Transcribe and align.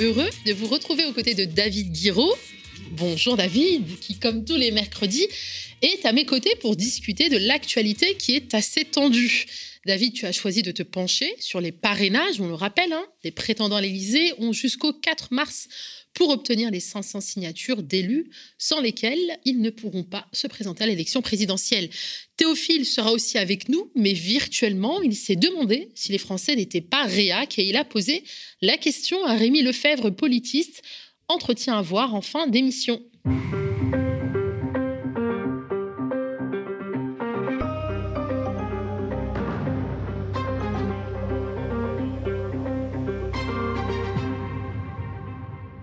heureux 0.00 0.30
de 0.46 0.52
vous 0.52 0.66
retrouver 0.66 1.04
aux 1.04 1.12
côtés 1.12 1.34
de 1.34 1.44
David 1.44 1.92
Guiraud. 1.92 2.34
Bonjour 2.92 3.36
David, 3.36 3.98
qui 4.00 4.18
comme 4.18 4.44
tous 4.44 4.56
les 4.56 4.70
mercredis 4.70 5.26
est 5.82 6.06
à 6.06 6.12
mes 6.12 6.24
côtés 6.24 6.54
pour 6.56 6.74
discuter 6.74 7.28
de 7.28 7.36
l'actualité 7.36 8.14
qui 8.14 8.34
est 8.34 8.54
assez 8.54 8.84
tendue. 8.84 9.46
David, 9.86 10.12
tu 10.12 10.26
as 10.26 10.32
choisi 10.32 10.62
de 10.62 10.72
te 10.72 10.82
pencher 10.82 11.34
sur 11.38 11.60
les 11.60 11.72
parrainages, 11.72 12.38
on 12.38 12.48
le 12.48 12.54
rappelle, 12.54 12.92
hein, 12.92 13.06
les 13.24 13.30
prétendants 13.30 13.76
à 13.76 13.80
l'Élysée 13.80 14.34
ont 14.38 14.52
jusqu'au 14.52 14.92
4 14.92 15.32
mars 15.32 15.68
pour 16.12 16.28
obtenir 16.28 16.70
les 16.70 16.80
500 16.80 17.22
signatures 17.22 17.82
d'élus 17.82 18.30
sans 18.58 18.80
lesquelles 18.80 19.38
ils 19.46 19.60
ne 19.60 19.70
pourront 19.70 20.04
pas 20.04 20.26
se 20.32 20.46
présenter 20.46 20.84
à 20.84 20.86
l'élection 20.86 21.22
présidentielle. 21.22 21.88
Théophile 22.36 22.84
sera 22.84 23.12
aussi 23.12 23.38
avec 23.38 23.70
nous, 23.70 23.90
mais 23.94 24.12
virtuellement, 24.12 25.00
il 25.00 25.16
s'est 25.16 25.36
demandé 25.36 25.88
si 25.94 26.12
les 26.12 26.18
Français 26.18 26.56
n'étaient 26.56 26.80
pas 26.82 27.04
réac 27.04 27.58
et 27.58 27.66
il 27.66 27.76
a 27.76 27.84
posé 27.84 28.22
la 28.60 28.76
question 28.76 29.24
à 29.24 29.34
Rémi 29.34 29.62
Lefebvre, 29.62 30.10
politiste, 30.10 30.82
entretien 31.28 31.78
à 31.78 31.82
voir 31.82 32.14
en 32.14 32.22
fin 32.22 32.46
d'émission. 32.48 33.02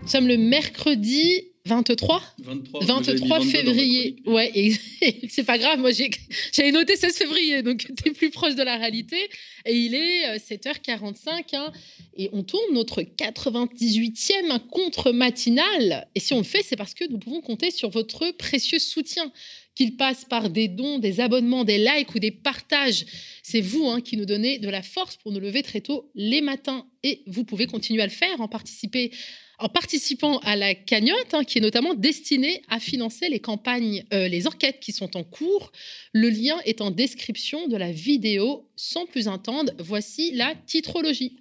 Nous 0.08 0.12
sommes 0.12 0.30
le 0.30 0.38
mercredi 0.38 1.50
23 1.66 2.24
23, 2.40 2.86
23 2.86 3.42
février. 3.42 4.16
Ouais, 4.26 4.50
et 4.56 4.74
c'est 5.30 5.44
pas 5.44 5.58
grave, 5.58 5.82
moi 5.82 5.92
j'avais 5.92 6.72
noté 6.72 6.96
16 6.96 7.18
février, 7.18 7.62
donc 7.62 7.80
tu 8.02 8.08
es 8.08 8.14
plus 8.14 8.30
proche 8.30 8.56
de 8.56 8.64
la 8.64 8.78
réalité. 8.78 9.18
Et 9.66 9.76
il 9.76 9.94
est 9.94 10.38
7h45, 10.38 11.56
hein, 11.56 11.74
et 12.16 12.30
on 12.32 12.44
tourne 12.44 12.74
notre 12.74 13.02
98e 13.02 14.66
contre-matinal. 14.70 16.08
Et 16.16 16.22
si 16.22 16.32
on 16.34 16.38
le 16.38 16.46
fait, 16.46 16.64
c'est 16.64 16.78
parce 16.78 16.94
que 16.94 17.04
nous 17.12 17.18
pouvons 17.20 17.42
compter 17.42 17.70
sur 17.70 17.90
votre 17.90 18.32
précieux 18.38 18.80
soutien, 18.80 19.30
qu'il 19.76 19.98
passe 19.98 20.24
par 20.24 20.50
des 20.50 20.70
dons, 20.70 21.00
des 21.00 21.20
abonnements, 21.20 21.66
des 21.66 21.80
likes 21.80 22.16
ou 22.16 22.20
des 22.20 22.32
partages. 22.32 23.06
C'est 23.44 23.60
vous 23.60 23.90
hein, 23.90 24.00
qui 24.00 24.16
nous 24.16 24.26
donnez 24.26 24.58
de 24.58 24.70
la 24.70 24.84
force 24.84 25.18
pour 25.18 25.34
nous 25.34 25.42
lever 25.42 25.64
très 25.64 25.82
tôt 25.82 26.10
les 26.16 26.40
matins. 26.40 26.88
Et 27.04 27.24
vous 27.28 27.44
pouvez 27.44 27.68
continuer 27.68 28.02
à 28.02 28.08
le 28.08 28.12
faire, 28.12 28.40
en 28.40 28.48
participer 28.48 29.12
en 29.60 29.70
participant 29.70 30.38
à 30.40 30.56
la 30.56 30.76
cagnotte, 30.76 31.34
hein, 31.34 31.44
qui 31.44 31.58
est 31.58 31.62
notamment 31.62 31.94
destinée 31.96 32.62
à 32.70 32.80
financer 32.80 33.28
les 33.30 33.40
campagnes, 33.40 34.04
euh, 34.14 34.28
les 34.28 34.48
enquêtes 34.48 34.80
qui 34.80 34.92
sont 34.92 35.18
en 35.18 35.24
cours. 35.24 35.72
Le 36.14 36.30
lien 36.30 36.58
est 36.66 36.82
en 36.82 36.92
description 36.92 37.68
de 37.68 37.76
la 37.76 37.92
vidéo. 37.92 38.70
Sans 38.76 39.06
plus 39.06 39.28
attendre, 39.28 39.72
voici 39.80 40.32
la 40.34 40.54
titrologie. 40.68 41.38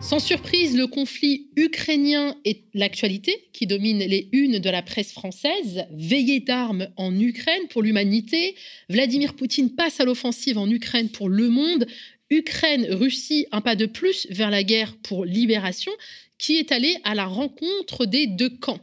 Sans 0.00 0.20
surprise, 0.20 0.76
le 0.76 0.86
conflit 0.86 1.48
ukrainien 1.56 2.36
est 2.44 2.62
l'actualité 2.72 3.48
qui 3.52 3.66
domine 3.66 3.98
les 3.98 4.28
unes 4.30 4.60
de 4.60 4.70
la 4.70 4.80
presse 4.80 5.10
française. 5.10 5.86
Veillée 5.90 6.38
d'armes 6.38 6.86
en 6.96 7.18
Ukraine 7.18 7.66
pour 7.68 7.82
l'humanité. 7.82 8.54
Vladimir 8.88 9.34
Poutine 9.34 9.74
passe 9.74 9.98
à 9.98 10.04
l'offensive 10.04 10.56
en 10.56 10.70
Ukraine 10.70 11.08
pour 11.08 11.28
Le 11.28 11.48
Monde. 11.48 11.84
Ukraine-Russie, 12.30 13.46
un 13.52 13.60
pas 13.60 13.76
de 13.76 13.86
plus 13.86 14.26
vers 14.30 14.50
la 14.50 14.62
guerre 14.62 14.96
pour 15.02 15.24
libération, 15.24 15.92
qui 16.38 16.56
est 16.56 16.72
allé 16.72 16.96
à 17.04 17.14
la 17.14 17.26
rencontre 17.26 18.06
des 18.06 18.26
deux 18.26 18.50
camps. 18.50 18.80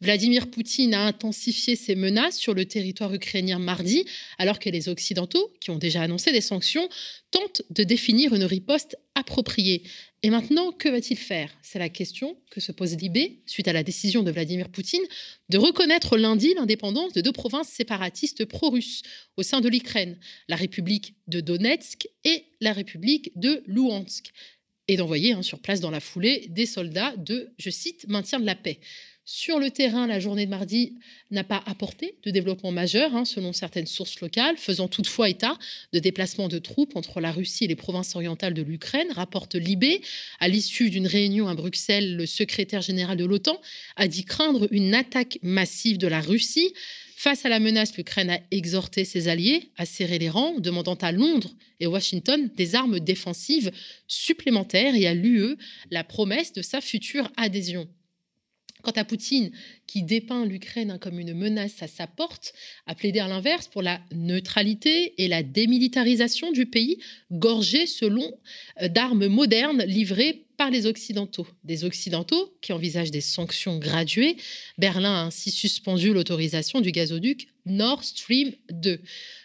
Vladimir 0.00 0.50
Poutine 0.50 0.94
a 0.94 1.06
intensifié 1.06 1.76
ses 1.76 1.94
menaces 1.94 2.38
sur 2.38 2.54
le 2.54 2.64
territoire 2.64 3.12
ukrainien 3.12 3.58
mardi, 3.58 4.04
alors 4.38 4.58
que 4.58 4.70
les 4.70 4.88
Occidentaux, 4.88 5.52
qui 5.60 5.70
ont 5.70 5.78
déjà 5.78 6.02
annoncé 6.02 6.32
des 6.32 6.40
sanctions, 6.40 6.88
tentent 7.30 7.62
de 7.70 7.82
définir 7.82 8.34
une 8.34 8.44
riposte 8.44 8.96
appropriée. 9.14 9.82
Et 10.24 10.30
maintenant, 10.30 10.72
que 10.72 10.88
va-t-il 10.88 11.16
faire? 11.16 11.56
C'est 11.62 11.78
la 11.78 11.88
question 11.88 12.36
que 12.50 12.60
se 12.60 12.72
pose 12.72 12.96
Libé 12.96 13.40
suite 13.46 13.68
à 13.68 13.72
la 13.72 13.84
décision 13.84 14.24
de 14.24 14.32
Vladimir 14.32 14.68
Poutine 14.68 15.04
de 15.48 15.58
reconnaître 15.58 16.16
lundi 16.16 16.54
l'indépendance 16.54 17.12
de 17.12 17.20
deux 17.20 17.30
provinces 17.30 17.68
séparatistes 17.68 18.44
pro-russes 18.44 19.02
au 19.36 19.44
sein 19.44 19.60
de 19.60 19.68
l'Ukraine, 19.68 20.18
la 20.48 20.56
République 20.56 21.14
de 21.28 21.40
Donetsk 21.40 22.08
et 22.24 22.46
la 22.60 22.72
République 22.72 23.30
de 23.38 23.62
Louhansk, 23.66 24.32
et 24.88 24.96
d'envoyer 24.96 25.34
hein, 25.34 25.42
sur 25.42 25.60
place 25.60 25.80
dans 25.80 25.92
la 25.92 26.00
foulée 26.00 26.46
des 26.48 26.66
soldats 26.66 27.14
de, 27.16 27.52
je 27.58 27.70
cite, 27.70 28.08
maintien 28.08 28.40
de 28.40 28.46
la 28.46 28.56
paix. 28.56 28.80
Sur 29.30 29.58
le 29.58 29.70
terrain, 29.70 30.06
la 30.06 30.20
journée 30.20 30.46
de 30.46 30.50
mardi 30.50 30.94
n'a 31.30 31.44
pas 31.44 31.62
apporté 31.66 32.14
de 32.22 32.30
développement 32.30 32.72
majeur, 32.72 33.14
hein, 33.14 33.26
selon 33.26 33.52
certaines 33.52 33.86
sources 33.86 34.18
locales, 34.22 34.56
faisant 34.56 34.88
toutefois 34.88 35.28
état 35.28 35.58
de 35.92 35.98
déplacements 35.98 36.48
de 36.48 36.58
troupes 36.58 36.96
entre 36.96 37.20
la 37.20 37.30
Russie 37.30 37.64
et 37.64 37.68
les 37.68 37.76
provinces 37.76 38.16
orientales 38.16 38.54
de 38.54 38.62
l'Ukraine, 38.62 39.12
rapporte 39.12 39.54
Libé. 39.54 40.00
À 40.40 40.48
l'issue 40.48 40.88
d'une 40.88 41.06
réunion 41.06 41.46
à 41.46 41.54
Bruxelles, 41.54 42.16
le 42.16 42.24
secrétaire 42.24 42.80
général 42.80 43.18
de 43.18 43.26
l'OTAN 43.26 43.60
a 43.96 44.08
dit 44.08 44.24
craindre 44.24 44.66
une 44.70 44.94
attaque 44.94 45.38
massive 45.42 45.98
de 45.98 46.06
la 46.06 46.22
Russie. 46.22 46.72
Face 47.14 47.44
à 47.44 47.50
la 47.50 47.60
menace, 47.60 47.98
l'Ukraine 47.98 48.30
a 48.30 48.40
exhorté 48.50 49.04
ses 49.04 49.28
alliés 49.28 49.72
à 49.76 49.84
serrer 49.84 50.18
les 50.18 50.30
rangs, 50.30 50.58
demandant 50.58 50.94
à 50.94 51.12
Londres 51.12 51.50
et 51.80 51.86
Washington 51.86 52.48
des 52.56 52.74
armes 52.74 52.98
défensives 52.98 53.72
supplémentaires 54.06 54.94
et 54.94 55.06
à 55.06 55.12
l'UE 55.12 55.58
la 55.90 56.02
promesse 56.02 56.54
de 56.54 56.62
sa 56.62 56.80
future 56.80 57.30
adhésion. 57.36 57.86
Quant 58.82 58.92
à 58.92 59.04
Poutine, 59.04 59.50
qui 59.86 60.02
dépeint 60.02 60.44
l'Ukraine 60.46 60.90
hein, 60.90 60.98
comme 60.98 61.18
une 61.18 61.34
menace 61.34 61.82
à 61.82 61.88
sa 61.88 62.06
porte, 62.06 62.52
a 62.86 62.94
plaidé 62.94 63.18
à 63.18 63.28
l'inverse 63.28 63.66
pour 63.66 63.82
la 63.82 64.00
neutralité 64.12 65.14
et 65.22 65.28
la 65.28 65.42
démilitarisation 65.42 66.52
du 66.52 66.66
pays, 66.66 66.98
gorgé 67.32 67.86
selon 67.86 68.32
euh, 68.82 68.88
d'armes 68.88 69.26
modernes 69.26 69.82
livrées 69.84 70.44
par 70.58 70.70
les 70.70 70.86
Occidentaux. 70.86 71.46
Des 71.64 71.84
Occidentaux 71.84 72.52
qui 72.60 72.72
envisagent 72.72 73.12
des 73.12 73.20
sanctions 73.20 73.78
graduées. 73.78 74.36
Berlin 74.76 75.14
a 75.14 75.24
ainsi 75.24 75.50
suspendu 75.50 76.12
l'autorisation 76.12 76.80
du 76.80 76.90
gazoduc 76.90 77.48
Nord 77.64 78.04
Stream 78.04 78.52
2. 78.70 79.00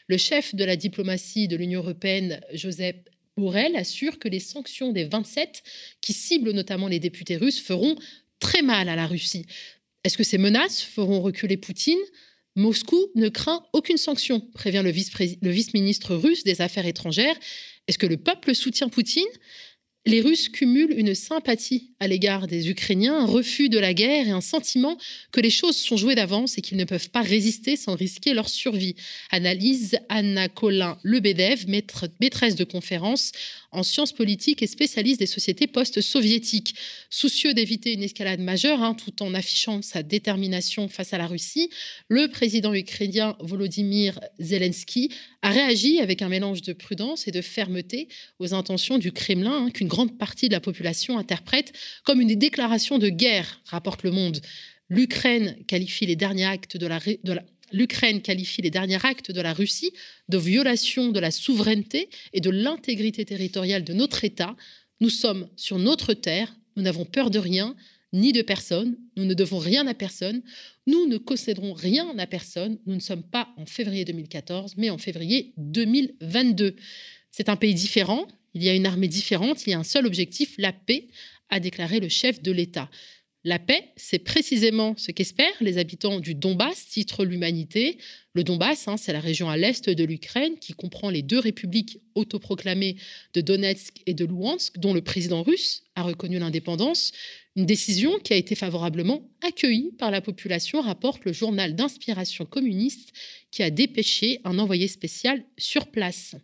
Le 0.08 0.18
chef 0.18 0.56
de 0.56 0.66
la 0.66 0.76
diplomatie 0.76 1.48
de 1.48 1.56
l'Union 1.56 1.82
européenne, 1.82 2.42
Joseph 2.54 2.96
Borrell, 3.38 3.76
assure 3.76 4.20
que 4.20 4.28
les 4.28 4.40
sanctions 4.40 4.92
des 4.92 5.06
27, 5.06 5.64
qui 6.02 6.14
ciblent 6.14 6.52
notamment 6.52 6.88
les 6.88 7.00
députés 7.00 7.38
russes, 7.38 7.62
feront 7.62 7.96
très 8.44 8.62
mal 8.62 8.90
à 8.90 8.96
la 8.96 9.08
Russie. 9.08 9.46
Est-ce 10.04 10.18
que 10.18 10.24
ces 10.26 10.38
menaces 10.38 10.82
feront 10.82 11.22
reculer 11.22 11.56
Poutine? 11.56 12.04
Moscou 12.56 13.08
ne 13.16 13.30
craint 13.30 13.64
aucune 13.72 13.98
sanction, 13.98 14.42
prévient 14.54 14.84
le 14.84 15.50
vice-ministre 15.50 16.14
russe 16.14 16.44
des 16.44 16.62
Affaires 16.62 16.86
étrangères. 16.86 17.38
Est-ce 17.88 17.98
que 17.98 18.06
le 18.06 18.18
peuple 18.18 18.54
soutient 18.54 18.90
Poutine? 18.90 19.24
Les 20.06 20.20
Russes 20.20 20.50
cumulent 20.50 20.94
une 20.98 21.16
sympathie 21.16 21.94
à 22.02 22.10
l'égard 22.10 22.46
des 22.48 22.70
Ukrainiens, 22.70 23.18
un 23.20 23.26
refus 23.26 23.70
de 23.70 23.80
la 23.80 23.94
guerre 23.94 24.28
et 24.28 24.32
un 24.32 24.42
sentiment 24.42 24.98
que 25.32 25.40
les 25.40 25.50
choses 25.50 25.78
sont 25.78 25.96
jouées 25.96 26.16
d'avance 26.16 26.58
et 26.58 26.62
qu'ils 26.62 26.78
ne 26.78 26.84
peuvent 26.84 27.10
pas 27.10 27.22
résister 27.22 27.78
sans 27.78 27.96
risquer 27.96 28.34
leur 28.34 28.50
survie. 28.50 28.96
Analyse 29.32 29.98
Anna 30.10 30.50
Colin 30.50 30.98
Lebedev, 31.04 31.68
maîtresse 32.20 32.58
de 32.58 32.66
conférence 32.66 33.32
en 33.74 33.84
sciences 33.84 34.14
politiques 34.14 34.62
et 34.64 34.68
spécialiste 34.68 35.20
des 35.20 35.26
sociétés 35.26 35.68
post-soviétiques. 35.68 36.76
Soucieux 37.10 37.54
d'éviter 37.54 37.94
une 37.94 38.04
escalade 38.04 38.40
majeure, 38.40 38.82
hein, 38.82 38.94
tout 38.94 39.22
en 39.22 39.34
affichant 39.34 39.82
sa 39.82 40.04
détermination 40.04 40.88
face 40.88 41.14
à 41.14 41.18
la 41.18 41.28
Russie, 41.28 41.70
le 42.08 42.28
président 42.28 42.74
ukrainien 42.74 43.36
Volodymyr 43.40 44.20
Zelensky 44.40 45.10
a 45.42 45.52
réagi 45.52 46.00
avec 46.00 46.22
un 46.22 46.30
mélange 46.30 46.62
de 46.62 46.74
prudence 46.74 47.28
et 47.28 47.32
de 47.32 47.42
fermeté 47.42 48.08
aux 48.40 48.54
intentions 48.54 48.98
du 48.98 49.12
Kremlin, 49.12 49.66
hein, 49.66 49.72
qu'une 49.72 49.88
grande 49.88 50.18
partie 50.18 50.48
de 50.48 50.54
la 50.54 50.62
population 50.62 51.18
interprète 51.18 51.74
comme 52.04 52.22
une 52.22 52.36
déclaration 52.36 52.98
de 52.98 53.10
guerre, 53.10 53.62
rapporte 53.66 54.04
Le 54.04 54.12
Monde. 54.12 54.40
L'Ukraine 54.90 55.56
qualifie 55.68 56.06
les 56.06 56.16
derniers 56.16 56.46
actes 56.46 56.78
de 56.78 56.86
la, 56.86 57.00
L'Ukraine 57.74 58.22
qualifie 58.22 58.62
les 58.62 58.70
derniers 58.70 59.04
actes 59.04 59.32
de 59.32 59.42
la 59.42 59.52
Russie 59.52 59.92
de 60.30 60.38
violation 60.38 61.10
de 61.10 61.20
la 61.20 61.32
souveraineté 61.32 62.10
et 62.32 62.40
de 62.40 62.50
l'intégrité 62.50 63.26
territoriale 63.26 63.84
de 63.84 63.94
notre 63.94 64.24
État. 64.24 64.56
Nous 65.02 65.10
sommes 65.10 65.50
sur 65.58 65.80
notre 65.80 66.14
terre, 66.14 66.56
nous 66.78 66.84
n'avons 66.84 67.04
peur 67.04 67.32
de 67.32 67.40
rien, 67.40 67.76
ni 68.14 68.32
de 68.32 68.44
personne, 68.44 68.96
nous 69.18 69.26
ne 69.26 69.34
devons 69.34 69.58
rien 69.58 69.88
à 69.88 69.96
personne, 69.96 70.44
nous 70.86 71.08
ne 71.08 71.18
concéderons 71.18 71.74
rien 71.74 72.18
à 72.20 72.28
personne, 72.28 72.78
nous 72.86 72.94
ne 72.94 73.00
sommes 73.00 73.24
pas 73.24 73.50
en 73.58 73.66
février 73.66 74.06
2014, 74.06 74.76
mais 74.78 74.92
en 74.92 75.00
février 75.00 75.54
2022. 75.58 76.76
C'est 77.32 77.50
un 77.50 77.56
pays 77.56 77.74
différent, 77.74 78.28
il 78.54 78.64
y 78.64 78.70
a 78.70 78.76
une 78.76 78.86
armée 78.86 79.08
différente, 79.08 79.66
il 79.66 79.72
y 79.72 79.74
a 79.74 79.80
un 79.80 79.84
seul 79.84 80.06
objectif, 80.06 80.54
la 80.60 80.72
paix, 80.72 81.08
a 81.50 81.60
déclaré 81.60 82.00
le 82.00 82.10
chef 82.10 82.42
de 82.42 82.52
l'État. 82.52 82.90
La 83.46 83.60
paix, 83.60 83.92
c'est 83.98 84.20
précisément 84.20 84.96
ce 84.96 85.12
qu'espèrent 85.12 85.52
les 85.60 85.78
habitants 85.78 86.22
du 86.22 86.34
Donbass, 86.34 86.88
titre 86.88 87.26
l'humanité. 87.26 87.98
Le 88.34 88.46
Donbass, 88.46 88.88
hein, 88.88 88.96
c'est 88.96 89.12
la 89.12 89.20
région 89.20 89.50
à 89.50 89.58
l'est 89.58 89.90
de 89.90 90.04
l'Ukraine 90.06 90.58
qui 90.60 90.72
comprend 90.72 91.10
les 91.10 91.24
deux 91.24 91.40
républiques 91.40 92.00
autoproclamées 92.16 92.96
de 93.34 93.42
Donetsk 93.42 94.02
et 94.06 94.14
de 94.14 94.24
Luhansk, 94.24 94.80
dont 94.80 94.94
le 94.94 95.02
président 95.02 95.44
russe 95.44 95.84
a 95.96 96.04
reconnu 96.04 96.40
l'indépendance. 96.40 97.12
Une 97.58 97.66
décision 97.66 98.18
qui 98.20 98.32
a 98.32 98.38
été 98.38 98.56
favorablement 98.56 99.30
accueillie 99.42 99.92
par 99.98 100.10
la 100.10 100.22
population, 100.22 100.80
rapporte 100.80 101.26
le 101.26 101.34
journal 101.34 101.76
d'inspiration 101.76 102.46
communiste 102.46 103.12
qui 103.52 103.62
a 103.62 103.70
dépêché 103.70 104.40
un 104.46 104.58
envoyé 104.58 104.88
spécial 104.88 105.44
sur 105.58 105.88
place. 105.88 106.36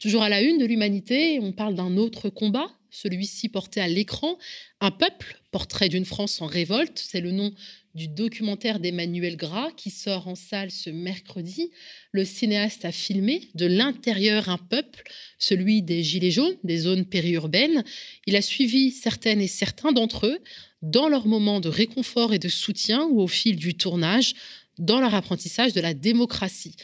Toujours 0.00 0.22
à 0.22 0.28
la 0.28 0.42
une 0.42 0.58
de 0.58 0.66
l'humanité, 0.66 1.38
on 1.40 1.52
parle 1.52 1.76
d'un 1.76 1.96
autre 1.96 2.28
combat, 2.28 2.70
celui-ci 2.90 3.48
porté 3.48 3.80
à 3.80 3.88
l'écran, 3.88 4.38
Un 4.80 4.90
peuple, 4.90 5.40
portrait 5.50 5.88
d'une 5.88 6.04
France 6.04 6.40
en 6.40 6.46
révolte, 6.46 7.02
c'est 7.04 7.20
le 7.20 7.32
nom 7.32 7.52
du 7.94 8.08
documentaire 8.08 8.78
d'Emmanuel 8.78 9.36
Gras 9.36 9.70
qui 9.76 9.90
sort 9.90 10.28
en 10.28 10.34
salle 10.34 10.70
ce 10.70 10.90
mercredi. 10.90 11.70
Le 12.12 12.24
cinéaste 12.24 12.84
a 12.84 12.92
filmé 12.92 13.48
de 13.54 13.66
l'intérieur 13.66 14.48
un 14.48 14.58
peuple, 14.58 15.02
celui 15.38 15.82
des 15.82 16.02
Gilets 16.02 16.30
jaunes, 16.30 16.56
des 16.62 16.78
zones 16.78 17.04
périurbaines. 17.04 17.84
Il 18.26 18.36
a 18.36 18.42
suivi 18.42 18.92
certaines 18.92 19.40
et 19.40 19.48
certains 19.48 19.92
d'entre 19.92 20.26
eux 20.26 20.38
dans 20.82 21.08
leurs 21.08 21.26
moments 21.26 21.60
de 21.60 21.68
réconfort 21.68 22.32
et 22.32 22.38
de 22.38 22.48
soutien 22.48 23.04
ou 23.04 23.20
au 23.20 23.26
fil 23.26 23.56
du 23.56 23.74
tournage, 23.74 24.34
dans 24.78 25.00
leur 25.00 25.14
apprentissage 25.14 25.72
de 25.74 25.80
la 25.80 25.94
démocratie. 25.94 26.76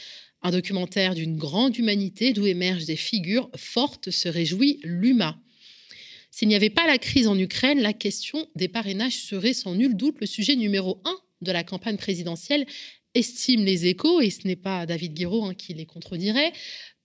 Un 0.43 0.51
documentaire 0.51 1.15
d'une 1.15 1.35
grande 1.35 1.77
humanité 1.77 2.31
d'où 2.31 2.45
émergent 2.45 2.85
des 2.85 2.95
figures 2.95 3.49
fortes, 3.55 4.11
se 4.11 4.29
réjouit 4.29 4.79
l'UMA. 4.83 5.39
S'il 6.37 6.49
n'y 6.49 6.55
avait 6.55 6.69
pas 6.69 6.85
la 6.85 6.99
crise 6.99 7.27
en 7.27 7.35
Ukraine, 7.35 7.79
la 7.79 7.93
question 7.93 8.47
des 8.53 8.67
parrainages 8.67 9.23
serait 9.23 9.53
sans 9.53 9.73
nul 9.73 9.97
doute 9.97 10.17
le 10.21 10.27
sujet 10.27 10.55
numéro 10.55 11.01
un 11.03 11.17
de 11.41 11.51
la 11.51 11.63
campagne 11.63 11.97
présidentielle, 11.97 12.67
estiment 13.15 13.63
les 13.63 13.87
échos, 13.87 14.21
et 14.21 14.29
ce 14.29 14.45
n'est 14.47 14.55
pas 14.55 14.85
David 14.85 15.15
Guiraud 15.15 15.45
hein, 15.45 15.55
qui 15.55 15.73
les 15.73 15.87
contredirait. 15.87 16.53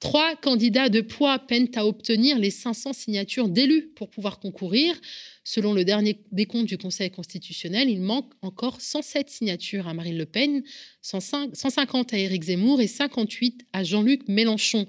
Trois 0.01 0.37
candidats 0.37 0.91
de 0.91 1.01
poids 1.01 1.39
peinent 1.39 1.71
à 1.77 1.87
obtenir 1.87 2.39
les 2.39 2.51
500 2.51 2.93
signatures 2.93 3.49
d'élus 3.49 3.93
pour 3.97 4.11
pouvoir 4.11 4.39
concourir. 4.39 5.01
Selon 5.45 5.73
le 5.73 5.87
dernier 5.87 6.19
décompte 6.31 6.69
du 6.69 6.77
Conseil 6.77 7.11
constitutionnel, 7.11 7.89
il 7.89 8.03
manque 8.03 8.31
encore 8.43 8.83
107 8.83 9.31
signatures 9.31 9.89
à 9.89 9.95
Marine 9.95 10.19
Le 10.19 10.27
Pen, 10.27 10.63
150 11.01 12.13
à 12.13 12.19
Éric 12.19 12.43
Zemmour 12.43 12.83
et 12.83 12.87
58 12.87 13.65
à 13.73 13.83
Jean-Luc 13.83 14.29
Mélenchon. 14.29 14.87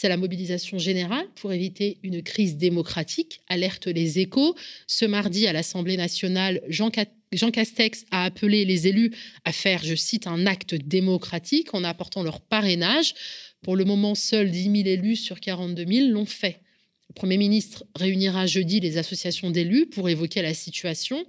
C'est 0.00 0.08
la 0.08 0.16
mobilisation 0.16 0.78
générale 0.78 1.26
pour 1.34 1.52
éviter 1.52 1.98
une 2.04 2.22
crise 2.22 2.56
démocratique, 2.56 3.40
alerte 3.48 3.88
les 3.88 4.20
échos. 4.20 4.54
Ce 4.86 5.04
mardi, 5.04 5.48
à 5.48 5.52
l'Assemblée 5.52 5.96
nationale, 5.96 6.62
Jean, 6.68 6.92
Castex 6.92 8.04
a 8.12 8.22
appelé 8.22 8.64
les 8.64 8.86
élus 8.86 9.10
à 9.44 9.50
faire, 9.50 9.82
je 9.82 9.96
cite, 9.96 10.28
un 10.28 10.46
acte 10.46 10.76
démocratique 10.76 11.74
en 11.74 11.82
apportant 11.82 12.22
leur 12.22 12.40
parrainage. 12.40 13.12
Pour 13.60 13.74
le 13.74 13.84
moment, 13.84 14.14
seuls 14.14 14.52
10 14.52 14.62
000 14.62 14.74
élus 14.86 15.16
sur 15.16 15.40
42 15.40 15.84
000 15.84 16.08
l'ont 16.10 16.26
fait. 16.26 16.60
Le 17.08 17.14
Premier 17.14 17.36
ministre 17.36 17.84
réunira 17.96 18.46
jeudi 18.46 18.78
les 18.78 18.98
associations 18.98 19.50
d'élus 19.50 19.86
pour 19.86 20.08
évoquer 20.08 20.42
la 20.42 20.54
situation. 20.54 21.26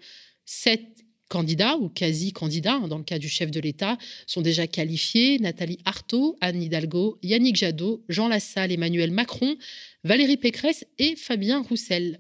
Candidats 1.30 1.78
ou 1.78 1.88
quasi-candidats, 1.88 2.74
hein, 2.74 2.88
dans 2.88 2.98
le 2.98 3.04
cas 3.04 3.20
du 3.20 3.30
chef 3.30 3.52
de 3.52 3.60
l'État, 3.60 3.98
sont 4.28 4.42
déjà 4.42 4.68
qualifiés. 4.68 5.40
Nathalie 5.40 5.80
Arthaud, 5.86 6.36
Anne 6.42 6.62
Hidalgo, 6.62 7.18
Yannick 7.24 7.56
Jadot, 7.56 8.04
Jean 8.10 8.28
Lassalle, 8.28 8.72
Emmanuel 8.72 9.12
Macron, 9.12 9.56
Valérie 10.04 10.38
Pécresse 10.38 10.86
et 10.98 11.16
Fabien 11.16 11.62
Roussel. 11.62 12.20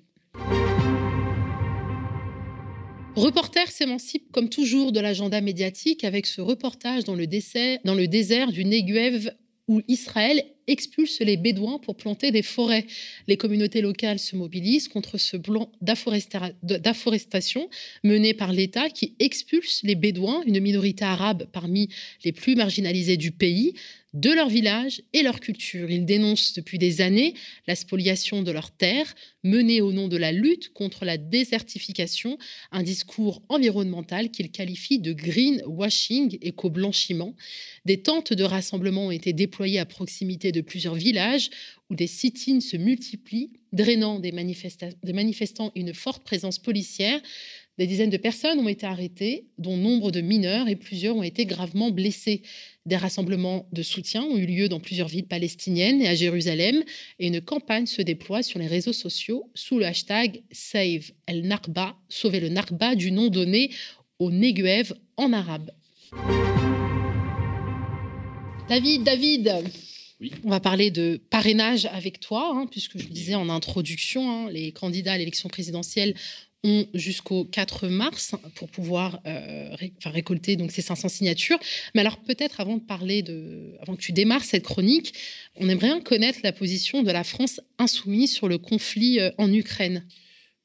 Reporter 3.16 3.70
s'émancipe 3.70 4.32
comme 4.32 4.50
toujours 4.50 4.92
de 4.92 5.00
l'agenda 5.00 5.42
médiatique 5.42 6.06
avec 6.06 6.26
ce 6.26 6.40
reportage 6.40 7.04
dans 7.04 7.16
le, 7.16 7.28
désert 7.28 8.52
du 8.52 8.64
Negev 8.64 9.32
où 9.68 9.82
Israël 9.88 10.44
expulse 10.70 11.20
les 11.20 11.38
Bédouins 11.38 11.80
pour 11.80 11.96
planter 11.96 12.32
des 12.32 12.42
forêts. 12.42 12.86
Les 13.28 13.38
communautés 13.38 13.82
locales 13.82 14.20
se 14.20 14.36
mobilisent 14.36 14.88
contre 14.88 15.18
ce 15.18 15.38
plan 15.38 15.72
d'afforestation 15.82 17.70
mené 18.04 18.34
par 18.34 18.54
l'État 18.54 18.90
qui 18.90 19.16
expulse 19.20 19.82
les 19.84 19.96
Bédouins, 19.96 20.42
une 20.46 20.60
minorité 20.60 21.06
arabe 21.06 21.48
parmi 21.52 21.90
les 22.24 22.32
plus 22.32 22.56
marginalisées 22.56 23.18
du 23.18 23.32
pays, 23.32 23.74
de 24.14 24.32
leur 24.32 24.50
village 24.50 25.02
et 25.14 25.22
leur 25.22 25.40
culture. 25.40 25.90
Ils 25.90 26.06
dénoncent 26.06 26.54
depuis 26.54 26.80
des 26.80 27.02
années 27.02 27.36
la 27.68 27.76
spoliation 27.76 28.42
de 28.42 28.52
leurs 28.52 28.72
terres 28.72 29.14
menée 29.44 29.82
au 29.82 29.94
nom 29.94 30.08
de 30.08 30.18
la 30.18 30.32
lutte 30.32 30.74
contre 30.74 31.06
la 31.06 31.18
désertification, 31.18 32.38
un 32.72 32.84
discours 32.84 33.42
environnemental 33.50 34.32
qu'ils 34.32 34.52
qualifient 34.52 35.00
de 35.00 35.14
greenwashing, 35.14 36.38
éco-blanchiment. 36.42 37.36
Des 37.86 38.02
tentes 38.02 38.34
de 38.34 38.44
rassemblement 38.44 39.08
ont 39.08 39.12
été 39.12 39.32
déployées 39.32 39.80
à 39.80 39.86
proximité 39.86 40.52
de 40.52 40.62
plusieurs 40.62 40.96
villages 40.96 41.50
où 41.90 41.96
des 41.96 42.08
sit-ins 42.08 42.62
se 42.62 42.78
multiplient, 42.78 43.52
drainant 43.74 44.20
des, 44.20 44.32
des 44.32 45.14
manifestants 45.14 45.72
une 45.76 45.94
forte 45.94 46.24
présence 46.24 46.60
policière. 46.60 47.22
Des 47.80 47.88
dizaines 47.88 48.10
de 48.10 48.18
personnes 48.18 48.60
ont 48.60 48.68
été 48.68 48.86
arrêtées, 48.86 49.46
dont 49.58 49.78
nombre 49.78 50.12
de 50.12 50.20
mineurs, 50.20 50.68
et 50.68 50.76
plusieurs 50.76 51.16
ont 51.16 51.24
été 51.24 51.46
gravement 51.46 51.92
blessés. 51.92 52.42
Des 52.86 52.98
rassemblements 52.98 53.70
de 53.72 53.84
soutien 53.84 54.22
ont 54.22 54.36
eu 54.36 54.46
lieu 54.46 54.68
dans 54.68 54.82
plusieurs 54.82 55.08
villes 55.08 55.28
palestiniennes 55.28 56.02
et 56.02 56.10
à 56.10 56.14
Jérusalem, 56.14 56.84
et 57.20 57.28
une 57.28 57.40
campagne 57.40 57.86
se 57.86 58.02
déploie 58.02 58.44
sur 58.44 58.60
les 58.60 58.68
réseaux 58.68 58.92
sociaux 58.92 59.50
sous 59.56 59.80
le 59.80 59.86
hashtag 59.86 60.42
Save 60.52 61.12
el 61.26 61.48
Narba, 61.48 61.96
sauver 62.10 62.42
le 62.42 62.50
Narba, 62.50 62.96
du 62.96 63.14
nom 63.14 63.30
donné 63.30 63.72
au 64.20 64.30
Negev 64.30 64.94
en 65.16 65.32
arabe. 65.32 65.72
David, 68.68 69.04
David, 69.04 69.54
on 70.44 70.50
va 70.50 70.60
parler 70.60 70.92
de 70.92 71.22
parrainage 71.30 71.86
avec 71.86 72.20
toi, 72.20 72.52
hein, 72.54 72.68
puisque 72.70 72.98
je 72.98 73.08
disais 73.08 73.36
en 73.36 73.48
introduction, 73.48 74.30
hein, 74.30 74.52
les 74.52 74.74
candidats 74.74 75.14
à 75.14 75.18
l'élection 75.18 75.48
présidentielle 75.48 76.14
jusqu'au 76.94 77.46
4 77.46 77.88
mars 77.88 78.36
pour 78.56 78.70
pouvoir 78.70 79.22
euh, 79.26 79.70
récolter 80.04 80.58
donc 80.58 80.72
ces 80.72 80.82
500 80.82 81.08
signatures. 81.08 81.60
Mais 81.96 82.02
alors 82.02 82.18
peut-être 82.18 82.60
avant 82.60 82.78
de 82.78 82.82
parler 82.82 83.22
de, 83.22 83.76
avant 83.82 83.96
que 83.96 84.02
tu 84.02 84.12
démarres 84.12 84.44
cette 84.44 84.64
chronique, 84.64 85.14
on 85.56 85.70
aimerait 85.70 86.02
connaître 86.02 86.40
la 86.44 86.52
position 86.52 87.02
de 87.02 87.12
la 87.12 87.24
France 87.24 87.62
insoumise 87.78 88.34
sur 88.34 88.48
le 88.48 88.58
conflit 88.58 89.20
euh, 89.20 89.32
en 89.38 89.52
Ukraine. 89.54 90.06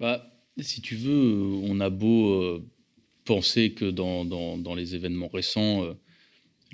Bah, 0.00 0.32
si 0.58 0.80
tu 0.80 0.96
veux, 0.96 1.60
on 1.62 1.78
a 1.80 1.90
beau 1.90 2.42
euh, 2.42 2.66
penser 3.24 3.70
que 3.70 3.84
dans, 3.84 4.24
dans, 4.24 4.74
les 4.74 4.94
événements 4.96 5.28
récents, 5.28 5.96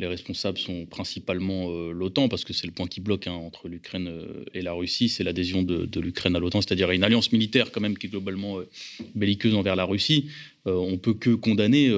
les 0.00 0.06
responsables 0.06 0.58
sont 0.58 0.86
principalement 0.86 1.70
euh, 1.70 1.92
l'OTAN, 1.92 2.28
parce 2.28 2.44
que 2.44 2.54
c'est 2.54 2.66
le 2.66 2.72
point 2.72 2.86
qui 2.86 3.00
bloque 3.00 3.26
hein, 3.26 3.32
entre 3.32 3.68
l'Ukraine 3.68 4.08
euh, 4.08 4.44
et 4.54 4.62
la 4.62 4.72
Russie, 4.72 5.10
c'est 5.10 5.22
l'adhésion 5.22 5.62
de, 5.62 6.00
l'Ukraine 6.00 6.34
à 6.34 6.38
l'OTAN, 6.38 6.62
c'est-à-dire 6.62 6.90
une 6.90 7.04
alliance 7.04 7.32
militaire 7.32 7.70
quand 7.70 7.82
même 7.82 7.98
qui 7.98 8.06
est 8.06 8.10
globalement 8.10 8.58
euh, 8.58 8.68
belliqueuse 9.14 9.54
envers 9.54 9.76
la 9.76 9.84
Russie. 9.84 10.30
on 10.64 10.96
peut 10.98 11.14
que 11.14 11.30
condamner 11.30 11.88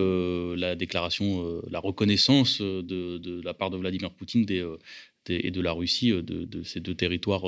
la 0.56 0.74
déclaration, 0.76 1.62
la 1.70 1.80
reconnaissance 1.80 2.60
de, 2.60 3.42
la 3.44 3.54
part 3.54 3.70
de 3.70 3.76
Vladimir 3.76 4.10
Poutine 4.10 4.46
et 5.28 5.50
de 5.50 5.60
la 5.60 5.72
Russie 5.72 6.10
de, 6.10 6.62
ces 6.62 6.80
deux 6.80 6.94
territoires 6.94 7.44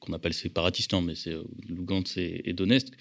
qu'on 0.00 0.12
appelle 0.12 0.34
séparatistes, 0.34 0.94
hein, 0.94 1.02
mais 1.02 1.14
c'est 1.14 1.34
Lugansk 1.68 2.18
et 2.18 2.52
Donetsk. 2.52 2.92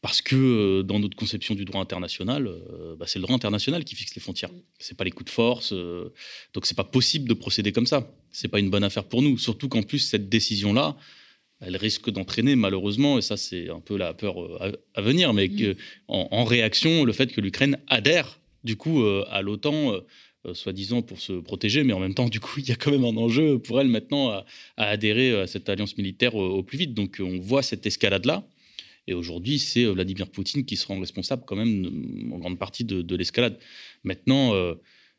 Parce 0.00 0.22
que 0.22 0.36
euh, 0.36 0.82
dans 0.84 1.00
notre 1.00 1.16
conception 1.16 1.56
du 1.56 1.64
droit 1.64 1.80
international, 1.80 2.46
euh, 2.46 2.94
bah, 2.96 3.06
c'est 3.08 3.18
le 3.18 3.24
droit 3.24 3.34
international 3.34 3.84
qui 3.84 3.96
fixe 3.96 4.14
les 4.14 4.20
frontières. 4.20 4.50
C'est 4.78 4.96
pas 4.96 5.02
les 5.02 5.10
coups 5.10 5.28
de 5.28 5.34
force. 5.34 5.72
Euh, 5.72 6.12
donc 6.54 6.66
c'est 6.66 6.76
pas 6.76 6.84
possible 6.84 7.28
de 7.28 7.34
procéder 7.34 7.72
comme 7.72 7.86
ça. 7.86 8.08
C'est 8.30 8.48
pas 8.48 8.60
une 8.60 8.70
bonne 8.70 8.84
affaire 8.84 9.04
pour 9.04 9.22
nous. 9.22 9.38
Surtout 9.38 9.68
qu'en 9.68 9.82
plus 9.82 9.98
cette 9.98 10.28
décision-là, 10.28 10.96
elle 11.60 11.76
risque 11.76 12.10
d'entraîner 12.10 12.54
malheureusement, 12.54 13.18
et 13.18 13.22
ça 13.22 13.36
c'est 13.36 13.68
un 13.70 13.80
peu 13.80 13.96
la 13.96 14.14
peur 14.14 14.36
à, 14.94 15.02
venir, 15.02 15.34
mais 15.34 15.48
mm. 15.48 15.74
en, 16.06 16.44
réaction, 16.44 17.04
le 17.04 17.12
fait 17.12 17.32
que 17.32 17.40
l'Ukraine 17.40 17.78
adhère 17.88 18.38
du 18.62 18.76
coup 18.76 19.04
à 19.04 19.42
l'OTAN. 19.42 19.94
soi-disant 20.52 21.02
pour 21.02 21.20
se 21.20 21.32
protéger, 21.32 21.82
mais 21.82 21.92
en 21.92 21.98
même 21.98 22.14
temps, 22.14 22.28
du 22.28 22.38
coup, 22.38 22.54
il 22.60 22.68
y 22.68 22.72
a 22.72 22.76
quand 22.76 22.92
même 22.92 23.04
un 23.04 23.16
enjeu 23.16 23.58
pour 23.58 23.80
elle 23.80 23.88
maintenant 23.88 24.30
à, 24.30 24.44
adhérer 24.76 25.40
à 25.40 25.48
cette 25.48 25.68
alliance 25.68 25.98
militaire 25.98 26.36
au 26.36 26.62
plus 26.62 26.78
vite. 26.78 26.94
Donc, 26.94 27.16
on 27.20 27.40
voit 27.40 27.64
cette 27.64 27.84
escalade-là. 27.84 28.46
Et 29.08 29.14
aujourd'hui, 29.14 29.58
c'est 29.58 29.84
euh, 29.84 29.92
Vladimir 29.92 30.28
Poutine 30.28 30.64
qui 30.64 30.76
se 30.76 30.86
rend 30.86 31.00
responsable 31.00 31.42
quand 31.46 31.56
même 31.56 31.86
euh, 31.86 32.34
en 32.34 32.38
grande 32.38 32.58
partie 32.58 32.84
de, 32.84 33.16
l'escalade. 33.16 33.58
Maintenant, 34.04 34.54
euh, 34.54 34.74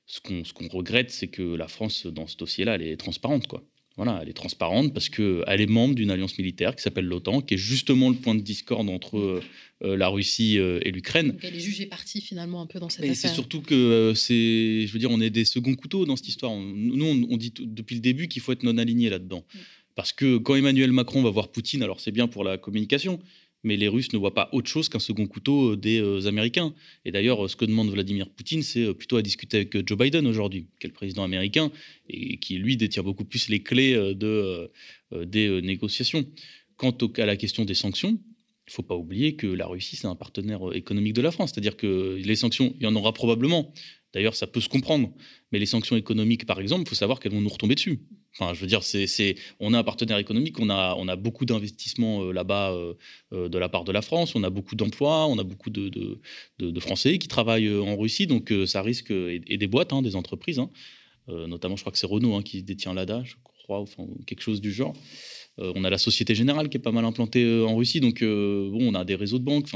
ce 0.06 0.22
qu'on 0.22 0.68
regrette, 0.70 1.10
c'est 1.10 1.28
que 1.28 1.42
la 1.42 1.68
France, 1.68 2.06
dans 2.06 2.28
ce 2.28 2.38
dossier-là, 2.38 2.76
elle 2.76 2.84
est 2.84 2.98
transparente. 2.98 3.48
Quoi. 3.48 3.64
Voilà, 3.98 4.20
elle 4.22 4.30
est 4.30 4.34
transparente 4.34 4.94
parce 4.94 5.10
qu'elle 5.10 5.60
est 5.60 5.70
membre 5.70 5.96
d'une 5.96 6.12
alliance 6.12 6.38
militaire 6.38 6.76
qui 6.76 6.84
s'appelle 6.84 7.06
l'OTAN, 7.06 7.42
qui 7.42 7.56
est 7.56 7.58
justement 7.58 8.10
le 8.10 8.16
point 8.16 8.36
de 8.36 8.42
discorde 8.42 8.90
entre 8.90 9.42
la 9.82 10.08
Russie 10.08 10.56
et 10.56 10.92
l'Ukraine. 10.92 11.36
elle 11.42 11.54
est 11.54 11.60
jugée 11.60 11.86
partie 11.86 12.22
finalement 12.22 12.62
un 12.62 12.66
peu 12.66 12.80
dans 12.80 12.88
cette 12.88 13.04
affaire. 13.04 13.16
C'est 13.16 13.28
surtout 13.28 13.62
que 13.62 14.14
c'est, 14.16 14.88
je 14.88 14.94
veux 14.94 15.00
dire, 15.00 15.12
on 15.12 15.20
est 15.20 15.30
des 15.30 15.44
seconds 15.44 15.76
couteaux 15.76 16.06
dans 16.06 16.16
cette 16.16 16.30
histoire. 16.30 16.56
nous, 16.56 17.28
on, 17.30 17.36
dit 17.36 17.54
depuis 17.60 17.96
le 17.96 18.02
début 18.02 18.30
qu'il 18.30 18.42
faut 18.42 18.54
être 18.54 18.64
non 18.64 18.78
aligné 18.78 19.10
là-dedans. 19.10 19.44
Mm. 19.54 19.58
Parce 19.96 20.14
que 20.14 20.38
quand 20.38 20.56
Emmanuel 20.56 20.94
Macron 20.94 21.22
va 21.22 21.30
voir 21.30 21.50
Poutine, 21.50 21.84
alors 21.84 22.00
c'est 22.00 22.14
bien 22.14 22.30
pour 22.30 22.46
la 22.46 22.58
communication, 22.58 23.20
mais 23.64 23.78
les 23.78 23.88
Russes 23.88 24.14
ne 24.14 24.18
voient 24.18 24.34
pas 24.34 24.50
autre 24.52 24.70
chose 24.70 24.90
qu'un 24.90 25.00
second 25.00 25.28
couteau 25.28 25.74
euh, 25.74 25.78
des 25.78 26.00
euh, 26.00 26.28
Américains. 26.28 26.74
Et 27.06 27.12
d'ailleurs, 27.12 27.46
euh, 27.46 27.48
ce 27.48 27.56
que 27.56 27.66
demande 27.66 27.90
Vladimir 27.90 28.30
Poutine, 28.30 28.62
c'est 28.62 28.94
plutôt 28.94 29.18
à 29.18 29.22
discuter 29.22 29.58
avec 29.58 29.88
Joe 29.88 29.98
Biden 29.98 30.28
aujourd'hui, 30.28 30.68
qui 30.80 30.88
est 30.88 30.90
le 30.90 30.94
président 30.94 31.24
américain, 31.24 31.72
et 32.10 32.38
qui, 32.38 32.58
lui, 32.58 32.78
détient 32.78 33.04
beaucoup 33.04 33.26
plus 33.26 33.50
les 33.50 33.62
clés 33.62 33.94
de, 34.16 34.72
des 35.12 35.62
négociations. 35.62 36.26
Quant 36.78 36.96
à 37.18 37.26
la 37.26 37.36
question 37.36 37.66
des 37.66 37.74
sanctions, 37.74 38.12
il 38.12 38.72
ne 38.72 38.74
faut 38.74 38.84
pas 38.84 38.96
oublier 38.96 39.36
que 39.36 39.48
la 39.48 39.68
Russie, 39.68 39.96
c'est 39.96 40.08
un 40.08 40.16
partenaire 40.16 40.62
économique 40.74 41.14
de 41.14 41.22
la 41.22 41.32
France. 41.32 41.52
C'est-à-dire 41.54 41.76
que 41.76 42.20
les 42.24 42.36
sanctions, 42.36 42.74
il 42.80 42.84
y 42.84 42.88
en 42.88 42.96
aura 42.96 43.14
probablement, 43.14 43.74
D'ailleurs, 44.14 44.36
ça 44.36 44.48
peut 44.48 44.62
se 44.62 44.70
comprendre. 44.70 45.12
Mais 45.52 45.60
les 45.60 45.66
sanctions 45.66 45.96
économiques, 45.96 46.46
par 46.46 46.60
exemple, 46.60 46.84
il 46.84 46.90
faut 46.90 46.96
savoir 46.96 47.20
qu'elles 47.20 47.32
vont 47.32 47.42
nous 47.42 47.50
retomber 47.50 47.76
dessus. 47.76 48.00
Enfin, 48.34 48.54
je 48.54 48.62
veux 48.62 48.68
dire, 48.68 48.84
c'est, 48.84 49.36
on 49.60 49.74
a 49.74 49.80
un 49.80 49.84
partenaire 49.84 50.18
économique, 50.18 50.60
on 50.60 50.70
a, 50.70 50.96
on 50.98 51.08
a 51.08 51.16
beaucoup 51.16 51.46
d'investissements 51.46 52.24
euh, 52.24 52.32
là-bas 52.32 52.72
euh, 52.72 52.94
euh, 53.34 53.50
de 53.50 53.58
la 53.58 53.70
part 53.70 53.84
de 53.84 53.92
la 53.92 54.02
France, 54.02 54.36
on 54.36 54.44
a 54.44 54.50
beaucoup 54.50 54.76
d'emplois, 54.76 55.26
on 55.28 55.38
a 55.40 55.44
beaucoup 55.44 55.72
de, 55.72 55.90
de, 55.90 56.80
Français 56.80 57.18
qui 57.18 57.28
travaillent 57.28 57.76
en 57.78 57.98
Russie, 57.98 58.28
donc 58.28 58.54
ça 58.66 58.82
risque, 58.82 59.12
et, 59.12 59.58
des 59.58 59.68
boîtes, 59.68 59.92
hein, 59.92 60.02
des 60.02 60.16
entreprises, 60.16 60.60
hein. 60.60 60.70
notamment 61.28 61.76
je 61.76 61.82
crois 61.82 61.92
que 61.92 61.98
c'est 61.98 62.08
Renault 62.08 62.36
hein, 62.36 62.42
qui 62.42 62.64
détient 62.64 62.94
l'ADA, 62.94 63.24
je 63.26 63.36
crois, 63.44 63.82
enfin, 63.82 64.06
quelque 64.26 64.42
chose 64.42 64.62
du 64.62 64.72
genre. 64.72 64.94
Euh, 65.60 65.74
on 65.76 65.84
a 65.84 65.90
la 65.90 65.98
Société 65.98 66.36
Générale 66.36 66.70
qui 66.70 66.78
est 66.78 66.82
pas 66.82 66.92
mal 66.92 67.06
implantée 67.06 67.44
euh, 67.44 67.66
en 67.66 67.76
Russie, 67.76 68.00
donc 68.00 68.22
euh, 68.22 68.70
bon, 68.70 68.92
on 68.92 68.96
a 68.96 69.04
des 69.04 69.16
réseaux 69.16 69.40
de 69.40 69.44
banques. 69.44 69.68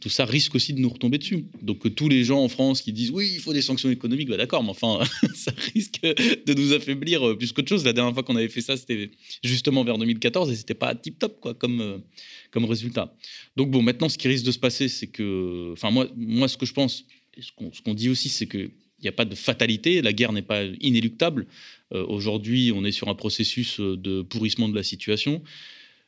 Tout 0.00 0.08
ça 0.08 0.24
risque 0.24 0.54
aussi 0.54 0.74
de 0.74 0.80
nous 0.80 0.88
retomber 0.88 1.18
dessus. 1.18 1.46
Donc 1.62 1.94
tous 1.94 2.08
les 2.08 2.24
gens 2.24 2.42
en 2.42 2.48
France 2.48 2.82
qui 2.82 2.92
disent 2.92 3.10
oui, 3.10 3.30
il 3.34 3.40
faut 3.40 3.52
des 3.52 3.62
sanctions 3.62 3.90
économiques, 3.90 4.28
bah 4.28 4.36
d'accord, 4.36 4.62
mais 4.62 4.70
enfin, 4.70 5.00
ça 5.34 5.52
risque 5.74 6.02
de 6.02 6.54
nous 6.54 6.72
affaiblir 6.72 7.36
plus 7.36 7.52
qu'autre 7.52 7.68
chose. 7.68 7.84
La 7.84 7.92
dernière 7.92 8.14
fois 8.14 8.22
qu'on 8.22 8.36
avait 8.36 8.48
fait 8.48 8.60
ça, 8.60 8.76
c'était 8.76 9.10
justement 9.42 9.84
vers 9.84 9.98
2014 9.98 10.50
et 10.50 10.56
c'était 10.56 10.74
pas 10.74 10.94
tip 10.94 11.18
top 11.18 11.40
quoi 11.40 11.54
comme 11.54 12.02
comme 12.50 12.64
résultat. 12.64 13.14
Donc 13.56 13.70
bon, 13.70 13.82
maintenant, 13.82 14.08
ce 14.08 14.18
qui 14.18 14.28
risque 14.28 14.44
de 14.44 14.52
se 14.52 14.58
passer, 14.58 14.88
c'est 14.88 15.06
que, 15.06 15.70
enfin 15.72 15.90
moi, 15.90 16.06
moi, 16.16 16.48
ce 16.48 16.56
que 16.56 16.66
je 16.66 16.74
pense, 16.74 17.04
ce 17.38 17.80
qu'on 17.82 17.94
dit 17.94 18.08
aussi, 18.08 18.28
c'est 18.28 18.46
que 18.46 18.70
n'y 19.04 19.08
a 19.08 19.12
pas 19.12 19.24
de 19.24 19.34
fatalité, 19.34 20.02
la 20.02 20.12
guerre 20.12 20.32
n'est 20.32 20.42
pas 20.42 20.64
inéluctable. 20.80 21.46
Euh, 21.92 22.04
aujourd'hui, 22.06 22.72
on 22.74 22.84
est 22.84 22.92
sur 22.92 23.08
un 23.08 23.14
processus 23.14 23.80
euh, 23.80 23.96
de 23.96 24.22
pourrissement 24.22 24.68
de 24.68 24.74
la 24.74 24.82
situation. 24.82 25.42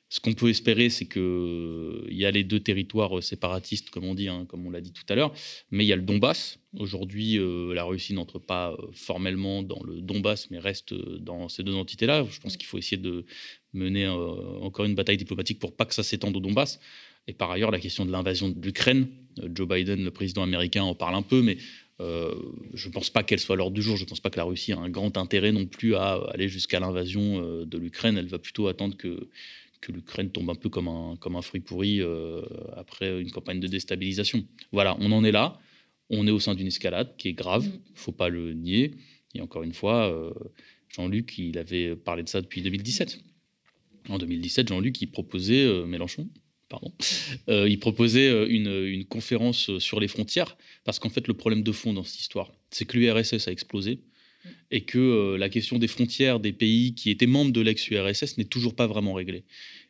Ce 0.08 0.20
qu'on 0.20 0.34
peut 0.34 0.50
espérer, 0.50 0.90
c'est 0.90 1.06
qu'il 1.06 1.22
euh, 1.22 2.06
y 2.10 2.26
a 2.26 2.30
les 2.30 2.44
deux 2.44 2.60
territoires 2.60 3.22
séparatistes, 3.22 3.88
comme 3.88 4.04
on 4.04 4.14
dit, 4.14 4.28
hein, 4.28 4.44
comme 4.46 4.66
on 4.66 4.70
l'a 4.70 4.82
dit 4.82 4.92
tout 4.92 5.04
à 5.08 5.14
l'heure, 5.14 5.32
mais 5.70 5.84
il 5.84 5.88
y 5.88 5.92
a 5.92 5.96
le 5.96 6.02
Donbass. 6.02 6.58
Aujourd'hui, 6.78 7.38
la 7.38 7.84
Russie 7.84 8.14
n'entre 8.14 8.38
pas 8.38 8.74
formellement 8.92 9.62
dans 9.62 9.82
le 9.82 10.00
Donbass, 10.00 10.50
mais 10.50 10.58
reste 10.58 10.94
dans 10.94 11.50
ces 11.50 11.62
deux 11.62 11.74
entités-là. 11.74 12.26
Je 12.30 12.40
pense 12.40 12.56
qu'il 12.56 12.66
faut 12.66 12.78
essayer 12.78 12.96
de 12.96 13.26
mener 13.74 14.08
encore 14.08 14.86
une 14.86 14.94
bataille 14.94 15.18
diplomatique 15.18 15.58
pour 15.58 15.76
pas 15.76 15.84
que 15.84 15.92
ça 15.92 16.02
s'étende 16.02 16.34
au 16.34 16.40
Donbass. 16.40 16.80
Et 17.28 17.34
par 17.34 17.50
ailleurs, 17.50 17.70
la 17.70 17.78
question 17.78 18.04
de 18.04 18.10
l'invasion 18.10 18.48
de 18.48 18.60
l'Ukraine, 18.60 19.06
Joe 19.54 19.68
Biden, 19.68 20.02
le 20.02 20.10
président 20.10 20.42
américain, 20.42 20.82
en 20.82 20.94
parle 20.94 21.14
un 21.14 21.22
peu, 21.22 21.42
mais 21.42 21.56
euh, 22.00 22.34
je 22.74 22.88
ne 22.88 22.92
pense 22.92 23.10
pas 23.10 23.22
qu'elle 23.22 23.38
soit 23.38 23.54
à 23.54 23.56
l'ordre 23.56 23.74
du 23.74 23.82
jour. 23.82 23.96
Je 23.96 24.04
ne 24.04 24.08
pense 24.08 24.20
pas 24.20 24.30
que 24.30 24.38
la 24.38 24.44
Russie 24.44 24.72
a 24.72 24.78
un 24.78 24.88
grand 24.88 25.16
intérêt 25.16 25.52
non 25.52 25.66
plus 25.66 25.94
à 25.94 26.14
aller 26.30 26.48
jusqu'à 26.48 26.80
l'invasion 26.80 27.42
euh, 27.42 27.64
de 27.64 27.78
l'Ukraine. 27.78 28.16
Elle 28.16 28.26
va 28.26 28.38
plutôt 28.38 28.68
attendre 28.68 28.96
que, 28.96 29.28
que 29.80 29.92
l'Ukraine 29.92 30.30
tombe 30.30 30.50
un 30.50 30.54
peu 30.54 30.68
comme 30.68 30.88
un, 30.88 31.16
comme 31.16 31.36
un 31.36 31.42
fruit 31.42 31.60
pourri 31.60 32.00
euh, 32.00 32.42
après 32.76 33.20
une 33.20 33.30
campagne 33.30 33.60
de 33.60 33.68
déstabilisation. 33.68 34.44
Voilà, 34.72 34.96
on 35.00 35.12
en 35.12 35.24
est 35.24 35.32
là. 35.32 35.58
On 36.10 36.26
est 36.26 36.30
au 36.30 36.40
sein 36.40 36.54
d'une 36.54 36.66
escalade 36.66 37.16
qui 37.16 37.28
est 37.28 37.34
grave. 37.34 37.64
Il 37.64 37.70
mm. 37.70 37.92
ne 37.94 37.98
faut 37.98 38.12
pas 38.12 38.28
le 38.28 38.52
nier. 38.52 38.94
Et 39.34 39.40
encore 39.40 39.62
une 39.62 39.72
fois, 39.72 40.14
Jean-Luc, 40.90 41.38
il 41.38 41.56
avait 41.56 41.96
parlé 41.96 42.22
de 42.22 42.28
ça 42.28 42.42
depuis 42.42 42.60
2017. 42.60 43.18
En 44.10 44.18
2017, 44.18 44.68
Jean-Luc, 44.68 45.00
il 45.00 45.06
proposait 45.06 45.86
Mélenchon 45.86 46.28
euh, 47.48 47.68
il 47.68 47.78
proposait 47.78 48.28
euh, 48.28 48.46
une, 48.48 49.04
conférence 49.04 49.70
euh, 49.70 49.78
sur 49.78 50.00
les 50.00 50.08
frontières, 50.08 50.56
parce 50.84 50.98
qu'en 50.98 51.10
fait, 51.10 51.28
le 51.28 51.34
problème 51.34 51.62
de 51.62 51.72
fond 51.72 51.92
dans 51.92 52.04
cette 52.04 52.20
histoire, 52.20 52.52
c'est 52.70 52.84
que 52.84 52.96
l'URSS 52.96 53.48
a 53.48 53.52
explosé 53.52 54.00
et 54.72 54.80
que 54.80 55.36
la 55.36 55.48
question 55.48 55.78
des 55.78 55.86
frontières 55.86 56.40
des 56.40 56.52
pays 56.52 56.94
qui 56.94 57.10
étaient 57.10 57.28
membres 57.28 57.52
de 57.52 57.60
l'ex-URSS 57.60 58.38
n'est 58.38 58.44
toujours 58.44 58.74
pas 58.74 58.88
vraiment 58.88 59.12
réglée. 59.12 59.44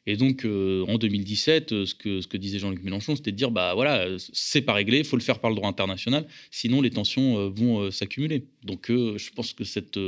Et 0.07 0.19
donc, 0.19 0.45
en 0.45 0.99
2017, 0.99 1.87
ce 1.87 1.95
que, 1.95 2.21
ce 2.21 2.27
que 2.27 2.37
disait 2.37 2.59
Jean-Luc 2.59 2.83
Mélenchon, 2.83 3.17
c'était 3.17 3.33
de 3.33 3.37
dire, 3.37 3.51
bah 3.51 3.73
voilà, 3.75 4.09
c'est 4.19 4.61
pas 4.61 4.75
réglé, 4.75 4.99
il 4.99 5.05
faut 5.05 5.17
le 5.17 5.23
faire 5.23 5.39
par 5.39 5.49
le 5.49 5.57
droit 5.57 5.71
international, 5.71 6.27
sinon 6.51 6.83
les 6.83 6.91
tensions 6.91 7.49
vont 7.49 7.91
s'accumuler. 7.91 8.45
Donc, 8.63 8.89
je 8.89 9.31
pense 9.31 9.55
que 9.55 9.65
cette 9.65 9.99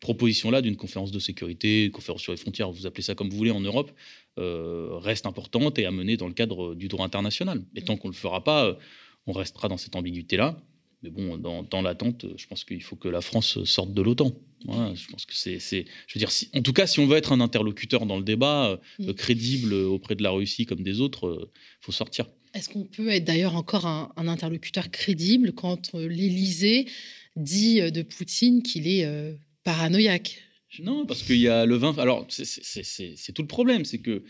proposition-là 0.00 0.62
d'une 0.62 0.76
conférence 0.76 1.10
de 1.10 1.18
sécurité, 1.18 1.90
conférence 1.90 2.22
sur 2.22 2.32
les 2.32 2.38
frontières, 2.38 2.70
vous 2.70 2.86
appelez 2.86 3.02
ça 3.02 3.14
comme 3.14 3.30
vous 3.30 3.36
voulez 3.36 3.50
en 3.50 3.60
Europe, 3.60 3.90
euh, 4.38 4.98
reste 4.98 5.26
importante 5.26 5.78
et 5.78 5.86
à 5.86 5.90
mener 5.90 6.16
dans 6.16 6.28
le 6.28 6.34
cadre 6.34 6.74
du 6.74 6.88
droit 6.88 7.06
international. 7.06 7.64
Et 7.74 7.82
tant 7.82 7.96
qu'on 7.96 8.08
ne 8.08 8.12
le 8.12 8.18
fera 8.18 8.44
pas, 8.44 8.66
euh, 8.66 8.74
on 9.26 9.32
restera 9.32 9.68
dans 9.68 9.78
cette 9.78 9.96
ambiguïté-là. 9.96 10.58
Mais 11.02 11.10
bon, 11.10 11.38
dans, 11.38 11.82
l'attente, 11.82 12.26
je 12.36 12.46
pense 12.46 12.64
qu'il 12.64 12.82
faut 12.82 12.96
que 12.96 13.08
la 13.08 13.20
France 13.20 13.62
sorte 13.64 13.92
de 13.92 14.02
l'OTAN. 14.02 14.32
je 14.66 15.08
pense 15.08 15.26
que 15.26 15.34
c'est, 15.34 15.58
je 15.58 16.14
veux 16.14 16.18
dire, 16.18 16.30
en 16.54 16.62
tout 16.62 16.72
cas, 16.72 16.86
si 16.86 17.00
on 17.00 17.06
veut 17.06 17.16
être 17.16 17.32
un 17.32 17.40
interlocuteur 17.40 18.06
dans 18.06 18.16
le 18.16 18.24
débat, 18.24 18.80
euh, 19.00 19.12
crédible 19.14 19.74
auprès 19.74 20.14
de 20.14 20.22
la 20.22 20.30
Russie 20.30 20.66
comme 20.66 20.82
des 20.82 21.00
autres, 21.00 21.48
il 21.52 21.84
faut 21.84 21.92
sortir. 21.92 22.26
Est-ce 22.54 22.70
qu'on 22.70 22.84
peut 22.84 23.08
être 23.08 23.24
d'ailleurs 23.24 23.56
encore 23.56 23.86
un, 23.86 24.10
interlocuteur 24.16 24.90
crédible 24.90 25.52
quand 25.52 25.94
l'Élysée 25.94 26.86
dit 27.36 27.80
de 27.80 28.02
Poutine 28.02 28.62
qu'il 28.62 28.88
est 28.88 29.04
paranoïaque 29.66 30.38
non, 30.80 31.06
parce 31.06 31.22
qu'il 31.22 31.38
y 31.38 31.48
a 31.48 31.64
le 31.64 31.76
20. 31.76 31.98
Alors, 31.98 32.26
c'est 32.28 33.32
tout 33.32 33.42
le 33.42 33.48
problème, 33.48 33.84
c'est 33.84 33.98
que 33.98 34.24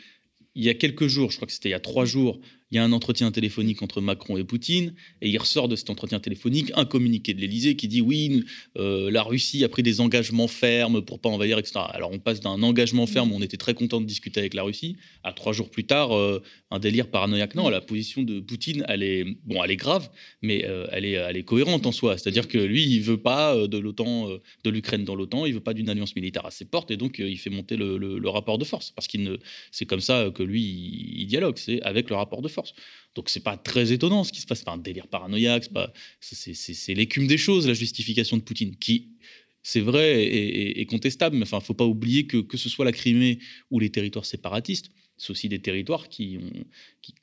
il 0.54 0.64
y 0.64 0.68
a 0.68 0.74
quelques 0.74 1.06
jours, 1.06 1.30
je 1.30 1.36
crois 1.36 1.46
que 1.46 1.52
c'était 1.52 1.68
il 1.68 1.72
y 1.72 1.74
a 1.74 1.80
trois 1.80 2.04
jours, 2.04 2.40
il 2.70 2.76
y 2.76 2.78
a 2.78 2.85
un 2.85 2.92
entretien 2.92 3.30
téléphonique 3.30 3.82
entre 3.82 4.00
Macron 4.00 4.37
et 4.37 4.44
Poutine, 4.44 4.94
et 5.23 5.28
il 5.28 5.38
ressort 5.38 5.68
de 5.68 5.76
cet 5.76 5.88
entretien 5.88 6.18
téléphonique 6.18 6.73
un 6.75 6.85
communiqué 6.85 7.32
de 7.32 7.40
l'Élysée 7.40 7.76
qui 7.76 7.87
dit 7.87 8.00
oui, 8.00 8.44
euh, 8.76 9.11
la 9.11 9.23
Russie 9.23 9.62
a 9.62 9.68
pris 9.68 9.82
des 9.85 10.00
engagements 10.00 10.49
fermes 10.49 11.02
pour 11.02 11.20
pas 11.20 11.28
envahir, 11.28 11.58
etc. 11.58 11.80
Alors 11.90 12.11
on 12.12 12.18
passe 12.18 12.40
d'un 12.40 12.62
engagement 12.62 13.06
ferme, 13.06 13.32
où 13.32 13.37
on 13.37 13.42
était 13.42 13.56
très 13.56 13.75
content 13.75 14.00
de 14.00 14.06
discuter 14.06 14.40
avec 14.40 14.54
la 14.54 14.64
Russie, 14.64 14.96
à 15.23 15.32
trois 15.32 15.52
jours 15.52 15.70
plus 15.70 15.85
tard, 15.85 16.16
euh, 16.16 16.42
un 16.70 16.80
délire 16.80 17.08
paranoïaque. 17.08 17.54
Non, 17.54 17.68
la 17.68 17.80
position 17.80 18.23
de 18.23 18.40
Poutine, 18.40 18.85
elle 18.88 19.02
est, 19.04 19.25
bon, 19.44 19.62
elle 19.62 19.70
est 19.70 19.76
grave, 19.76 20.11
mais 20.42 20.64
euh, 20.64 20.88
elle, 20.90 21.04
est, 21.04 21.12
elle 21.12 21.37
est 21.37 21.44
cohérente 21.44 21.87
en 21.87 21.92
soi. 21.92 22.18
C'est-à-dire 22.18 22.49
que 22.49 22.58
lui, 22.58 22.85
il 22.85 23.00
veut 23.00 23.20
pas 23.20 23.54
de 23.68 23.78
l'OTAN, 23.78 24.28
de 24.64 24.70
l'Ukraine 24.70 25.04
dans 25.04 25.14
l'OTAN, 25.14 25.46
il 25.46 25.54
veut 25.54 25.61
pas 25.61 25.75
d'une 25.75 25.88
alliance 25.88 26.16
militaire 26.16 26.46
à 26.46 26.50
ses 26.50 26.64
portes, 26.64 26.90
et 26.90 26.96
donc 26.96 27.18
il 27.18 27.38
fait 27.38 27.50
monter 27.50 27.76
le, 27.76 28.28
rapport 28.28 28.58
de 28.58 28.64
force, 28.64 28.90
parce 28.90 29.06
qu'il 29.06 29.23
ne, 29.23 29.37
c'est 29.70 29.87
comme 29.87 30.00
ça 30.00 30.30
que 30.35 30.42
lui, 30.42 30.62
il 31.16 31.26
dialogue, 31.26 31.58
c'est 31.58 31.80
avec 31.82 32.11
le 32.11 32.16
rapport 32.16 32.42
de 32.42 32.49
force. 32.49 32.65
Donc 33.14 33.30
c'est 33.30 33.42
pas 33.42 33.56
très 33.56 33.92
étonnant 33.92 34.25
ce 34.25 34.32
qui 34.32 34.40
se 34.40 34.46
passe, 34.46 34.58
c'est 34.58 34.64
pas 34.64 34.73
un 34.73 34.78
délire 34.78 35.08
paranoïaque, 35.08 35.68
c'est 36.20 36.94
l'écume 36.94 37.26
des 37.26 37.38
choses, 37.38 37.66
la 37.66 37.75
justification 37.75 38.37
de 38.37 38.42
Poutine, 38.42 38.76
qui 38.76 39.08
c'est 39.62 39.80
vrai 39.80 40.23
et, 40.25 40.87
contestable, 40.87 41.37
mais 41.37 41.42
enfin 41.42 41.61
faut 41.61 41.75
pas 41.75 41.87
oublier 41.87 42.26
que 42.26 42.37
que 42.37 42.56
ce 42.56 42.68
soit 42.68 42.85
la 42.85 42.92
Crimée 42.92 43.38
ou 43.70 43.80
les 43.80 43.90
territoires 43.90 44.26
séparatistes, 44.26 44.90
c'est 45.16 45.30
aussi 45.30 45.49
des 45.49 45.61
territoires 45.61 46.08
qui, 46.08 46.38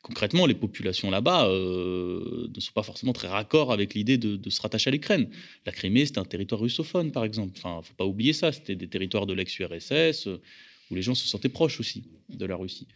concrètement 0.02 0.46
les 0.46 0.56
populations 0.56 1.12
là-bas 1.12 1.48
euh, 1.48 2.50
ne 2.54 2.60
sont 2.60 2.74
pas 2.74 2.84
forcément 2.84 3.14
très 3.14 3.28
raccord 3.28 3.72
avec 3.72 3.94
l'idée 3.94 4.18
de, 4.18 4.50
se 4.50 4.62
rattacher 4.62 4.90
à 4.90 4.92
l'Ukraine. 4.92 5.30
La 5.66 5.72
Crimée 5.72 6.06
c'est 6.06 6.18
un 6.18 6.26
territoire 6.26 6.60
russophone 6.62 7.12
par 7.12 7.24
exemple, 7.24 7.54
enfin 7.58 7.82
faut 7.84 7.94
pas 7.94 8.06
oublier 8.06 8.34
ça, 8.34 8.52
c'était 8.52 8.76
des 8.76 8.88
territoires 8.88 9.26
de 9.28 9.34
l'ex-URSS 9.34 10.28
euh, 10.28 10.42
où 10.90 10.96
les 10.96 11.02
gens 11.02 11.16
se 11.16 11.28
sentaient 11.28 11.50
proches 11.50 11.80
aussi 11.80 12.04
de 12.30 12.46
la 12.46 12.56
Russie. 12.56 12.88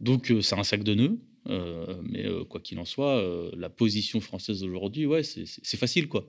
Donc 0.00 0.30
euh, 0.30 0.40
c'est 0.40 0.58
un 0.58 0.64
sac 0.64 0.82
de 0.82 0.94
nœuds. 0.94 1.18
Euh, 1.48 1.94
mais 2.02 2.26
euh, 2.26 2.44
quoi 2.44 2.60
qu'il 2.60 2.78
en 2.78 2.84
soit, 2.84 3.18
euh, 3.18 3.50
la 3.56 3.68
position 3.68 4.20
française 4.20 4.62
aujourd'hui, 4.62 5.06
ouais, 5.06 5.22
c'est 5.22 5.76
facile, 5.76 6.08
quoi. 6.08 6.28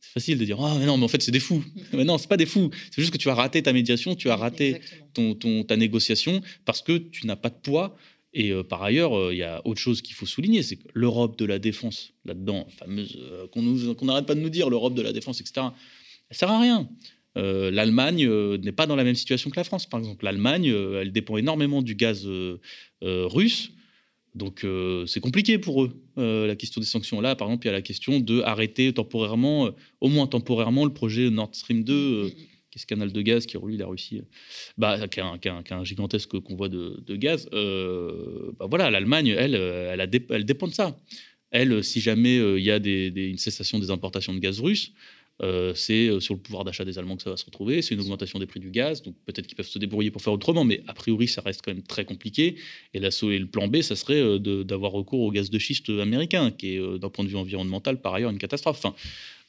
C'est 0.00 0.12
facile 0.12 0.38
de 0.38 0.44
dire 0.44 0.60
ah 0.60 0.76
mais 0.78 0.86
non 0.86 0.96
mais 0.96 1.06
en 1.06 1.08
fait 1.08 1.20
c'est 1.20 1.32
des 1.32 1.40
fous. 1.40 1.64
mais 1.92 2.04
non 2.04 2.18
c'est 2.18 2.28
pas 2.28 2.36
des 2.36 2.46
fous. 2.46 2.70
C'est 2.92 3.02
juste 3.02 3.12
que 3.12 3.18
tu 3.18 3.28
as 3.30 3.34
raté 3.34 3.64
ta 3.64 3.72
médiation, 3.72 4.14
tu 4.14 4.30
as 4.30 4.36
raté 4.36 4.80
ton, 5.12 5.34
ton, 5.34 5.64
ta 5.64 5.76
négociation 5.76 6.40
parce 6.64 6.82
que 6.82 6.98
tu 6.98 7.26
n'as 7.26 7.34
pas 7.34 7.50
de 7.50 7.56
poids. 7.56 7.96
Et 8.32 8.52
par 8.62 8.84
ailleurs, 8.84 9.32
il 9.32 9.38
y 9.38 9.42
a 9.42 9.60
autre 9.66 9.80
chose 9.80 10.00
qu'il 10.00 10.14
faut 10.14 10.26
souligner, 10.26 10.62
c'est 10.62 10.76
que 10.76 10.86
l'Europe 10.94 11.36
de 11.36 11.46
la 11.46 11.58
défense 11.58 12.12
là-dedans, 12.26 12.68
fameuse 12.78 13.18
qu'on 13.50 14.04
n'arrête 14.04 14.26
pas 14.26 14.36
de 14.36 14.40
nous 14.40 14.50
dire, 14.50 14.70
l'Europe 14.70 14.94
de 14.94 15.02
la 15.02 15.12
défense, 15.12 15.40
etc. 15.40 15.68
Elle 16.30 16.36
sert 16.36 16.50
à 16.50 16.60
rien. 16.60 16.88
L'Allemagne 17.34 18.28
n'est 18.58 18.70
pas 18.70 18.86
dans 18.86 18.94
la 18.94 19.02
même 19.02 19.16
situation 19.16 19.50
que 19.50 19.56
la 19.56 19.64
France, 19.64 19.88
par 19.88 19.98
exemple. 19.98 20.24
L'Allemagne, 20.24 20.66
elle 20.66 21.10
dépend 21.10 21.38
énormément 21.38 21.82
du 21.82 21.96
gaz 21.96 22.28
russe. 23.02 23.72
Donc 24.34 24.64
euh, 24.64 25.06
c'est 25.06 25.20
compliqué 25.20 25.58
pour 25.58 25.84
eux, 25.84 25.90
euh, 26.18 26.46
la 26.46 26.56
question 26.56 26.80
des 26.80 26.86
sanctions. 26.86 27.20
Là, 27.20 27.34
par 27.34 27.48
exemple, 27.48 27.66
il 27.66 27.68
y 27.68 27.70
a 27.70 27.72
la 27.72 27.82
question 27.82 28.20
de 28.20 28.40
arrêter 28.42 28.92
temporairement, 28.92 29.66
euh, 29.66 29.70
au 30.00 30.08
moins 30.08 30.26
temporairement, 30.26 30.84
le 30.84 30.92
projet 30.92 31.30
Nord 31.30 31.50
Stream 31.52 31.82
2, 31.82 32.30
qui 32.70 32.78
est 32.78 32.78
ce 32.78 32.86
canal 32.86 33.12
de 33.12 33.22
gaz 33.22 33.46
qui 33.46 33.56
relie 33.56 33.76
la 33.76 33.86
Russie, 33.86 34.22
bah, 34.76 35.08
qui, 35.08 35.20
a 35.20 35.38
un, 35.70 35.84
gigantesque 35.84 36.38
convoi 36.40 36.68
de, 36.68 37.16
gaz. 37.16 37.48
Bah, 37.50 38.66
voilà, 38.68 38.90
l'Allemagne, 38.90 39.28
elle, 39.28 39.54
elle, 39.54 40.00
a 40.00 40.06
elle, 40.30 40.44
dépend 40.44 40.68
de 40.68 40.74
ça. 40.74 40.96
Elle, 41.50 41.82
si 41.82 42.00
jamais 42.00 42.36
il 42.36 42.62
y 42.62 42.70
a 42.70 42.76
une 42.76 43.38
cessation 43.38 43.78
des 43.78 43.90
importations 43.90 44.34
de 44.34 44.38
gaz 44.38 44.60
russe, 44.60 44.92
euh, 45.40 45.72
c'est 45.74 46.08
euh, 46.08 46.18
sur 46.18 46.34
le 46.34 46.40
pouvoir 46.40 46.64
d'achat 46.64 46.84
des 46.84 46.98
Allemands 46.98 47.16
que 47.16 47.22
ça 47.22 47.30
va 47.30 47.36
se 47.36 47.44
retrouver. 47.44 47.80
C'est 47.80 47.94
une 47.94 48.00
augmentation 48.00 48.38
des 48.38 48.46
prix 48.46 48.58
du 48.58 48.70
gaz. 48.70 49.02
Donc 49.02 49.14
peut-être 49.24 49.46
qu'ils 49.46 49.56
peuvent 49.56 49.68
se 49.68 49.78
débrouiller 49.78 50.10
pour 50.10 50.20
faire 50.20 50.32
autrement, 50.32 50.64
mais 50.64 50.82
a 50.88 50.94
priori, 50.94 51.28
ça 51.28 51.42
reste 51.42 51.62
quand 51.64 51.72
même 51.72 51.82
très 51.82 52.04
compliqué. 52.04 52.56
Et, 52.94 53.00
le 53.00 53.44
plan 53.44 53.68
B, 53.68 53.82
ça 53.82 53.94
serait 53.94 54.20
euh, 54.20 54.64
d'avoir 54.64 54.92
recours 54.92 55.20
au 55.20 55.30
gaz 55.30 55.50
de 55.50 55.58
schiste 55.58 55.90
américain, 55.90 56.50
qui 56.50 56.74
est 56.74 56.98
d'un 56.98 57.08
point 57.08 57.24
de 57.24 57.30
vue 57.30 57.36
environnemental, 57.36 58.00
par 58.00 58.14
ailleurs, 58.14 58.30
une 58.30 58.38
catastrophe. 58.38 58.78
Enfin, 58.78 58.94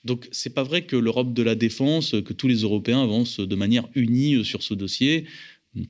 donc 0.05 0.27
c'est 0.31 0.53
pas 0.53 0.63
vrai 0.63 0.83
que 0.83 0.95
l'Europe 0.95 1.33
de 1.33 1.43
la 1.43 1.55
défense, 1.55 2.11
que 2.11 2.33
tous 2.33 2.47
les 2.47 2.61
Européens 2.61 3.01
avancent 3.01 3.39
de 3.39 3.55
manière 3.55 3.87
unie 3.95 4.45
sur 4.45 4.61
ce 4.63 4.73
dossier. 4.73 5.25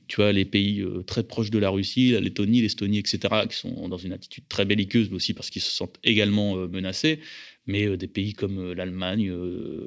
Tu 0.08 0.22
as 0.22 0.32
les 0.32 0.44
pays 0.44 0.84
très 1.06 1.22
proches 1.22 1.50
de 1.50 1.58
la 1.58 1.70
Russie, 1.70 2.10
la 2.10 2.20
Lettonie, 2.20 2.60
l'Estonie, 2.60 2.98
etc., 2.98 3.18
qui 3.48 3.56
sont 3.56 3.88
dans 3.88 3.96
une 3.98 4.12
attitude 4.12 4.44
très 4.48 4.64
belliqueuse, 4.64 5.08
mais 5.10 5.16
aussi 5.16 5.32
parce 5.32 5.48
qu'ils 5.50 5.62
se 5.62 5.70
sentent 5.70 5.98
également 6.04 6.56
menacés. 6.68 7.20
Mais 7.66 7.96
des 7.96 8.08
pays 8.08 8.32
comme 8.32 8.72
l'Allemagne, 8.72 9.32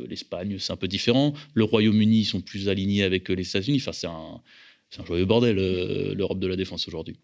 l'Espagne, 0.08 0.58
c'est 0.60 0.72
un 0.72 0.78
peu 0.78 0.88
différent. 0.88 1.34
Le 1.54 1.64
Royaume-Uni, 1.64 2.20
ils 2.20 2.26
sont 2.26 2.42
plus 2.42 2.70
alignés 2.70 3.04
avec 3.04 3.30
les 3.30 3.48
États-Unis. 3.48 3.80
Enfin, 3.82 3.92
c'est 3.92 4.08
un, 4.08 4.42
un 5.00 5.06
joyeux 5.06 5.26
bordel, 5.26 5.56
l'Europe 6.14 6.40
de 6.40 6.48
la 6.48 6.56
défense 6.56 6.88
aujourd'hui. 6.88 7.18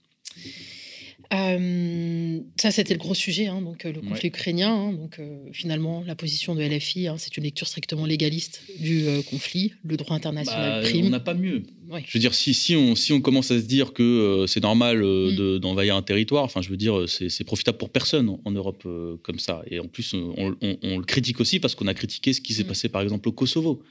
Euh, 1.31 2.39
ça, 2.59 2.71
c'était 2.71 2.93
le 2.93 3.00
gros 3.00 3.13
sujet, 3.13 3.48
hein, 3.48 3.62
donc 3.62 3.86
euh, 3.86 3.91
le 3.93 4.01
conflit 4.01 4.29
ukrainien. 4.29 4.74
Hein, 4.74 4.93
donc 4.93 5.19
euh, 5.19 5.38
finalement, 5.51 6.03
la 6.05 6.15
position 6.15 6.55
de 6.55 6.63
LFI, 6.63 7.07
hein, 7.07 7.15
c'est 7.17 7.38
une 7.38 7.43
lecture 7.43 7.67
strictement 7.67 8.05
légaliste 8.05 8.63
du 8.79 9.05
conflit. 9.29 9.74
Le 9.83 9.95
droit 9.95 10.15
international 10.15 10.81
bah, 10.81 10.89
prime. 10.89 11.05
On 11.05 11.09
n'a 11.09 11.19
pas 11.19 11.36
mieux. 11.36 11.63
Je 12.05 12.17
veux 12.17 12.19
dire, 12.19 12.33
si, 12.33 12.53
si, 12.53 12.75
on, 12.75 12.95
si 12.95 13.13
on 13.13 13.21
commence 13.21 13.51
à 13.51 13.59
se 13.59 13.65
dire 13.65 13.93
que 13.93 14.45
c'est 14.48 14.62
normal 14.62 15.03
mm. 15.03 15.59
d'envahir 15.59 15.95
un 15.95 16.01
territoire, 16.01 16.43
enfin, 16.43 16.62
je 16.62 16.69
veux 16.69 16.77
dire, 16.77 17.05
c'est 17.07 17.43
profitable 17.43 17.77
pour 17.77 17.89
personne 17.89 18.38
en, 18.43 18.51
Europe 18.51 18.88
comme 19.24 19.39
ça. 19.39 19.62
Et 19.69 19.79
en 19.79 19.88
plus, 19.88 20.13
on, 20.13 20.55
le 20.62 21.03
critique 21.03 21.39
aussi 21.39 21.59
parce 21.59 21.75
qu'on 21.75 21.88
a 21.88 21.93
critiqué 21.93 22.33
ce 22.33 22.41
qui 22.41 22.53
s'est 22.53 22.63
mm. 22.63 22.67
passé, 22.67 22.89
par 22.89 23.01
exemple, 23.01 23.29
au 23.29 23.31
Kosovo. 23.31 23.83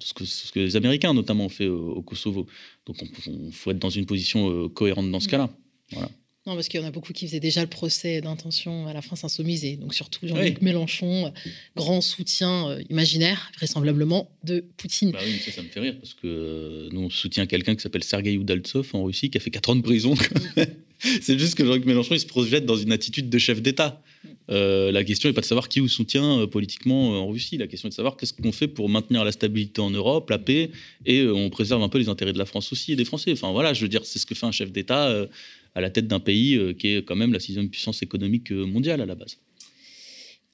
Ce 0.00 0.14
que, 0.14 0.24
ce 0.24 0.52
que, 0.52 0.60
les 0.60 0.76
Américains 0.76 1.12
notamment 1.12 1.46
ont 1.46 1.48
fait 1.48 1.66
au 1.66 2.00
Kosovo. 2.02 2.46
Donc 2.86 2.96
il 3.26 3.52
faut 3.52 3.72
être 3.72 3.78
dans 3.80 3.90
une 3.90 4.06
position 4.06 4.68
cohérente 4.68 5.10
dans 5.10 5.18
ce 5.18 5.26
mm. 5.26 5.30
cas-là. 5.30 5.50
Voilà. 5.92 6.10
Non, 6.50 6.56
parce 6.56 6.66
qu'il 6.66 6.80
y 6.80 6.82
en 6.82 6.86
a 6.86 6.90
beaucoup 6.90 7.12
qui 7.12 7.28
faisaient 7.28 7.38
déjà 7.38 7.60
le 7.60 7.68
procès 7.68 8.20
d'intention 8.20 8.88
à 8.88 8.92
la 8.92 9.02
France 9.02 9.22
insoumise, 9.22 9.64
et 9.64 9.76
donc 9.76 9.94
surtout 9.94 10.26
Jean-Luc 10.26 10.62
Mélenchon, 10.62 11.26
euh, 11.26 11.30
grand 11.76 12.00
soutien 12.00 12.70
euh, 12.70 12.82
imaginaire, 12.90 13.52
vraisemblablement, 13.54 14.28
de 14.42 14.64
Poutine. 14.76 15.12
Bah 15.12 15.20
oui, 15.24 15.38
ça, 15.38 15.52
ça 15.52 15.62
me 15.62 15.68
fait 15.68 15.78
rire, 15.78 15.94
parce 16.00 16.14
que 16.14 16.26
euh, 16.26 16.88
nous, 16.90 17.02
on 17.02 17.08
soutient 17.08 17.46
quelqu'un 17.46 17.76
qui 17.76 17.82
s'appelle 17.82 18.02
Sergei 18.02 18.32
Udaltsov 18.32 18.90
en 18.94 19.04
Russie, 19.04 19.30
qui 19.30 19.38
a 19.38 19.40
fait 19.40 19.52
4 19.52 19.70
ans 19.70 19.76
de 19.76 19.82
prison. 19.82 20.14
C'est 20.98 21.38
juste 21.38 21.54
que 21.54 21.64
Jean-Luc 21.64 21.84
Mélenchon, 21.84 22.16
il 22.16 22.20
se 22.20 22.26
projette 22.26 22.66
dans 22.66 22.76
une 22.76 22.90
attitude 22.90 23.30
de 23.30 23.38
chef 23.38 23.62
d'État. 23.62 24.02
la 24.48 25.04
question 25.04 25.28
n'est 25.28 25.32
pas 25.32 25.40
de 25.42 25.46
savoir 25.46 25.68
qui 25.68 25.78
vous 25.78 25.88
soutient 25.88 26.46
politiquement 26.48 27.22
en 27.22 27.28
Russie. 27.28 27.56
La 27.58 27.68
question 27.68 27.86
est 27.86 27.90
de 27.90 27.94
savoir 27.94 28.16
qu'est-ce 28.16 28.34
qu'on 28.34 28.52
fait 28.52 28.68
pour 28.68 28.88
maintenir 28.88 29.24
la 29.24 29.30
stabilité 29.32 29.80
en 29.80 29.90
Europe, 29.90 30.28
la 30.28 30.38
paix, 30.38 30.72
et 31.06 31.26
on 31.26 31.48
préserve 31.48 31.82
un 31.82 31.88
peu 31.88 31.98
les 31.98 32.08
intérêts 32.08 32.34
de 32.34 32.38
la 32.38 32.44
France 32.44 32.70
aussi 32.72 32.92
et 32.92 32.96
des 32.96 33.06
Français. 33.06 33.32
Enfin 33.32 33.52
voilà, 33.52 33.72
je 33.72 33.80
veux 33.80 33.88
dire, 33.88 34.04
c'est 34.04 34.18
ce 34.18 34.26
que 34.26 34.34
fait 34.34 34.46
un 34.46 34.52
chef 34.52 34.72
d'État 34.72 35.26
à 35.74 35.80
la 35.80 35.90
tête 35.90 36.06
d'un 36.06 36.20
pays 36.20 36.56
euh, 36.56 36.72
qui 36.72 36.88
est 36.88 37.04
quand 37.04 37.16
même 37.16 37.32
la 37.32 37.40
sixième 37.40 37.68
puissance 37.68 38.02
économique 38.02 38.52
euh, 38.52 38.64
mondiale 38.64 39.00
à 39.00 39.06
la 39.06 39.14
base. 39.14 39.38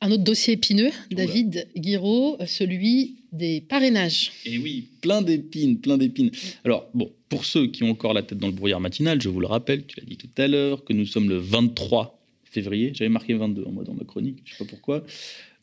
Un 0.02 0.10
autre 0.10 0.24
dossier 0.24 0.54
épineux, 0.54 0.90
David 1.10 1.68
Guiraud, 1.74 2.36
celui 2.46 3.16
des 3.32 3.62
parrainages. 3.62 4.30
Et 4.44 4.58
oui, 4.58 4.88
plein 5.00 5.22
d'épines, 5.22 5.80
plein 5.80 5.96
d'épines. 5.96 6.30
Alors, 6.64 6.86
bon, 6.92 7.10
pour 7.30 7.46
ceux 7.46 7.68
qui 7.68 7.82
ont 7.82 7.90
encore 7.90 8.12
la 8.12 8.22
tête 8.22 8.38
dans 8.38 8.48
le 8.48 8.52
brouillard 8.52 8.80
matinal, 8.80 9.22
je 9.22 9.30
vous 9.30 9.40
le 9.40 9.46
rappelle, 9.46 9.86
tu 9.86 9.98
l'as 9.98 10.06
dit 10.06 10.18
tout 10.18 10.28
à 10.36 10.48
l'heure, 10.48 10.84
que 10.84 10.92
nous 10.92 11.06
sommes 11.06 11.30
le 11.30 11.38
23 11.38 12.22
février. 12.44 12.92
J'avais 12.94 13.08
marqué 13.08 13.32
22 13.32 13.64
en 13.64 13.72
moi 13.72 13.84
dans 13.84 13.94
ma 13.94 14.04
chronique, 14.04 14.42
je 14.44 14.52
ne 14.52 14.58
sais 14.58 14.64
pas 14.64 14.70
pourquoi. 14.70 15.04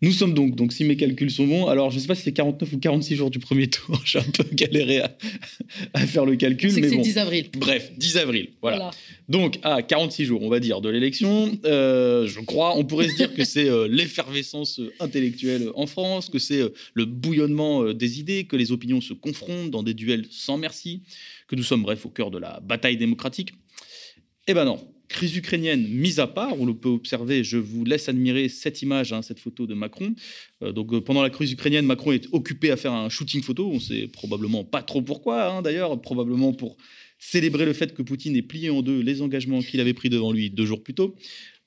Nous 0.03 0.12
sommes 0.12 0.33
donc, 0.33 0.55
donc 0.55 0.74
si 0.74 0.83
mes 0.83 0.98
calculs 0.98 1.31
sont 1.31 1.48
bons, 1.48 1.67
alors 1.67 1.89
je 1.89 1.95
ne 1.95 2.01
sais 2.01 2.07
pas 2.07 2.15
si 2.15 2.24
c'est 2.24 2.33
49 2.33 2.74
ou 2.74 2.77
46 2.77 3.15
jours 3.15 3.31
du 3.31 3.39
premier 3.39 3.67
tour, 3.67 4.01
j'ai 4.05 4.19
un 4.19 4.24
peu 4.24 4.43
galéré 4.51 5.01
à, 5.93 6.05
faire 6.05 6.25
le 6.25 6.36
calcul. 6.36 6.72
C'est 6.72 6.81
bon. 6.81 7.01
10 7.01 7.17
avril. 7.17 7.45
Bref, 7.57 7.89
10 7.95 8.17
avril, 8.17 8.50
voilà. 8.62 8.91
Donc 9.29 9.60
à 9.63 9.81
46 9.81 10.25
jours, 10.25 10.43
on 10.43 10.50
va 10.50 10.60
dire, 10.60 10.81
de 10.81 10.89
l'élection, 10.89 11.57
euh, 11.63 12.27
je 12.27 12.41
crois, 12.41 12.77
on 12.77 12.83
pourrait 12.83 13.07
se 13.07 13.15
dire 13.15 13.33
que 13.33 13.45
c'est 13.45 13.69
euh, 13.69 13.88
l'effervescence 13.88 14.81
intellectuelle 15.00 15.69
en 15.74 15.88
France, 15.88 16.27
que 16.27 16.38
c'est 16.38 16.60
euh, 16.60 16.74
le 16.93 17.05
bouillonnement 17.05 17.93
des 17.93 18.19
idées, 18.19 18.43
que 18.43 18.57
les 18.57 18.74
opinions 18.74 19.00
se 19.00 19.13
confrontent 19.13 19.72
dans 19.72 19.83
des 19.83 19.93
duels 19.93 20.25
sans 20.29 20.57
merci, 20.57 21.03
que 21.48 21.55
nous 21.55 21.63
sommes 21.63 21.83
bref 21.83 22.05
au 22.05 22.10
cœur 22.10 22.29
de 22.29 22.39
la 22.39 22.60
bataille 22.60 22.98
démocratique. 22.98 23.53
Eh 24.50 24.53
ben 24.53 24.65
non, 24.65 24.86
Crise 25.10 25.36
ukrainienne 25.36 25.88
mise 25.88 26.19
à 26.19 26.27
part, 26.27 26.60
on 26.60 26.65
le 26.65 26.74
peut 26.74 26.89
observer, 26.89 27.43
je 27.43 27.57
vous 27.57 27.83
laisse 27.86 28.10
admirer 28.10 28.50
cette 28.50 28.81
image, 28.81 29.13
hein, 29.13 29.22
cette 29.22 29.39
photo 29.39 29.67
de 29.67 29.74
Macron. 29.74 30.15
Euh, 30.62 30.72
donc 30.72 30.93
euh, 30.93 31.01
pendant 31.01 31.22
la 31.22 31.29
crise 31.29 31.51
ukrainienne, 31.51 31.86
Macron 31.86 32.12
est 32.13 32.27
occupé 32.31 32.71
à 32.71 32.77
faire 32.77 32.93
un 32.93 33.10
shooting 33.10 33.41
photo. 33.41 33.69
On 33.69 33.80
sait 33.80 34.08
probablement 34.08 34.63
pas 34.63 34.82
trop 34.82 35.01
pourquoi, 35.01 35.51
hein, 35.51 35.62
d'ailleurs, 35.62 36.01
probablement 36.01 36.54
pour 36.54 36.77
célébrer 37.19 37.65
le 37.65 37.73
fait 37.73 37.93
que 37.93 38.01
Poutine 38.01 38.36
ait 38.36 38.41
plié 38.41 38.69
en 38.69 38.82
deux 38.82 39.01
les 39.01 39.21
engagements 39.21 39.62
qu'il 39.62 39.80
avait 39.80 39.93
pris 39.93 40.10
devant 40.10 40.32
lui 40.32 40.49
deux 40.49 40.65
jours 40.65 40.84
plus 40.84 40.93
tôt. 40.93 41.15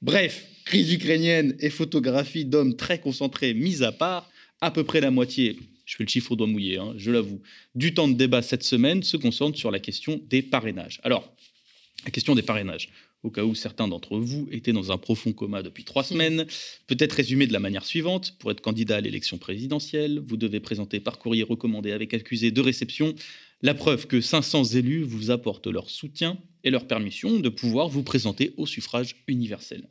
Bref, 0.03 0.47
crise 0.65 0.93
ukrainienne 0.93 1.57
et 1.61 1.71
photographie 1.71 2.45
d'hommes 2.45 2.77
très 2.77 2.99
concentrés 3.01 3.55
mise 3.55 3.83
à 3.83 3.93
part, 3.93 4.31
à 4.61 4.71
peu 4.71 4.85
près 4.85 5.01
la 5.01 5.11
moitié 5.11 5.57
je 5.87 5.95
fais 5.97 6.05
le 6.05 6.09
chiffre 6.09 6.33
au 6.33 6.37
doigt 6.37 6.49
mouillé, 6.49 6.79
hein, 6.79 6.93
je 6.97 7.11
l'avoue, 7.11 7.41
du 7.75 7.95
temps 7.95 8.09
de 8.09 8.15
débat 8.15 8.43
cette 8.43 8.65
semaine 8.65 9.03
se 9.03 9.17
concentre 9.17 9.57
sur 9.57 9.71
la 9.71 9.79
question 9.79 10.21
des 10.29 10.43
parrainages. 10.43 11.01
Alors, 11.05 11.33
la 12.05 12.11
question 12.11 12.35
des 12.35 12.43
parrainages 12.43 12.91
au 13.27 13.31
cas 13.31 13.45
où 13.45 13.55
certains 13.55 13.89
d'entre 13.89 14.19
vous 14.19 14.49
étaient 14.53 14.73
dans 14.73 14.93
un 14.93 14.99
profond 14.99 15.33
coma 15.33 15.63
depuis 15.63 15.83
trois 15.83 16.05
semaines, 16.05 16.47
peut 16.87 16.97
être 16.99 17.13
résumé 17.13 17.49
de 17.49 17.53
la 17.53 17.59
manière 17.59 17.85
suivante. 17.85 18.37
Pour 18.39 18.53
être 18.53 18.61
candidat 18.61 18.97
à 18.97 19.01
l'élection 19.01 19.37
présidentielle, 19.37 20.23
vous 20.25 20.37
devez 20.37 20.61
présenter 20.61 21.01
par 21.01 21.19
courrier 21.19 21.43
recommandé 21.43 21.91
avec 21.91 22.15
accusé 22.15 22.53
de 22.53 22.61
réception 22.61 23.15
la 23.63 23.75
preuve 23.75 24.07
que 24.07 24.21
500 24.21 24.65
élus 24.75 25.03
vous 25.03 25.31
apportent 25.31 25.67
leur 25.67 25.91
soutien 25.91 26.39
et 26.63 26.71
leur 26.71 26.87
permission 26.87 27.41
de 27.41 27.49
pouvoir 27.49 27.89
vous 27.89 28.05
présenter 28.05 28.53
au 28.57 28.67
suffrage 28.67 29.17
universel. 29.27 29.89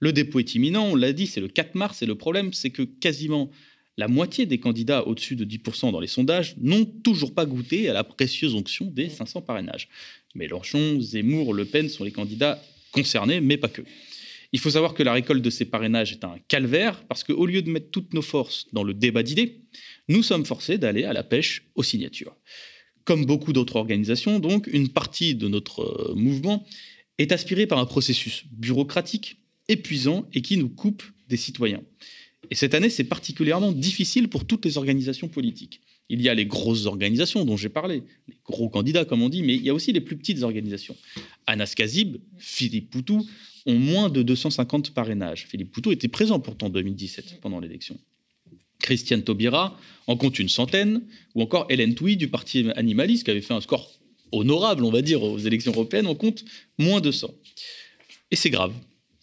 Le 0.00 0.12
dépôt 0.12 0.40
est 0.40 0.54
imminent, 0.54 0.84
on 0.88 0.94
l'a 0.94 1.12
dit, 1.12 1.26
c'est 1.26 1.40
le 1.40 1.48
4 1.48 1.76
mars, 1.76 2.02
et 2.02 2.06
le 2.06 2.16
problème, 2.16 2.52
c'est 2.52 2.70
que 2.70 2.82
quasiment 2.82 3.50
la 3.96 4.08
moitié 4.08 4.44
des 4.44 4.58
candidats 4.58 5.06
au-dessus 5.06 5.36
de 5.36 5.44
10% 5.44 5.92
dans 5.92 6.00
les 6.00 6.08
sondages 6.08 6.56
n'ont 6.60 6.84
toujours 6.84 7.32
pas 7.32 7.46
goûté 7.46 7.88
à 7.88 7.92
la 7.92 8.04
précieuse 8.04 8.54
onction 8.54 8.86
des 8.86 9.08
500 9.08 9.42
parrainages. 9.42 9.88
Mélenchon, 10.34 11.00
Zemmour, 11.00 11.54
Le 11.54 11.64
Pen 11.64 11.88
sont 11.88 12.02
les 12.02 12.10
candidats 12.10 12.60
concernés, 12.94 13.40
mais 13.40 13.56
pas 13.56 13.68
que. 13.68 13.82
Il 14.52 14.60
faut 14.60 14.70
savoir 14.70 14.94
que 14.94 15.02
la 15.02 15.12
récolte 15.12 15.42
de 15.42 15.50
ces 15.50 15.64
parrainages 15.64 16.12
est 16.12 16.24
un 16.24 16.36
calvaire, 16.46 17.04
parce 17.08 17.24
qu'au 17.24 17.44
lieu 17.44 17.60
de 17.60 17.70
mettre 17.70 17.90
toutes 17.90 18.14
nos 18.14 18.22
forces 18.22 18.66
dans 18.72 18.84
le 18.84 18.94
débat 18.94 19.24
d'idées, 19.24 19.62
nous 20.08 20.22
sommes 20.22 20.46
forcés 20.46 20.78
d'aller 20.78 21.04
à 21.04 21.12
la 21.12 21.24
pêche 21.24 21.64
aux 21.74 21.82
signatures. 21.82 22.36
Comme 23.04 23.26
beaucoup 23.26 23.52
d'autres 23.52 23.76
organisations, 23.76 24.38
donc, 24.38 24.68
une 24.72 24.88
partie 24.88 25.34
de 25.34 25.48
notre 25.48 25.80
euh, 25.80 26.14
mouvement 26.14 26.64
est 27.18 27.32
aspirée 27.32 27.66
par 27.66 27.78
un 27.78 27.84
processus 27.84 28.44
bureaucratique, 28.52 29.38
épuisant 29.68 30.28
et 30.32 30.40
qui 30.40 30.56
nous 30.56 30.68
coupe 30.68 31.02
des 31.28 31.36
citoyens. 31.36 31.82
Et 32.50 32.54
cette 32.54 32.74
année, 32.74 32.90
c'est 32.90 33.04
particulièrement 33.04 33.72
difficile 33.72 34.28
pour 34.28 34.46
toutes 34.46 34.64
les 34.64 34.78
organisations 34.78 35.28
politiques. 35.28 35.80
Il 36.08 36.20
y 36.20 36.28
a 36.28 36.34
les 36.34 36.46
grosses 36.46 36.86
organisations 36.86 37.44
dont 37.44 37.56
j'ai 37.56 37.70
parlé, 37.70 38.02
les 38.28 38.36
gros 38.44 38.68
candidats 38.68 39.04
comme 39.04 39.22
on 39.22 39.28
dit, 39.28 39.42
mais 39.42 39.54
il 39.54 39.62
y 39.62 39.70
a 39.70 39.74
aussi 39.74 39.92
les 39.92 40.00
plus 40.00 40.16
petites 40.16 40.42
organisations. 40.42 40.96
Anas 41.46 41.72
Kazib, 41.76 42.18
Philippe 42.38 42.90
Poutou 42.90 43.26
ont 43.66 43.78
moins 43.78 44.10
de 44.10 44.22
250 44.22 44.92
parrainages. 44.92 45.46
Philippe 45.48 45.72
Poutou 45.72 45.92
était 45.92 46.08
présent 46.08 46.40
pourtant 46.40 46.66
en 46.66 46.70
2017 46.70 47.40
pendant 47.40 47.60
l'élection. 47.60 47.98
Christiane 48.80 49.22
Taubira 49.22 49.78
en 50.06 50.16
compte 50.16 50.38
une 50.38 50.50
centaine, 50.50 51.02
ou 51.34 51.40
encore 51.40 51.66
Hélène 51.70 51.94
Touy 51.94 52.16
du 52.18 52.28
parti 52.28 52.68
animaliste 52.76 53.24
qui 53.24 53.30
avait 53.30 53.40
fait 53.40 53.54
un 53.54 53.62
score 53.62 53.90
honorable, 54.30 54.84
on 54.84 54.90
va 54.90 55.00
dire, 55.00 55.22
aux 55.22 55.38
élections 55.38 55.72
européennes, 55.72 56.06
en 56.06 56.14
compte 56.14 56.44
moins 56.78 57.00
de 57.00 57.10
100. 57.10 57.32
Et 58.30 58.36
c'est 58.36 58.50
grave. 58.50 58.74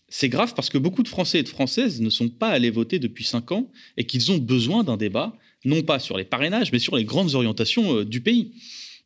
C'est 0.09 0.29
grave 0.29 0.53
parce 0.55 0.69
que 0.69 0.77
beaucoup 0.77 1.03
de 1.03 1.07
Français 1.07 1.39
et 1.39 1.43
de 1.43 1.47
Françaises 1.47 2.01
ne 2.01 2.09
sont 2.09 2.29
pas 2.29 2.49
allés 2.49 2.69
voter 2.69 2.99
depuis 2.99 3.23
5 3.23 3.51
ans 3.51 3.71
et 3.97 4.05
qu'ils 4.05 4.31
ont 4.31 4.37
besoin 4.37 4.83
d'un 4.83 4.97
débat 4.97 5.37
non 5.65 5.83
pas 5.83 5.99
sur 5.99 6.17
les 6.17 6.23
parrainages, 6.23 6.71
mais 6.71 6.79
sur 6.79 6.95
les 6.95 7.05
grandes 7.05 7.35
orientations 7.35 7.97
euh, 7.97 8.05
du 8.05 8.21
pays. 8.21 8.53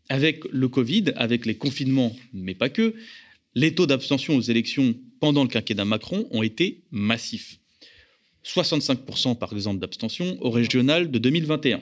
Avec 0.07 0.43
le 0.51 0.67
Covid, 0.67 1.05
avec 1.15 1.47
les 1.47 1.55
confinements, 1.55 2.15
mais 2.31 2.53
pas 2.53 2.69
que, 2.69 2.93
les 3.55 3.73
taux 3.73 3.87
d'abstention 3.87 4.35
aux 4.35 4.41
élections 4.41 4.93
pendant 5.19 5.43
le 5.43 5.49
quinquennat 5.49 5.85
Macron 5.85 6.27
ont 6.29 6.43
été 6.43 6.83
massifs. 6.91 7.59
65% 8.45 9.37
par 9.37 9.53
exemple 9.53 9.79
d'abstention 9.79 10.37
aux 10.41 10.51
régionales 10.51 11.09
de 11.09 11.17
2021, 11.17 11.81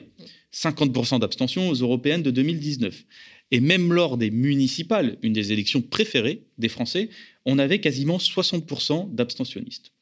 50% 0.52 1.20
d'abstention 1.20 1.68
aux 1.68 1.74
européennes 1.74 2.22
de 2.22 2.30
2019. 2.30 3.04
Et 3.50 3.60
même 3.60 3.92
lors 3.92 4.16
des 4.16 4.30
municipales, 4.30 5.18
une 5.22 5.34
des 5.34 5.52
élections 5.52 5.82
préférées 5.82 6.44
des 6.56 6.70
Français, 6.70 7.10
on 7.44 7.58
avait 7.58 7.80
quasiment 7.80 8.16
60% 8.16 9.14
d'abstentionnistes. 9.14 9.92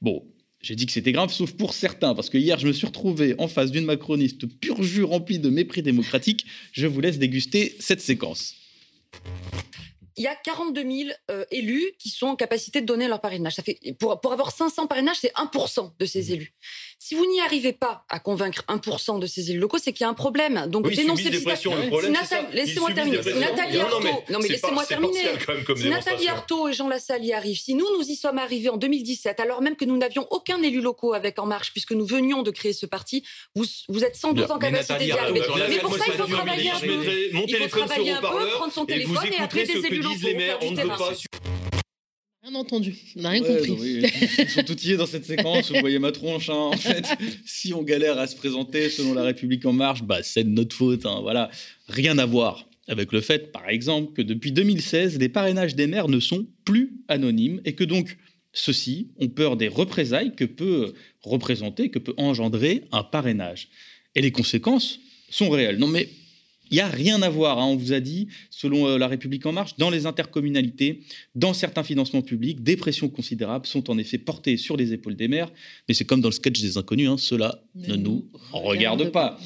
Bon, 0.00 0.24
j'ai 0.62 0.76
dit 0.76 0.86
que 0.86 0.92
c'était 0.92 1.10
grave, 1.10 1.32
sauf 1.32 1.52
pour 1.52 1.74
certains, 1.74 2.14
parce 2.14 2.30
que 2.30 2.38
hier, 2.38 2.58
je 2.58 2.68
me 2.68 2.72
suis 2.72 2.86
retrouvé 2.86 3.34
en 3.38 3.48
face 3.48 3.72
d'une 3.72 3.84
macroniste 3.84 4.46
pur 4.46 4.82
jus 4.82 5.02
remplie 5.02 5.40
de 5.40 5.50
mépris 5.50 5.82
démocratique. 5.82 6.46
Je 6.70 6.86
vous 6.86 7.00
laisse 7.00 7.18
déguster 7.18 7.74
cette 7.80 8.00
séquence. 8.00 8.54
Il 10.16 10.22
y 10.22 10.28
a 10.28 10.36
42 10.36 10.82
000 10.82 11.10
euh, 11.30 11.44
élus 11.50 11.92
qui 11.98 12.10
sont 12.10 12.26
en 12.26 12.36
capacité 12.36 12.80
de 12.80 12.86
donner 12.86 13.08
leur 13.08 13.20
parrainage. 13.20 13.54
Ça 13.54 13.62
fait, 13.62 13.78
pour, 13.98 14.20
pour 14.20 14.32
avoir 14.32 14.52
500 14.52 14.86
parrainages, 14.86 15.16
c'est 15.20 15.32
1% 15.34 15.92
de 15.98 16.06
ces 16.06 16.22
mmh. 16.22 16.32
élus. 16.32 16.54
Si 17.04 17.16
vous 17.16 17.26
n'y 17.26 17.40
arrivez 17.40 17.72
pas 17.72 18.04
à 18.08 18.20
convaincre 18.20 18.62
1% 18.68 19.18
de 19.18 19.26
ces 19.26 19.50
élus 19.50 19.58
locaux, 19.58 19.78
c'est 19.82 19.92
qu'il 19.92 20.04
y 20.04 20.06
a 20.06 20.08
un 20.08 20.14
problème. 20.14 20.66
Donc 20.68 20.86
oui, 20.86 20.94
dénoncez 20.94 21.30
le 21.30 21.40
système. 21.40 21.90
Laissez-moi 22.52 22.92
terminer. 22.92 23.18
Nathalie 23.40 23.80
Arthaud, 23.80 24.00
non 24.30 24.38
mais, 24.40 24.48
laissez-moi 24.48 24.86
terminer. 24.86 25.24
Si 25.76 25.88
Nathalie 25.88 26.28
Arthaud 26.28 26.68
et 26.68 26.72
Jean 26.72 26.88
Lassalle 26.88 27.24
y 27.24 27.32
arrivent, 27.32 27.58
si 27.58 27.74
nous 27.74 27.86
nous 27.98 28.08
y 28.08 28.14
sommes 28.14 28.38
arrivés 28.38 28.68
en 28.68 28.76
2017, 28.76 29.40
alors 29.40 29.62
même 29.62 29.74
que 29.74 29.84
nous 29.84 29.96
n'avions 29.96 30.28
aucun 30.30 30.62
élu 30.62 30.80
local 30.80 31.16
avec 31.16 31.40
En 31.40 31.46
Marche, 31.46 31.72
puisque 31.72 31.90
nous 31.90 32.06
venions 32.06 32.44
de 32.44 32.52
créer 32.52 32.72
ce 32.72 32.86
parti, 32.86 33.24
vous, 33.56 33.64
vous 33.88 34.04
êtes 34.04 34.14
sans 34.14 34.32
doute 34.32 34.52
en 34.52 34.60
capacité 34.60 35.06
d'y 35.06 35.10
arriver. 35.10 35.42
Mais 35.68 35.78
pour 35.78 35.98
ça, 35.98 36.04
il 36.06 36.12
faut 36.12 36.26
travailler 36.26 36.70
un 36.70 36.78
peu. 36.78 37.04
Il 37.48 37.56
faut 37.56 37.78
travailler 37.80 38.12
un 38.12 38.20
peu, 38.20 38.48
prendre 38.54 38.72
son 38.72 38.86
téléphone 38.86 39.26
et 39.32 39.42
appeler 39.42 39.66
des 39.66 39.86
élus 39.86 40.02
locaux. 40.02 40.28
Rien 42.42 42.56
entendu, 42.56 42.96
on 43.16 43.22
n'a 43.22 43.28
rien 43.30 43.42
compris. 43.42 44.02
Ils 44.38 44.48
sont 44.48 44.68
outillés 44.68 44.96
dans 44.96 45.06
cette 45.06 45.24
séquence, 45.24 45.70
vous 45.70 45.78
voyez 45.78 46.00
ma 46.00 46.10
tronche. 46.10 46.50
Hein, 46.50 46.54
en 46.54 46.76
fait, 46.76 47.06
si 47.46 47.72
on 47.72 47.82
galère 47.82 48.18
à 48.18 48.26
se 48.26 48.34
présenter 48.34 48.90
selon 48.90 49.14
la 49.14 49.22
République 49.22 49.64
en 49.64 49.72
marche, 49.72 50.02
bah, 50.02 50.24
c'est 50.24 50.42
de 50.42 50.48
notre 50.48 50.74
faute. 50.74 51.06
Hein, 51.06 51.20
voilà, 51.22 51.50
rien 51.86 52.18
à 52.18 52.26
voir 52.26 52.68
avec 52.88 53.12
le 53.12 53.20
fait, 53.20 53.52
par 53.52 53.68
exemple, 53.68 54.12
que 54.14 54.22
depuis 54.22 54.50
2016, 54.50 55.20
les 55.20 55.28
parrainages 55.28 55.76
des 55.76 55.86
maires 55.86 56.08
ne 56.08 56.18
sont 56.18 56.44
plus 56.64 56.94
anonymes 57.06 57.60
et 57.64 57.74
que 57.74 57.84
donc 57.84 58.18
ceux-ci 58.52 59.12
ont 59.18 59.28
peur 59.28 59.56
des 59.56 59.68
représailles 59.68 60.34
que 60.34 60.44
peut 60.44 60.94
représenter, 61.22 61.90
que 61.90 62.00
peut 62.00 62.14
engendrer 62.16 62.82
un 62.90 63.04
parrainage. 63.04 63.68
Et 64.16 64.20
les 64.20 64.32
conséquences 64.32 64.98
sont 65.30 65.48
réelles. 65.48 65.78
Non 65.78 65.86
mais 65.86 66.08
il 66.72 66.76
n'y 66.76 66.80
a 66.80 66.88
rien 66.88 67.20
à 67.22 67.28
voir, 67.28 67.58
hein. 67.58 67.66
on 67.66 67.76
vous 67.76 67.92
a 67.92 68.00
dit, 68.00 68.28
selon 68.50 68.88
euh, 68.88 68.98
La 68.98 69.06
République 69.06 69.44
en 69.44 69.52
marche, 69.52 69.76
dans 69.76 69.90
les 69.90 70.06
intercommunalités, 70.06 71.02
dans 71.34 71.52
certains 71.52 71.84
financements 71.84 72.22
publics, 72.22 72.62
des 72.62 72.76
pressions 72.76 73.10
considérables 73.10 73.66
sont 73.66 73.90
en 73.90 73.98
effet 73.98 74.18
portées 74.18 74.56
sur 74.56 74.76
les 74.76 74.94
épaules 74.94 75.14
des 75.14 75.28
maires, 75.28 75.52
mais 75.86 75.94
c'est 75.94 76.06
comme 76.06 76.22
dans 76.22 76.28
le 76.28 76.34
sketch 76.34 76.60
des 76.60 76.78
inconnus, 76.78 77.08
hein, 77.08 77.16
cela 77.18 77.62
ne 77.74 77.94
nous 77.94 78.26
regarde 78.52 79.10
pas. 79.10 79.38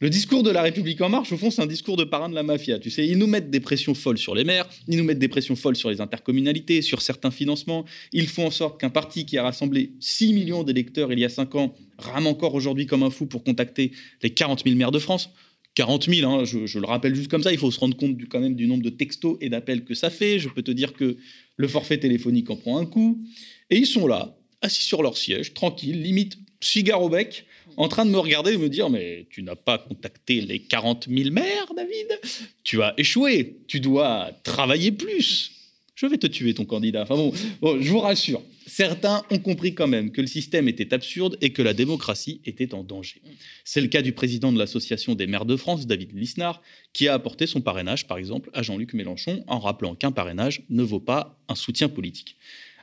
Le 0.00 0.10
discours 0.10 0.44
de 0.44 0.50
la 0.50 0.62
République 0.62 1.00
en 1.00 1.08
marche, 1.08 1.32
au 1.32 1.36
fond, 1.36 1.50
c'est 1.50 1.60
un 1.60 1.66
discours 1.66 1.96
de 1.96 2.04
parrain 2.04 2.28
de 2.28 2.34
la 2.34 2.44
mafia. 2.44 2.78
Tu 2.78 2.88
sais, 2.88 3.04
ils 3.04 3.18
nous 3.18 3.26
mettent 3.26 3.50
des 3.50 3.58
pressions 3.58 3.94
folles 3.94 4.18
sur 4.18 4.32
les 4.36 4.44
maires, 4.44 4.68
ils 4.86 4.96
nous 4.96 5.02
mettent 5.02 5.18
des 5.18 5.26
pressions 5.26 5.56
folles 5.56 5.74
sur 5.74 5.90
les 5.90 6.00
intercommunalités, 6.00 6.82
sur 6.82 7.02
certains 7.02 7.32
financements. 7.32 7.84
Ils 8.12 8.28
font 8.28 8.46
en 8.46 8.52
sorte 8.52 8.80
qu'un 8.80 8.90
parti 8.90 9.26
qui 9.26 9.38
a 9.38 9.42
rassemblé 9.42 9.90
6 9.98 10.34
millions 10.34 10.62
d'électeurs 10.62 11.12
il 11.12 11.18
y 11.18 11.24
a 11.24 11.28
5 11.28 11.52
ans 11.56 11.74
rame 11.98 12.28
encore 12.28 12.54
aujourd'hui 12.54 12.86
comme 12.86 13.02
un 13.02 13.10
fou 13.10 13.26
pour 13.26 13.42
contacter 13.42 13.90
les 14.22 14.30
40 14.30 14.62
000 14.64 14.76
maires 14.76 14.92
de 14.92 15.00
France. 15.00 15.30
40 15.78 16.10
000, 16.12 16.28
hein, 16.28 16.44
je, 16.44 16.76
le 16.76 16.86
rappelle 16.86 17.14
juste 17.14 17.30
comme 17.30 17.44
ça, 17.44 17.52
il 17.52 17.58
faut 17.58 17.70
se 17.70 17.78
rendre 17.78 17.96
compte 17.96 18.16
du, 18.16 18.26
quand 18.26 18.40
même 18.40 18.56
du 18.56 18.66
nombre 18.66 18.82
de 18.82 18.90
textos 18.90 19.36
et 19.40 19.48
d'appels 19.48 19.84
que 19.84 19.94
ça 19.94 20.10
fait. 20.10 20.40
Je 20.40 20.48
peux 20.48 20.62
te 20.62 20.72
dire 20.72 20.92
que 20.92 21.16
le 21.56 21.68
forfait 21.68 21.98
téléphonique 21.98 22.50
en 22.50 22.56
prend 22.56 22.78
un 22.78 22.84
coup. 22.84 23.24
Et 23.70 23.76
ils 23.76 23.86
sont 23.86 24.08
là, 24.08 24.36
assis 24.60 24.82
sur 24.82 25.04
leur 25.04 25.16
siège, 25.16 25.54
tranquilles, 25.54 26.02
limite 26.02 26.36
cigare 26.60 27.00
au 27.00 27.08
bec, 27.08 27.46
en 27.76 27.86
train 27.86 28.04
de 28.04 28.10
me 28.10 28.18
regarder 28.18 28.54
et 28.54 28.58
me 28.58 28.68
dire 28.68 28.90
Mais 28.90 29.28
tu 29.30 29.44
n'as 29.44 29.54
pas 29.54 29.78
contacté 29.78 30.40
les 30.40 30.58
40 30.58 31.06
000 31.08 31.30
maires, 31.30 31.72
David? 31.76 32.18
Tu 32.64 32.82
as 32.82 32.94
échoué. 32.98 33.58
Tu 33.68 33.78
dois 33.78 34.32
travailler 34.42 34.90
plus. 34.90 35.52
Je 35.98 36.06
vais 36.06 36.16
te 36.16 36.28
tuer, 36.28 36.54
ton 36.54 36.64
candidat. 36.64 37.02
Enfin 37.02 37.16
bon, 37.16 37.32
je 37.80 37.90
vous 37.90 37.98
rassure. 37.98 38.40
Certains 38.68 39.24
ont 39.32 39.40
compris 39.40 39.74
quand 39.74 39.88
même 39.88 40.12
que 40.12 40.20
le 40.20 40.28
système 40.28 40.68
était 40.68 40.94
absurde 40.94 41.36
et 41.40 41.50
que 41.50 41.60
la 41.60 41.74
démocratie 41.74 42.40
était 42.44 42.72
en 42.72 42.84
danger. 42.84 43.20
C'est 43.64 43.80
le 43.80 43.88
cas 43.88 44.00
du 44.00 44.12
président 44.12 44.52
de 44.52 44.60
l'Association 44.60 45.16
des 45.16 45.26
maires 45.26 45.44
de 45.44 45.56
France, 45.56 45.88
David 45.88 46.16
Lisnard, 46.16 46.62
qui 46.92 47.08
a 47.08 47.14
apporté 47.14 47.48
son 47.48 47.62
parrainage, 47.62 48.06
par 48.06 48.16
exemple, 48.16 48.48
à 48.54 48.62
Jean-Luc 48.62 48.94
Mélenchon, 48.94 49.42
en 49.48 49.58
rappelant 49.58 49.96
qu'un 49.96 50.12
parrainage 50.12 50.62
ne 50.70 50.84
vaut 50.84 51.00
pas 51.00 51.36
un 51.48 51.56
soutien 51.56 51.88
politique. 51.88 52.36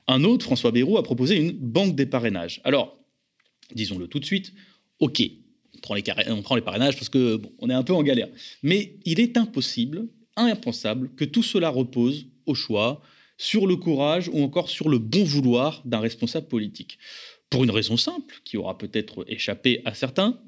Un 0.08 0.26
autre, 0.26 0.44
François 0.44 0.72
Bayrou, 0.72 0.98
a 0.98 1.04
proposé 1.04 1.38
une 1.38 1.54
banque 1.54 1.96
des 1.96 2.08
parrainages. 2.08 2.60
Alors, 2.66 3.00
disons-le 3.74 4.10
tout 4.10 4.20
de 4.20 4.26
suite, 4.26 4.52
ok, 5.00 5.24
on 5.74 5.80
prend, 5.80 5.96
les, 6.56 6.62
parrainages 6.62 6.96
parce 6.96 7.08
que 7.08 7.42
on 7.60 7.70
est 7.70 7.74
un 7.74 7.84
peu 7.84 7.94
en 7.94 8.04
galère. 8.04 8.28
Mais 8.62 8.98
il 9.06 9.22
est 9.22 9.38
impossible, 9.38 10.10
impensable, 10.36 11.12
que 11.16 11.24
tout 11.24 11.44
cela 11.44 11.70
repose 11.70 12.28
au 12.46 12.56
choix, 12.56 13.02
sur 13.38 13.68
le 13.68 13.76
courage 13.76 14.30
ou 14.30 14.42
encore 14.42 14.70
sur 14.70 14.90
le 14.90 14.98
bon 14.98 15.24
vouloir 15.24 15.82
d'un 15.86 16.00
responsable 16.00 16.48
politique. 16.48 16.98
Pour 17.50 17.64
une 17.64 17.72
raison 17.72 17.98
simple, 17.98 18.42
qui 18.44 18.58
aura 18.58 18.78
peut-être 18.78 19.26
échappé 19.28 19.82
à 19.86 19.94
certains, 19.94 20.40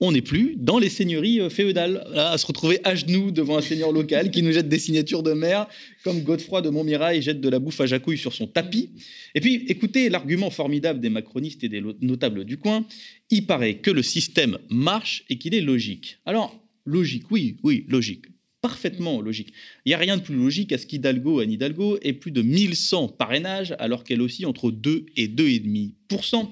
on 0.00 0.12
n'est 0.12 0.22
plus 0.22 0.56
dans 0.56 0.78
les 0.78 0.88
seigneuries 0.88 1.40
euh, 1.40 1.48
féodales, 1.48 2.04
à 2.14 2.36
se 2.36 2.46
retrouver 2.46 2.80
à 2.84 2.94
genoux 2.94 3.30
devant 3.30 3.58
un 3.58 3.62
seigneur 3.62 3.92
local 3.92 4.30
qui 4.30 4.42
nous 4.42 4.52
jette 4.52 4.68
des 4.68 4.78
signatures 4.78 5.22
de 5.22 5.32
maire, 5.32 5.68
comme 6.02 6.22
Godefroy 6.22 6.62
de 6.62 6.68
Montmirail 6.68 7.22
jette 7.22 7.40
de 7.40 7.48
la 7.48 7.58
bouffe 7.58 7.80
à 7.80 7.86
Jacouille 7.86 8.18
sur 8.18 8.32
son 8.32 8.46
tapis. 8.46 8.90
Et 9.34 9.40
puis, 9.40 9.64
écoutez 9.68 10.08
l'argument 10.08 10.50
formidable 10.50 11.00
des 11.00 11.10
macronistes 11.10 11.62
et 11.64 11.68
des 11.68 11.82
notables 12.00 12.44
du 12.44 12.58
coin. 12.58 12.84
Il 13.30 13.46
paraît 13.46 13.76
que 13.76 13.90
le 13.90 14.02
système 14.02 14.58
marche 14.68 15.24
et 15.30 15.38
qu'il 15.38 15.54
est 15.54 15.60
logique. 15.60 16.18
Alors, 16.26 16.60
logique, 16.84 17.30
oui, 17.30 17.56
oui, 17.62 17.86
logique 17.88 18.26
parfaitement 18.64 19.20
logique. 19.20 19.52
Il 19.84 19.90
n'y 19.90 19.94
a 19.94 19.98
rien 19.98 20.16
de 20.16 20.22
plus 20.22 20.34
logique 20.34 20.72
à 20.72 20.78
ce 20.78 20.86
qu'Hidalgo, 20.86 21.40
Anne 21.40 21.52
Hidalgo, 21.52 21.98
ait 22.00 22.14
plus 22.14 22.30
de 22.30 22.40
1100 22.40 23.08
parrainages 23.08 23.74
alors 23.78 24.04
qu'elle 24.04 24.22
aussi 24.22 24.46
entre 24.46 24.70
2 24.70 25.04
et 25.18 25.28
2,5%, 25.28 26.48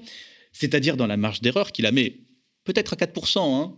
c'est-à-dire 0.51 0.95
dans 0.95 1.07
la 1.07 1.17
marge 1.17 1.41
d'erreur 1.41 1.71
qui 1.71 1.81
la 1.81 1.91
met 1.91 2.17
peut-être 2.65 2.93
à 2.93 2.97
4%, 2.97 3.39
hein, 3.39 3.75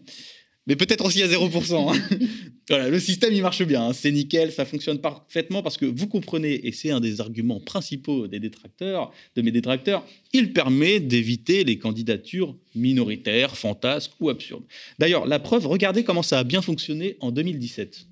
mais 0.67 0.75
peut-être 0.75 1.05
aussi 1.05 1.23
à 1.23 1.27
0%. 1.27 1.95
Hein. 1.95 2.17
voilà, 2.69 2.89
le 2.89 2.99
système, 2.99 3.33
il 3.33 3.41
marche 3.41 3.63
bien, 3.63 3.87
hein. 3.87 3.93
c'est 3.93 4.11
nickel, 4.11 4.51
ça 4.51 4.65
fonctionne 4.65 4.99
parfaitement 4.99 5.63
parce 5.63 5.77
que 5.77 5.85
vous 5.85 6.07
comprenez, 6.07 6.67
et 6.67 6.73
c'est 6.73 6.91
un 6.91 6.99
des 6.99 7.21
arguments 7.21 7.61
principaux 7.61 8.27
des 8.27 8.41
détracteurs, 8.41 9.13
de 9.37 9.41
mes 9.43 9.51
détracteurs, 9.51 10.05
il 10.33 10.51
permet 10.51 10.99
d'éviter 10.99 11.63
les 11.63 11.77
candidatures 11.77 12.53
minoritaires, 12.75 13.55
fantasques 13.55 14.11
ou 14.19 14.29
absurdes. 14.29 14.65
D'ailleurs, 14.99 15.25
la 15.25 15.39
preuve, 15.39 15.67
regardez 15.67 16.03
comment 16.03 16.23
ça 16.23 16.39
a 16.39 16.43
bien 16.43 16.61
fonctionné 16.61 17.15
en 17.21 17.31
2017. 17.31 18.07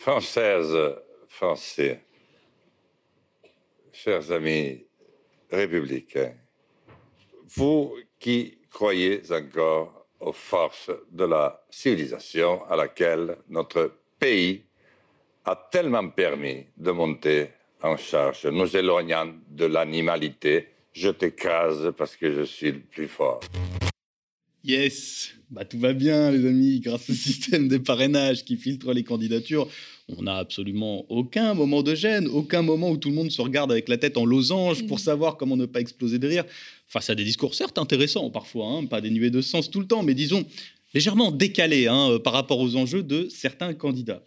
Françaises, 0.00 0.96
Français, 1.28 2.00
chers 3.92 4.32
amis 4.32 4.86
républicains, 5.52 6.32
vous 7.54 7.94
qui 8.18 8.56
croyez 8.70 9.20
encore 9.30 10.06
aux 10.18 10.32
forces 10.32 10.90
de 11.10 11.26
la 11.26 11.62
civilisation 11.68 12.64
à 12.70 12.76
laquelle 12.76 13.36
notre 13.50 13.92
pays 14.18 14.64
a 15.44 15.68
tellement 15.70 16.08
permis 16.08 16.64
de 16.78 16.92
monter 16.92 17.50
en 17.82 17.98
charge, 17.98 18.46
nous 18.46 18.74
éloignant 18.74 19.34
de 19.50 19.66
l'animalité. 19.66 20.70
Je 20.94 21.10
t'écrase 21.10 21.92
parce 21.94 22.16
que 22.16 22.32
je 22.32 22.42
suis 22.44 22.72
le 22.72 22.80
plus 22.80 23.08
fort. 23.08 23.40
Yes, 24.62 25.32
bah 25.50 25.64
tout 25.64 25.78
va 25.78 25.94
bien 25.94 26.30
les 26.30 26.46
amis, 26.46 26.80
grâce 26.80 27.08
au 27.08 27.14
système 27.14 27.66
des 27.68 27.78
parrainages 27.78 28.44
qui 28.44 28.56
filtre 28.56 28.92
les 28.92 29.04
candidatures, 29.04 29.68
on 30.18 30.22
n'a 30.22 30.36
absolument 30.36 31.06
aucun 31.08 31.54
moment 31.54 31.82
de 31.82 31.94
gêne, 31.94 32.26
aucun 32.26 32.60
moment 32.60 32.90
où 32.90 32.98
tout 32.98 33.08
le 33.08 33.14
monde 33.14 33.30
se 33.30 33.40
regarde 33.40 33.72
avec 33.72 33.88
la 33.88 33.96
tête 33.96 34.18
en 34.18 34.26
losange 34.26 34.86
pour 34.86 34.98
mm. 34.98 35.00
savoir 35.00 35.36
comment 35.38 35.56
ne 35.56 35.64
pas 35.64 35.80
exploser 35.80 36.18
de 36.18 36.28
rire, 36.28 36.44
face 36.88 37.08
à 37.08 37.14
des 37.14 37.24
discours 37.24 37.54
certes 37.54 37.78
intéressants 37.78 38.28
parfois, 38.28 38.66
hein, 38.66 38.84
pas 38.84 39.00
dénués 39.00 39.30
de 39.30 39.40
sens 39.40 39.70
tout 39.70 39.80
le 39.80 39.86
temps, 39.86 40.02
mais 40.02 40.14
disons 40.14 40.44
légèrement 40.92 41.30
décalés 41.30 41.86
hein, 41.86 42.18
par 42.22 42.34
rapport 42.34 42.60
aux 42.60 42.76
enjeux 42.76 43.02
de 43.02 43.28
certains 43.30 43.72
candidats. 43.72 44.22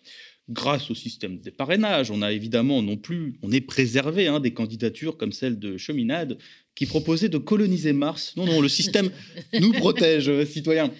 Grâce 0.49 0.91
au 0.91 0.95
système 0.95 1.37
des 1.39 1.51
parrainages, 1.51 2.11
on 2.11 2.21
a 2.21 2.33
évidemment 2.33 2.81
non 2.81 2.97
plus, 2.97 3.35
on 3.43 3.51
est 3.51 3.61
préservé 3.61 4.27
hein, 4.27 4.39
des 4.39 4.51
candidatures 4.51 5.15
comme 5.15 5.31
celle 5.31 5.57
de 5.59 5.77
Cheminade 5.77 6.37
qui 6.75 6.85
proposait 6.85 7.29
de 7.29 7.37
coloniser 7.37 7.93
Mars. 7.93 8.33
Non, 8.35 8.45
non, 8.45 8.61
le 8.61 8.69
système 8.69 9.11
nous 9.59 9.71
protège, 9.73 10.29
euh, 10.29 10.45
citoyens. 10.45 10.91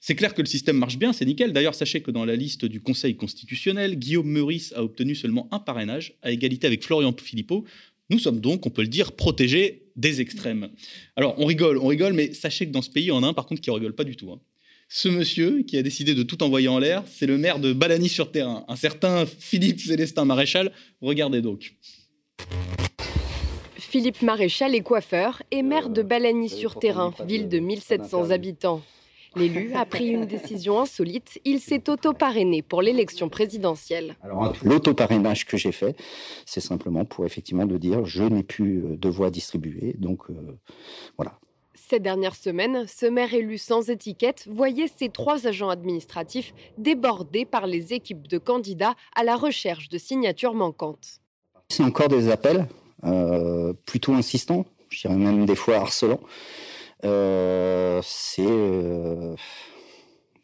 C'est 0.00 0.14
clair 0.14 0.32
que 0.32 0.42
le 0.42 0.46
système 0.46 0.76
marche 0.76 0.96
bien, 0.96 1.12
c'est 1.12 1.24
nickel. 1.24 1.52
D'ailleurs, 1.52 1.74
sachez 1.74 2.00
que 2.00 2.10
dans 2.10 2.24
la 2.24 2.36
liste 2.36 2.64
du 2.64 2.80
Conseil 2.80 3.16
constitutionnel, 3.16 3.96
Guillaume 3.96 4.28
Meurice 4.28 4.72
a 4.76 4.84
obtenu 4.84 5.14
seulement 5.14 5.48
un 5.50 5.58
parrainage, 5.58 6.14
à 6.22 6.30
égalité 6.30 6.66
avec 6.66 6.84
Florian 6.84 7.14
Philippot. 7.20 7.64
Nous 8.10 8.18
sommes 8.18 8.40
donc, 8.40 8.64
on 8.64 8.70
peut 8.70 8.82
le 8.82 8.88
dire, 8.88 9.12
protégés 9.12 9.88
des 9.96 10.20
extrêmes. 10.20 10.70
Alors, 11.16 11.34
on 11.38 11.44
rigole, 11.46 11.78
on 11.78 11.88
rigole, 11.88 12.12
mais 12.12 12.32
sachez 12.32 12.66
que 12.66 12.72
dans 12.72 12.80
ce 12.80 12.90
pays, 12.90 13.06
y 13.06 13.10
en 13.10 13.22
a 13.22 13.26
un 13.26 13.34
par 13.34 13.46
contre 13.46 13.60
qui 13.60 13.70
ne 13.70 13.74
rigole 13.74 13.94
pas 13.94 14.04
du 14.04 14.16
tout. 14.16 14.30
Hein. 14.30 14.40
Ce 14.88 15.08
monsieur 15.08 15.62
qui 15.64 15.76
a 15.76 15.82
décidé 15.82 16.14
de 16.14 16.22
tout 16.22 16.42
envoyer 16.42 16.68
en 16.68 16.78
l'air, 16.78 17.02
c'est 17.06 17.26
le 17.26 17.36
maire 17.36 17.58
de 17.58 17.72
Balany-sur-Terrain, 17.72 18.64
un 18.68 18.76
certain 18.76 19.26
Philippe 19.26 19.80
Célestin 19.80 20.24
Maréchal. 20.24 20.72
Regardez 21.02 21.42
donc. 21.42 21.74
Philippe 23.88 24.20
Maréchal 24.20 24.74
est 24.74 24.82
coiffeur 24.82 25.42
et 25.50 25.62
maire 25.62 25.88
de 25.88 26.02
Balagny-sur-Terrain, 26.02 27.14
ville 27.24 27.48
de 27.48 27.58
1700 27.58 28.32
habitants. 28.32 28.82
L'élu 29.34 29.72
a 29.74 29.86
pris 29.86 30.08
une 30.08 30.26
décision 30.26 30.78
insolite. 30.78 31.40
Il 31.46 31.58
s'est 31.58 31.88
auto-parrainé 31.88 32.60
pour 32.60 32.82
l'élection 32.82 33.30
présidentielle. 33.30 34.16
l'auto-parrainage 34.62 35.46
que 35.46 35.56
j'ai 35.56 35.72
fait, 35.72 35.96
c'est 36.44 36.60
simplement 36.60 37.06
pour 37.06 37.24
effectivement 37.24 37.64
de 37.64 37.78
dire 37.78 38.04
je 38.04 38.24
n'ai 38.24 38.42
plus 38.42 38.84
euh, 38.84 38.96
de 38.98 39.08
voix 39.08 39.30
distribuées. 39.30 39.94
Donc 39.98 40.28
euh, 40.28 40.34
voilà. 41.16 41.38
Ces 41.74 41.98
dernières 41.98 42.36
semaines, 42.36 42.84
ce 42.86 43.06
maire 43.06 43.32
élu 43.32 43.56
sans 43.56 43.88
étiquette 43.88 44.46
voyait 44.50 44.90
ses 44.94 45.08
trois 45.08 45.46
agents 45.46 45.70
administratifs 45.70 46.52
débordés 46.76 47.46
par 47.46 47.66
les 47.66 47.94
équipes 47.94 48.28
de 48.28 48.36
candidats 48.36 48.96
à 49.16 49.24
la 49.24 49.36
recherche 49.36 49.88
de 49.88 49.96
signatures 49.96 50.52
manquantes. 50.52 51.20
C'est 51.70 51.84
encore 51.84 52.08
des 52.08 52.28
appels 52.28 52.66
plutôt 53.84 54.14
insistants, 54.14 54.66
je 54.88 55.00
dirais 55.00 55.16
même 55.16 55.46
des 55.46 55.56
fois 55.56 55.76
harcelants. 55.76 56.20
Euh, 57.04 58.00
c'est 58.02 58.44
euh, 58.44 59.36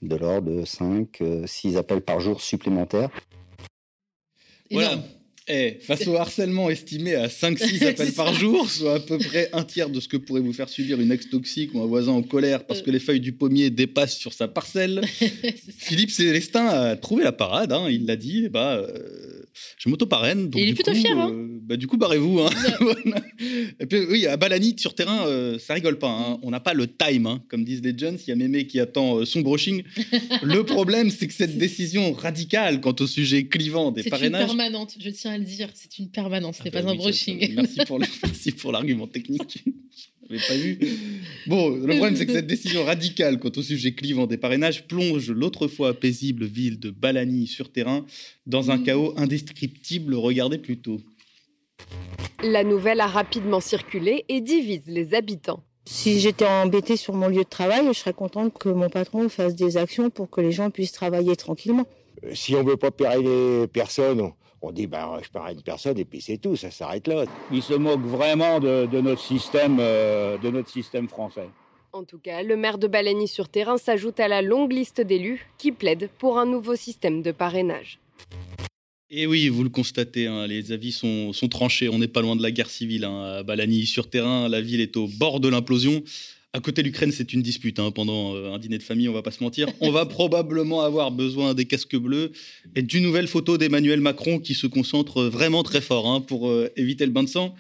de 0.03 0.17
l'ordre 0.17 0.51
de 0.51 0.65
5, 0.65 1.23
6 1.47 1.77
appels 1.77 2.03
par 2.03 2.21
jour 2.21 2.41
supplémentaires. 2.41 3.11
Voilà. 4.71 4.97
Eh, 5.47 5.79
face 5.83 6.07
au 6.07 6.17
harcèlement 6.17 6.71
estimé 6.71 7.15
à 7.15 7.29
5-6 7.29 7.87
appels 7.87 8.13
par 8.13 8.33
jour, 8.33 8.71
soit 8.71 8.95
à 8.95 9.01
peu 9.01 9.19
près 9.19 9.51
un 9.53 9.63
tiers 9.63 9.91
de 9.91 10.01
ce 10.01 10.09
que 10.09 10.17
pourrait 10.17 10.41
vous 10.41 10.55
faire 10.55 10.71
subir 10.71 10.99
une 11.01 11.13
ex 11.13 11.29
toxique 11.29 11.75
ou 11.75 11.83
un 11.83 11.87
voisin 11.87 12.13
en 12.13 12.23
colère 12.23 12.67
parce 12.67 12.81
que 12.81 12.91
les 12.91 12.99
feuilles 12.99 13.21
du 13.21 13.33
pommier 13.33 13.69
dépassent 13.69 14.17
sur 14.17 14.33
sa 14.33 14.49
parcelle, 14.49 15.03
Philippe 15.79 16.11
Célestin 16.11 16.67
a 16.67 16.97
trouvé 16.97 17.25
la 17.25 17.33
parade, 17.33 17.73
hein, 17.73 17.89
il 17.91 18.07
l'a 18.07 18.17
dit, 18.17 18.49
bah, 18.49 18.87
je 19.79 19.89
m'auto-parraine. 19.89 20.51
il 20.55 20.71
est 20.71 20.75
plutôt 20.75 20.95
fier. 20.95 21.17
Hein 21.17 21.31
euh, 21.31 21.61
bah, 21.63 21.77
du 21.77 21.87
coup, 21.87 21.97
barrez-vous. 21.97 22.41
Hein. 22.41 22.51
Et 23.81 23.87
puis, 23.87 24.01
oui, 24.11 24.27
à 24.27 24.37
Balani, 24.37 24.75
sur 24.79 24.95
terrain, 24.95 25.27
euh, 25.27 25.59
ça 25.59 25.75
rigole 25.75 25.99
pas. 25.99 26.09
Hein. 26.09 26.39
On 26.43 26.51
n'a 26.51 26.61
pas 26.61 26.75
le 26.75 26.87
time, 26.87 27.41
comme 27.49 27.65
disent 27.65 27.83
les 27.83 27.97
jeunes. 27.97 28.19
Il 28.27 28.31
y 28.31 28.33
a 28.33 28.37
Mémé 28.37 28.67
qui 28.67 28.81
attend 28.81 29.25
son 29.25 29.41
brushing. 29.41 29.83
le 30.43 30.63
problème, 30.65 31.11
c'est 31.11 31.29
que 31.29 31.35
cette 31.35 31.57
décision 31.57 32.13
radicale 32.13 32.81
quant 32.81 32.95
au 32.99 33.07
sujet 33.07 33.45
clivant 33.45 33.93
des 33.93 34.03
parrainages. 34.03 34.43
C'est 34.43 34.57
permanente, 34.57 34.97
je 34.99 35.11
tiens 35.11 35.34
à 35.35 35.39
le 35.39 35.45
dire. 35.45 35.69
C'est 35.75 35.99
une 35.99 36.11
permanence, 36.11 36.59
ce 36.59 36.65
n'est 36.65 36.71
ah 36.71 36.81
pas 36.81 36.83
bah 36.83 36.91
un 36.93 36.95
brushing. 36.95 37.55
Merci 38.23 38.53
pour 38.53 38.73
l'argument 38.73 39.07
technique 39.07 39.65
pas 40.49 40.57
vu. 40.57 40.79
Bon, 41.47 41.71
le 41.71 41.87
problème, 41.87 42.17
c'est 42.17 42.27
que 42.27 42.33
cette 42.33 42.47
décision 42.47 42.85
radicale 42.85 43.39
quant 43.39 43.51
au 43.55 43.63
sujet 43.63 43.93
clivant 43.93 44.27
des 44.27 44.37
parrainages 44.37 44.87
plonge 44.87 45.31
l'autrefois 45.31 45.99
paisible 45.99 46.45
ville 46.45 46.79
de 46.79 46.91
Balani 46.91 47.47
sur 47.47 47.71
terrain 47.71 48.05
dans 48.47 48.71
un 48.71 48.79
chaos 48.79 49.15
indescriptible. 49.17 50.15
Regardez 50.15 50.59
plutôt. 50.59 51.01
La 52.43 52.65
nouvelle 52.65 53.01
a 53.01 53.07
rapidement 53.07 53.61
circulé 53.61 54.25
et 54.29 54.41
divise 54.41 54.83
les 54.87 55.15
habitants. 55.15 55.63
Si 55.87 56.19
j'étais 56.19 56.47
embêtée 56.47 56.97
sur 56.97 57.15
mon 57.15 57.29
lieu 57.29 57.45
de 57.45 57.49
travail, 57.49 57.87
je 57.87 57.93
serais 57.93 58.15
contente 58.15 58.57
que 58.59 58.71
mon 58.71 58.89
patron 58.89 59.29
fasse 59.29 59.55
des 59.55 59.77
actions 59.77 60.09
pour 60.09 60.31
que 60.31 60.41
les 60.41 60.53
gens 60.53 60.71
puissent 60.71 60.93
travailler 60.93 61.37
tranquillement. 61.37 61.87
Si 62.33 62.55
on 62.55 62.65
veut 62.65 62.79
pas 62.79 62.91
les 63.19 63.67
personnes, 63.67 64.33
on 64.65 64.73
dit, 64.73 64.87
ben, 64.87 65.19
je 65.23 65.29
parle 65.29 65.49
à 65.49 65.53
une 65.53 65.63
personne 65.63 65.99
et 65.99 66.05
puis 66.05 66.21
c'est 66.21 66.39
tout, 66.39 66.57
ça 66.57 66.71
s'arrête 66.71 67.07
là. 67.07 67.25
Il 67.53 67.63
se 67.63 67.75
moque 67.75 68.03
vraiment 68.03 68.61
de, 68.61 69.01
notre, 69.01 69.21
système, 69.21 69.79
euh, 69.81 70.39
de 70.39 70.51
notre 70.51 70.71
système 70.71 71.09
français. 71.09 71.49
En 71.93 72.05
tout 72.05 72.19
cas, 72.19 72.43
le 72.43 72.57
maire 72.57 72.79
de 72.79 72.89
Balagny 72.89 73.29
sur 73.29 73.49
terrain 73.49 73.77
s'ajoute 73.77 74.19
à 74.19 74.27
la 74.27 74.43
longue 74.43 74.73
liste 74.73 75.01
d'élus 75.01 75.47
qui 75.59 75.71
plaident 75.71 76.09
pour 76.19 76.39
un 76.39 76.47
nouveau 76.47 76.75
système 76.75 77.23
de 77.23 77.31
parrainage. 77.31 78.01
Et 79.11 79.27
oui, 79.27 79.49
vous 79.49 79.63
le 79.63 79.69
constatez, 79.69 80.27
hein, 80.27 80.47
les 80.47 80.73
avis 80.73 80.91
sont, 80.91 81.31
tranchés. 81.49 81.89
On 81.89 81.99
n'est 81.99 82.09
pas 82.09 82.21
loin 82.21 82.35
de 82.35 82.43
la 82.43 82.51
guerre 82.51 82.71
civile. 82.71 83.05
Hein. 83.05 83.23
À 83.39 83.43
Balagny 83.45 83.87
sur 83.87 84.11
terrain, 84.11 84.49
la 84.49 84.61
ville 84.61 84.81
est 84.81 84.97
au 84.97 85.07
bord 85.07 85.39
de 85.39 85.49
l'implosion. 85.49 86.03
À 86.55 86.61
côté 86.61 86.83
de 86.83 86.87
l'Ukraine, 86.87 87.11
c'est 87.11 87.33
une 87.33 87.43
dispute. 87.43 87.81
Hein. 87.81 87.91
Pendant 87.91 88.37
euh, 88.37 88.53
un 88.53 88.61
dîner 88.61 88.79
de 88.79 88.85
famille, 88.85 89.09
on 89.09 89.13
va 89.13 89.23
pas 89.23 89.33
se 89.33 89.43
mentir. 89.43 89.69
On 89.81 89.91
va 89.91 90.07
probablement 90.19 90.83
avoir 90.83 91.11
besoin 91.11 91.53
des 91.53 91.65
casques 91.65 91.97
bleus 91.97 92.31
et 92.77 92.83
d'une 92.83 93.03
nouvelle 93.03 93.27
photo 93.27 93.59
d'Emmanuel 93.59 94.01
Macron 94.01 94.39
qui 94.39 94.55
se 94.55 94.69
concentre 94.69 95.25
vraiment 95.25 95.65
très 95.65 95.81
fort 95.81 96.07
hein, 96.07 96.21
pour 96.21 96.49
euh, 96.49 96.71
éviter 96.77 97.07
le 97.07 97.11
bain 97.11 97.25
de 97.25 97.29
sang. 97.29 97.57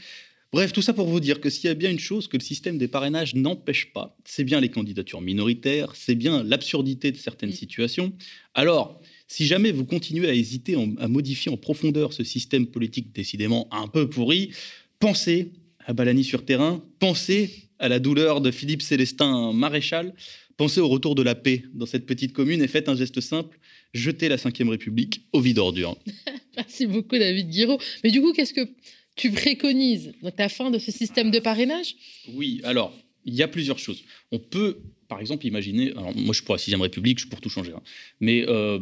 Bref, 0.52 0.72
tout 0.72 0.80
ça 0.80 0.92
pour 0.92 1.08
vous 1.08 1.18
dire 1.18 1.40
que 1.40 1.50
s'il 1.50 1.66
y 1.66 1.70
a 1.72 1.74
bien 1.74 1.90
une 1.90 1.98
chose 1.98 2.28
que 2.28 2.36
le 2.36 2.42
système 2.42 2.78
des 2.78 2.86
parrainages 2.86 3.34
n'empêche 3.34 3.92
pas, 3.92 4.16
c'est 4.24 4.44
bien 4.44 4.60
les 4.60 4.68
candidatures 4.68 5.20
minoritaires, 5.20 5.96
c'est 5.96 6.14
bien 6.14 6.44
l'absurdité 6.44 7.10
de 7.10 7.16
certaines 7.16 7.50
mm. 7.50 7.54
situations. 7.54 8.12
Alors, 8.54 9.00
si 9.26 9.44
jamais 9.44 9.72
vous 9.72 9.84
continuez 9.84 10.28
à 10.28 10.34
hésiter 10.34 10.76
à 11.00 11.08
modifier 11.08 11.50
en 11.50 11.56
profondeur 11.56 12.12
ce 12.12 12.22
système 12.22 12.68
politique 12.68 13.12
décidément 13.12 13.66
un 13.72 13.88
peu 13.88 14.08
pourri, 14.08 14.52
pensez 15.00 15.50
à 15.86 15.92
Balani 15.92 16.24
sur 16.24 16.44
terrain, 16.44 16.82
pensez 16.98 17.50
à 17.78 17.88
la 17.88 17.98
douleur 17.98 18.40
de 18.40 18.50
Philippe 18.50 18.82
Célestin 18.82 19.52
Maréchal. 19.52 20.14
Pensez 20.56 20.80
au 20.80 20.88
retour 20.88 21.16
de 21.16 21.22
la 21.22 21.34
paix 21.34 21.64
dans 21.74 21.86
cette 21.86 22.06
petite 22.06 22.32
commune 22.32 22.62
et 22.62 22.68
faites 22.68 22.88
un 22.88 22.94
geste 22.94 23.20
simple, 23.20 23.58
jetez 23.92 24.28
la 24.28 24.36
Ve 24.36 24.68
République 24.68 25.22
au 25.32 25.40
vide 25.40 25.58
ordure. 25.58 25.96
Merci 26.56 26.86
beaucoup 26.86 27.18
David 27.18 27.50
Guiraud. 27.50 27.78
Mais 28.04 28.10
du 28.10 28.20
coup, 28.20 28.32
qu'est-ce 28.32 28.54
que 28.54 28.68
tu 29.16 29.32
préconises 29.32 30.12
dans 30.22 30.30
ta 30.30 30.48
fin 30.48 30.70
de 30.70 30.78
ce 30.78 30.92
système 30.92 31.32
de 31.32 31.40
parrainage? 31.40 31.96
Oui, 32.34 32.60
alors, 32.62 32.92
il 33.24 33.34
y 33.34 33.42
a 33.42 33.48
plusieurs 33.48 33.78
choses. 33.78 34.04
On 34.30 34.38
peut, 34.38 34.78
par 35.08 35.20
exemple, 35.20 35.44
imaginer, 35.46 35.90
alors 35.92 36.14
moi 36.14 36.28
je 36.28 36.34
suis 36.34 36.44
pour 36.44 36.54
la 36.54 36.58
Sixième 36.58 36.82
République, 36.82 37.18
je 37.18 37.24
suis 37.24 37.30
pour 37.30 37.40
tout 37.40 37.48
changer, 37.48 37.72
hein. 37.72 37.82
mais 38.20 38.44
euh, 38.48 38.78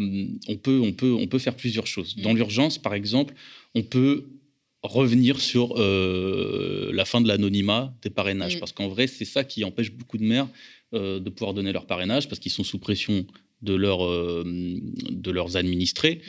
on, 0.48 0.56
peut, 0.56 0.80
on, 0.82 0.92
peut, 0.92 1.12
on 1.12 1.26
peut 1.26 1.38
faire 1.38 1.56
plusieurs 1.56 1.86
choses. 1.86 2.16
Dans 2.16 2.34
mm. 2.34 2.36
l'urgence, 2.36 2.78
par 2.78 2.94
exemple, 2.94 3.34
on 3.74 3.82
peut 3.82 4.26
revenir 4.82 5.40
sur 5.40 5.74
euh, 5.78 6.90
la 6.92 7.04
fin 7.04 7.20
de 7.20 7.28
l'anonymat 7.28 7.94
des 8.02 8.10
parrainages. 8.10 8.56
Mm. 8.56 8.60
Parce 8.60 8.72
qu'en 8.72 8.88
vrai, 8.88 9.06
c'est 9.06 9.24
ça 9.24 9.44
qui 9.44 9.64
empêche 9.64 9.92
beaucoup 9.92 10.18
de 10.18 10.24
maires 10.24 10.48
euh, 10.94 11.20
de 11.20 11.30
pouvoir 11.30 11.54
donner 11.54 11.72
leur 11.72 11.86
parrainage, 11.86 12.28
parce 12.28 12.40
qu'ils 12.40 12.52
sont 12.52 12.64
sous 12.64 12.78
pression 12.78 13.24
de, 13.62 13.74
leur, 13.74 14.04
euh, 14.04 14.44
de 14.44 15.30
leurs 15.30 15.56
administrés. 15.56 16.20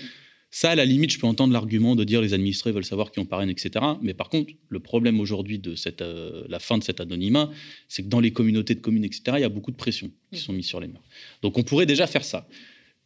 Ça, 0.51 0.69
à 0.69 0.75
la 0.75 0.85
limite, 0.85 1.11
je 1.11 1.19
peux 1.19 1.25
entendre 1.25 1.51
l'argument 1.51 1.95
de 1.95 2.03
dire 2.03 2.21
les 2.21 2.35
administrés 2.35 2.71
veulent 2.71 2.85
savoir 2.85 3.11
qui 3.11 3.17
on 3.17 3.25
parraine, 3.25 3.49
etc. 3.49 3.83
Mais 4.03 4.13
par 4.13 4.29
contre, 4.29 4.53
le 4.69 4.79
problème 4.79 5.19
aujourd'hui 5.19 5.57
de 5.57 5.73
cette, 5.73 6.03
la 6.47 6.59
fin 6.59 6.77
de 6.77 6.83
cet 6.83 7.01
anonymat, 7.01 7.49
c'est 7.87 8.03
que 8.03 8.07
dans 8.07 8.19
les 8.19 8.31
communautés 8.31 8.75
de 8.75 8.79
communes, 8.79 9.03
etc., 9.03 9.37
il 9.37 9.41
y 9.41 9.45
a 9.45 9.49
beaucoup 9.49 9.71
de 9.71 9.77
pressions 9.77 10.11
qui 10.31 10.37
mm. 10.37 10.43
sont 10.43 10.53
mises 10.53 10.67
sur 10.67 10.79
les 10.79 10.87
maires. 10.87 11.01
Donc 11.41 11.57
on 11.57 11.63
pourrait 11.63 11.87
déjà 11.87 12.05
faire 12.05 12.23
ça. 12.23 12.47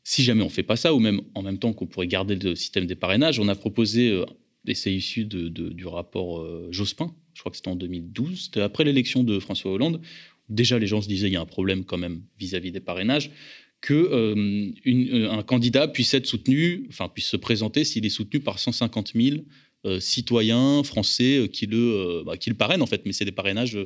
Si 0.03 0.23
jamais 0.23 0.41
on 0.41 0.47
ne 0.47 0.51
fait 0.51 0.63
pas 0.63 0.75
ça, 0.75 0.93
ou 0.93 0.99
même 0.99 1.21
en 1.35 1.41
même 1.41 1.57
temps 1.57 1.71
qu'on 1.71 1.85
pourrait 1.85 2.07
garder 2.07 2.35
le 2.35 2.53
système 2.53 2.85
des 2.85 2.95
parrainages, 2.95 3.39
on 3.39 3.47
a 3.47 3.55
proposé 3.55 4.21
et 4.67 4.75
c'est 4.75 4.93
issu 4.93 5.25
de, 5.25 5.49
du 5.49 5.87
rapport 5.87 6.39
euh, 6.39 6.67
Jospin, 6.71 7.13
je 7.33 7.41
crois 7.41 7.51
que 7.51 7.57
c'était 7.57 7.69
en 7.69 7.75
2012, 7.75 8.45
c'était 8.45 8.61
après 8.61 8.83
l'élection 8.83 9.23
de 9.23 9.39
François 9.39 9.71
Hollande. 9.71 10.01
Déjà, 10.49 10.79
les 10.79 10.87
gens 10.87 11.01
se 11.01 11.07
disaient 11.07 11.27
il 11.27 11.33
y 11.33 11.37
a 11.37 11.41
un 11.41 11.45
problème 11.45 11.83
quand 11.83 11.97
même 11.97 12.21
vis-à-vis 12.39 12.71
des 12.71 12.79
parrainages, 12.79 13.31
que 13.81 13.93
euh, 13.93 14.71
euh, 14.87 15.31
un 15.31 15.43
candidat 15.43 15.87
puisse 15.87 16.13
être 16.13 16.25
soutenu, 16.25 16.87
enfin 16.89 17.09
puisse 17.09 17.27
se 17.27 17.37
présenter 17.37 17.83
s'il 17.83 18.05
est 18.05 18.09
soutenu 18.09 18.39
par 18.39 18.59
150 18.59 19.13
000 19.15 19.37
euh, 19.85 19.99
citoyens 19.99 20.83
français 20.83 21.47
qui 21.51 21.67
le, 21.67 22.23
bah, 22.25 22.37
qui 22.37 22.49
le 22.49 22.55
parrainent 22.55 22.81
en 22.81 22.87
fait, 22.87 23.03
mais 23.05 23.13
c'est 23.13 23.25
des 23.25 23.31
parrainages 23.31 23.77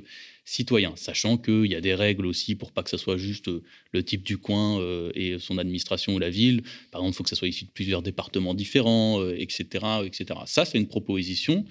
citoyens, 0.52 0.94
sachant 0.96 1.38
qu'il 1.38 1.68
y 1.68 1.76
a 1.76 1.82
des 1.82 1.96
règles 1.96 2.26
aussi 2.26 2.56
pour 2.56 2.72
pas 2.72 2.84
que 2.84 2.90
ce 2.90 2.98
soit 2.98 3.18
juste 3.18 3.50
le 3.92 4.04
type 4.04 4.24
du 4.24 4.38
coin 4.38 4.80
et 5.16 5.38
son 5.40 5.58
administration 5.58 6.16
ou 6.16 6.20
la 6.20 6.30
ville. 6.30 6.64
Par 6.92 7.02
exemple, 7.02 7.14
il 7.14 7.18
faut 7.18 7.24
que 7.24 7.30
ça 7.30 7.36
soit 7.36 7.48
issu 7.48 7.66
de 7.66 7.70
plusieurs 7.70 8.02
départements 8.02 8.54
différents, 8.54 9.28
etc., 9.30 9.86
etc. 10.06 10.40
Ça, 10.46 10.66
c'est 10.66 10.78
une 10.78 10.88
proposition 10.88 11.66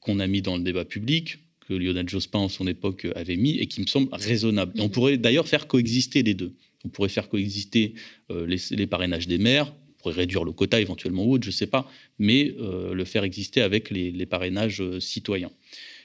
qu'on 0.00 0.18
a 0.18 0.26
mis 0.26 0.42
dans 0.42 0.56
le 0.56 0.62
débat 0.62 0.84
public, 0.84 1.38
que 1.68 1.74
Lionel 1.74 2.08
Jospin 2.08 2.40
en 2.40 2.48
son 2.48 2.66
époque 2.66 3.06
avait 3.14 3.36
mis 3.36 3.58
et 3.58 3.66
qui 3.66 3.80
me 3.80 3.86
semble 3.86 4.08
raisonnable. 4.12 4.72
on 4.78 4.88
mmh. 4.88 4.90
pourrait 4.90 5.18
d'ailleurs 5.18 5.46
faire 5.46 5.66
coexister 5.66 6.22
les 6.22 6.34
deux. 6.34 6.54
On 6.84 6.88
pourrait 6.88 7.08
faire 7.08 7.28
coexister 7.28 7.94
les, 8.30 8.58
les, 8.70 8.86
parrainages 8.86 9.28
des 9.28 9.38
maires 9.38 9.72
pourrait 10.02 10.14
réduire 10.14 10.44
le 10.44 10.52
quota 10.52 10.80
éventuellement 10.80 11.24
ou 11.24 11.34
autre, 11.34 11.44
je 11.44 11.50
ne 11.50 11.54
sais 11.54 11.66
pas, 11.66 11.90
mais 12.18 12.54
euh, 12.58 12.92
le 12.92 13.04
faire 13.04 13.24
exister 13.24 13.62
avec 13.62 13.90
les, 13.90 14.26
parrainages 14.26 14.82
euh, 14.82 15.00
citoyens. 15.00 15.50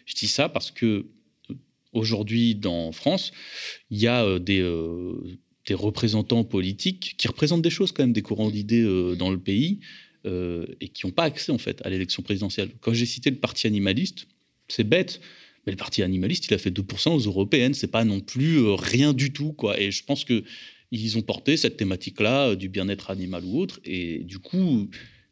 Je 0.05 0.13
dis 0.15 0.27
ça 0.27 0.47
parce 0.47 0.71
que 0.71 0.85
euh, 0.85 1.09
aujourd'hui, 1.93 2.55
dans 2.55 2.91
France, 2.91 3.31
il 3.89 3.99
y 3.99 4.07
a 4.07 4.39
des, 4.39 4.61
des, 5.65 5.73
représentants 5.73 6.43
politiques 6.43 7.15
qui 7.17 7.27
représentent 7.27 7.61
des 7.61 7.69
choses 7.69 7.91
quand 7.91 8.03
même, 8.03 8.13
des 8.13 8.21
courants 8.21 8.49
d'idées 8.49 9.15
dans 9.17 9.31
le 9.31 9.39
pays, 9.39 9.79
et 10.25 10.89
qui 10.89 11.05
n'ont 11.05 11.13
pas 11.13 11.23
accès 11.23 11.51
en 11.51 11.57
fait 11.57 11.81
à 11.85 11.89
l'élection 11.89 12.21
présidentielle. 12.21 12.71
Quand 12.81 12.93
j'ai 12.93 13.05
cité 13.05 13.29
le 13.29 13.37
parti 13.37 13.65
animaliste, 13.65 14.27
c'est 14.67 14.83
bête, 14.83 15.21
mais 15.65 15.71
le 15.71 15.77
parti 15.77 16.03
animaliste, 16.03 16.47
il 16.47 16.53
a 16.53 16.57
fait 16.57 16.69
2% 16.69 17.11
aux 17.11 17.19
européennes, 17.19 17.73
c'est 17.73 17.87
pas 17.87 18.03
non 18.03 18.19
plus 18.19 18.59
rien 18.73 19.13
du 19.13 19.31
tout, 19.31 19.53
quoi. 19.53 19.79
Et 19.79 19.91
je 19.91 20.03
pense 20.03 20.25
que 20.25 20.43
ils 20.91 21.17
ont 21.17 21.21
porté 21.21 21.57
cette 21.57 21.77
thématique-là 21.77 22.49
euh, 22.49 22.55
du 22.55 22.69
bien-être 22.69 23.11
animal 23.11 23.43
ou 23.45 23.59
autre. 23.59 23.79
Et 23.83 24.19
du 24.19 24.39
coup, 24.39 24.89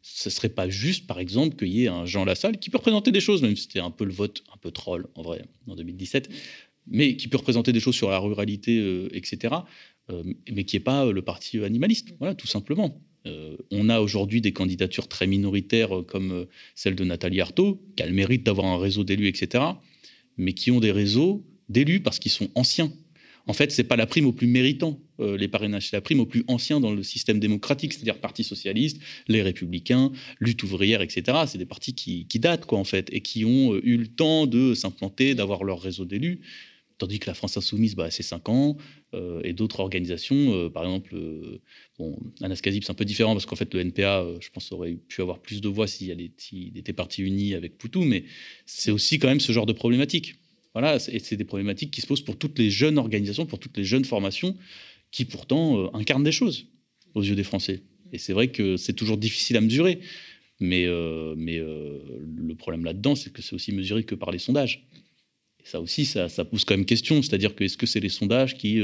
ce 0.08 0.30
serait 0.30 0.48
pas 0.48 0.68
juste, 0.68 1.06
par 1.06 1.18
exemple, 1.18 1.56
qu'il 1.56 1.68
y 1.68 1.84
ait 1.84 1.88
un 1.88 2.06
Jean 2.06 2.24
Lassalle 2.24 2.58
qui 2.58 2.70
peut 2.70 2.78
représenter 2.78 3.10
des 3.10 3.20
choses, 3.20 3.42
même 3.42 3.56
si 3.56 3.64
c'était 3.64 3.80
un 3.80 3.90
peu 3.90 4.04
le 4.04 4.12
vote 4.12 4.44
un 4.54 4.56
peu 4.56 4.70
troll 4.70 5.08
en 5.16 5.22
vrai 5.22 5.44
en 5.66 5.74
2017, 5.74 6.30
mais 6.86 7.16
qui 7.16 7.26
peut 7.26 7.38
représenter 7.38 7.72
des 7.72 7.80
choses 7.80 7.96
sur 7.96 8.08
la 8.08 8.18
ruralité, 8.18 8.78
euh, 8.78 9.08
etc. 9.12 9.54
Euh, 10.10 10.22
mais 10.50 10.64
qui 10.64 10.76
n'est 10.76 10.80
pas 10.80 11.10
le 11.10 11.22
parti 11.22 11.58
animaliste, 11.62 12.14
voilà, 12.20 12.34
tout 12.34 12.46
simplement. 12.46 13.00
on 13.72 13.88
a 13.88 13.98
aujourd'hui 13.98 14.40
des 14.40 14.52
candidatures 14.52 15.08
très 15.08 15.26
minoritaires 15.26 15.90
comme 16.06 16.46
celle 16.76 16.94
de 16.94 17.04
Nathalie 17.04 17.40
Arthaud, 17.40 17.82
qui 17.96 18.02
a 18.04 18.06
le 18.06 18.12
mérite 18.12 18.44
d'avoir 18.44 18.68
un 18.68 18.78
réseau 18.78 19.02
d'élus, 19.02 19.26
etc., 19.26 19.64
mais 20.36 20.52
qui 20.52 20.70
ont 20.70 20.78
des 20.78 20.92
réseaux 20.92 21.44
d'élus 21.68 22.00
parce 22.00 22.20
qu'ils 22.20 22.30
sont 22.30 22.48
anciens 22.54 22.92
en 23.46 23.52
fait, 23.52 23.70
c'est 23.70 23.84
pas 23.84 23.96
la 23.96 24.06
prime 24.06 24.26
au 24.26 24.32
plus 24.32 24.46
méritant, 24.46 25.00
euh, 25.20 25.36
les 25.36 25.48
parrainages, 25.48 25.88
c'est 25.90 25.96
la 25.96 26.00
prime 26.00 26.20
au 26.20 26.26
plus 26.26 26.44
ancien 26.48 26.80
dans 26.80 26.92
le 26.92 27.02
système 27.02 27.38
démocratique, 27.38 27.92
c'est-à-dire 27.92 28.18
Parti 28.18 28.42
socialiste, 28.42 29.00
les 29.28 29.42
Républicains, 29.42 30.10
Lutte 30.40 30.62
ouvrière, 30.64 31.00
etc. 31.00 31.38
C'est 31.46 31.58
des 31.58 31.66
partis 31.66 31.94
qui, 31.94 32.26
datent, 32.38 32.66
quoi, 32.66 32.78
en 32.78 32.84
fait, 32.84 33.08
et 33.12 33.20
qui 33.20 33.44
ont 33.44 33.74
euh, 33.74 33.80
eu 33.84 33.96
le 33.96 34.08
temps 34.08 34.46
de 34.46 34.74
s'implanter, 34.74 35.34
d'avoir 35.34 35.64
leur 35.64 35.80
réseau 35.80 36.04
d'élus. 36.04 36.40
Tandis 36.98 37.18
que 37.18 37.26
la 37.26 37.34
France 37.34 37.56
insoumise, 37.58 37.94
bah, 37.94 38.10
c'est 38.10 38.22
5 38.22 38.48
ans, 38.48 38.78
euh, 39.14 39.42
et 39.44 39.52
d'autres 39.52 39.80
organisations, 39.80 40.70
par 40.70 40.84
exemple, 40.84 41.14
Anaskazib, 42.40 42.82
c'est 42.82 42.90
un 42.90 42.94
peu 42.94 43.04
différent 43.04 43.34
parce 43.34 43.44
qu'en 43.44 43.54
fait, 43.54 43.72
le 43.74 43.80
NPA, 43.80 44.26
je 44.40 44.48
pense, 44.48 44.72
aurait 44.72 44.94
pu 44.94 45.20
avoir 45.20 45.40
plus 45.40 45.60
de 45.60 45.68
voix 45.68 45.86
s'il 45.86 46.10
était 46.74 46.94
parti 46.94 47.22
uni 47.22 47.54
avec 47.54 47.76
Poutou, 47.76 48.02
mais 48.02 48.24
c'est 48.64 48.90
aussi 48.90 49.18
quand 49.18 49.28
même 49.28 49.40
ce 49.40 49.52
genre 49.52 49.66
de 49.66 49.74
problématique. 49.74 50.36
Voilà, 50.76 50.98
et 51.10 51.20
c'est 51.20 51.38
des 51.38 51.44
problématiques 51.44 51.90
qui 51.90 52.02
se 52.02 52.06
posent 52.06 52.20
pour 52.20 52.36
toutes 52.36 52.58
les 52.58 52.68
jeunes 52.68 52.98
organisations, 52.98 53.46
pour 53.46 53.58
toutes 53.58 53.78
les 53.78 53.84
jeunes 53.84 54.04
formations, 54.04 54.54
qui 55.10 55.24
pourtant 55.24 55.78
euh, 55.78 55.88
incarnent 55.94 56.22
des 56.22 56.32
choses 56.32 56.66
aux 57.14 57.22
yeux 57.22 57.34
des 57.34 57.44
Français. 57.44 57.80
Et 58.12 58.18
c'est 58.18 58.34
vrai 58.34 58.48
que 58.48 58.76
c'est 58.76 58.92
toujours 58.92 59.16
difficile 59.16 59.56
à 59.56 59.62
mesurer. 59.62 60.00
Mais, 60.60 60.84
euh, 60.86 61.34
mais 61.34 61.56
euh, 61.56 61.98
le 62.36 62.54
problème 62.56 62.84
là-dedans, 62.84 63.14
c'est 63.14 63.32
que 63.32 63.40
c'est 63.40 63.54
aussi 63.54 63.72
mesuré 63.72 64.04
que 64.04 64.14
par 64.14 64.30
les 64.30 64.38
sondages. 64.38 64.86
Et 65.64 65.66
ça 65.66 65.80
aussi, 65.80 66.04
ça, 66.04 66.28
pose 66.44 66.66
quand 66.66 66.76
même 66.76 66.84
question. 66.84 67.22
C'est-à-dire 67.22 67.54
que 67.54 67.64
est-ce 67.64 67.78
que 67.78 67.86
c'est 67.86 68.00
les 68.00 68.10
sondages 68.10 68.58
qui 68.58 68.82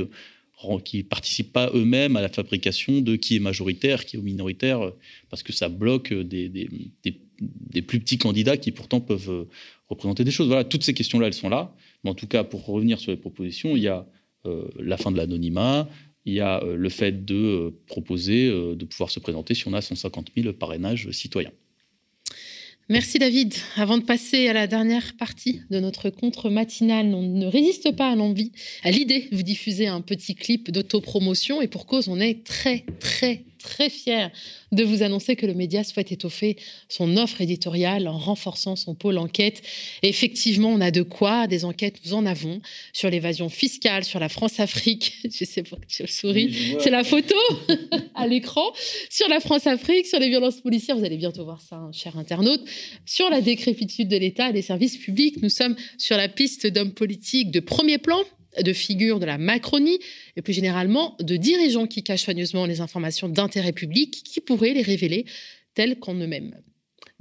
qui 0.84 1.02
participent 1.02 1.52
pas 1.52 1.72
eux-mêmes 1.74 2.16
à 2.16 2.22
la 2.22 2.28
fabrication 2.28 3.00
de 3.00 3.16
qui 3.16 3.36
est 3.36 3.40
majoritaire, 3.40 4.06
qui 4.06 4.16
est 4.16 4.20
minoritaire, 4.20 4.92
parce 5.28 5.42
que 5.42 5.52
ça 5.52 5.68
bloque 5.68 6.14
des 6.14 7.82
plus 7.86 7.98
petits 7.98 8.16
candidats 8.16 8.56
qui 8.56 8.70
pourtant 8.70 9.00
peuvent 9.00 9.48
représenter 9.92 10.24
des 10.24 10.30
choses. 10.30 10.48
Voilà, 10.48 10.64
toutes 10.64 10.82
ces 10.82 10.94
questions-là, 10.94 11.28
elles 11.28 11.34
sont 11.34 11.48
là. 11.48 11.74
Mais 12.02 12.10
en 12.10 12.14
tout 12.14 12.26
cas, 12.26 12.44
pour 12.44 12.66
revenir 12.66 12.98
sur 12.98 13.10
les 13.10 13.16
propositions, 13.16 13.76
il 13.76 13.82
y 13.82 13.88
a 13.88 14.06
la 14.78 14.96
fin 14.96 15.12
de 15.12 15.16
l'anonymat, 15.16 15.88
il 16.24 16.34
y 16.34 16.40
a 16.40 16.62
le 16.64 16.88
fait 16.88 17.24
de 17.24 17.72
proposer 17.86 18.48
de 18.50 18.84
pouvoir 18.84 19.10
se 19.10 19.20
présenter 19.20 19.54
si 19.54 19.68
on 19.68 19.72
a 19.72 19.80
150 19.80 20.32
000 20.36 20.52
parrainages 20.52 21.10
citoyens. 21.12 21.52
Merci 22.88 23.20
David. 23.20 23.54
Avant 23.76 23.96
de 23.96 24.02
passer 24.02 24.48
à 24.48 24.52
la 24.52 24.66
dernière 24.66 25.16
partie 25.16 25.60
de 25.70 25.78
notre 25.78 26.10
contre 26.10 26.50
matinal, 26.50 27.14
on 27.14 27.22
ne 27.22 27.46
résiste 27.46 27.94
pas 27.96 28.10
à 28.10 28.16
l'envie, 28.16 28.50
à 28.82 28.90
l'idée 28.90 29.28
de 29.30 29.36
vous 29.36 29.44
diffuser 29.44 29.86
un 29.86 30.00
petit 30.00 30.34
clip 30.34 30.72
d'autopromotion 30.72 31.62
et 31.62 31.68
pour 31.68 31.86
cause, 31.86 32.08
on 32.08 32.18
est 32.18 32.44
très 32.44 32.84
très 32.98 33.44
très 33.62 33.90
fier 33.90 34.30
de 34.72 34.84
vous 34.84 35.02
annoncer 35.02 35.36
que 35.36 35.46
le 35.46 35.54
média 35.54 35.84
souhaite 35.84 36.12
étoffer 36.12 36.56
son 36.88 37.16
offre 37.16 37.40
éditoriale 37.40 38.08
en 38.08 38.18
renforçant 38.18 38.76
son 38.76 38.94
pôle 38.94 39.18
enquête. 39.18 39.62
effectivement, 40.02 40.68
on 40.70 40.80
a 40.80 40.90
de 40.90 41.02
quoi, 41.02 41.46
des 41.46 41.64
enquêtes, 41.64 41.96
nous 42.04 42.14
en 42.14 42.26
avons 42.26 42.60
sur 42.92 43.10
l'évasion 43.10 43.48
fiscale, 43.48 44.04
sur 44.04 44.18
la 44.18 44.28
France-Afrique. 44.28 45.14
Je 45.24 45.44
sais 45.44 45.62
pas 45.62 45.76
que 45.76 45.86
tu 45.86 46.06
souris. 46.06 46.76
C'est 46.80 46.90
la 46.90 47.04
photo 47.04 47.34
à 48.14 48.26
l'écran. 48.26 48.72
Sur 49.10 49.28
la 49.28 49.40
France-Afrique, 49.40 50.06
sur 50.06 50.18
les 50.18 50.28
violences 50.28 50.60
policières. 50.60 50.96
Vous 50.96 51.04
allez 51.04 51.18
bientôt 51.18 51.44
voir 51.44 51.60
ça, 51.60 51.76
hein, 51.76 51.90
cher 51.92 52.16
internaute. 52.18 52.62
Sur 53.06 53.30
la 53.30 53.40
décrépitude 53.40 54.08
de 54.08 54.16
l'État 54.16 54.50
et 54.50 54.52
des 54.52 54.62
services 54.62 54.96
publics. 54.96 55.42
Nous 55.42 55.48
sommes 55.48 55.76
sur 55.98 56.16
la 56.16 56.28
piste 56.28 56.66
d'hommes 56.66 56.92
politiques 56.92 57.50
de 57.50 57.60
premier 57.60 57.98
plan 57.98 58.22
de 58.60 58.72
figures 58.72 59.20
de 59.20 59.26
la 59.26 59.38
Macronie 59.38 59.98
et 60.36 60.42
plus 60.42 60.52
généralement 60.52 61.16
de 61.20 61.36
dirigeants 61.36 61.86
qui 61.86 62.02
cachent 62.02 62.24
soigneusement 62.24 62.66
les 62.66 62.80
informations 62.80 63.28
d'intérêt 63.28 63.72
public 63.72 64.22
qui 64.24 64.40
pourraient 64.40 64.74
les 64.74 64.82
révéler 64.82 65.26
telles 65.74 65.98
qu'en 65.98 66.14
eux-mêmes 66.14 66.54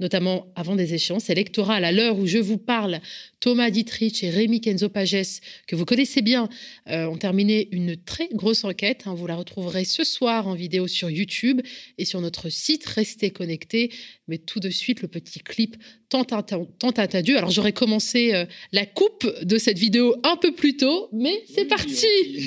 notamment 0.02 0.52
avant 0.54 0.76
des 0.76 0.92
échéances 0.92 1.30
électorales. 1.30 1.84
À 1.84 1.92
l'heure 1.92 2.18
où 2.18 2.26
je 2.26 2.38
vous 2.38 2.58
parle, 2.58 3.00
Thomas 3.40 3.70
Dietrich 3.70 4.22
et 4.22 4.30
Rémi 4.30 4.60
Kenzo 4.60 4.88
Pages, 4.88 5.40
que 5.66 5.76
vous 5.76 5.86
connaissez 5.86 6.20
bien, 6.20 6.48
euh, 6.90 7.06
ont 7.06 7.16
terminé 7.16 7.68
une 7.70 7.96
très 7.96 8.28
grosse 8.32 8.64
enquête. 8.64 9.04
Hein. 9.06 9.14
Vous 9.14 9.26
la 9.26 9.36
retrouverez 9.36 9.84
ce 9.84 10.04
soir 10.04 10.46
en 10.46 10.54
vidéo 10.54 10.86
sur 10.88 11.08
YouTube 11.08 11.62
et 11.96 12.04
sur 12.04 12.20
notre 12.20 12.50
site. 12.50 12.84
Restez 12.84 13.30
connectés. 13.30 13.90
Mais 14.28 14.38
tout 14.38 14.60
de 14.60 14.70
suite, 14.70 15.00
le 15.00 15.08
petit 15.08 15.40
clip 15.40 15.76
tant 16.12 16.90
attendu. 16.90 17.36
Alors 17.36 17.50
j'aurais 17.50 17.72
commencé 17.72 18.34
euh, 18.34 18.44
la 18.72 18.84
coupe 18.84 19.26
de 19.42 19.56
cette 19.56 19.78
vidéo 19.78 20.14
un 20.24 20.36
peu 20.36 20.52
plus 20.52 20.76
tôt, 20.76 21.08
mais 21.12 21.42
c'est 21.54 21.64
parti 21.64 22.06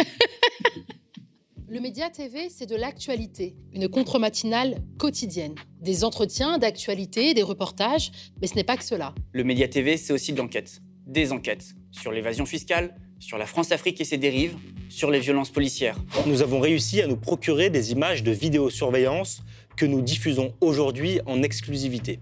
Le 1.76 1.82
Média 1.82 2.10
TV, 2.10 2.48
c'est 2.50 2.68
de 2.68 2.76
l'actualité, 2.78 3.54
une 3.74 3.90
contre-matinale 3.90 4.78
quotidienne. 4.98 5.56
Des 5.82 6.06
entretiens 6.06 6.58
d'actualité, 6.58 7.34
des 7.34 7.44
reportages, 7.44 8.14
mais 8.40 8.48
ce 8.48 8.56
n'est 8.56 8.64
pas 8.64 8.78
que 8.78 8.86
cela. 8.86 9.14
Le 9.34 9.44
Média 9.44 9.68
TV, 9.68 9.98
c'est 9.98 10.14
aussi 10.14 10.32
de 10.32 10.38
l'enquête. 10.38 10.80
Des 11.06 11.34
enquêtes 11.34 11.76
sur 11.92 12.14
l'évasion 12.14 12.46
fiscale, 12.46 12.96
sur 13.20 13.38
la 13.38 13.46
France-Afrique 13.46 14.00
et 14.00 14.06
ses 14.06 14.18
dérives, 14.18 14.56
sur 14.88 15.12
les 15.12 15.20
violences 15.20 15.50
policières. 15.50 15.98
Nous 16.26 16.42
avons 16.42 16.62
réussi 16.62 17.02
à 17.02 17.08
nous 17.08 17.18
procurer 17.18 17.70
des 17.70 17.92
images 17.92 18.24
de 18.24 18.32
vidéosurveillance 18.32 19.44
que 19.76 19.86
nous 19.86 20.00
diffusons 20.00 20.54
aujourd'hui 20.62 21.20
en 21.26 21.44
exclusivité. 21.44 22.22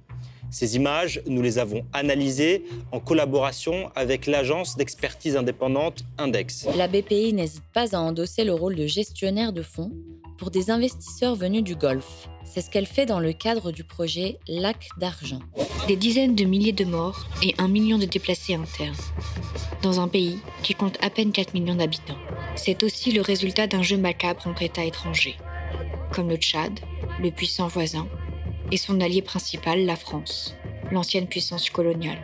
Ces 0.53 0.75
images, 0.75 1.19
nous 1.25 1.41
les 1.41 1.57
avons 1.57 1.83
analysées 1.93 2.63
en 2.91 2.99
collaboration 2.99 3.89
avec 3.95 4.27
l'agence 4.27 4.77
d'expertise 4.77 5.35
indépendante 5.35 6.03
Index. 6.19 6.67
La 6.77 6.87
BPI 6.87 7.33
n'hésite 7.33 7.63
pas 7.73 7.95
à 7.95 7.99
endosser 7.99 8.43
le 8.43 8.53
rôle 8.53 8.75
de 8.75 8.85
gestionnaire 8.85 9.51
de 9.51 9.63
fonds 9.63 9.91
pour 10.37 10.51
des 10.51 10.69
investisseurs 10.69 11.33
venus 11.33 11.63
du 11.63 11.75
Golfe. 11.75 12.29
C'est 12.45 12.61
ce 12.61 12.69
qu'elle 12.69 12.85
fait 12.85 13.07
dans 13.07 13.19
le 13.19 13.33
cadre 13.33 13.71
du 13.71 13.83
projet 13.83 14.37
Lac 14.47 14.89
d'argent. 14.99 15.39
Des 15.87 15.95
dizaines 15.95 16.35
de 16.35 16.43
milliers 16.43 16.71
de 16.71 16.85
morts 16.85 17.25
et 17.41 17.55
un 17.57 17.67
million 17.67 17.97
de 17.97 18.05
déplacés 18.05 18.53
internes. 18.53 18.93
Dans 19.81 20.01
un 20.01 20.07
pays 20.07 20.37
qui 20.61 20.75
compte 20.75 20.99
à 21.03 21.09
peine 21.09 21.31
4 21.31 21.55
millions 21.55 21.75
d'habitants. 21.75 22.19
C'est 22.55 22.83
aussi 22.83 23.11
le 23.11 23.21
résultat 23.21 23.65
d'un 23.65 23.81
jeu 23.81 23.97
macabre 23.97 24.45
entre 24.45 24.61
États 24.61 24.85
étrangers, 24.85 25.35
comme 26.11 26.29
le 26.29 26.35
Tchad, 26.35 26.79
le 27.19 27.31
puissant 27.31 27.67
voisin, 27.67 28.07
et 28.71 28.77
son 28.77 29.01
allié 29.01 29.21
principal, 29.21 29.85
la 29.85 29.95
France, 29.95 30.55
l'ancienne 30.91 31.27
puissance 31.27 31.69
coloniale. 31.69 32.19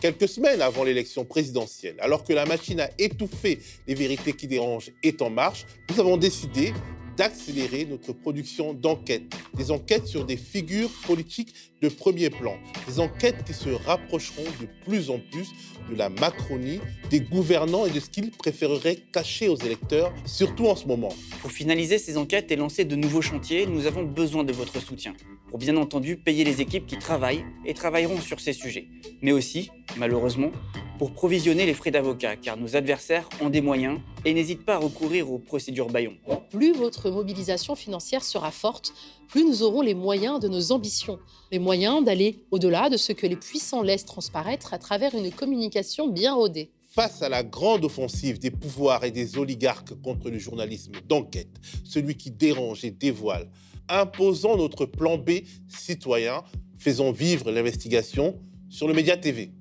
Quelques 0.00 0.28
semaines 0.28 0.60
avant 0.60 0.84
l'élection 0.84 1.24
présidentielle, 1.24 1.96
alors 2.00 2.24
que 2.24 2.32
la 2.32 2.46
machine 2.46 2.80
à 2.80 2.90
étouffer 2.98 3.60
les 3.86 3.94
vérités 3.94 4.32
qui 4.32 4.46
dérangent 4.46 4.92
est 5.02 5.22
en 5.22 5.30
marche, 5.30 5.66
nous 5.90 6.00
avons 6.00 6.16
décidé 6.16 6.72
d'accélérer 7.18 7.84
notre 7.84 8.12
production 8.12 8.72
d'enquêtes. 8.72 9.34
Des 9.54 9.70
enquêtes 9.70 10.06
sur 10.06 10.24
des 10.24 10.36
figures 10.36 10.90
politiques 11.06 11.52
de 11.82 11.88
premier 11.88 12.30
plan. 12.30 12.56
Des 12.86 13.00
enquêtes 13.00 13.44
qui 13.44 13.52
se 13.52 13.68
rapprocheront 13.68 14.44
de 14.60 14.68
plus 14.86 15.10
en 15.10 15.18
plus 15.18 15.48
de 15.90 15.96
la 15.96 16.08
Macronie, 16.08 16.80
des 17.10 17.20
gouvernants 17.20 17.86
et 17.86 17.90
de 17.90 18.00
ce 18.00 18.08
qu'ils 18.08 18.30
préféreraient 18.30 18.98
cacher 19.12 19.48
aux 19.48 19.56
électeurs, 19.56 20.12
surtout 20.26 20.66
en 20.66 20.76
ce 20.76 20.86
moment. 20.86 21.12
Pour 21.42 21.50
finaliser 21.50 21.98
ces 21.98 22.16
enquêtes 22.16 22.52
et 22.52 22.56
lancer 22.56 22.84
de 22.84 22.94
nouveaux 22.94 23.22
chantiers, 23.22 23.66
nous 23.66 23.86
avons 23.86 24.04
besoin 24.04 24.44
de 24.44 24.52
votre 24.52 24.80
soutien. 24.80 25.14
Pour 25.48 25.58
bien 25.58 25.76
entendu 25.76 26.16
payer 26.16 26.44
les 26.44 26.60
équipes 26.60 26.86
qui 26.86 26.98
travaillent 26.98 27.44
et 27.64 27.74
travailleront 27.74 28.20
sur 28.20 28.38
ces 28.38 28.52
sujets. 28.52 28.86
Mais 29.22 29.32
aussi, 29.32 29.70
malheureusement, 29.96 30.52
pour 30.98 31.12
provisionner 31.12 31.64
les 31.64 31.74
frais 31.74 31.92
d'avocat, 31.92 32.36
car 32.36 32.56
nos 32.56 32.74
adversaires 32.74 33.28
ont 33.40 33.50
des 33.50 33.60
moyens 33.60 34.00
et 34.24 34.34
n'hésitent 34.34 34.64
pas 34.64 34.74
à 34.74 34.78
recourir 34.78 35.30
aux 35.30 35.38
procédures 35.38 35.88
Bayon. 35.88 36.16
Plus 36.50 36.72
votre 36.72 37.10
mobilisation 37.10 37.76
financière 37.76 38.24
sera 38.24 38.50
forte, 38.50 38.92
plus 39.28 39.44
nous 39.44 39.62
aurons 39.62 39.80
les 39.80 39.94
moyens 39.94 40.40
de 40.40 40.48
nos 40.48 40.72
ambitions, 40.72 41.20
les 41.52 41.60
moyens 41.60 42.04
d'aller 42.04 42.44
au-delà 42.50 42.90
de 42.90 42.96
ce 42.96 43.12
que 43.12 43.26
les 43.26 43.36
puissants 43.36 43.82
laissent 43.82 44.04
transparaître 44.04 44.74
à 44.74 44.78
travers 44.78 45.14
une 45.14 45.30
communication 45.30 46.08
bien 46.08 46.34
rodée. 46.34 46.70
Face 46.90 47.22
à 47.22 47.28
la 47.28 47.44
grande 47.44 47.84
offensive 47.84 48.40
des 48.40 48.50
pouvoirs 48.50 49.04
et 49.04 49.12
des 49.12 49.38
oligarques 49.38 49.94
contre 50.02 50.30
le 50.30 50.38
journalisme 50.38 50.92
d'enquête, 51.06 51.60
celui 51.84 52.16
qui 52.16 52.32
dérange 52.32 52.84
et 52.84 52.90
dévoile, 52.90 53.48
imposons 53.88 54.56
notre 54.56 54.84
plan 54.84 55.16
B 55.16 55.42
citoyen, 55.68 56.42
faisons 56.76 57.12
vivre 57.12 57.52
l'investigation 57.52 58.40
sur 58.68 58.88
le 58.88 58.94
Média 58.94 59.16
TV. 59.16 59.52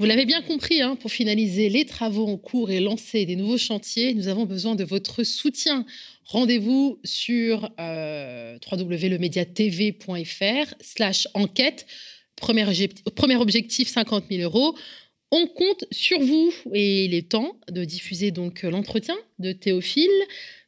Vous 0.00 0.06
l'avez 0.06 0.24
bien 0.24 0.42
compris, 0.42 0.82
hein, 0.82 0.96
pour 0.96 1.12
finaliser 1.12 1.68
les 1.68 1.84
travaux 1.84 2.26
en 2.26 2.36
cours 2.36 2.72
et 2.72 2.80
lancer 2.80 3.26
des 3.26 3.36
nouveaux 3.36 3.58
chantiers, 3.58 4.12
nous 4.14 4.26
avons 4.26 4.44
besoin 4.44 4.74
de 4.74 4.82
votre 4.82 5.22
soutien. 5.22 5.86
Rendez-vous 6.24 6.98
sur 7.04 7.70
euh, 7.78 8.58
www.lemediatv.fr 8.70 10.74
slash 10.80 11.28
enquête. 11.34 11.86
Premier, 12.34 12.66
premier 13.14 13.36
objectif, 13.36 13.86
50 13.88 14.24
000 14.30 14.42
euros. 14.42 14.76
On 15.30 15.46
compte 15.46 15.84
sur 15.92 16.20
vous 16.20 16.52
et 16.72 17.04
il 17.04 17.14
est 17.14 17.30
temps 17.30 17.56
de 17.70 17.84
diffuser 17.84 18.32
donc 18.32 18.64
l'entretien 18.64 19.14
de 19.38 19.52
Théophile. 19.52 20.10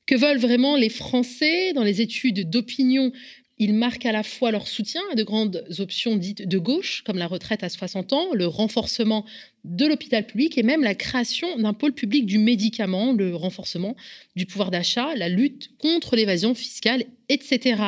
Que 0.07 0.15
veulent 0.15 0.39
vraiment 0.39 0.77
les 0.77 0.89
Français 0.89 1.73
dans 1.73 1.83
les 1.83 2.01
études 2.01 2.49
d'opinion 2.49 3.11
ils 3.59 3.73
marquent 3.73 4.07
à 4.07 4.13
la 4.13 4.23
fois 4.23 4.51
leur 4.51 4.69
soutien 4.69 5.01
à 5.11 5.15
de 5.15 5.23
grandes 5.23 5.65
options 5.79 6.17
dites 6.17 6.47
de 6.47 6.59
gauche, 6.59 7.03
comme 7.07 7.17
la 7.17 7.27
retraite 7.27 7.63
à 7.63 7.69
60 7.69 8.13
ans, 8.13 8.35
le 8.35 8.47
renforcement 8.47 9.25
de 9.65 9.87
l'hôpital 9.87 10.27
public 10.27 10.59
et 10.59 10.63
même 10.63 10.83
la 10.83 10.95
création 10.95 11.57
d'un 11.59 11.73
pôle 11.73 11.93
public 11.93 12.27
du 12.27 12.39
médicament, 12.39 13.13
le 13.13 13.35
renforcement 13.35 13.97
du 14.37 14.45
pouvoir 14.47 14.71
d'achat, 14.71 15.15
la 15.17 15.29
lutte 15.29 15.71
contre 15.79 16.17
l'évasion 16.17 16.55
fiscale, 16.55 17.05
etc. 17.29 17.83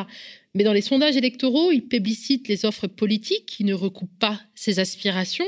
Mais 0.54 0.64
dans 0.64 0.72
les 0.72 0.80
sondages 0.80 1.16
électoraux, 1.16 1.70
ils 1.70 1.86
publicitent 1.86 2.48
les 2.48 2.64
offres 2.64 2.86
politiques 2.86 3.46
qui 3.46 3.64
ne 3.64 3.74
recoupent 3.74 4.18
pas 4.18 4.40
ces 4.54 4.78
aspirations. 4.78 5.46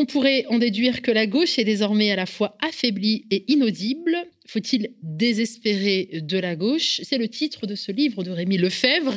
On 0.00 0.06
pourrait 0.06 0.46
en 0.48 0.58
déduire 0.58 1.02
que 1.02 1.10
la 1.10 1.26
gauche 1.26 1.58
est 1.58 1.64
désormais 1.64 2.12
à 2.12 2.14
la 2.14 2.26
fois 2.26 2.56
affaiblie 2.60 3.24
et 3.32 3.44
inaudible. 3.48 4.16
Faut-il 4.46 4.94
désespérer 5.02 6.20
de 6.22 6.38
la 6.38 6.54
gauche? 6.54 7.00
C'est 7.02 7.18
le 7.18 7.26
titre 7.26 7.66
de 7.66 7.74
ce 7.74 7.90
livre 7.90 8.22
de 8.22 8.30
Rémi 8.30 8.58
Lefebvre. 8.58 9.12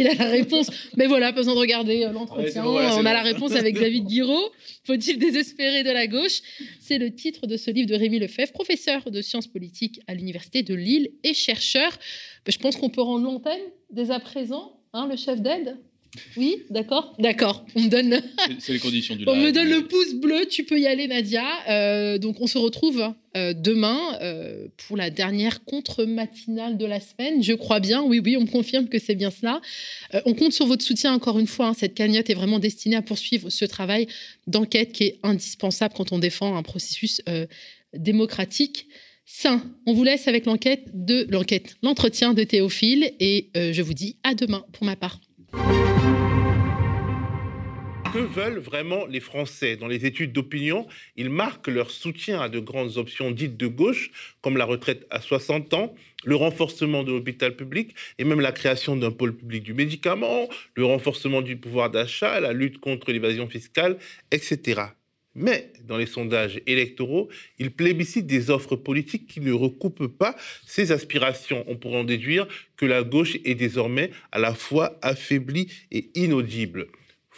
Il 0.00 0.08
a 0.08 0.14
la 0.14 0.30
réponse. 0.30 0.68
Mais 0.96 1.06
voilà, 1.06 1.32
pas 1.32 1.36
besoin 1.36 1.54
de 1.54 1.60
regarder 1.60 2.02
euh, 2.02 2.10
l'entretien. 2.10 2.66
on 2.66 2.76
a 2.76 3.12
la 3.12 3.22
réponse 3.22 3.52
avec 3.52 3.78
David 3.78 4.06
Guiraud. 4.06 4.50
Faut-il 4.82 5.16
désespérer 5.16 5.84
de 5.84 5.90
la 5.90 6.08
gauche? 6.08 6.40
C'est 6.80 6.98
le 6.98 7.14
titre 7.14 7.46
de 7.46 7.56
ce 7.56 7.70
livre 7.70 7.88
de 7.88 7.94
Rémi 7.94 8.18
Lefebvre, 8.18 8.50
professeur 8.50 9.08
de 9.12 9.22
sciences 9.22 9.46
politiques 9.46 10.00
à 10.08 10.14
l'Université 10.14 10.64
de 10.64 10.74
Lille 10.74 11.10
et 11.22 11.34
chercheur. 11.34 11.96
Je 12.48 12.58
pense 12.58 12.76
qu'on 12.76 12.90
peut 12.90 13.02
rendre 13.02 13.24
l'antenne 13.24 13.62
dès 13.92 14.10
à 14.10 14.18
présent, 14.18 14.80
hein, 14.92 15.06
le 15.08 15.16
chef 15.16 15.40
d'aide 15.40 15.76
oui, 16.36 16.62
d'accord, 16.70 17.14
d'accord. 17.18 17.64
On 17.74 17.82
me 17.82 17.88
donne. 17.88 18.22
C'est 18.58 18.72
les 18.72 18.78
conditions 18.78 19.14
du. 19.14 19.24
on 19.26 19.36
me 19.36 19.50
donne 19.50 19.68
le 19.68 19.86
pouce 19.86 20.14
bleu. 20.14 20.46
Tu 20.48 20.64
peux 20.64 20.78
y 20.78 20.86
aller, 20.86 21.06
Nadia. 21.06 21.44
Euh, 21.68 22.18
donc 22.18 22.40
on 22.40 22.46
se 22.46 22.58
retrouve 22.58 23.12
euh, 23.36 23.52
demain 23.52 24.18
euh, 24.22 24.68
pour 24.76 24.96
la 24.96 25.10
dernière 25.10 25.64
contre-matinale 25.64 26.78
de 26.78 26.86
la 26.86 27.00
semaine. 27.00 27.42
Je 27.42 27.52
crois 27.52 27.80
bien. 27.80 28.02
Oui, 28.02 28.20
oui, 28.24 28.36
on 28.36 28.42
me 28.42 28.50
confirme 28.50 28.88
que 28.88 28.98
c'est 28.98 29.14
bien 29.14 29.30
cela. 29.30 29.60
on 30.24 30.34
compte 30.34 30.52
sur 30.52 30.66
votre 30.66 30.82
soutien 30.82 31.12
encore 31.12 31.38
une 31.38 31.46
fois. 31.46 31.68
Hein. 31.68 31.74
Cette 31.74 31.94
cagnotte 31.94 32.30
est 32.30 32.34
vraiment 32.34 32.58
destinée 32.58 32.96
à 32.96 33.02
poursuivre 33.02 33.50
ce 33.50 33.64
travail 33.64 34.06
d'enquête 34.46 34.92
qui 34.92 35.04
est 35.04 35.18
indispensable 35.22 35.94
quand 35.96 36.12
on 36.12 36.18
défend 36.18 36.56
un 36.56 36.62
processus 36.62 37.20
démocratique 37.94 38.86
sain. 39.26 39.62
On 39.86 39.92
vous 39.92 40.04
laisse 40.04 40.26
avec 40.26 40.46
l'enquête 40.46 40.88
de 40.94 41.26
l'enquête, 41.30 41.76
l'entretien 41.82 42.32
de 42.32 42.44
Théophile 42.44 43.12
et 43.20 43.50
je 43.54 43.82
vous 43.82 43.94
dis 43.94 44.16
à 44.22 44.34
demain 44.34 44.64
pour 44.72 44.86
ma 44.86 44.96
part. 44.96 45.20
Que 48.12 48.18
veulent 48.20 48.58
vraiment 48.58 49.04
les 49.04 49.20
Français 49.20 49.76
Dans 49.76 49.86
les 49.86 50.06
études 50.06 50.32
d'opinion, 50.32 50.86
ils 51.16 51.28
marquent 51.28 51.68
leur 51.68 51.90
soutien 51.90 52.40
à 52.40 52.48
de 52.48 52.58
grandes 52.58 52.96
options 52.96 53.30
dites 53.30 53.58
de 53.58 53.66
gauche, 53.66 54.10
comme 54.40 54.56
la 54.56 54.64
retraite 54.64 55.06
à 55.10 55.20
60 55.20 55.74
ans, 55.74 55.94
le 56.24 56.34
renforcement 56.34 57.04
de 57.04 57.12
l'hôpital 57.12 57.54
public 57.54 57.94
et 58.18 58.24
même 58.24 58.40
la 58.40 58.52
création 58.52 58.96
d'un 58.96 59.10
pôle 59.10 59.36
public 59.36 59.62
du 59.62 59.74
médicament, 59.74 60.48
le 60.74 60.86
renforcement 60.86 61.42
du 61.42 61.56
pouvoir 61.56 61.90
d'achat, 61.90 62.40
la 62.40 62.54
lutte 62.54 62.78
contre 62.78 63.12
l'évasion 63.12 63.46
fiscale, 63.46 63.98
etc. 64.30 64.80
Mais 65.34 65.70
dans 65.84 65.98
les 65.98 66.06
sondages 66.06 66.62
électoraux, 66.66 67.28
ils 67.58 67.70
plébiscitent 67.70 68.26
des 68.26 68.48
offres 68.48 68.76
politiques 68.76 69.26
qui 69.26 69.40
ne 69.40 69.52
recoupent 69.52 70.06
pas 70.06 70.34
ces 70.66 70.92
aspirations. 70.92 71.62
On 71.68 71.76
pourrait 71.76 71.98
en 71.98 72.04
déduire 72.04 72.48
que 72.78 72.86
la 72.86 73.02
gauche 73.02 73.36
est 73.44 73.54
désormais 73.54 74.10
à 74.32 74.38
la 74.38 74.54
fois 74.54 74.98
affaiblie 75.02 75.70
et 75.92 76.10
inaudible. 76.14 76.88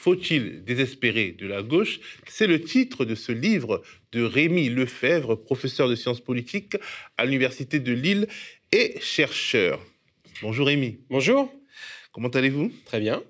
Faut-il 0.01 0.64
désespérer 0.64 1.32
de 1.32 1.46
la 1.46 1.62
gauche? 1.62 2.01
C'est 2.26 2.46
le 2.46 2.62
titre 2.62 3.05
de 3.05 3.14
ce 3.14 3.32
livre 3.32 3.82
de 4.12 4.22
Rémi 4.22 4.70
Lefebvre, 4.70 5.34
professeur 5.34 5.90
de 5.90 5.94
sciences 5.94 6.22
politiques 6.22 6.78
à 7.18 7.26
l'Université 7.26 7.80
de 7.80 7.92
Lille 7.92 8.26
et 8.72 8.98
chercheur. 9.03 9.78
Bonjour 10.40 10.68
Rémi. 10.68 11.01
Bonjour. 11.11 11.53
Comment 12.12 12.28
allez-vous? 12.28 12.72
Très 12.86 12.98
bien. 12.98 13.22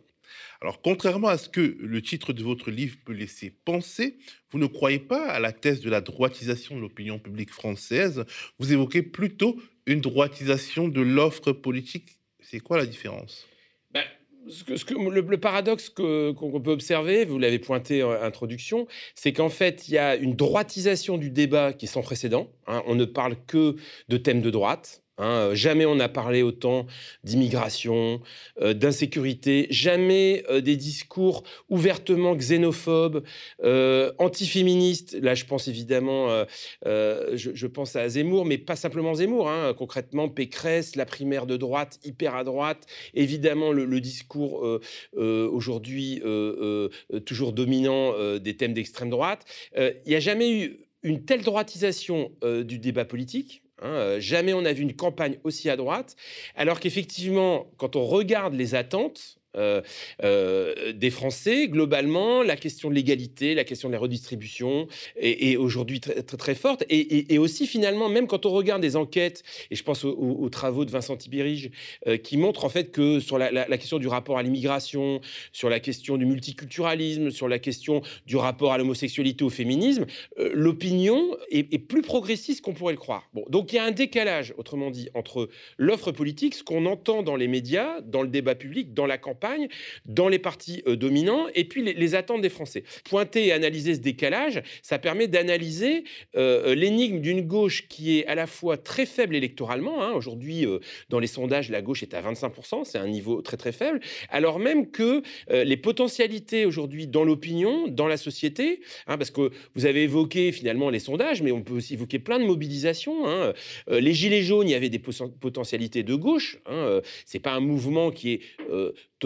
Alors, 0.61 0.81
contrairement 0.81 1.27
à 1.27 1.39
ce 1.39 1.49
que 1.49 1.77
le 1.81 2.03
titre 2.03 2.33
de 2.33 2.45
votre 2.45 2.71
livre 2.71 2.99
peut 3.05 3.15
laisser 3.15 3.53
penser, 3.65 4.19
vous 4.53 4.61
ne 4.61 4.67
croyez 4.67 5.01
pas 5.01 5.27
à 5.27 5.41
la 5.41 5.51
thèse 5.51 5.81
de 5.81 5.91
la 5.91 6.01
droitisation 6.01 6.77
de 6.77 6.83
l'opinion 6.83 7.19
publique 7.19 7.51
française? 7.51 8.25
Vous 8.61 8.73
évoquez 8.73 9.03
plutôt 9.03 9.61
une 9.87 10.01
droitisation 10.01 10.87
de 10.87 11.01
l'offre 11.01 11.51
politique. 11.51 12.21
C'est 12.39 12.61
quoi 12.61 12.79
la 12.79 12.87
différence? 12.87 13.49
Le, 14.47 15.37
paradoxe 15.37 15.89
qu'on 15.89 16.61
peut 16.63 16.71
observer, 16.71 17.25
vous 17.25 17.39
l'avez 17.39 17.59
pointé 17.59 18.03
en 18.03 18.11
introduction, 18.11 18.87
c'est 19.15 19.33
qu'en 19.33 19.49
fait, 19.49 19.89
il 19.89 19.95
y 19.95 19.99
a 19.99 20.17
une 20.17 20.35
droitisation 20.35 21.19
du 21.19 21.31
débat 21.31 21.73
qui 21.73 21.87
est 21.87 21.89
sans 21.89 22.03
précédent. 22.03 22.51
Hein. 22.67 22.83
on 22.87 22.95
ne 22.95 23.05
parle 23.05 23.37
que 23.47 23.77
de 24.09 24.17
thèmes 24.17 24.41
de 24.41 24.51
droite. 24.51 25.03
Hein, 25.21 25.51
euh, 25.51 25.55
jamais 25.55 25.85
on 25.85 25.97
n'a 25.97 26.09
parlé 26.09 26.43
autant 26.43 26.87
d'immigration, 27.25 28.23
euh, 28.63 28.73
d'insécurité, 28.73 29.67
jamais 29.69 30.45
euh, 30.49 30.63
des 30.63 30.77
discours 30.77 31.43
ouvertement 31.69 32.35
xénophobes, 32.35 33.23
antiféministes. 34.19 35.19
Là, 35.21 35.35
je 35.35 35.45
pense 35.45 35.69
évidemment, 35.69 36.45
je, 36.85 37.67
pense 37.67 37.97
à 37.97 38.09
Zemmour, 38.09 38.47
mais 38.47 38.59
pas 38.59 38.77
simplement 38.77 39.15
Zemmour. 39.15 39.51
Hein, 39.51 39.75
concrètement, 39.77 40.29
Pécresse, 40.29 40.97
la 40.97 41.05
primaire 41.05 41.47
de 41.47 41.57
droite, 41.57 41.99
hyper 42.05 42.35
à 42.35 42.45
droite. 42.45 42.87
Évidemment, 43.15 43.73
le, 43.73 44.01
discours 44.01 44.67
aujourd'hui 45.17 46.23
toujours 47.27 47.53
dominant 47.53 48.15
des 48.39 48.57
thèmes 48.57 48.73
d'extrême 48.73 49.11
droite. 49.11 49.45
Il 49.77 49.95
n'y 50.07 50.15
a 50.15 50.21
jamais 50.21 50.51
eu 50.51 50.81
une 51.03 51.25
telle 51.25 51.43
droitisation 51.43 52.33
du 52.65 52.79
débat 52.79 53.05
politique. 53.05 53.63
Hein, 53.81 53.89
euh, 53.89 54.21
jamais 54.21 54.53
on 54.53 54.63
n'a 54.63 54.73
vu 54.73 54.83
une 54.83 54.95
campagne 54.95 55.39
aussi 55.45 55.71
à 55.71 55.77
droite, 55.77 56.17
alors 56.55 56.81
qu'effectivement, 56.81 57.71
quand 57.77 57.97
on 57.97 58.05
regarde 58.05 58.55
les 58.55 58.75
attentes, 58.75 59.40
euh, 59.57 59.83
euh, 60.23 60.93
des 60.93 61.11
Français, 61.11 61.69
globalement, 61.69 62.43
la 62.43 62.57
question 62.57 62.89
de 62.89 62.95
l'égalité, 62.95 63.55
la 63.55 63.65
question 63.65 63.89
de 63.89 63.93
la 63.93 63.99
redistribution 63.99 64.87
est, 65.17 65.57
aujourd'hui 65.57 66.01
très, 66.01 66.23
très, 66.23 66.55
forte. 66.55 66.85
Et, 66.89 67.39
aussi, 67.39 67.67
finalement, 67.67 68.09
même 68.09 68.27
quand 68.27 68.47
on 68.47 68.51
regarde 68.51 68.83
des 68.83 68.97
enquêtes, 68.97 69.43
et 69.71 69.77
je 69.77 69.83
pense 69.83 70.05
aux, 70.05 70.49
travaux 70.51 70.85
de 70.85 70.91
Vincent 70.91 71.17
Tibérige, 71.17 71.71
euh, 72.07 72.17
qui 72.17 72.37
montrent 72.37 72.65
en 72.65 72.69
fait 72.69 72.91
que 72.91 73.19
sur 73.21 73.39
la, 73.39 73.51
question 73.79 73.99
du 73.99 74.09
rapport 74.09 74.39
à 74.39 74.43
l'immigration, 74.43 75.21
sur 75.53 75.69
la 75.69 75.81
question 75.81 76.17
du 76.17 76.27
multiculturalisme, 76.27 77.31
sur 77.31 77.49
la 77.49 77.59
question 77.59 78.03
du 78.27 78.37
rapport 78.37 78.73
à 78.73 78.79
l'homosexualité, 78.79 79.45
au 79.45 79.51
féminisme, 79.51 80.07
l'opinion 80.37 81.37
est, 81.51 81.79
plus 81.79 82.03
progressiste 82.03 82.61
qu'on 82.61 82.75
pourrait 82.75 82.93
le 82.93 82.99
croire. 82.99 83.29
Bon, 83.33 83.45
donc 83.49 83.73
il 83.73 83.77
y 83.77 83.79
a 83.79 83.85
un 83.85 83.91
décalage, 83.91 84.55
autrement 84.59 84.91
dit, 84.91 85.09
entre 85.15 85.49
l'offre 85.79 86.13
politique, 86.13 86.55
ce 86.55 86.63
qu'on 86.63 86.87
entend 86.87 87.23
dans 87.23 87.37
les 87.37 87.49
médias, 87.49 88.01
dans 88.03 88.23
le 88.23 88.29
débat 88.29 88.55
public, 88.55 88.93
dans 88.93 89.07
la 89.07 89.19
campagne, 89.19 89.40
dans 90.05 90.29
les 90.29 90.39
partis 90.39 90.83
euh, 90.87 90.97
dominants, 90.97 91.47
et 91.55 91.65
puis 91.65 91.83
les, 91.83 92.15
attentes 92.15 92.43
des 92.43 92.49
Français. 92.49 92.85
Pointer 93.05 93.47
et 93.47 93.53
analyser 93.53 93.95
ce 93.95 94.01
décalage, 94.01 94.63
ça 94.83 94.99
permet 94.99 95.29
d'analyser 95.29 96.05
euh, 96.37 96.71
euh, 96.71 96.75
l'énigme 96.75 97.21
d'une 97.21 97.43
gauche 97.43 97.87
qui 97.89 98.19
est 98.19 98.27
à 98.27 98.35
la 98.35 98.47
fois 98.47 98.77
très 98.77 99.07
faible 99.07 99.37
électoralement. 99.37 100.03
Hein. 100.03 100.13
Aujourd'hui, 100.13 100.67
dans 101.09 101.19
les 101.19 101.27
sondages, 101.27 101.71
la 101.71 101.83
gauche 101.83 102.03
est 102.03 102.15
à 102.15 102.23
25%, 102.23 102.85
c'est 102.85 102.99
un 102.99 103.07
niveau 103.07 103.43
très 103.43 103.57
très 103.57 103.73
faible, 103.73 104.01
alors 104.29 104.59
même 104.59 104.91
que 104.91 105.23
les 105.49 105.77
potentialités 105.77 106.67
aujourd'hui 106.67 107.07
dans 107.07 107.25
l'opinion, 107.25 107.89
dans 107.89 108.07
la 108.07 108.17
société, 108.17 108.81
hein, 109.07 109.17
parce 109.17 109.31
que 109.31 109.51
vous 109.75 109.87
avez 109.87 110.03
évoqué 110.05 110.53
finalement 110.53 110.91
les 110.91 110.99
sondages, 110.99 111.43
mais 111.43 111.53
on 111.53 111.63
peut 111.63 111.75
aussi 111.75 111.95
évoquer 111.95 112.19
plein 112.19 112.39
de 112.39 112.45
mobilisations. 112.45 113.29
Hein. 113.29 113.53
les 113.89 114.13
Gilets 114.13 114.43
jaunes, 114.43 114.69
il 114.69 114.73
y 114.73 114.75
avait 114.75 114.89
des 114.89 114.99
potentialités 114.99 116.03
de 116.03 116.15
gauche. 116.15 116.59
Hein. 116.67 117.01
c'est 117.25 117.39
pas 117.39 117.53
un 117.53 117.61
mouvement 117.61 118.11
qui 118.11 118.33
est 118.33 118.41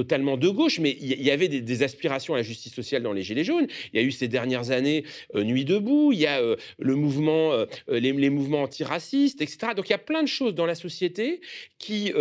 totalement 0.05 0.37
de 0.37 0.49
gauche, 0.49 0.81
mais 0.81 0.97
il 1.01 1.23
y, 1.23 1.31
avait 1.31 1.49
des, 1.49 1.83
aspirations 1.83 2.35
à 2.35 2.37
la 2.37 2.43
justice 2.43 2.75
sociale 2.75 3.03
dans 3.03 3.15
les 3.15 3.23
Gilets 3.23 3.43
jaunes. 3.43 3.67
Il 3.93 4.01
y 4.01 4.03
a 4.03 4.07
eu 4.07 4.13
ces 4.13 4.29
dernières 4.29 4.71
années 4.71 5.05
euh, 5.35 5.43
Nuit 5.45 5.65
debout, 5.65 6.13
il 6.13 6.21
y 6.21 6.27
a 6.27 6.41
euh, 6.41 6.57
le 6.79 6.95
mouvement, 6.95 7.53
euh, 7.53 7.67
les, 7.89 8.31
mouvements 8.31 8.63
antiracistes, 8.63 9.41
etc. 9.41 9.73
Donc 9.75 9.89
il 9.89 9.93
y 9.93 9.95
a 9.95 9.99
plein 9.99 10.23
de 10.23 10.29
choses 10.29 10.55
dans 10.55 10.67
la 10.67 10.75
société 10.75 11.41
qui 11.79 12.13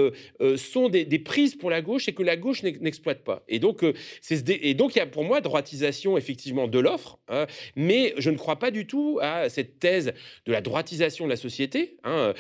sont 0.57 0.89
des, 0.89 1.19
prises 1.19 1.55
pour 1.55 1.69
la 1.69 1.81
gauche 1.81 2.07
et 2.07 2.13
que 2.13 2.23
la 2.23 2.35
gauche 2.35 2.63
n'exploite 2.63 3.23
pas. 3.23 3.43
Et 3.47 3.59
donc, 3.59 3.83
et 3.83 4.73
donc 4.73 4.95
il 4.95 4.99
y 4.99 5.01
a 5.01 5.05
pour 5.05 5.23
moi 5.23 5.41
droitisation 5.41 6.17
effectivement 6.17 6.67
de 6.67 6.79
l'offre, 6.79 7.17
hein, 7.29 7.47
mais 7.75 8.13
je 8.17 8.29
ne 8.29 8.37
crois 8.37 8.59
pas 8.59 8.71
du 8.71 8.85
tout 8.85 9.19
à 9.21 9.49
cette 9.49 9.79
thèse 9.79 10.13
de 10.45 10.51
la 10.51 10.61
droitisation 10.61 11.25
de 11.25 11.29
la 11.29 11.37
société, 11.37 11.97
hein, 12.03 12.33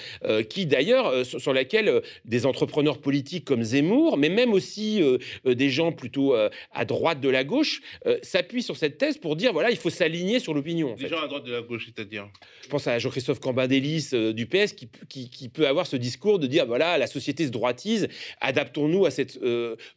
qui 0.49 0.65
d'ailleurs 0.65 1.25
sur 1.25 1.53
laquelle 1.53 2.01
des 2.25 2.45
entrepreneurs 2.45 2.99
politiques 2.99 3.45
comme 3.45 3.63
Zemmour, 3.63 4.17
mais 4.17 4.29
même 4.29 4.53
aussi 4.53 5.01
des 5.45 5.69
gens 5.69 5.91
plutôt 5.91 6.35
euh, 6.35 6.49
à 6.71 6.85
droite 6.85 7.19
de 7.21 7.29
la 7.29 7.43
gauche 7.43 7.81
euh, 8.05 8.17
s'appuient 8.21 8.63
sur 8.63 8.77
cette 8.77 8.97
thèse 8.97 9.17
pour 9.17 9.35
dire 9.35 9.53
voilà, 9.53 9.71
il 9.71 9.77
faut 9.77 9.89
s'aligner 9.89 10.39
sur 10.39 10.53
l'opinion. 10.53 10.95
Des 10.95 11.07
gens 11.07 11.21
à 11.21 11.27
droite 11.27 11.45
de 11.45 11.51
la 11.51 11.61
gauche, 11.61 11.85
c'est-à-dire? 11.85 12.27
Je 12.61 12.67
pense 12.67 12.87
à 12.87 12.99
Jean-Christophe 12.99 13.39
Cambadélis 13.39 14.11
du 14.33 14.45
PS 14.45 14.73
qui, 14.73 14.89
qui, 15.09 15.49
peut 15.49 15.67
avoir 15.67 15.87
ce 15.87 15.95
discours 15.95 16.39
de 16.39 16.47
dire 16.47 16.65
voilà, 16.65 16.97
la 16.97 17.07
société 17.07 17.45
se 17.45 17.51
droitise, 17.51 18.07
adaptons-nous 18.41 19.05
à 19.05 19.11
cette 19.11 19.39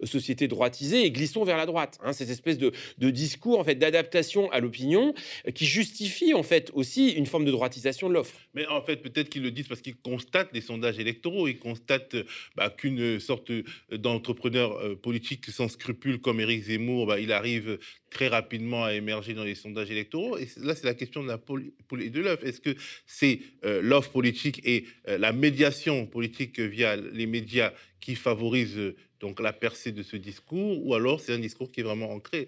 société 0.04 0.48
droitisée 0.48 1.04
et 1.04 1.10
glissons 1.10 1.44
vers 1.44 1.56
la 1.56 1.66
droite. 1.66 1.98
Hein, 2.02 2.12
cette 2.12 2.30
espèce 2.30 2.58
de, 2.58 2.72
de 2.98 3.10
discours 3.10 3.58
en 3.58 3.64
fait 3.64 3.76
d'adaptation 3.76 4.50
à 4.50 4.60
l'opinion 4.60 5.14
qui 5.54 5.66
justifie 5.66 6.34
en 6.34 6.42
fait 6.42 6.70
aussi 6.74 7.10
une 7.10 7.26
forme 7.26 7.44
de 7.44 7.50
droitisation 7.50 8.08
de 8.08 8.14
l'offre. 8.14 8.36
Mais 8.54 8.66
en 8.66 8.82
fait, 8.82 8.96
peut-être 8.96 9.28
qu'ils 9.28 9.42
le 9.42 9.50
disent 9.50 9.68
parce 9.68 9.80
qu'ils 9.80 9.96
constatent 9.96 10.50
les 10.52 10.60
sondages 10.60 10.98
électoraux, 10.98 11.48
ils 11.48 11.58
constatent 11.58 12.16
bah, 12.56 12.70
qu'une 12.70 13.20
sorte 13.20 13.52
d'entrepreneur 13.90 14.98
politique 14.98 15.25
sans 15.48 15.68
scrupules 15.68 16.20
comme 16.20 16.40
Éric 16.40 16.64
Zemmour, 16.64 17.06
bah, 17.06 17.20
il 17.20 17.32
arrive 17.32 17.78
très 18.10 18.28
rapidement 18.28 18.84
à 18.84 18.94
émerger 18.94 19.34
dans 19.34 19.44
les 19.44 19.54
sondages 19.54 19.90
électoraux. 19.90 20.38
Et 20.38 20.48
là, 20.62 20.74
c'est 20.74 20.86
la 20.86 20.94
question 20.94 21.22
de 21.22 21.28
la 21.28 21.38
poule 21.38 21.72
et 22.00 22.10
de 22.10 22.20
l'œuf. 22.20 22.42
Est-ce 22.44 22.60
que 22.60 22.74
c'est 23.06 23.40
euh, 23.64 23.82
l'offre 23.82 24.10
politique 24.10 24.60
et 24.64 24.86
euh, 25.08 25.18
la 25.18 25.32
médiation 25.32 26.06
politique 26.06 26.58
via 26.58 26.96
les 26.96 27.26
médias 27.26 27.72
qui 28.00 28.14
favorisent 28.14 28.78
euh, 28.78 28.96
donc 29.20 29.40
la 29.40 29.52
percée 29.52 29.92
de 29.92 30.02
ce 30.02 30.16
discours, 30.16 30.86
ou 30.86 30.94
alors 30.94 31.20
c'est 31.20 31.32
un 31.32 31.38
discours 31.38 31.70
qui 31.72 31.80
est 31.80 31.82
vraiment 31.82 32.10
ancré? 32.10 32.46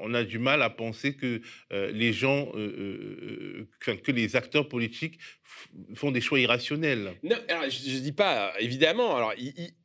on 0.00 0.14
a 0.14 0.24
du 0.24 0.40
mal 0.40 0.60
à 0.60 0.68
penser 0.68 1.14
que 1.14 1.40
les 1.70 2.12
gens, 2.12 2.50
que 2.50 4.10
les 4.10 4.34
acteurs 4.34 4.68
politiques 4.68 5.20
font 5.94 6.10
des 6.10 6.20
choix 6.20 6.40
irrationnels. 6.40 7.14
Non, 7.22 7.36
je 7.48 7.94
ne 7.94 8.00
dis 8.00 8.10
pas, 8.10 8.52
évidemment. 8.58 9.16
Alors, 9.16 9.32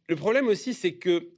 le 0.10 0.16
problème 0.16 0.48
aussi, 0.48 0.74
c'est 0.74 0.96
que, 0.96 1.30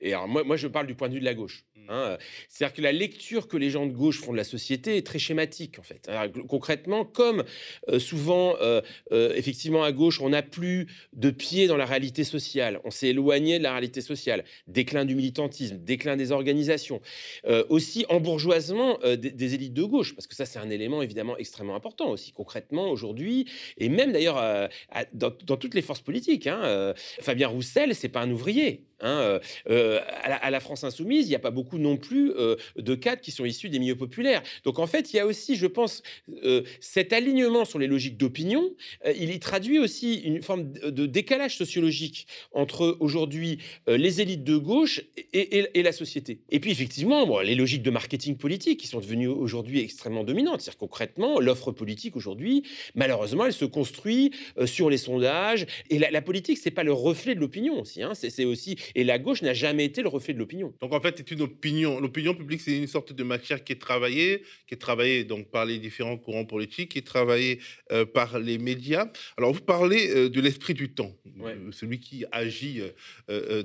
et 0.00 0.12
alors 0.12 0.28
moi, 0.28 0.44
moi 0.44 0.56
je 0.56 0.68
parle 0.68 0.86
du 0.86 0.94
point 0.94 1.08
de 1.08 1.14
vue 1.14 1.20
de 1.20 1.24
la 1.24 1.34
gauche. 1.34 1.64
Hein, 1.90 2.18
c'est-à-dire 2.48 2.74
que 2.74 2.82
la 2.82 2.92
lecture 2.92 3.48
que 3.48 3.56
les 3.56 3.68
gens 3.68 3.84
de 3.84 3.92
gauche 3.92 4.20
font 4.20 4.30
de 4.30 4.36
la 4.36 4.44
société 4.44 4.96
est 4.96 5.06
très 5.06 5.18
schématique, 5.18 5.78
en 5.80 5.82
fait. 5.82 6.08
concrètement, 6.48 7.04
comme 7.04 7.44
euh, 7.88 7.98
souvent, 7.98 8.54
euh, 8.60 8.80
euh, 9.10 9.34
effectivement, 9.34 9.82
à 9.82 9.90
gauche, 9.90 10.20
on 10.20 10.28
n'a 10.28 10.42
plus 10.42 10.86
de 11.12 11.30
pied 11.30 11.66
dans 11.66 11.76
la 11.76 11.86
réalité 11.86 12.22
sociale, 12.22 12.80
on 12.84 12.90
s'est 12.90 13.08
éloigné 13.08 13.58
de 13.58 13.64
la 13.64 13.72
réalité 13.72 14.00
sociale, 14.02 14.44
déclin 14.68 15.04
du 15.04 15.16
militantisme, 15.16 15.78
déclin 15.78 16.16
des 16.16 16.30
organisations, 16.32 17.00
aussi 17.68 18.06
embourgeoisement 18.08 18.98
des, 19.02 19.16
des, 19.16 19.54
élites 19.54 19.74
de 19.74 19.82
gauche, 19.82 20.14
parce 20.14 20.26
que 20.26 20.34
ça, 20.34 20.46
c'est 20.46 20.58
un 20.58 20.70
élément 20.70 21.02
évidemment 21.02 21.36
extrêmement 21.36 21.74
important 21.74 22.10
aussi, 22.10 22.32
concrètement, 22.32 22.90
aujourd'hui, 22.90 23.46
et 23.78 23.88
même 23.88 24.12
d'ailleurs 24.12 24.68
dans, 25.12 25.30
toutes 25.30 25.74
les 25.74 25.82
forces 25.82 26.00
politiques. 26.00 26.46
Hein, 26.46 26.94
Fabien 27.20 27.48
Roussel, 27.48 27.94
c'est 27.94 28.08
pas 28.08 28.20
un 28.20 28.30
ouvrier. 28.30 28.84
Hein, 29.02 29.40
à, 29.66 30.50
la, 30.50 30.60
France 30.60 30.84
insoumise, 30.84 31.26
il 31.26 31.30
n'y 31.30 31.34
a 31.34 31.40
pas 31.40 31.50
beaucoup 31.50 31.78
non 31.78 31.96
plus 31.96 32.32
de 32.76 32.94
cadres 32.94 33.22
qui 33.22 33.30
sont 33.30 33.44
issus 33.44 33.68
des 33.68 33.78
milieux 33.78 33.96
populaires. 33.96 34.42
Donc 34.64 34.78
en 34.78 34.86
fait, 34.86 35.12
il 35.12 35.16
y 35.16 35.20
a 35.20 35.26
aussi, 35.26 35.56
je 35.56 35.66
pense, 35.66 36.02
cet 36.80 37.12
alignement 37.12 37.64
sur 37.64 37.78
les 37.78 37.86
logiques 37.86 38.16
d'opinion, 38.16 38.74
il 39.06 39.30
y 39.30 39.40
traduit 39.40 39.78
aussi 39.78 40.16
une 40.16 40.42
forme 40.42 40.72
de 40.72 41.06
décalage 41.06 41.56
sociologique 41.56 42.26
entre 42.52 42.96
aujourd'hui 43.00 43.58
les 43.86 44.20
élites 44.20 44.44
de 44.44 44.56
gauche 44.56 45.02
et, 45.32 45.82
la 45.82 45.92
société. 45.92 46.40
Et 46.50 46.60
puis 46.60 46.70
effectivement, 46.70 47.40
les 47.40 47.54
logiques 47.54 47.82
de 47.82 47.90
marketing 47.90 48.36
politique 48.36 48.80
qui 48.80 48.86
sont 48.86 49.00
devenues 49.00 49.28
aujourd'hui 49.28 49.80
extrêmement 49.80 50.24
dominantes. 50.24 50.60
C'est-à-dire 50.60 50.78
concrètement, 50.78 51.40
l'offre 51.40 51.72
politique 51.72 52.16
aujourd'hui, 52.16 52.64
malheureusement, 52.94 53.46
elle 53.46 53.52
se 53.52 53.64
construit 53.64 54.32
sur 54.66 54.90
les 54.90 54.98
sondages. 54.98 55.66
Et 55.88 55.98
la, 55.98 56.22
politique, 56.22 56.58
c'est 56.58 56.70
pas 56.70 56.84
le 56.84 56.92
reflet 56.92 57.34
de 57.34 57.40
l'opinion 57.40 57.80
aussi. 57.80 58.02
Hein. 58.02 58.12
C'est 58.14 58.44
aussi 58.44 58.76
et 58.94 59.04
la 59.04 59.18
gauche 59.18 59.42
n'a 59.42 59.54
jamais 59.54 59.84
été 59.84 60.02
le 60.02 60.08
reflet 60.08 60.34
de 60.34 60.38
l'opinion. 60.38 60.72
Donc 60.80 60.92
en 60.92 61.00
fait, 61.00 61.14
c'est 61.18 61.30
une 61.30 61.42
opinion. 61.42 62.00
L'opinion 62.00 62.34
publique, 62.34 62.60
c'est 62.60 62.76
une 62.76 62.86
sorte 62.86 63.12
de 63.12 63.22
matière 63.22 63.64
qui 63.64 63.72
est 63.72 63.80
travaillée, 63.80 64.42
qui 64.66 64.74
est 64.74 64.78
travaillée 64.78 65.24
donc 65.24 65.50
par 65.50 65.64
les 65.64 65.78
différents 65.78 66.16
courants 66.16 66.44
politiques, 66.44 66.92
qui 66.92 66.98
est 66.98 67.06
travaillée 67.06 67.60
euh, 67.92 68.04
par 68.04 68.38
les 68.38 68.58
médias. 68.58 69.10
Alors 69.36 69.52
vous 69.52 69.60
parlez 69.60 70.10
euh, 70.10 70.28
de 70.28 70.40
l'esprit 70.40 70.74
du 70.74 70.92
temps, 70.92 71.14
euh, 71.42 71.70
celui 71.72 72.00
qui 72.00 72.24
agit 72.32 72.80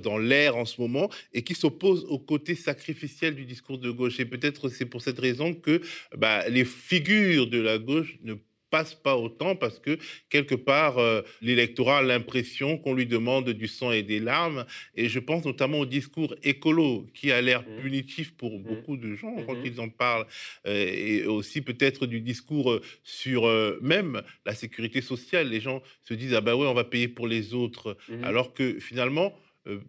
dans 0.03 0.17
l'air 0.17 0.55
en 0.57 0.65
ce 0.65 0.79
moment 0.81 1.09
et 1.33 1.43
qui 1.43 1.55
s'oppose 1.55 2.05
au 2.05 2.19
côté 2.19 2.55
sacrificiel 2.55 3.35
du 3.35 3.45
discours 3.45 3.77
de 3.77 3.89
gauche. 3.91 4.19
Et 4.19 4.25
peut-être 4.25 4.69
c'est 4.69 4.85
pour 4.85 5.01
cette 5.01 5.19
raison 5.19 5.53
que 5.53 5.81
bah, 6.17 6.47
les 6.49 6.65
figures 6.65 7.47
de 7.47 7.59
la 7.59 7.77
gauche 7.77 8.17
ne 8.23 8.35
passe 8.75 8.93
pas 8.93 9.15
autant 9.15 9.55
parce 9.55 9.79
que 9.79 9.97
quelque 10.29 10.53
part, 10.53 10.97
euh, 10.97 11.21
l'électorat 11.41 11.99
a 11.99 12.01
l'impression 12.01 12.77
qu'on 12.77 12.93
lui 12.93 13.05
demande 13.05 13.49
du 13.51 13.69
sang 13.69 13.93
et 13.93 14.03
des 14.03 14.19
larmes. 14.19 14.65
Et 14.95 15.07
je 15.07 15.19
pense 15.19 15.45
notamment 15.45 15.79
au 15.79 15.85
discours 15.85 16.35
écolo 16.43 17.07
qui 17.13 17.31
a 17.31 17.41
l'air 17.41 17.61
mmh. 17.61 17.81
punitif 17.81 18.35
pour 18.35 18.59
mmh. 18.59 18.63
beaucoup 18.63 18.97
de 18.97 19.15
gens 19.15 19.33
quand 19.45 19.55
mmh. 19.55 19.65
ils 19.65 19.79
en 19.79 19.87
parlent. 19.87 20.27
Euh, 20.67 20.73
et 20.93 21.25
aussi 21.25 21.61
peut-être 21.61 22.05
du 22.05 22.19
discours 22.19 22.69
euh, 22.69 22.81
sur 23.03 23.45
même 23.81 24.21
la 24.45 24.53
sécurité 24.53 24.99
sociale. 24.99 25.47
Les 25.47 25.61
gens 25.61 25.81
se 26.03 26.13
disent, 26.13 26.33
ah 26.33 26.41
ben 26.41 26.53
ouais, 26.53 26.67
on 26.67 26.73
va 26.73 26.83
payer 26.83 27.07
pour 27.07 27.27
les 27.27 27.53
autres. 27.53 27.95
Alors 28.23 28.53
que 28.53 28.79
finalement, 28.79 29.33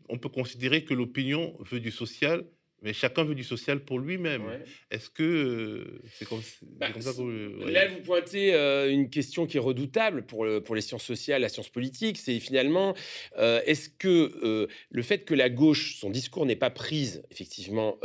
on 0.08 0.18
peut 0.18 0.28
considérer 0.28 0.84
que 0.84 0.94
l'opinion 0.94 1.56
veut 1.60 1.80
du 1.80 1.90
social 1.90 2.44
mais 2.86 2.92
chacun 2.92 3.24
veut 3.24 3.34
du 3.34 3.42
social 3.42 3.80
pour 3.80 3.98
lui-même. 3.98 4.44
Est-ce 4.92 5.10
que 5.10 5.24
euh, 5.24 6.00
c'est 6.14 6.24
comme, 6.24 6.40
bah, 6.78 6.86
ça 7.00 7.12
que 7.12 7.68
Là, 7.68 7.88
vous 7.88 7.98
pointez 7.98 8.54
euh, 8.54 8.88
une 8.88 9.10
question 9.10 9.44
qui 9.44 9.56
est 9.56 9.60
redoutable 9.60 10.22
pour, 10.22 10.46
pour 10.64 10.76
les 10.76 10.80
sciences 10.80 11.02
sociales, 11.02 11.42
la 11.42 11.48
science 11.48 11.68
politique. 11.68 12.16
C'est 12.16 12.38
finalement, 12.38 12.94
euh, 13.38 13.60
est-ce 13.66 13.88
que 13.88 14.68
le 14.88 15.02
fait 15.02 15.24
que 15.24 15.34
la 15.34 15.50
gauche, 15.50 15.96
son 15.96 16.10
discours 16.10 16.46
n'est 16.46 16.54
pas 16.54 16.70
prise, 16.70 17.24
effectivement, 17.32 17.98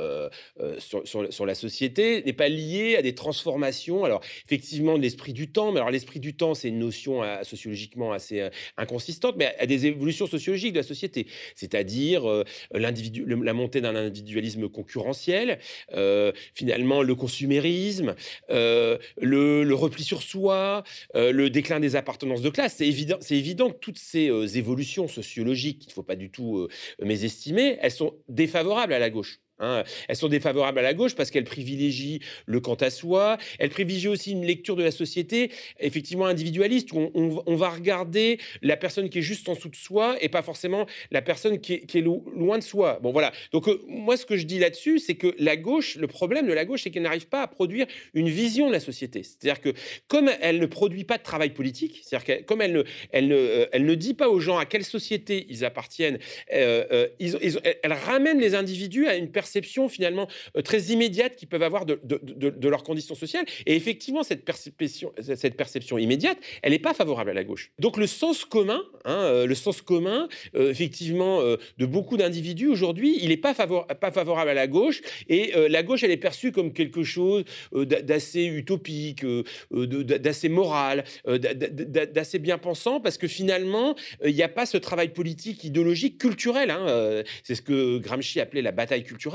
sur, 0.79 1.07
sur, 1.07 1.45
la 1.45 1.55
société, 1.55 2.23
n'est 2.23 2.33
pas 2.33 2.49
lié 2.49 2.95
à 2.97 3.03
des 3.03 3.13
transformations? 3.13 4.03
Alors, 4.03 4.23
effectivement, 4.45 4.97
de 4.97 5.03
l'esprit 5.03 5.33
du 5.33 5.51
temps. 5.51 5.71
Mais 5.71 5.79
alors, 5.79 5.91
l'esprit 5.91 6.19
du 6.19 6.35
temps, 6.35 6.55
c'est 6.55 6.69
une 6.69 6.79
notion 6.79 7.21
sociologiquement 7.43 8.13
assez 8.13 8.49
inconsistante, 8.77 9.35
mais 9.37 9.53
à 9.59 9.67
des 9.67 9.85
évolutions 9.85 10.25
sociologiques 10.25 10.73
de 10.73 10.79
la 10.79 10.83
société. 10.83 11.27
C'est-à-dire 11.53 12.23
la 12.71 13.53
montée 13.53 13.81
d'un 13.81 13.95
individualisme 13.95 14.70
concurrentiel, 14.71 15.59
euh, 15.93 16.31
finalement 16.53 17.03
le 17.03 17.15
consumérisme, 17.15 18.15
euh, 18.49 18.97
le, 19.21 19.73
repli 19.73 20.03
sur 20.03 20.21
soi, 20.21 20.83
euh, 21.15 21.31
le 21.31 21.49
déclin 21.49 21.79
des 21.79 21.95
appartenances 21.95 22.41
de 22.41 22.49
classe. 22.49 22.75
C'est 22.77 22.87
évident, 22.87 23.17
c'est 23.21 23.37
évident 23.37 23.69
que 23.69 23.77
toutes 23.77 23.99
ces 23.99 24.29
évolutions 24.57 25.07
sociologiques, 25.07 25.79
qu'il 25.79 25.89
ne 25.89 25.93
faut 25.93 26.03
pas 26.03 26.15
du 26.15 26.29
tout 26.29 26.67
mésestimer, 27.01 27.77
elles 27.81 27.91
sont 27.91 28.15
défavorables 28.27 28.93
à 28.93 28.99
la 28.99 29.09
gauche. 29.09 29.39
Hein. 29.61 29.83
Elles 30.07 30.15
sont 30.15 30.27
défavorables 30.27 30.79
à 30.79 30.81
la 30.81 30.93
gauche 30.93 31.15
parce 31.15 31.31
qu'elles 31.31 31.45
privilégient 31.45 32.19
le 32.45 32.59
quant 32.59 32.75
à 32.75 32.89
soi. 32.89 33.37
Elles 33.59 33.69
privilégient 33.69 34.09
aussi 34.09 34.31
une 34.31 34.45
lecture 34.45 34.75
de 34.75 34.83
la 34.83 34.91
société 34.91 35.51
effectivement 35.79 36.25
individualiste 36.25 36.91
où 36.91 37.11
on, 37.15 37.55
va 37.55 37.69
regarder 37.69 38.39
la 38.63 38.75
personne 38.75 39.09
qui 39.09 39.19
est 39.19 39.23
juste 39.23 39.47
en 39.47 39.53
dessous 39.53 39.69
de 39.69 39.75
soi 39.75 40.17
et 40.19 40.29
pas 40.29 40.41
forcément 40.41 40.87
la 41.11 41.21
personne 41.21 41.59
qui 41.59 41.73
est, 41.73 42.01
loin 42.01 42.57
de 42.57 42.63
soi. 42.63 42.99
Bon 43.03 43.11
voilà. 43.11 43.31
Donc 43.51 43.67
euh, 43.67 43.79
moi 43.87 44.17
ce 44.17 44.25
que 44.25 44.35
je 44.35 44.45
dis 44.45 44.57
là-dessus, 44.57 44.97
c'est 44.97 45.15
que 45.15 45.35
la 45.37 45.57
gauche, 45.57 45.95
le 45.95 46.07
problème 46.07 46.47
de 46.47 46.53
la 46.53 46.65
gauche, 46.65 46.83
c'est 46.83 46.89
qu'elle 46.89 47.03
n'arrive 47.03 47.27
pas 47.27 47.43
à 47.43 47.47
produire 47.47 47.85
une 48.15 48.29
vision 48.29 48.67
de 48.67 48.73
la 48.73 48.79
société. 48.79 49.21
C'est-à-dire 49.21 49.61
que 49.61 49.69
comme 50.07 50.31
elle 50.41 50.59
ne 50.59 50.65
produit 50.65 51.03
pas 51.03 51.19
de 51.19 51.23
travail 51.23 51.51
politique, 51.51 52.01
c'est-à-dire 52.03 52.39
que 52.39 52.43
comme 52.43 52.61
elle 52.61 52.73
ne, 52.73 52.83
euh, 53.13 53.95
dit 53.95 54.15
pas 54.15 54.29
aux 54.29 54.39
gens 54.39 54.57
à 54.57 54.65
quelle 54.65 54.85
société 54.85 55.45
ils 55.49 55.63
appartiennent, 55.63 56.17
euh, 56.53 57.07
elle 57.19 57.93
ramène 57.93 58.39
les 58.39 58.55
individus 58.55 59.07
à 59.07 59.15
une 59.15 59.29
personne 59.29 59.50
perception 59.51 59.89
finalement 59.89 60.27
euh, 60.55 60.61
très 60.61 60.79
immédiate 60.93 61.35
qu'ils 61.35 61.49
peuvent 61.49 61.61
avoir 61.63 61.85
de, 61.85 61.99
de, 62.03 62.69
leurs 62.69 62.83
conditions 62.83 63.15
sociales. 63.15 63.45
Et 63.65 63.75
effectivement, 63.75 64.23
cette 64.23 64.45
perception, 64.45 65.97
immédiate, 65.97 66.37
elle 66.61 66.71
n'est 66.71 66.79
pas 66.79 66.93
favorable 66.93 67.31
à 67.31 67.33
la 67.33 67.43
gauche. 67.43 67.71
Donc 67.79 67.97
le 67.97 68.07
sens 68.07 68.45
commun, 68.45 68.81
hein, 69.03 69.13
euh, 69.13 69.45
le 69.45 69.55
sens 69.55 69.81
commun, 69.81 70.29
euh, 70.55 70.71
effectivement, 70.71 71.41
de 71.41 71.85
beaucoup 71.85 72.17
d'individus 72.17 72.67
aujourd'hui, 72.67 73.17
il 73.21 73.29
n'est 73.29 73.37
pas, 73.37 73.53
pas 73.53 74.11
favorable 74.11 74.49
à 74.49 74.53
la 74.53 74.67
gauche. 74.67 75.01
Et 75.27 75.51
la 75.69 75.83
gauche, 75.83 76.03
elle 76.03 76.11
est 76.11 76.17
perçue 76.17 76.51
comme 76.51 76.71
quelque 76.71 77.03
chose 77.03 77.43
d'assez 77.73 78.45
utopique, 78.45 79.25
d'assez 79.71 80.49
moral, 80.49 81.03
d'assez 81.25 82.39
bien 82.39 82.57
pensant, 82.57 83.01
parce 83.01 83.17
que 83.17 83.27
finalement, 83.27 83.95
il 84.23 84.33
n'y 84.33 84.43
a 84.43 84.49
pas 84.49 84.65
ce 84.65 84.77
travail 84.77 85.09
politique, 85.09 85.63
idéologique, 85.63 86.17
culturel. 86.17 86.71
Hein, 86.71 87.23
c'est 87.43 87.55
ce 87.55 87.61
que 87.61 87.97
Gramsci 87.97 88.39
appelait 88.39 88.61
la 88.61 88.71
bataille 88.71 89.03
culturelle 89.03 89.30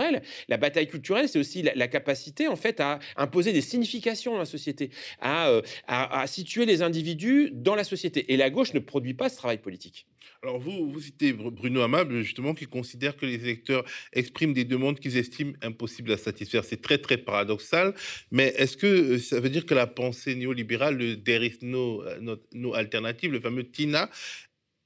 la 0.48 0.56
bataille 0.56 0.88
culturelle, 0.88 1.28
c'est 1.28 1.38
aussi 1.38 1.62
la, 1.62 1.88
capacité 1.88 2.48
en 2.48 2.56
fait 2.56 2.80
à 2.80 2.98
imposer 3.16 3.52
des 3.52 3.60
significations 3.60 4.32
dans 4.32 4.38
la 4.38 4.44
société, 4.44 4.90
euh, 5.24 5.62
à, 5.86 6.26
situer 6.26 6.66
les 6.66 6.82
individus 6.82 7.50
dans 7.52 7.74
la 7.74 7.84
société. 7.84 8.32
Et 8.32 8.36
la 8.36 8.50
gauche 8.50 8.74
ne 8.74 8.80
produit 8.80 9.14
pas 9.14 9.28
ce 9.28 9.36
travail 9.36 9.58
politique. 9.58 10.06
Alors 10.42 10.58
vous, 10.58 10.90
vous 10.90 11.00
citez 11.00 11.32
Bruno 11.32 11.80
Amable, 11.80 12.22
justement, 12.22 12.54
qui 12.54 12.66
considère 12.66 13.16
que 13.16 13.26
les 13.26 13.36
électeurs 13.36 13.84
expriment 14.12 14.52
des 14.52 14.64
demandes 14.64 15.00
qu'ils 15.00 15.16
estiment 15.16 15.54
impossibles 15.62 16.12
à 16.12 16.16
satisfaire. 16.16 16.64
C'est 16.64 16.82
très, 16.82 16.98
très 16.98 17.16
paradoxal. 17.16 17.94
Mais 18.30 18.54
est-ce 18.56 18.76
que 18.76 18.86
euh, 18.86 19.18
ça 19.18 19.40
veut 19.40 19.50
dire 19.50 19.66
que 19.66 19.74
la 19.74 19.86
pensée 19.86 20.34
néolibérale, 20.34 20.96
le 20.96 21.22
There 21.22 21.44
is 21.44 21.58
no, 21.62 22.02
euh, 22.02 22.36
no 22.52 22.74
alternative, 22.74 23.32
le 23.32 23.40
fameux 23.40 23.64
TINA, 23.64 24.10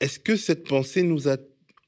est-ce 0.00 0.18
que 0.18 0.36
cette 0.36 0.66
pensée 0.66 1.02
nous 1.02 1.28
a 1.28 1.36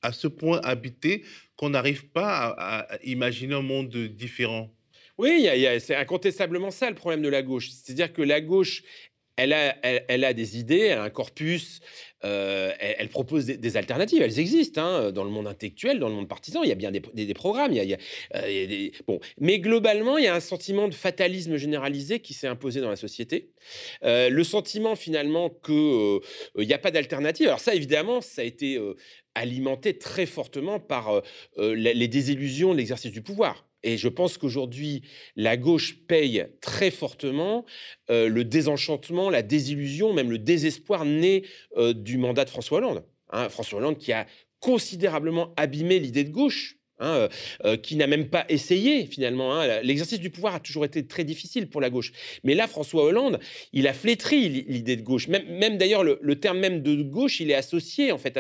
à 0.03 0.13
ce 0.13 0.29
point 0.29 0.61
habité 0.63 1.25
qu'on 1.57 1.71
n'arrive 1.71 2.09
pas 2.09 2.55
à, 2.59 2.99
imaginer 3.05 3.55
un 3.55 3.63
monde 3.63 3.97
différent. 3.97 4.71
Oui, 5.19 5.47
c'est 5.81 5.95
incontestablement 5.95 6.71
ça 6.71 6.89
le 6.89 6.97
problème 6.97 7.23
de 7.23 7.29
la 7.29 7.43
gauche. 7.43 7.71
C'est-à-dire 7.71 8.13
que 8.13 8.23
la 8.23 8.41
gauche, 8.41 8.83
elle 9.37 9.53
a, 9.53 10.33
des 10.33 10.59
idées, 10.59 10.79
elle 10.79 10.99
a 10.99 11.05
un 11.05 11.11
corpus, 11.11 11.81
euh, 12.25 12.73
elle, 12.79 13.09
propose 13.09 13.47
des, 13.47 13.77
alternatives, 13.77 14.23
elles 14.23 14.39
existent 14.39 14.83
hein, 14.83 15.13
dans 15.13 15.25
le 15.25 15.31
monde 15.31 15.47
intellectuel, 15.47 15.99
dans 15.99 16.09
le 16.09 16.15
monde 16.15 16.29
partisan, 16.29 16.63
il 16.63 16.69
y 16.69 16.73
a 16.73 16.77
bien 16.77 16.91
des, 16.93 17.35
programmes, 17.35 17.73
y 17.73 17.97
euh, 18.35 18.91
bon. 19.07 19.21
mais 19.39 19.59
globalement, 19.59 20.19
il 20.19 20.25
y 20.25 20.29
a 20.29 20.35
un 20.35 20.41
sentiment 20.41 20.87
de 20.87 20.95
fatalisme 20.95 21.57
généralisé 21.57 22.21
qui 22.21 22.35
s'est 22.35 22.47
imposé 22.47 22.81
dans 22.81 22.91
la 22.91 22.97
société. 22.97 23.51
Euh, 24.05 24.29
le 24.29 24.45
sentiment 24.45 24.97
finalement 24.97 25.51
qu'il 25.51 26.21
n'y 26.57 26.75
a 26.75 26.79
pas 26.79 26.91
d'alternative, 26.91 27.49
alors 27.49 27.61
ça 27.61 27.75
évidemment, 27.75 28.21
ça 28.21 28.43
a 28.43 28.45
été 28.45 28.79
alimenté 29.35 29.99
très 29.99 30.27
fortement 30.27 30.81
par 30.81 31.23
les 31.59 32.09
désillusions 32.09 32.73
de 32.73 32.79
l'exercice 32.79 33.13
du 33.13 33.23
pouvoir. 33.23 33.67
Et 33.83 33.97
je 33.97 34.09
pense 34.09 34.39
qu'aujourd'hui, 34.39 35.03
la 35.35 35.57
gauche 35.57 35.97
paye 36.07 36.47
très 36.61 36.91
fortement 36.91 37.65
le 38.09 38.43
désenchantement, 38.43 39.31
la 39.31 39.43
désillusion, 39.43 40.13
même 40.13 40.31
le 40.31 40.39
désespoir 40.39 41.05
né 41.05 41.45
du 41.95 42.19
mandat 42.19 42.45
de 42.45 42.51
François 42.51 42.79
Hollande. 42.79 43.05
Hein. 43.31 43.49
François 43.49 43.79
Hollande 43.79 43.99
qui 43.99 44.13
a 44.13 44.27
considérablement 44.61 45.53
abîmé 45.57 45.99
l'idée 45.99 46.25
de 46.25 46.31
gauche 46.31 46.79
Hein, 47.03 47.15
euh, 47.17 47.29
euh, 47.65 47.77
qui 47.77 47.97
n'a 47.97 48.07
même 48.07 48.29
pas 48.29 48.45
essayé 48.49 49.07
finalement. 49.07 49.59
Hein. 49.59 49.81
L'exercice 49.83 50.21
du 50.21 50.31
pouvoir 50.31 50.55
a 50.55 50.61
toujours 50.61 50.85
été 50.85 51.05
très 51.05 51.25
difficile 51.25 51.69
pour 51.69 51.81
la 51.81 51.91
gauche. 51.91 52.13
Mais 52.45 52.55
là, 52.55 52.69
François 52.69 53.03
Hollande, 53.03 53.41
il 53.73 53.89
a 53.89 53.93
flétri 53.93 54.49
l'idée 54.49 54.95
de 54.95 55.03
gauche. 55.03 55.27
Même, 55.27 55.79
d'ailleurs, 55.79 56.05
le, 56.05 56.35
terme 56.37 56.61
même 56.61 56.81
de 56.81 57.03
gauche, 57.03 57.41
il 57.41 57.51
est 57.51 57.55
associé 57.55 58.13
en 58.13 58.19
fait 58.19 58.39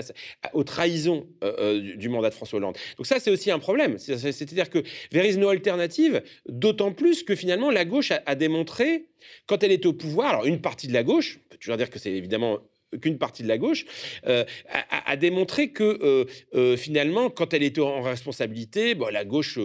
aux 0.53 0.63
trahisons 0.63 1.27
euh, 1.43 1.97
du, 1.97 2.09
mandat 2.09 2.31
de 2.31 2.35
François 2.35 2.59
Hollande. 2.59 2.77
Donc 2.97 3.07
ça, 3.07 3.19
c'est 3.19 3.33
aussi 3.33 3.51
un 3.51 3.59
problème. 3.59 3.99
C'est-à-dire 3.99 4.71
que 4.71 4.85
there 5.11 5.29
is 5.29 5.39
no 5.39 5.49
alternative, 5.49 6.23
d'autant 6.49 6.93
plus 6.93 7.25
que 7.25 7.35
finalement, 7.35 7.71
la 7.73 7.85
gauche 7.85 8.13
a, 8.13 8.35
démontré, 8.37 9.07
quand 9.47 9.65
elle 9.65 9.73
était 9.73 9.87
au 9.87 9.93
pouvoir, 9.93 10.29
alors 10.31 10.47
une 10.47 10.61
partie 10.61 10.87
de 10.87 10.93
la 10.93 11.03
gauche, 11.03 11.41
on 11.51 11.57
peut 11.57 11.77
dire 11.77 11.91
que 11.91 11.99
c'est 11.99 12.13
évidemment 12.13 12.61
qu'une 13.01 13.19
partie 13.19 13.43
de 13.43 13.49
la 13.49 13.59
gauche, 13.59 13.85
euh, 14.27 14.45
a, 14.91 15.17
démontré 15.17 15.69
que 15.69 15.99
euh, 16.03 16.25
euh, 16.55 16.77
finalement, 16.77 17.31
quand 17.31 17.55
elle 17.55 17.63
était 17.63 17.81
en 17.81 18.03
responsabilité, 18.03 18.95
bon, 18.95 19.09
la 19.13 19.25
gauche 19.25 19.59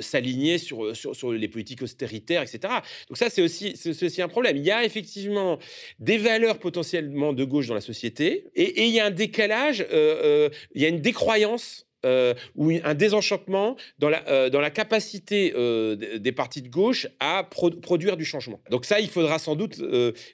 s'alignait 0.00 0.58
sur, 0.58 0.94
sur, 0.96 1.32
les 1.32 1.48
politiques 1.48 1.82
austéritaires, 1.82 2.42
etc. 2.42 2.74
Donc 3.08 3.16
ça, 3.16 3.30
c'est 3.30 3.42
aussi, 3.42 3.74
aussi 3.86 4.22
un 4.22 4.28
problème. 4.28 4.56
Il 4.56 4.64
y 4.64 4.70
a 4.70 4.84
effectivement 4.84 5.58
des 5.98 6.18
valeurs 6.18 6.58
potentiellement 6.58 7.32
de 7.32 7.44
gauche 7.44 7.68
dans 7.68 7.74
la 7.74 7.80
société, 7.80 8.46
et, 8.54 8.62
et 8.62 8.84
il 8.86 8.92
y 8.92 9.00
a 9.00 9.06
un 9.06 9.10
décalage, 9.10 9.86
il 9.90 10.82
y 10.82 10.84
a 10.84 10.88
une 10.88 11.00
décroyance 11.00 11.85
ou 12.54 12.72
un 12.82 12.94
désenchantement 12.94 13.76
dans 13.98 14.08
la, 14.08 14.48
la 14.48 14.70
capacité 14.70 15.52
des 16.18 16.32
partis 16.32 16.62
de 16.62 16.68
gauche 16.68 17.06
à 17.20 17.44
produire 17.44 18.16
du 18.16 18.24
changement. 18.24 18.60
Donc 18.70 18.84
ça, 18.84 19.00
il 19.00 19.08
faudra 19.08 19.38
sans 19.38 19.56
doute 19.56 19.80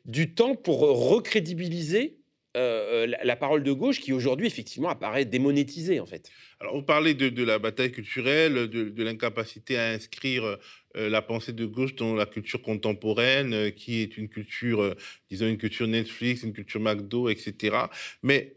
du 0.05 0.35
temps 0.35 0.55
pour 0.55 0.81
recrédibiliser 0.81 2.23
euh, 2.55 3.07
euh, 3.07 3.17
la, 3.25 3.35
parole 3.35 3.63
de 3.63 3.73
gauche 3.73 3.99
qui 3.99 4.13
aujourd'hui 4.13 4.47
effectivement 4.47 4.91
apparaît 4.91 5.25
démonétisée 5.25 6.01
en 6.01 6.07
fait. 6.07 6.29
Alors 6.61 6.77
vous 6.77 6.83
parlez 6.83 7.15
de, 7.15 7.43
la 7.43 7.59
bataille 7.59 7.93
culturelle, 7.93 8.69
de, 8.69 9.03
l'incapacité 9.03 9.79
à 9.79 9.89
inscrire 9.89 10.45
euh, 10.45 11.09
la 11.09 11.23
pensée 11.23 11.55
de 11.55 11.65
gauche 11.65 11.95
dans 11.95 12.15
la 12.15 12.27
culture 12.27 12.61
contemporaine, 12.61 13.73
qui 13.73 14.03
est 14.03 14.19
une 14.19 14.29
culture, 14.29 14.95
disons 15.31 15.47
une 15.47 15.57
culture 15.57 15.87
Netflix, 15.87 16.43
une 16.43 16.53
culture 16.53 16.81
McDo, 16.81 17.31
etc. 17.31 17.75
Mais 18.23 18.55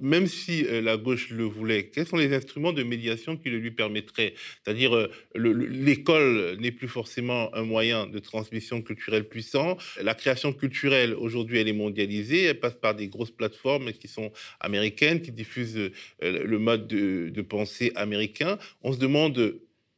même 0.00 0.26
si 0.26 0.64
euh, 0.66 0.80
la 0.80 0.96
gauche 0.96 1.30
le 1.30 1.44
voulait, 1.44 1.88
quels 1.88 2.06
sont 2.06 2.16
les 2.16 2.34
instruments 2.34 2.72
de 2.72 2.82
médiation 2.82 3.36
qui 3.36 3.50
le 3.50 3.58
lui 3.58 3.70
permettraient? 3.70 4.34
C'est-à-dire, 4.62 4.94
euh, 4.94 5.10
l'école 5.34 6.56
n'est 6.60 6.72
plus 6.72 6.88
forcément 6.88 7.54
un 7.54 7.62
moyen 7.62 8.06
de 8.06 8.18
transmission 8.18 8.82
culturelle 8.82 9.28
puissant. 9.28 9.76
La 10.02 10.14
création 10.14 10.52
culturelle, 10.52 11.14
aujourd'hui, 11.14 11.58
elle 11.58 11.68
est 11.68 11.72
mondialisée. 11.72 12.44
Elle 12.44 12.60
passe 12.60 12.74
par 12.74 12.94
des 12.94 13.08
grosses 13.08 13.30
plateformes 13.30 13.92
qui 13.92 14.08
sont 14.08 14.32
américaines, 14.60 15.20
qui 15.22 15.32
diffusent 15.32 15.76
euh, 15.76 15.90
le 16.22 16.58
mode 16.58 16.86
de, 16.86 17.30
de 17.30 17.42
pensée 17.42 17.92
américain. 17.94 18.58
On 18.82 18.92
se 18.92 18.98
demande 18.98 19.56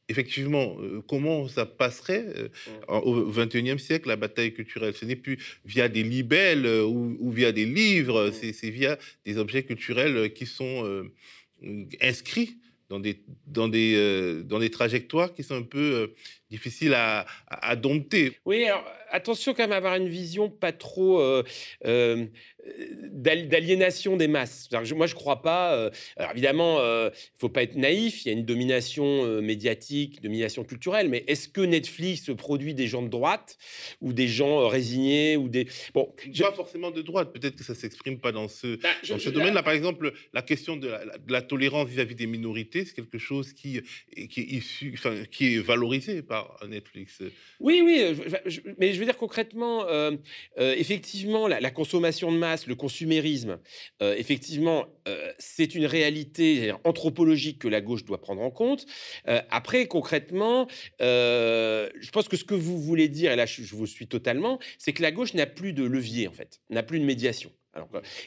effectivement, 0.09 0.77
comment 1.07 1.49
ça 1.49 1.67
passerait 1.67 2.25
mmh. 2.89 2.93
au 2.93 3.31
XXIe 3.31 3.79
siècle, 3.79 4.09
la 4.09 4.17
bataille 4.17 4.53
culturelle? 4.53 4.95
Ce 4.95 5.05
n'est 5.05 5.17
plus 5.17 5.39
via 5.65 5.89
des 5.89 6.03
libelles 6.03 6.67
ou, 6.67 7.31
via 7.31 7.53
des 7.53 7.67
livres, 7.67 8.29
mmh. 8.29 8.53
c'est 8.53 8.71
via 8.71 8.99
des 9.25 9.39
objets 9.39 9.63
culturels 9.63 10.33
qui 10.33 10.47
sont 10.47 11.05
inscrits 12.01 12.59
dans 12.89 13.01
des, 13.01 13.23
dans, 13.47 13.69
des, 13.69 14.43
dans 14.45 14.59
des 14.59 14.71
trajectoires 14.71 15.35
qui 15.35 15.43
sont 15.43 15.57
un 15.57 15.63
peu 15.63 16.15
difficiles 16.51 16.95
à, 16.95 17.27
à, 17.49 17.77
dompter. 17.77 18.39
Oui, 18.47 18.65
alors 18.65 18.85
attention 19.11 19.55
quand 19.55 19.63
même 19.63 19.73
à 19.73 19.77
avoir 19.77 19.97
une 19.97 20.09
vision 20.09 20.51
pas 20.51 20.73
trop 20.73 21.21
d'aliénation 23.13 24.17
des 24.17 24.29
masses. 24.29 24.69
moi, 24.73 25.07
je 25.07 25.15
ne 25.15 25.19
crois 25.19 25.43
pas. 25.43 25.75
Euh, 25.75 25.91
alors 26.17 26.33
évidemment, 26.33 26.79
il 26.79 26.85
euh, 26.85 27.11
ne 27.11 27.15
faut 27.39 27.49
pas 27.49 27.63
être 27.63 27.77
naïf. 27.77 28.25
Il 28.25 28.29
y 28.29 28.31
a 28.31 28.33
une 28.33 28.45
domination 28.45 29.25
euh, 29.25 29.41
médiatique, 29.41 30.23
domination 30.23 30.65
culturelle. 30.65 31.09
Mais 31.09 31.25
est-ce 31.27 31.49
que 31.49 31.61
Netflix 31.61 32.31
produit 32.37 32.75
des 32.75 32.87
gens 32.87 33.03
de 33.03 33.09
droite 33.09 33.59
ou 34.01 34.13
des 34.13 34.29
gens 34.29 34.69
résignés 34.69 35.37
ou 35.37 35.49
des 35.49 35.67
bon 35.95 36.15
Pas 36.39 36.53
forcément 36.53 36.91
de 36.91 37.03
droite. 37.03 37.33
Peut-être 37.33 37.57
que 37.57 37.65
ça 37.65 37.75
s'exprime 37.75 38.19
pas 38.19 38.33
dans 38.33 38.49
ce 38.49 38.77
bah, 38.77 38.89
dans 39.09 39.19
ce 39.19 39.31
domaine-là. 39.31 39.63
Par 39.63 39.73
exemple, 39.73 40.13
la 40.33 40.43
question 40.43 40.77
de 40.77 40.91
la, 41.29 41.43
tolérance 41.43 41.89
vis-à-vis 41.89 42.15
des 42.15 42.27
minorités, 42.27 42.85
c'est 42.85 42.95
quelque 42.95 43.19
chose 43.19 43.53
qui 43.53 43.81
qui 44.29 44.41
est 44.41 44.45
issu, 44.45 44.93
enfin, 44.95 45.15
qui 45.31 45.55
est 45.55 45.59
valorisé 45.59 46.23
par 46.23 46.59
Netflix. 46.69 47.23
Oui, 47.61 47.81
oui. 47.85 48.15
mais 48.79 48.93
je 48.99 49.03
veux 49.05 49.07
dire 49.07 49.17
concrètement, 49.17 49.87
effectivement, 50.59 51.47
la 51.47 51.71
consommation 51.71 52.33
de 52.33 52.37
masse 52.37 52.67
le 52.67 52.75
consumérisme, 52.75 53.59
euh, 54.03 54.15
effectivement, 54.17 54.87
euh, 55.07 55.33
c'est 55.39 55.75
une 55.75 55.87
réalité 55.87 56.73
anthropologique 56.85 57.61
que 57.61 57.69
la 57.69 57.81
gauche 57.81 58.05
doit 58.05 58.21
prendre 58.21 58.43
en 58.43 58.51
compte. 58.51 58.87
Euh, 59.29 59.41
après, 59.51 59.87
concrètement, 59.87 60.67
je 61.01 62.11
pense 62.11 62.29
que 62.29 62.37
ce 62.37 62.45
que 62.45 62.55
vous 62.55 62.79
voulez 62.79 63.09
dire, 63.09 63.33
et 63.33 63.37
là 63.37 63.47
je 63.47 63.75
vous 63.75 63.87
suis 63.87 64.07
totalement, 64.07 64.59
c'est 64.79 64.93
que 64.93 65.03
la 65.03 65.13
gauche 65.13 65.35
n'a 65.35 65.47
plus 65.47 65.73
de 65.73 65.85
levier, 65.85 66.29
en 66.29 66.33
fait, 66.33 66.61
n'a 66.71 66.83
plus 66.83 67.01
de 67.01 67.05
médiation 67.05 67.51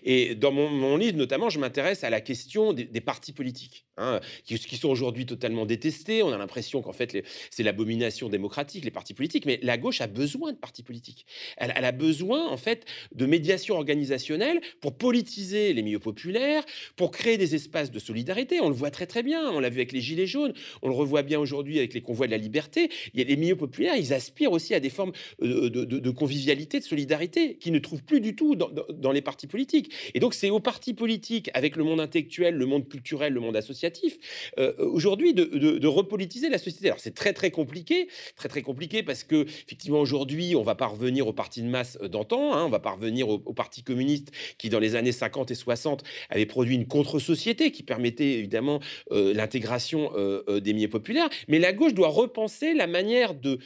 et 0.04 0.36
dans 0.36 0.52
mon, 0.52 0.98
livre, 0.98 1.18
notamment, 1.18 1.50
je 1.50 1.60
m'intéresse 1.60 2.04
à 2.04 2.10
la 2.10 2.22
question 2.22 2.74
des, 2.74 3.02
partis 3.02 3.34
politiques, 3.34 3.86
hein, 4.02 4.20
qui, 4.45 4.58
sont 4.58 4.89
aujourd'hui 4.89 5.26
totalement 5.26 5.66
détestés. 5.66 6.24
On 6.24 6.32
a 6.32 6.38
l'impression 6.38 6.82
qu'en 6.82 6.93
fait, 6.93 7.24
c'est 7.49 7.64
l'abomination 7.64 8.30
démocratique, 8.30 8.84
les 8.84 8.91
partis 8.91 9.14
politiques. 9.14 9.45
Mais 9.45 9.60
la 9.62 9.78
gauche 9.78 10.02
a 10.02 10.08
besoin 10.08 10.52
de 10.52 10.58
partis 10.58 10.84
politiques. 10.84 11.26
Elle, 11.58 11.86
a 11.86 11.91
besoin, 11.91 12.47
en 12.49 12.58
fait, 12.58 12.86
de 13.14 13.26
médiation 13.26 13.76
organisationnelle 13.76 14.62
pour 14.80 14.97
politiser 14.97 15.74
les 15.74 15.82
milieux 15.82 15.99
populaires, 15.99 16.64
pour 16.95 17.12
créer 17.12 17.38
des 17.38 17.56
espaces 17.56 17.91
de 17.91 17.99
solidarité. 17.99 18.60
On 18.62 18.70
le 18.70 18.76
voit 18.76 18.91
très, 18.91 19.06
très 19.06 19.24
bien. 19.24 19.49
On 19.52 19.60
l'a 19.60 19.70
vu 19.70 19.78
avec 19.78 19.91
les 19.91 20.02
Gilets 20.02 20.28
jaunes. 20.28 20.54
On 20.82 20.89
le 20.89 20.95
revoit 20.95 21.24
bien 21.24 21.39
aujourd'hui 21.39 21.78
avec 21.80 21.93
les 21.93 22.02
convois 22.02 22.26
de 22.26 22.32
la 22.32 22.38
liberté. 22.38 22.89
Les 23.14 23.36
milieux 23.36 23.56
populaires, 23.56 23.95
ils 23.95 24.14
aspirent 24.14 24.52
aussi 24.52 24.74
à 24.74 24.80
des 24.80 24.89
formes 24.89 25.12
euh, 25.41 25.70
de, 25.70 26.10
convivialité, 26.10 26.80
de 26.80 26.84
solidarité, 26.84 27.56
qui 27.58 27.72
ne 27.72 27.80
trouvent 27.80 28.04
plus 28.04 28.22
du 28.22 28.36
tout 28.36 28.56
dans, 28.56 29.12
les 29.12 29.22
partis 29.22 29.47
politique. 29.47 29.93
Et 30.14 30.20
donc, 30.20 30.34
c'est 30.34 30.49
aux 30.49 30.60
partis 30.60 30.93
politiques, 30.93 31.49
avec 31.54 31.76
le 31.76 31.84
monde 31.84 31.99
intellectuel, 31.99 32.56
le 32.56 32.66
monde 32.66 32.88
culturel, 32.88 33.34
le 33.34 33.39
monde 33.39 33.56
associatif, 33.56 33.91
euh, 34.58 34.74
aujourd'hui, 34.80 35.34
de, 35.34 35.88
repolitiser 35.88 36.50
la 36.50 36.58
société. 36.58 36.88
Alors, 36.88 37.00
c'est 37.00 37.14
très, 37.14 37.34
très 37.34 37.52
compliqué, 37.52 38.08
très, 38.36 38.48
très 38.48 38.62
compliqué 38.62 39.04
parce 39.04 39.24
que, 39.24 39.44
effectivement, 39.44 40.00
aujourd'hui, 40.00 40.56
on 40.56 40.64
va 40.64 40.76
pas 40.76 40.88
revenir 40.88 41.28
aux 41.28 41.34
partis 41.34 41.62
de 41.62 41.68
masse 41.68 41.98
d'antan, 41.98 42.54
hein, 42.54 42.64
on 42.66 42.70
va 42.70 42.80
pas 42.80 42.92
revenir 42.92 43.28
au, 43.30 43.39
parti 43.54 43.84
communiste 43.84 44.32
qui, 44.58 44.70
dans 44.70 44.80
les 44.80 44.96
années 44.96 45.12
50 45.12 45.52
et 45.52 45.56
60, 45.56 46.04
avait 46.30 46.46
produit 46.46 46.76
une 46.76 46.88
contre-société 46.88 47.72
qui 47.72 47.84
permettait 47.84 48.34
évidemment 48.34 48.80
euh, 49.12 49.34
l'intégration 49.34 50.12
euh, 50.16 50.60
des 50.60 50.74
milieux 50.74 50.89
populaires. 50.89 51.30
Mais 51.48 51.60
la 51.60 51.74
gauche 51.74 51.94
doit 51.94 52.08
repenser 52.08 52.74
la 52.74 52.88
manière 52.88 53.34
de, 53.34 53.60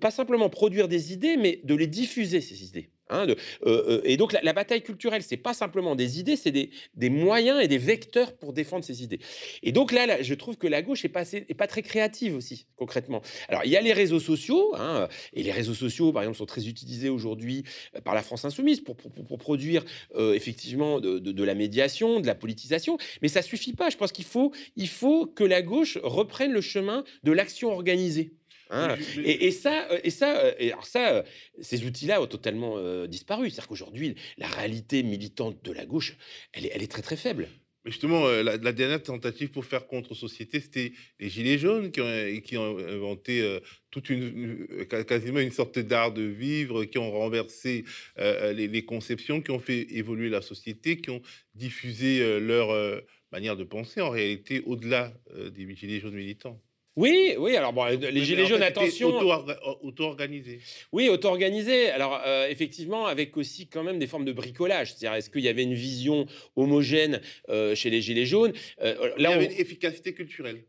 pas 0.00 0.10
simplement 0.10 0.50
produire 0.50 0.88
des 0.88 1.12
idées, 1.12 1.36
mais 1.36 1.60
de 1.64 1.74
les 1.74 1.86
diffuser, 1.86 2.40
ces 2.40 2.64
idées. 2.64 2.90
Hein, 3.10 3.26
euh, 3.28 3.34
euh, 3.66 4.00
et 4.04 4.16
donc 4.16 4.32
la, 4.32 4.52
bataille 4.52 4.82
culturelle, 4.82 5.22
c'est 5.22 5.36
pas 5.36 5.54
simplement 5.54 5.96
des 5.96 6.20
idées, 6.20 6.36
c'est 6.36 6.52
des, 6.52 7.10
moyens 7.10 7.62
et 7.62 7.68
des 7.68 7.78
vecteurs 7.78 8.32
pour 8.36 8.52
défendre 8.52 8.84
ces 8.84 9.02
idées. 9.02 9.18
Et 9.62 9.72
donc 9.72 9.92
là, 9.92 10.22
je 10.22 10.34
trouve 10.34 10.56
que 10.56 10.66
la 10.66 10.82
gauche 10.82 11.04
est 11.04 11.08
pas, 11.08 11.24
pas 11.58 11.66
très 11.66 11.82
créative 11.82 12.36
aussi, 12.36 12.66
concrètement. 12.76 13.20
Alors 13.48 13.64
il 13.64 13.70
y 13.70 13.76
a 13.76 13.80
les 13.80 13.92
réseaux 13.92 14.20
sociaux, 14.20 14.74
hein, 14.76 15.08
et 15.32 15.42
les 15.42 15.52
réseaux 15.52 15.74
sociaux, 15.74 16.12
par 16.12 16.22
exemple, 16.22 16.38
sont 16.38 16.46
très 16.46 16.68
utilisés 16.68 17.08
aujourd'hui 17.08 17.64
euh, 17.96 18.00
par 18.00 18.14
la 18.14 18.22
France 18.22 18.44
insoumise 18.44 18.80
pour, 18.80 18.96
produire 19.38 19.84
effectivement 20.16 21.00
de, 21.00 21.44
la 21.44 21.54
médiation, 21.54 22.20
de 22.20 22.26
la 22.26 22.34
politisation, 22.34 22.98
mais 23.22 23.28
ça 23.28 23.42
suffit 23.42 23.72
pas. 23.72 23.90
Je 23.90 23.96
pense 23.96 24.12
qu'il 24.12 24.24
faut, 24.24 24.52
il 24.76 24.88
faut 24.88 25.26
que 25.26 25.44
la 25.44 25.62
gauche 25.62 25.98
reprenne 26.02 26.52
le 26.52 26.60
chemin 26.60 27.04
de 27.22 27.32
l'action 27.32 27.70
organisée. 27.70 28.32
Hein. 28.70 28.96
Et, 29.24 29.50
ça, 29.50 29.88
euh, 29.90 29.98
et 30.04 30.10
ça, 30.10 30.38
euh, 30.38 30.52
et 30.58 30.72
alors 30.72 30.86
ça, 30.86 31.14
euh, 31.14 31.22
ces 31.60 31.84
outils-là 31.84 32.22
ont 32.22 32.26
totalement 32.26 32.78
disparu. 33.06 33.50
C'est-à-dire 33.50 33.68
qu'aujourd'hui, 33.68 34.14
la 34.38 34.46
réalité 34.46 35.02
militante 35.02 35.64
de 35.64 35.72
la 35.72 35.86
gauche, 35.86 36.16
elle 36.52 36.66
est, 36.66 36.70
elle 36.74 36.82
est 36.82 36.90
très 36.90 37.02
très 37.02 37.16
faible. 37.16 37.48
Mais 37.84 37.90
justement, 37.92 38.28
la, 38.28 38.58
dernière 38.58 39.02
tentative 39.02 39.50
pour 39.50 39.64
faire 39.64 39.86
contre-société, 39.86 40.60
c'était 40.60 40.92
les 41.18 41.30
Gilets 41.30 41.56
jaunes 41.56 41.90
qui 41.90 42.02
ont, 42.02 42.40
qui 42.42 42.58
ont 42.58 42.76
inventé 42.76 43.58
toute 43.90 44.10
une, 44.10 44.66
quasiment 45.06 45.38
une 45.40 45.50
sorte 45.50 45.78
d'art 45.78 46.12
de 46.12 46.20
vivre, 46.20 46.84
qui 46.84 46.98
ont 46.98 47.10
renversé 47.10 47.86
les, 48.18 48.68
les, 48.68 48.84
conceptions, 48.84 49.40
qui 49.40 49.50
ont 49.50 49.58
fait 49.58 49.86
évoluer 49.96 50.28
la 50.28 50.42
société, 50.42 51.00
qui 51.00 51.08
ont 51.08 51.22
diffusé 51.54 52.38
leur 52.38 53.00
manière 53.32 53.56
de 53.56 53.64
penser 53.64 54.02
en 54.02 54.10
réalité 54.10 54.62
au-delà 54.66 55.14
des 55.50 55.74
Gilets 55.74 56.00
jaunes 56.00 56.16
militants. 56.16 56.60
Oui, 56.96 57.34
oui. 57.38 57.56
Alors 57.56 57.72
bon, 57.72 57.84
les 57.84 58.24
gilets 58.24 58.46
jaunes, 58.46 58.62
attention. 58.62 59.20
Auto-organisé. 59.82 60.60
Oui, 60.92 61.08
auto-organisé. 61.08 61.90
Alors 61.90 62.20
euh, 62.26 62.48
effectivement, 62.48 63.06
avec 63.06 63.36
aussi 63.36 63.68
quand 63.68 63.84
même 63.84 63.98
des 63.98 64.06
formes 64.06 64.24
de 64.24 64.32
bricolage. 64.32 64.94
C'est-à-dire, 64.94 65.14
est-ce 65.16 65.30
qu'il 65.30 65.42
y 65.42 65.48
avait 65.48 65.62
une 65.62 65.74
vision 65.74 66.26
homogène 66.56 67.20
euh, 67.48 67.74
chez 67.74 67.90
les 67.90 68.00
gilets 68.00 68.26
jaunes? 68.26 68.52
Euh, 68.82 68.94
Là, 69.16 69.16
Il 69.18 69.22
y 69.22 69.26
avait 69.26 69.44
une 69.46 69.60
efficacité 69.60 70.14
culturelle. 70.14 70.64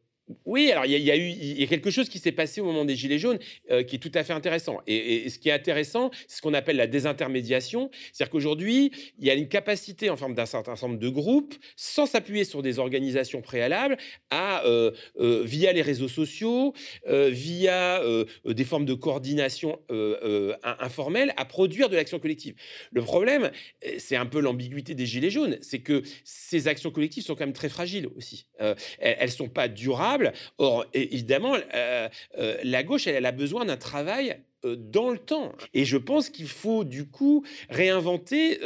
Oui, 0.45 0.71
alors 0.71 0.85
il 0.85 0.91
y, 0.91 1.11
a 1.11 1.17
eu 1.17 1.67
quelque 1.67 1.91
chose 1.91 2.09
qui 2.09 2.19
s'est 2.19 2.31
passé 2.31 2.61
au 2.61 2.65
moment 2.65 2.85
des 2.85 2.95
Gilets 2.95 3.19
jaunes 3.19 3.39
euh, 3.69 3.83
qui 3.83 3.95
est 3.95 3.99
tout 3.99 4.11
à 4.13 4.23
fait 4.23 4.33
intéressant. 4.33 4.79
Et, 4.87 5.29
ce 5.29 5.39
qui 5.39 5.49
est 5.49 5.53
intéressant, 5.53 6.11
c'est 6.27 6.37
ce 6.37 6.41
qu'on 6.41 6.53
appelle 6.53 6.75
la 6.75 6.87
désintermédiation. 6.87 7.89
C'est-à-dire 8.11 8.31
qu'aujourd'hui, 8.31 8.91
il 9.19 9.25
y 9.25 9.29
a 9.29 9.33
une 9.33 9.47
capacité 9.47 10.09
en 10.09 10.17
forme 10.17 10.33
d'un 10.33 10.45
certain 10.45 10.75
nombre 10.81 10.99
de 10.99 11.09
groupes, 11.09 11.55
sans 11.75 12.05
s'appuyer 12.05 12.43
sur 12.43 12.61
des 12.61 12.79
organisations 12.79 13.41
préalables, 13.41 13.97
à, 14.29 14.65
euh, 14.65 14.91
euh, 15.19 15.43
via 15.45 15.71
les 15.73 15.81
réseaux 15.81 16.07
sociaux, 16.07 16.73
via 17.07 18.01
des 18.45 18.63
formes 18.63 18.85
de 18.85 18.93
coordination 18.93 19.79
informelle, 20.63 21.33
à 21.37 21.45
produire 21.45 21.89
de 21.89 21.95
l'action 21.95 22.19
collective. 22.19 22.55
Le 22.91 23.01
problème, 23.01 23.51
c'est 23.97 24.15
un 24.15 24.25
peu 24.25 24.39
l'ambiguïté 24.39 24.95
des 24.95 25.05
Gilets 25.05 25.29
jaunes, 25.29 25.57
c'est 25.61 25.79
que 25.79 26.03
ces 26.23 26.67
actions 26.67 26.91
collectives 26.91 27.23
sont 27.23 27.35
quand 27.35 27.45
même 27.45 27.53
très 27.53 27.69
fragiles 27.69 28.07
aussi. 28.15 28.45
elles 28.99 29.25
ne 29.25 29.27
sont 29.27 29.49
pas 29.49 29.67
durables 29.67 30.20
Or, 30.57 30.85
évidemment, 30.93 31.55
euh, 31.73 32.09
euh, 32.37 32.57
la 32.63 32.83
gauche, 32.83 33.07
elle, 33.07 33.25
a 33.25 33.31
besoin 33.31 33.65
d'un 33.65 33.77
travail 33.77 34.37
euh, 34.63 34.75
dans 34.75 35.09
le 35.09 35.17
temps. 35.17 35.53
Et 35.73 35.85
je 35.85 35.97
pense 35.97 36.29
qu'il 36.29 36.47
faut 36.47 36.83
du 36.83 37.07
coup 37.07 37.45
réinventer 37.69 38.59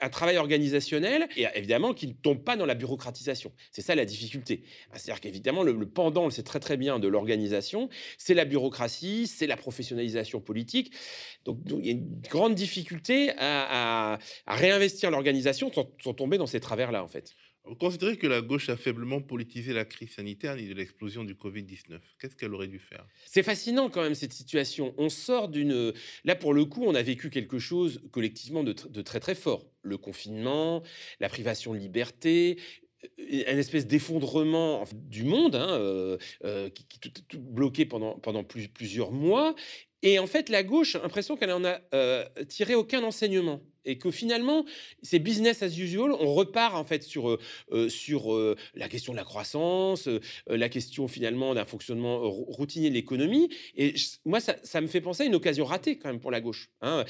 un 0.00 0.08
travail 0.08 0.36
organisationnel 0.38 1.28
et 1.36 1.46
évidemment 1.54 1.94
qui 1.94 2.08
ne 2.08 2.12
tombe 2.12 2.42
pas 2.42 2.56
dans 2.56 2.66
la 2.66 2.74
bureaucratisation. 2.74 3.52
C'est 3.70 3.82
ça 3.82 3.94
la 3.94 4.04
difficulté. 4.04 4.64
C'est-à-dire 4.92 5.20
qu'évidemment 5.20 5.62
le, 5.62 5.88
pendant, 5.88 6.24
le 6.24 6.30
sait 6.30 6.42
très 6.42 6.60
très 6.60 6.76
bien, 6.76 6.98
de 6.98 7.08
l'organisation, 7.08 7.88
c'est 8.18 8.34
la 8.34 8.44
bureaucratie, 8.44 9.26
c'est 9.26 9.46
la 9.46 9.56
professionnalisation 9.56 10.40
politique. 10.40 10.92
Donc, 11.44 11.58
il 11.68 11.86
y 11.86 11.88
a 11.90 11.92
une 11.92 12.20
grande 12.30 12.54
difficulté 12.54 13.32
à, 13.38 14.18
réinvestir 14.46 15.10
l'organisation 15.10 15.70
sans 15.72 16.14
tomber 16.14 16.38
dans 16.38 16.46
ces 16.46 16.60
travers-là 16.60 17.04
en 17.04 17.08
fait. 17.08 17.34
Vous 17.66 17.76
considérez 17.76 18.18
que 18.18 18.26
la 18.26 18.42
gauche 18.42 18.68
a 18.68 18.76
faiblement 18.76 19.22
politisé 19.22 19.72
la 19.72 19.86
crise 19.86 20.10
sanitaire 20.10 20.58
et 20.58 20.66
de 20.66 20.74
l'explosion 20.74 21.24
du 21.24 21.34
Covid-19. 21.34 21.98
Qu'est-ce 22.20 22.36
qu'elle 22.36 22.52
aurait 22.52 22.68
dû 22.68 22.78
faire? 22.78 23.06
C'est 23.24 23.42
fascinant 23.42 23.88
quand 23.88 24.02
même 24.02 24.14
cette 24.14 24.34
situation. 24.34 24.94
On 24.98 25.08
sort 25.08 25.48
d'une... 25.48 25.94
Là, 26.24 26.34
pour 26.34 26.52
le 26.52 26.66
coup, 26.66 26.84
on 26.84 26.94
a 26.94 27.02
vécu 27.02 27.30
quelque 27.30 27.58
chose 27.58 28.02
collectivement 28.12 28.64
de, 28.64 28.72
très 28.72 29.18
très 29.18 29.34
fort. 29.34 29.64
Le 29.82 29.96
confinement, 29.96 30.82
la 31.20 31.30
privation 31.30 31.72
de 31.72 31.78
liberté, 31.78 32.58
un 33.18 33.58
espèce 33.58 33.86
d'effondrement 33.86 34.84
du 34.92 35.24
monde, 35.24 35.56
hein, 35.56 35.70
euh, 35.70 36.18
euh, 36.44 36.68
qui, 36.68 36.86
qui 36.86 37.12
tout, 37.12 37.40
bloqué 37.40 37.86
pendant, 37.86 38.44
plusieurs 38.44 39.10
mois. 39.10 39.54
Et 40.02 40.18
en 40.18 40.26
fait, 40.26 40.50
la 40.50 40.62
gauche 40.62 40.96
a 40.96 40.98
l'impression 40.98 41.34
qu'elle 41.36 41.48
n'en 41.48 41.64
a 41.64 41.80
euh, 41.94 42.26
tiré 42.46 42.74
aucun 42.74 43.02
enseignement 43.02 43.62
et 43.84 43.98
que 43.98 44.10
finalement, 44.10 44.64
c'est 45.02 45.18
business 45.18 45.62
as 45.62 45.78
usual. 45.78 46.12
On 46.12 46.34
repart 46.34 46.74
en 46.74 46.84
fait 46.84 47.02
sur, 47.02 47.30
euh, 47.30 47.38
euh, 47.72 47.88
sur 47.88 48.34
euh, 48.34 48.56
la 48.74 48.88
question 48.88 49.12
de 49.12 49.18
la 49.18 49.24
croissance, 49.24 50.08
la 50.46 50.68
question 50.68 51.08
finalement 51.08 51.54
d'un 51.54 51.64
fonctionnement 51.64 52.28
routinier 52.30 52.88
de 52.88 52.94
l'économie. 52.94 53.48
Et 53.76 53.94
moi, 54.24 54.40
ça, 54.40 54.80
me 54.80 54.86
fait 54.86 55.00
penser 55.00 55.24
à 55.24 55.26
une 55.26 55.34
occasion 55.34 55.64
ratée 55.64 55.96
quand 55.96 56.08
même 56.08 56.20
pour 56.20 56.30
la 56.30 56.40
gauche, 56.40 56.70
hein, 56.82 57.04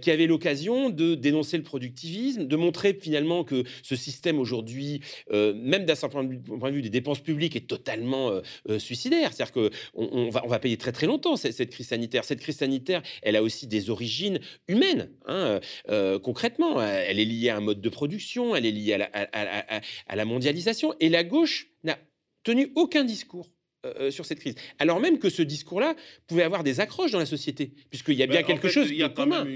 qui 0.00 0.10
avait 0.10 0.26
l'occasion 0.26 0.90
de 0.90 1.14
dénoncer 1.14 1.56
le 1.56 1.62
productivisme, 1.62 2.46
de 2.46 2.56
montrer 2.56 2.94
finalement 3.00 3.44
que 3.44 3.64
ce 3.82 3.96
système 3.96 4.38
aujourd'hui, 4.38 5.00
même 5.30 5.84
d'un 5.84 5.94
certain 5.94 6.24
point 6.24 6.70
de, 6.70 6.74
vue, 6.74 6.82
des 6.82 6.90
dépenses 6.90 7.20
publiques, 7.20 7.56
est 7.56 7.66
totalement 7.66 8.40
suicidaire. 8.78 9.32
C'est-à-dire 9.32 9.52
qu'on 9.52 9.70
on 9.94 10.30
va, 10.30 10.44
on 10.44 10.48
va 10.48 10.58
payer 10.58 10.76
très 10.76 10.92
très 10.92 11.06
longtemps 11.06 11.36
cette, 11.36 11.70
crise 11.70 11.88
sanitaire. 11.88 12.24
Cette 12.24 12.40
crise 12.40 12.58
sanitaire, 12.58 13.02
elle 13.22 13.36
a 13.36 13.42
aussi 13.42 13.66
des 13.66 13.90
origines 13.90 14.40
humaines. 14.68 15.10
Hein, 15.26 15.60
euh, 16.08 16.18
concrètement. 16.18 16.80
Euh, 16.80 17.04
elle 17.06 17.18
est 17.20 17.24
liée 17.24 17.50
à 17.50 17.56
un 17.56 17.60
mode 17.60 17.80
de 17.80 17.88
production, 17.88 18.54
elle 18.56 18.66
est 18.66 18.72
liée 18.72 18.94
à 18.94 20.16
la 20.16 20.24
mondialisation. 20.24 20.94
Et 21.00 21.08
la 21.08 21.24
gauche 21.24 21.68
n'a 21.84 21.98
tenu 22.42 22.72
aucun 22.74 23.04
discours 23.04 23.50
euh, 23.86 24.10
sur 24.10 24.26
cette 24.26 24.40
crise. 24.40 24.56
Alors 24.80 24.98
même 24.98 25.20
que 25.20 25.30
ce 25.30 25.40
discours-là 25.40 25.94
pouvait 26.26 26.42
avoir 26.42 26.64
des 26.64 26.80
accroches 26.80 27.12
dans 27.12 27.20
la 27.20 27.26
société, 27.26 27.70
puisqu'il 27.90 28.14
y 28.14 28.24
a 28.24 28.26
bien 28.26 28.40
ben, 28.40 28.46
quelque 28.46 28.68
chose 28.68 28.90
Il 28.90 28.96
y 28.96 29.04
a 29.04 29.08
quand 29.08 29.26
même 29.26 29.46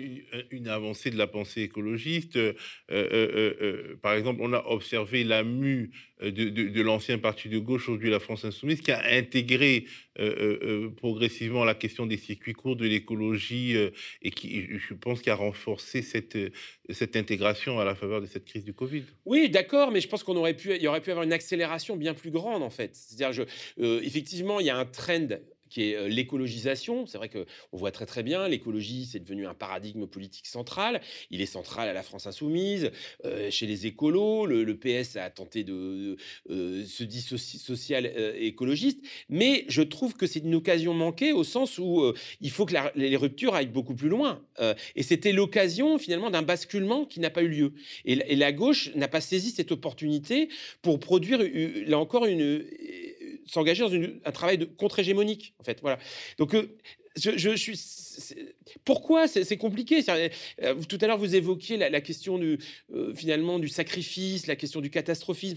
une, 0.52 0.68
avancée 0.68 1.10
de 1.10 1.18
la 1.18 1.26
pensée 1.26 1.62
écologiste. 1.62 2.38
Euh, 2.92 3.96
par 4.00 4.12
exemple, 4.12 4.40
on 4.40 4.52
a 4.52 4.64
observé 4.66 5.24
la 5.24 5.42
mue 5.42 5.90
de, 6.30 6.48
de, 6.48 6.82
l'ancien 6.82 7.18
parti 7.18 7.48
de 7.48 7.58
gauche, 7.58 7.88
aujourd'hui 7.88 8.10
la 8.10 8.20
France 8.20 8.44
Insoumise, 8.44 8.80
qui 8.80 8.92
a 8.92 9.02
intégré 9.12 9.86
progressivement 10.96 11.64
la 11.64 11.74
question 11.74 12.06
des 12.06 12.16
circuits 12.16 12.52
courts, 12.52 12.76
de 12.76 12.86
l'écologie, 12.86 13.74
et 14.22 14.30
qui, 14.30 14.78
je 14.78 14.94
pense, 14.94 15.22
qui 15.22 15.30
a 15.30 15.34
renforcé 15.34 16.02
cette, 16.02 16.36
cette 16.90 17.16
intégration 17.16 17.80
à 17.80 17.84
la 17.84 17.94
faveur 17.94 18.20
de 18.20 18.26
cette 18.26 18.44
crise 18.44 18.64
du 18.64 18.74
Covid. 18.74 19.04
Oui, 19.24 19.48
d'accord, 19.48 19.90
mais 19.90 20.00
je 20.00 20.08
pense 20.08 20.22
qu'on 20.22 20.36
aurait 20.36 20.54
pu, 20.54 20.74
il 20.74 20.82
y 20.82 20.86
aurait 20.86 21.00
pu 21.00 21.10
avoir 21.10 21.24
une 21.24 21.32
accélération 21.32 21.96
bien 21.96 22.14
plus 22.14 22.30
grande, 22.30 22.62
en 22.62 22.70
fait. 22.70 22.94
C'est-à-dire, 22.94 23.46
effectivement, 23.78 24.60
il 24.60 24.66
y 24.66 24.70
a 24.70 24.76
un 24.76 24.84
trend 24.84 25.28
qui 25.72 25.90
est 25.90 26.08
l'écologisation. 26.08 27.06
C'est 27.06 27.16
vrai 27.16 27.30
qu'on 27.30 27.76
voit 27.76 27.90
très 27.90 28.04
très 28.04 28.22
bien, 28.22 28.46
l'écologie, 28.46 29.08
c'est 29.10 29.20
devenu 29.20 29.46
un 29.46 29.54
paradigme 29.54 30.06
politique 30.06 30.46
central. 30.46 31.00
Il 31.30 31.40
est 31.40 31.46
central 31.46 31.88
à 31.88 31.94
la 31.94 32.02
France 32.02 32.26
insoumise, 32.26 32.90
chez 33.50 33.66
les 33.66 33.86
écolos. 33.86 34.46
Le, 34.46 34.72
PS 34.76 35.16
a 35.16 35.30
tenté 35.30 35.64
de, 35.64 36.16
se 36.48 37.04
dissocier 37.04 37.58
social 37.58 38.06
écologiste. 38.36 38.98
Mais 39.28 39.64
je 39.68 39.82
trouve 39.82 40.14
que 40.14 40.26
c'est 40.26 40.40
une 40.40 40.54
occasion 40.54 40.92
manquée 40.92 41.32
au 41.32 41.44
sens 41.44 41.78
où 41.78 42.12
il 42.40 42.50
faut 42.50 42.66
que 42.66 42.74
les 42.94 43.16
ruptures 43.16 43.54
aillent 43.54 43.66
beaucoup 43.66 43.94
plus 43.94 44.08
loin. 44.08 44.42
et 44.96 45.02
c'était 45.02 45.32
l'occasion 45.32 45.98
finalement 45.98 46.30
d'un 46.30 46.42
basculement 46.42 47.06
qui 47.06 47.20
n'a 47.20 47.30
pas 47.30 47.42
eu 47.42 47.48
lieu. 47.48 47.72
Et 48.04 48.36
la 48.36 48.52
gauche 48.52 48.90
n'a 48.94 49.08
pas 49.08 49.20
saisi 49.20 49.50
cette 49.50 49.72
opportunité 49.72 50.48
pour 50.82 51.00
produire, 51.00 51.40
là 51.86 51.98
encore, 51.98 52.26
une 52.26 52.64
s'engager 53.46 53.82
dans 53.82 53.92
un 54.24 54.32
travail 54.32 54.58
de 54.58 54.64
contre-hégémonique, 54.64 55.54
en 55.58 55.64
fait. 55.64 55.80
Voilà. 55.80 55.98
Donc, 56.38 56.54
euh, 56.54 56.78
je, 57.16 57.56
suis. 57.56 57.78
Pourquoi 58.84 59.28
c'est 59.28 59.56
compliqué? 59.56 60.02
Euh, 60.08 60.74
Tout 60.88 60.98
à 61.00 61.06
l'heure, 61.06 61.18
vous 61.18 61.34
évoquiez 61.34 61.76
la, 61.76 62.00
question 62.00 62.38
du 62.38 62.58
euh, 62.94 63.14
finalement 63.14 63.58
du 63.58 63.68
sacrifice, 63.68 64.46
la 64.46 64.56
question 64.56 64.80
du 64.80 64.90
catastrophisme. 64.90 65.56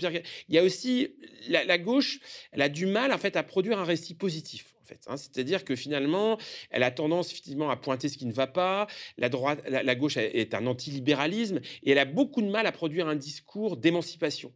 Il 0.50 0.56
y 0.56 0.58
a 0.58 0.64
aussi 0.64 1.16
la, 1.48 1.78
gauche, 1.78 2.20
elle 2.52 2.62
a 2.62 2.70
du 2.70 2.86
mal 2.86 3.14
en 3.14 3.18
fait 3.18 3.36
à 3.38 3.44
produire 3.44 3.80
un 3.80 3.86
récit 3.86 4.16
positif. 4.16 4.74
En 4.82 4.86
fait, 4.86 5.00
hein. 5.08 5.18
c'est-à-dire 5.18 5.66
que 5.66 5.76
finalement, 5.76 6.38
elle 6.70 6.84
a 6.84 6.92
tendance 6.92 7.32
effectivement 7.32 7.72
à 7.72 7.76
pointer 7.78 8.08
ce 8.08 8.18
qui 8.18 8.26
ne 8.28 8.34
va 8.34 8.46
pas. 8.46 8.88
La 9.18 9.30
droite, 9.30 9.64
la, 9.68 9.96
gauche 9.96 10.18
est 10.18 10.54
un 10.54 10.68
antilibéralisme 10.68 11.60
et 11.84 11.92
elle 11.92 12.00
a 12.00 12.06
beaucoup 12.06 12.42
de 12.42 12.50
mal 12.50 12.68
à 12.68 12.72
produire 12.72 13.08
un 13.08 13.16
discours 13.16 13.78
d'émancipation. 13.78 14.54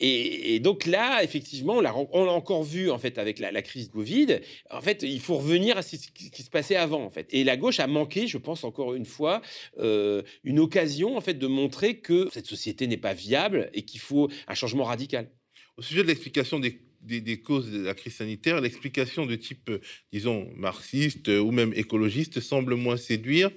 Et, 0.00 0.60
donc 0.60 0.84
là, 0.84 1.22
effectivement, 1.22 1.76
on 1.76 1.80
l'a, 1.80 1.94
encore 1.94 2.64
vu 2.64 2.90
en 2.90 2.98
fait 2.98 3.18
avec 3.18 3.38
la, 3.38 3.62
crise 3.62 3.88
Covid. 3.88 4.40
En 4.70 4.80
fait, 4.80 5.02
il 5.02 5.20
faut 5.20 5.36
revenir 5.36 5.78
à 5.78 5.82
ce 5.82 5.96
qui, 5.96 6.42
se 6.42 6.50
passait 6.50 6.76
avant, 6.76 7.02
en 7.02 7.10
fait. 7.10 7.26
Et 7.30 7.44
la 7.44 7.56
gauche 7.56 7.80
a 7.80 7.86
manqué, 7.86 8.26
je 8.26 8.38
pense 8.38 8.64
encore 8.64 8.94
une 8.94 9.06
fois, 9.06 9.40
euh, 9.78 10.22
une 10.44 10.58
occasion 10.58 11.16
en 11.16 11.20
fait 11.20 11.34
de 11.34 11.46
montrer 11.46 11.98
que 11.98 12.28
cette 12.32 12.46
société 12.46 12.86
n'est 12.86 12.96
pas 12.96 13.14
viable 13.14 13.70
et 13.72 13.82
qu'il 13.82 14.00
faut 14.00 14.28
un 14.48 14.54
changement 14.54 14.84
radical. 14.84 15.30
Au 15.76 15.82
sujet 15.82 16.02
de 16.02 16.08
l'explication 16.08 16.58
des, 16.58 17.40
causes 17.42 17.70
de 17.70 17.80
la 17.80 17.94
crise 17.94 18.14
sanitaire, 18.14 18.60
l'explication 18.60 19.26
de 19.26 19.36
type, 19.36 19.70
disons, 20.12 20.50
marxiste 20.56 21.28
ou 21.28 21.50
même 21.52 21.72
écologiste 21.74 22.40
semble 22.40 22.74
moins 22.74 22.96
séduire 22.96 23.50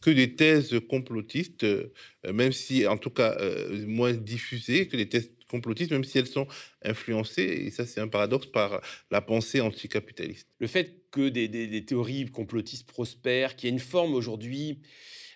que 0.00 0.10
des 0.10 0.34
thèses 0.34 0.78
complotistes, 0.88 1.64
euh, 1.64 1.92
même 2.32 2.52
si, 2.52 2.86
en 2.86 2.96
tout 2.96 3.10
cas, 3.10 3.36
euh, 3.40 3.86
moins 3.86 4.12
diffusées 4.12 4.86
que 4.86 4.96
des 4.96 5.08
thèses 5.08 5.30
complotistes, 5.52 5.92
même 5.92 6.02
si 6.02 6.18
elles 6.18 6.26
sont 6.26 6.48
influencées, 6.84 7.64
et 7.66 7.70
ça 7.70 7.86
c'est 7.86 8.00
un 8.00 8.08
paradoxe, 8.08 8.46
par 8.46 8.80
la 9.10 9.20
pensée 9.20 9.60
anticapitaliste. 9.60 10.48
Le 10.58 10.66
fait 10.66 11.04
que 11.12 11.28
des, 11.28 11.84
théories 11.84 12.26
complotistes 12.26 12.88
prospèrent, 12.88 13.54
qu'il 13.54 13.68
y 13.68 13.70
ait 13.70 13.74
une 13.74 13.80
forme 13.80 14.14
aujourd'hui 14.14 14.80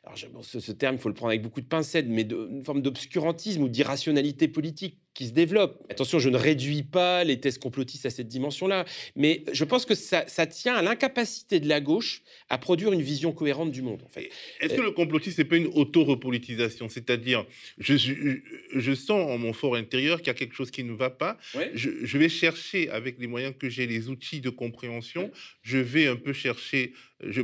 alors 0.02 0.44
ce, 0.44 0.70
terme, 0.70 0.94
il 0.94 1.00
faut 1.00 1.08
le 1.08 1.16
prendre 1.16 1.30
avec 1.30 1.42
beaucoup 1.42 1.60
de 1.60 1.66
pincettes, 1.66 2.06
mais 2.08 2.22
une 2.22 2.64
forme 2.64 2.80
d'obscurantisme 2.80 3.62
ou 3.62 3.68
d'irrationalité 3.68 4.46
politique 4.46 5.00
qui 5.16 5.26
se 5.26 5.32
développe. 5.32 5.82
Attention, 5.88 6.18
je 6.18 6.28
ne 6.28 6.36
réduis 6.36 6.82
pas 6.82 7.24
les 7.24 7.40
thèses 7.40 7.56
complotistes 7.56 8.04
à 8.04 8.10
cette 8.10 8.28
dimension-là, 8.28 8.84
mais 9.16 9.44
je 9.50 9.64
pense 9.64 9.86
que 9.86 9.94
ça, 9.94 10.24
tient 10.46 10.74
à 10.74 10.82
l'incapacité 10.82 11.58
de 11.58 11.68
la 11.68 11.80
gauche 11.80 12.22
à 12.50 12.58
produire 12.58 12.92
une 12.92 13.00
vision 13.00 13.32
cohérente 13.32 13.72
du 13.72 13.80
monde. 13.80 14.02
En 14.04 14.08
fait. 14.08 14.28
Est-ce 14.60 14.74
que 14.74 14.82
le 14.82 14.90
complotisme 14.90 15.40
n'est 15.40 15.48
pas 15.48 15.56
une 15.56 15.68
auto-repolitisation? 15.68 16.90
C'est-à-dire, 16.90 17.46
je, 17.78 17.96
je, 17.96 18.94
sens 18.94 19.30
en 19.30 19.38
mon 19.38 19.54
fort 19.54 19.74
intérieur 19.76 20.18
qu'il 20.18 20.28
y 20.28 20.30
a 20.30 20.34
quelque 20.34 20.54
chose 20.54 20.70
qui 20.70 20.84
ne 20.84 20.92
va 20.92 21.08
pas. 21.08 21.38
Je, 21.72 22.18
vais 22.18 22.28
chercher, 22.28 22.90
avec 22.90 23.18
les 23.18 23.26
moyens 23.26 23.54
que 23.58 23.70
j'ai, 23.70 23.86
les 23.86 24.08
outils 24.10 24.42
de 24.42 24.50
compréhension, 24.50 25.30
je 25.62 25.78
vais 25.78 26.06
un 26.06 26.16
peu 26.16 26.34
chercher, 26.34 26.92
je, 27.20 27.40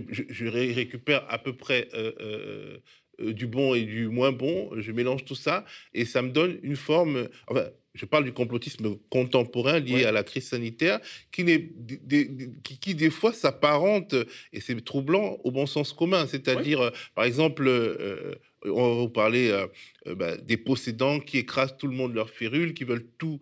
récupère 0.46 1.24
à 1.30 1.38
peu 1.38 1.56
près... 1.56 1.88
Euh, 1.94 2.12
euh, 2.20 2.22
euh, 2.22 2.78
du 3.22 3.46
bon 3.46 3.74
et 3.74 3.82
du 3.82 4.08
moins 4.08 4.32
bon, 4.32 4.70
je 4.76 4.92
mélange 4.92 5.24
tout 5.24 5.34
ça 5.34 5.64
et 5.94 6.04
ça 6.04 6.22
me 6.22 6.30
donne 6.30 6.58
une 6.62 6.76
forme. 6.76 7.28
Enfin, 7.48 7.66
je 7.94 8.06
parle 8.06 8.24
du 8.24 8.32
complotisme 8.32 8.96
contemporain 9.10 9.78
lié 9.78 10.04
à 10.04 10.12
la 10.12 10.22
crise 10.22 10.48
sanitaire, 10.48 11.00
qui, 11.30 11.44
qui, 12.62 12.78
qui 12.78 12.94
des 12.94 13.10
fois 13.10 13.32
s'apparente, 13.32 14.14
et 14.52 14.60
c'est 14.60 14.82
troublant, 14.84 15.38
au 15.44 15.50
bon 15.50 15.66
sens 15.66 15.92
commun. 15.92 16.26
C'est-à-dire, 16.26 16.80
euh, 16.80 16.90
par 17.14 17.24
exemple, 17.24 17.66
euh, 17.68 18.34
on 18.64 18.88
va 18.88 18.94
vous 18.94 19.08
parler 19.08 19.50
euh, 19.50 20.14
bah, 20.14 20.36
des 20.36 20.56
possédants 20.56 21.20
qui 21.20 21.38
écrasent 21.38 21.76
tout 21.76 21.86
le 21.86 21.94
monde 21.94 22.14
leur 22.14 22.30
férule, 22.30 22.72
qui 22.72 22.84
veulent 22.84 23.06
tout, 23.18 23.40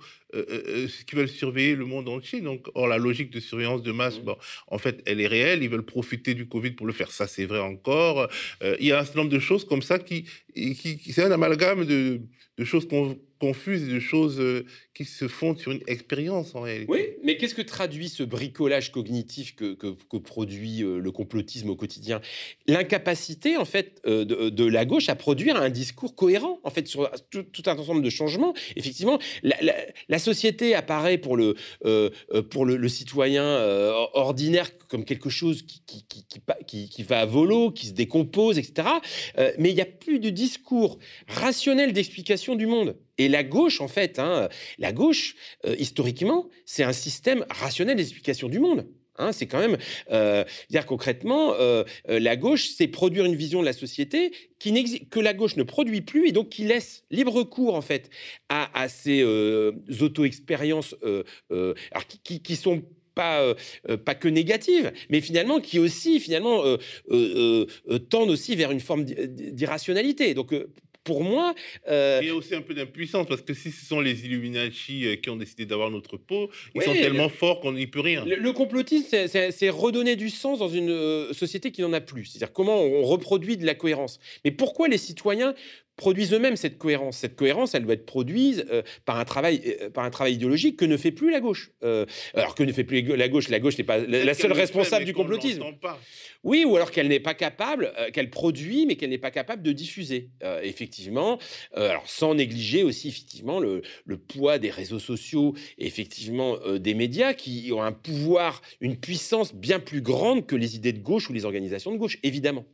qui 1.07 1.17
veulent 1.17 1.29
surveiller 1.29 1.75
le 1.75 1.85
monde 1.85 2.09
entier. 2.09 2.41
Donc, 2.41 2.67
or, 2.75 2.89
la 2.89 2.99
logique 2.99 3.31
de 3.31 3.41
surveillance 3.41 3.83
de 3.83 3.93
masse, 3.93 4.19
bon, 4.19 4.37
en 4.69 4.79
fait, 4.79 5.03
elle 5.07 5.21
est 5.21 5.27
réelle. 5.27 5.63
Ils 5.63 5.71
veulent 5.71 5.85
profiter 5.85 6.35
du 6.35 6.47
Covid 6.47 6.73
pour 6.73 6.87
le 6.87 6.93
faire. 6.93 7.11
Ça, 7.11 7.27
c'est 7.27 7.47
vrai 7.47 7.61
encore. 7.61 8.29
il 8.63 8.87
y 8.87 8.93
a 8.93 9.01
un 9.01 9.05
certain 9.05 9.21
nombre 9.21 9.33
de 9.33 9.39
choses 9.39 9.65
comme 9.65 9.83
ça 9.83 9.99
qui, 9.99 10.25
qui, 10.55 10.75
qui 10.75 11.13
c'est 11.13 11.25
un 11.25 11.33
amalgame 11.33 11.85
de, 11.85 12.21
de 12.59 12.65
choses 12.65 12.87
qu'on 12.87 13.19
confuse 13.41 13.89
de 13.89 13.99
choses 13.99 14.39
euh, 14.39 14.67
qui 14.95 15.07
se 15.07 15.27
font 15.27 15.57
sur 15.57 15.73
une 15.73 15.81
expérience 15.87 16.55
en 16.55 16.61
réalité. 16.61 16.93
Oui, 16.93 17.01
mais 17.25 17.39
qu'est-ce 17.39 17.55
que 17.55 17.63
traduit 17.63 18.11
ce 18.11 18.23
bricolage 18.23 18.93
cognitif 18.93 19.57
que, 19.57 19.73
que, 19.73 20.17
produit 20.19 20.83
euh, 20.83 20.99
le 20.99 21.11
complotisme 21.11 21.71
au 21.71 21.75
quotidien? 21.75 22.21
L'incapacité, 22.67 23.57
en 23.57 23.65
fait, 23.65 24.01
euh, 24.07 24.25
de, 24.27 24.65
la 24.67 24.85
gauche 24.85 25.09
à 25.09 25.15
produire 25.15 25.57
un 25.57 25.71
discours 25.71 26.15
cohérent, 26.15 26.61
en 26.63 26.71
fait, 26.71 26.87
sur 26.87 27.11
tout, 27.31 27.63
un 27.65 27.79
ensemble 27.79 28.03
de 28.03 28.11
changements. 28.11 28.55
Effectivement, 28.77 29.19
la, 29.43 30.19
société 30.21 30.75
apparaît 30.75 31.19
pour 31.19 31.37
le, 31.37 31.57
pour 32.51 32.65
le, 32.65 32.89
citoyen 32.89 33.45
ordinaire 34.15 34.71
comme 34.89 35.05
quelque 35.05 35.31
chose 35.31 35.63
qui, 35.63 35.83
qui, 36.07 36.89
qui, 36.89 37.03
va 37.03 37.21
à 37.21 37.27
volo, 37.27 37.71
qui 37.71 37.87
se 37.87 37.93
décompose, 37.93 38.59
etc. 38.59 38.89
mais 39.59 39.71
il 39.71 39.75
n'y 39.75 39.81
a 39.81 39.87
plus 39.87 40.21
de 40.21 40.31
discours 40.31 40.99
rationnel 41.27 41.93
d'explication 41.93 42.55
du 42.55 42.67
monde. 42.67 42.97
Et 43.21 43.29
la 43.29 43.45
gauche, 43.45 43.83
en 43.83 43.89
fait, 43.89 44.19
hein, 44.19 44.49
la 44.79 44.93
gauche, 44.93 45.37
euh, 45.67 45.77
historiquement, 45.79 46.49
c'est 46.65 46.85
un 46.85 46.95
système 46.95 47.45
rationnel 47.51 47.97
d'explication 47.99 48.49
du 48.49 48.59
monde. 48.59 48.87
Hein, 49.21 49.33
c'est 49.33 49.47
quand 49.47 49.59
même 49.59 49.77
euh, 50.11 50.45
dire 50.71 50.87
concrètement, 50.87 51.55
euh, 51.55 51.85
euh, 52.09 52.19
la 52.19 52.37
gauche, 52.37 52.69
c'est 52.69 52.89
produire 52.89 53.27
une 53.27 53.37
vision 53.37 53.61
de 53.61 53.67
la 53.67 53.73
société 53.73 54.33
qui 54.59 54.71
que 55.11 55.21
la 55.21 55.35
gauche 55.35 55.57
ne 55.57 55.63
produit 55.63 56.01
plus 56.01 56.29
et 56.29 56.33
donc 56.33 56.49
qui 56.49 56.65
laisse 56.65 57.05
libre 57.11 57.43
cours 57.45 57.75
en 57.75 57.81
fait 57.81 58.11
à, 58.49 58.89
ces 58.89 59.23
auto-expériences 60.01 60.95
qui, 62.25 62.43
qui, 62.43 62.57
sont 62.57 62.83
pas, 63.15 63.55
pas 64.05 64.15
que 64.15 64.29
négatives, 64.29 64.93
mais 65.09 65.21
finalement 65.21 65.61
qui 65.61 65.79
aussi 65.79 66.21
finalement 66.21 66.63
tendent 68.11 68.31
aussi 68.31 68.55
vers 68.55 68.71
une 68.71 68.81
forme 68.81 69.05
d'irrationalité. 69.05 70.35
Donc 70.35 70.55
pour 71.05 71.25
moi. 71.25 71.55
Euh, 71.89 72.21
il 72.23 72.29
y 72.29 72.31
a 72.31 72.35
aussi 72.35 72.55
un 72.55 72.61
peu 72.61 72.75
d'impuissance, 72.75 73.27
parce 73.27 73.43
que 73.43 73.55
si 73.55 73.71
ce 73.71 73.85
sont 73.85 74.01
les 74.01 74.25
Illuminati 74.25 75.07
euh, 75.07 75.17
qui 75.17 75.31
ont 75.31 75.37
décidé 75.37 75.67
d'avoir 75.67 75.91
notre 75.91 76.17
peau, 76.17 76.51
ils 76.75 76.83
sont 76.83 76.93
tellement 76.93 77.29
forts 77.29 77.61
qu'on 77.61 77.73
n'y 77.73 77.87
peut 77.87 78.01
rien. 78.01 78.25
Le, 78.25 78.53
complotisme, 78.53 79.27
c'est 79.29 79.71
redonner 79.71 80.17
du 80.17 80.31
sens 80.31 80.59
dans 80.59 80.69
une 80.69 80.91
euh, 80.91 81.33
société 81.33 81.71
qui 81.71 81.83
n'en 81.83 81.93
a 81.93 82.01
plus. 82.01 82.27
C'est-à-dire 82.27 82.53
comment 82.53 82.81
on 82.81 83.03
reproduit 83.03 83.57
de 83.57 83.65
la 83.65 83.75
cohérence. 83.75 84.21
Mais 84.45 84.51
pourquoi 84.51 84.89
les 84.89 84.99
citoyens 84.99 85.55
produisent 86.01 86.33
eux-mêmes 86.33 86.57
cette 86.57 86.79
cohérence. 86.79 87.19
Cette 87.19 87.37
cohérence, 87.37 87.75
elle 87.75 87.85
doit 87.85 87.95
être 87.95 88.07
produite 88.07 88.65
par, 89.05 89.19
un 89.19 89.25
travail, 89.25 89.77
par 89.95 90.05
un 90.05 90.11
travail 90.11 90.35
idéologique 90.35 90.77
que 90.77 90.87
ne 90.87 90.97
fait 90.97 91.13
plus 91.13 91.31
la 91.31 91.41
gauche. 91.41 91.71
alors 92.35 92.55
que 92.55 92.65
ne 92.65 92.73
fait 92.73 92.85
plus 92.85 93.03
la 93.03 93.29
gauche, 93.29 93.49
la 93.49 93.61
gauche 93.61 93.79
n'est 93.79 93.85
pas 93.85 93.99
la, 93.99 94.35
seule 94.35 94.53
responsable 94.53 95.05
du 95.05 95.13
complotisme. 95.13 95.63
Oui, 96.43 96.65
ou 96.67 96.77
alors 96.77 96.91
qu'elle 96.91 97.09
n'est 97.09 97.21
pas 97.21 97.35
capable, 97.35 97.93
euh, 97.99 98.11
qu'elle 98.11 98.31
produit, 98.31 98.87
mais 98.87 98.97
qu'elle 98.97 99.11
n'est 99.11 99.19
pas 99.19 99.31
capable 99.31 99.63
de 99.63 99.73
diffuser. 99.73 100.31
Euh, 100.43 100.61
effectivement, 100.63 101.39
euh, 101.77 101.91
alors 101.91 102.09
sans 102.09 102.35
négliger 102.35 102.83
aussi 102.83 103.09
effectivement 103.09 103.61
le, 103.61 103.83
poids 104.29 104.59
des 104.59 104.71
réseaux 104.71 104.99
sociaux 104.99 105.55
et 105.79 105.87
effectivement 105.87 106.57
des 106.79 106.95
médias 106.95 107.35
qui 107.35 107.71
ont 107.73 107.83
un 107.83 107.93
pouvoir, 107.93 108.63
une 108.81 108.97
puissance 108.97 109.55
bien 109.55 109.81
plus 109.81 110.03
grande 110.03 110.47
que 110.47 110.57
les 110.57 110.77
idées 110.77 110.93
de 110.93 111.01
gauche 111.01 111.29
ou 111.31 111.33
les 111.33 111.45
organisations 111.45 111.93
de 111.93 111.97
gauche, 111.97 112.19
évidemment. 112.23 112.65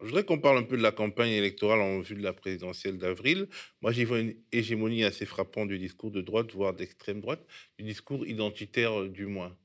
Je 0.00 0.06
voudrais 0.06 0.24
qu'on 0.24 0.38
parle 0.38 0.58
un 0.58 0.62
peu 0.62 0.76
de 0.76 0.82
la 0.82 0.92
campagne 0.92 1.32
électorale 1.32 1.80
en 1.80 1.98
vue 1.98 2.14
de 2.14 2.22
la 2.22 2.32
présidentielle 2.32 2.98
d'avril. 2.98 3.48
Moi, 3.82 3.90
j'y 3.90 4.04
vois 4.04 4.20
une 4.20 4.34
hégémonie 4.52 5.02
assez 5.02 5.26
frappante 5.26 5.68
du 5.68 5.78
discours 5.78 6.12
de 6.12 6.20
droite, 6.20 6.52
voire 6.52 6.72
d'extrême 6.72 7.20
droite, 7.20 7.44
du 7.78 7.84
discours 7.84 8.24
identitaire 8.24 9.06
du 9.06 9.26
moins. 9.26 9.56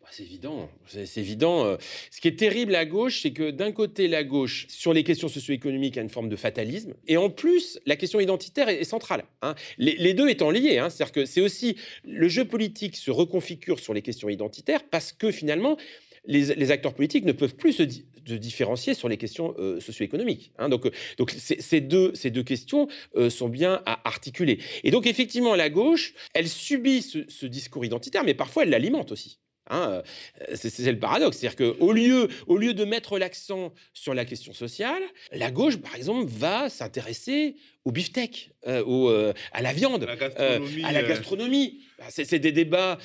Bah, 0.00 0.06
c'est 0.12 0.22
évident, 0.22 0.70
c'est 0.86 1.18
évident. 1.18 1.64
Euh. 1.66 1.76
Ce 2.10 2.20
qui 2.20 2.28
est 2.28 2.38
terrible 2.38 2.74
à 2.74 2.86
gauche, 2.86 3.20
c'est 3.22 3.32
que 3.32 3.50
d'un 3.50 3.72
côté, 3.72 4.08
la 4.08 4.24
gauche, 4.24 4.66
sur 4.68 4.94
les 4.94 5.04
questions 5.04 5.28
socio-économiques, 5.28 5.98
a 5.98 6.00
une 6.00 6.08
forme 6.08 6.28
de 6.28 6.36
fatalisme, 6.36 6.94
et 7.06 7.16
en 7.16 7.28
plus, 7.28 7.78
la 7.86 7.96
question 7.96 8.20
identitaire 8.20 8.68
est, 8.68 8.84
centrale. 8.84 9.24
Hein. 9.42 9.56
Les, 9.78 10.14
deux 10.14 10.28
étant 10.28 10.50
liés, 10.50 10.78
hein. 10.78 10.88
c'est-à-dire 10.88 11.12
que 11.12 11.24
c'est 11.26 11.42
aussi 11.42 11.76
le 12.04 12.28
jeu 12.28 12.46
politique 12.46 12.96
se 12.96 13.10
reconfigure 13.10 13.78
sur 13.78 13.92
les 13.92 14.02
questions 14.02 14.28
identitaires 14.28 14.84
parce 14.88 15.12
que 15.12 15.30
finalement, 15.30 15.76
les, 16.24 16.70
acteurs 16.70 16.94
politiques 16.94 17.24
ne 17.24 17.32
peuvent 17.32 17.56
plus 17.56 17.72
se, 17.72 17.82
différencier 18.24 18.94
sur 18.94 19.08
les 19.08 19.16
questions 19.16 19.54
euh, 19.58 19.80
socio-économiques. 19.80 20.52
Hein. 20.58 20.68
Donc, 20.68 20.86
euh, 20.86 20.90
donc 21.18 21.30
ces, 21.30 21.80
deux, 21.80 22.14
ces 22.14 22.30
deux 22.30 22.42
questions 22.42 22.88
sont 23.28 23.48
bien 23.48 23.82
à 23.86 24.06
articuler. 24.08 24.58
Et 24.84 24.90
donc, 24.90 25.06
effectivement, 25.06 25.54
la 25.54 25.70
gauche, 25.70 26.14
elle 26.34 26.48
subit 26.48 27.02
ce 27.02 27.46
discours 27.46 27.84
identitaire, 27.84 28.24
mais 28.24 28.34
parfois 28.34 28.62
elle 28.64 28.70
l'alimente 28.70 29.12
aussi. 29.12 29.38
Hein, 29.70 30.02
euh, 30.42 30.56
c'est 30.56 30.90
le 30.90 30.98
paradoxe. 30.98 31.38
C'est-à-dire 31.38 31.76
qu'au 31.78 31.92
lieu, 31.92 32.28
au 32.48 32.56
lieu 32.56 32.74
de 32.74 32.84
mettre 32.84 33.18
l'accent 33.18 33.72
sur 33.94 34.14
la 34.14 34.24
question 34.24 34.52
sociale, 34.52 35.02
la 35.32 35.50
gauche, 35.50 35.76
par 35.76 35.94
exemple, 35.94 36.26
va 36.28 36.68
s'intéresser 36.68 37.54
au 37.84 37.92
beefsteak, 37.92 38.50
euh, 38.66 38.84
euh, 38.86 39.32
à 39.52 39.62
la 39.62 39.72
viande, 39.72 40.04
à 40.04 40.92
la 40.92 41.02
gastronomie. 41.02 41.82
Bah, 41.98 42.06
c'est 42.08 42.38
des 42.38 42.52
débats. 42.52 42.98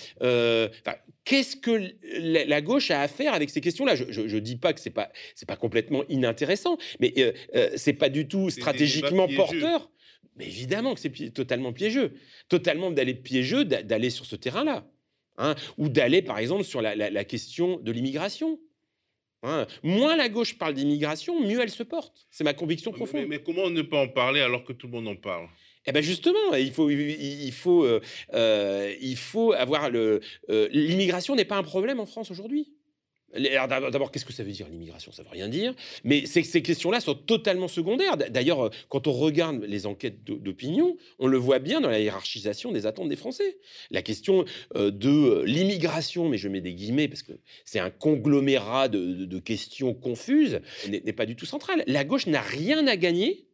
Qu'est-ce 1.23 1.55
que 1.55 1.91
la, 2.19 2.61
gauche 2.61 2.91
a 2.91 3.01
à 3.01 3.07
faire 3.07 3.33
avec 3.33 3.49
ces 3.51 3.61
questions-là? 3.61 3.95
Je 3.95 4.21
ne 4.21 4.39
dis 4.39 4.57
pas 4.57 4.73
que 4.73 4.79
c'est 4.79 4.89
pas 4.89 5.11
c'est 5.35 5.47
pas 5.47 5.55
complètement 5.55 6.03
inintéressant, 6.09 6.77
mais 6.99 7.13
c'est 7.75 7.93
pas 7.93 8.09
du 8.09 8.27
tout 8.27 8.49
stratégiquement 8.49 9.27
porteur. 9.27 9.91
Mais 10.37 10.47
évidemment 10.47 10.93
que 10.93 10.99
c'est 10.99 11.33
totalement 11.33 11.71
piégeux, 11.71 12.13
totalement 12.49 12.91
d'aller 12.91 13.13
piégeux 13.13 13.63
d'aller 13.63 14.09
sur 14.09 14.25
ce 14.25 14.35
terrain-là. 14.35 14.85
Hein, 15.37 15.55
ou 15.77 15.89
d'aller, 15.89 16.21
par 16.21 16.37
exemple, 16.39 16.63
sur 16.63 16.81
la, 16.81 17.23
question 17.25 17.79
de 17.79 17.91
l'immigration. 17.91 18.59
Hein. 19.43 19.67
Moins 19.83 20.15
la 20.15 20.29
gauche 20.29 20.57
parle 20.57 20.73
d'immigration, 20.73 21.41
mieux 21.41 21.59
elle 21.61 21.69
se 21.69 21.83
porte. 21.83 22.27
C'est 22.31 22.43
ma 22.43 22.53
conviction 22.53 22.91
profonde. 22.91 23.25
Mais, 23.27 23.39
comment 23.39 23.69
ne 23.69 23.81
pas 23.81 23.99
en 23.99 24.07
parler 24.07 24.41
alors 24.41 24.63
que 24.63 24.73
tout 24.73 24.87
le 24.87 24.93
monde 24.93 25.07
en 25.07 25.15
parle? 25.15 25.47
Eh 25.87 25.91
ben 25.91 26.01
justement, 26.01 26.55
il 26.55 26.71
faut, 26.71 26.89
il 26.89 27.51
faut, 27.51 27.83
euh, 27.83 28.01
euh, 28.33 28.95
il 29.01 29.17
faut 29.17 29.53
avoir 29.53 29.91
le. 29.91 30.19
Euh, 30.49 30.67
l'immigration 30.71 31.35
n'est 31.35 31.45
pas 31.45 31.57
un 31.57 31.63
problème 31.63 31.99
en 31.99 32.07
France 32.07 32.31
aujourd'hui. 32.31 32.73
D'abord, 33.33 34.11
qu'est-ce 34.11 34.25
que 34.25 34.31
ça 34.31 34.43
veut 34.43 34.51
dire 34.51 34.67
l'immigration? 34.69 35.11
Ça 35.11 35.23
veut 35.23 35.29
rien 35.29 35.49
dire. 35.49 35.73
Mais 36.03 36.25
ces, 36.25 36.43
questions-là 36.61 37.01
sont 37.01 37.15
totalement 37.15 37.67
secondaires. 37.67 38.17
D'ailleurs, 38.17 38.69
quand 38.87 39.07
on 39.07 39.11
regarde 39.11 39.63
les 39.65 39.85
enquêtes 39.85 40.23
d'opinion, 40.23 40.95
on 41.19 41.27
le 41.27 41.37
voit 41.37 41.59
bien 41.59 41.81
dans 41.81 41.89
la 41.89 41.99
hiérarchisation 41.99 42.71
des 42.71 42.85
attentes 42.85 43.09
des 43.09 43.15
Français. 43.15 43.57
La 43.91 44.01
question 44.01 44.45
euh, 44.75 44.89
de 44.89 45.43
l'immigration, 45.45 46.29
mais 46.29 46.37
je 46.37 46.47
mets 46.47 46.61
des 46.61 46.73
guillemets 46.73 47.07
parce 47.07 47.23
que 47.23 47.33
c'est 47.65 47.79
un 47.79 47.89
conglomérat 47.89 48.87
de, 48.87 49.39
questions 49.39 49.93
confuses, 49.93 50.61
n'est 50.87 51.13
pas 51.13 51.25
du 51.25 51.35
tout 51.35 51.45
centrale. 51.45 51.83
La 51.87 52.05
gauche 52.05 52.27
n'a 52.27 52.41
rien 52.41 52.87
à 52.87 52.95
gagner 52.95 53.47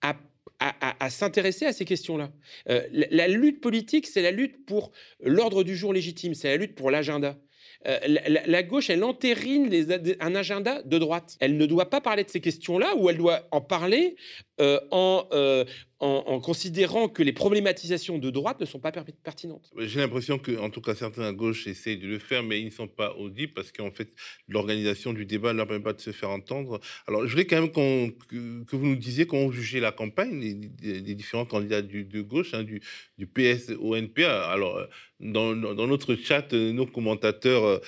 à 0.00 1.10
s'intéresser 1.10 1.66
à 1.66 1.72
ces 1.72 1.84
questions-là. 1.84 2.30
Euh, 2.68 2.82
la, 2.90 3.28
lutte 3.28 3.60
politique, 3.60 4.06
c'est 4.06 4.22
la 4.22 4.30
lutte 4.30 4.64
pour 4.64 4.92
l'ordre 5.20 5.64
du 5.64 5.76
jour 5.76 5.92
légitime, 5.92 6.34
c'est 6.34 6.48
la 6.48 6.56
lutte 6.56 6.74
pour 6.74 6.90
l'agenda. 6.90 7.36
Euh, 7.86 7.98
la, 8.46 8.62
gauche, 8.62 8.90
elle 8.90 9.02
entérine 9.02 9.70
un 10.20 10.34
agenda 10.34 10.82
de 10.82 10.98
droite. 10.98 11.36
Elle 11.40 11.56
ne 11.56 11.66
doit 11.66 11.90
pas 11.90 12.00
parler 12.00 12.24
de 12.24 12.30
ces 12.30 12.40
questions-là, 12.40 12.94
ou 12.96 13.10
elle 13.10 13.18
doit 13.18 13.48
en 13.50 13.60
parler 13.60 14.16
euh, 14.60 14.78
en, 14.90 15.26
euh, 16.02 16.06
en, 16.06 16.40
considérant 16.40 17.08
que 17.08 17.22
les 17.22 17.32
problématisations 17.32 18.18
de 18.18 18.28
droite 18.30 18.58
ne 18.58 18.66
sont 18.66 18.80
pas 18.80 18.90
pertinentes. 18.90 19.70
J'ai 19.78 20.00
l'impression 20.00 20.36
que, 20.36 20.58
en 20.58 20.68
tout 20.68 20.80
cas, 20.80 20.96
certains 20.96 21.22
à 21.22 21.32
gauche 21.32 21.68
essayent 21.68 21.98
de 21.98 22.08
le 22.08 22.18
faire, 22.18 22.42
mais 22.42 22.60
ils 22.60 22.66
ne 22.66 22.70
sont 22.70 22.88
pas 22.88 23.14
audibles 23.14 23.52
parce 23.52 23.70
qu'en 23.70 23.92
fait, 23.92 24.12
l'organisation 24.48 25.12
du 25.12 25.26
débat 25.26 25.52
ne 25.52 25.58
leur 25.58 25.68
permet 25.68 25.84
pas 25.84 25.92
de 25.92 26.00
se 26.00 26.10
faire 26.10 26.30
entendre. 26.30 26.80
Alors, 27.06 27.24
je 27.24 27.30
voulais 27.30 27.44
quand 27.44 27.60
même 27.60 27.70
que, 27.70 28.76
vous 28.76 28.86
nous 28.86 28.96
disiez 28.96 29.26
comment 29.26 29.52
juger 29.52 29.78
la 29.78 29.92
campagne 29.92 30.40
des, 30.40 31.14
différents 31.14 31.44
candidats 31.44 31.82
du, 31.82 32.04
de 32.04 32.20
gauche, 32.20 32.52
hein, 32.52 32.64
du, 32.64 32.82
du, 33.16 33.28
PS 33.28 33.70
au 33.78 33.94
NPA. 33.94 34.50
Alors, 34.50 34.84
dans, 35.20 35.54
dans, 35.54 35.86
notre 35.86 36.16
chat, 36.16 36.52
nos 36.52 36.86
commentateurs 36.86 37.64
euh, 37.64 37.78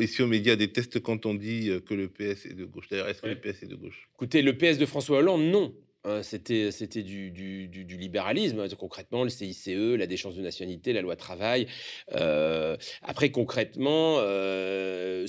ici 0.00 0.22
aux 0.22 0.26
médias 0.26 0.56
détestent 0.56 1.00
quand 1.00 1.24
on 1.24 1.34
dit 1.34 1.70
que 1.86 1.94
le 1.94 2.08
PS 2.08 2.46
est 2.46 2.54
de 2.54 2.64
gauche. 2.64 2.88
D'ailleurs, 2.90 3.08
est-ce 3.08 3.22
que 3.22 3.28
le 3.28 3.36
PS 3.36 3.62
est 3.62 3.68
de 3.68 3.76
gauche? 3.76 4.08
Écoutez, 4.16 4.42
le 4.42 4.56
PS 4.56 4.76
de 4.76 4.86
François 4.86 5.18
Hollande, 5.18 5.42
non. 5.42 5.72
Hein, 6.04 6.22
c'était 6.22 6.70
c'était 6.70 7.02
du, 7.02 7.30
du, 7.30 7.68
du, 7.68 7.96
libéralisme, 7.98 8.66
concrètement, 8.78 9.22
le 9.22 9.28
CICE, 9.28 9.68
la 9.68 10.06
déchéance 10.06 10.34
de 10.34 10.40
nationalité, 10.40 10.94
la 10.94 11.02
loi 11.02 11.14
travail. 11.14 11.66
Euh, 12.12 12.78
après, 13.02 13.30
concrètement, 13.30 14.16
euh, 14.20 15.26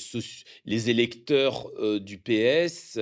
les 0.66 0.90
électeurs 0.90 1.70
euh, 1.78 2.00
du 2.00 2.18
PS, 2.18 2.98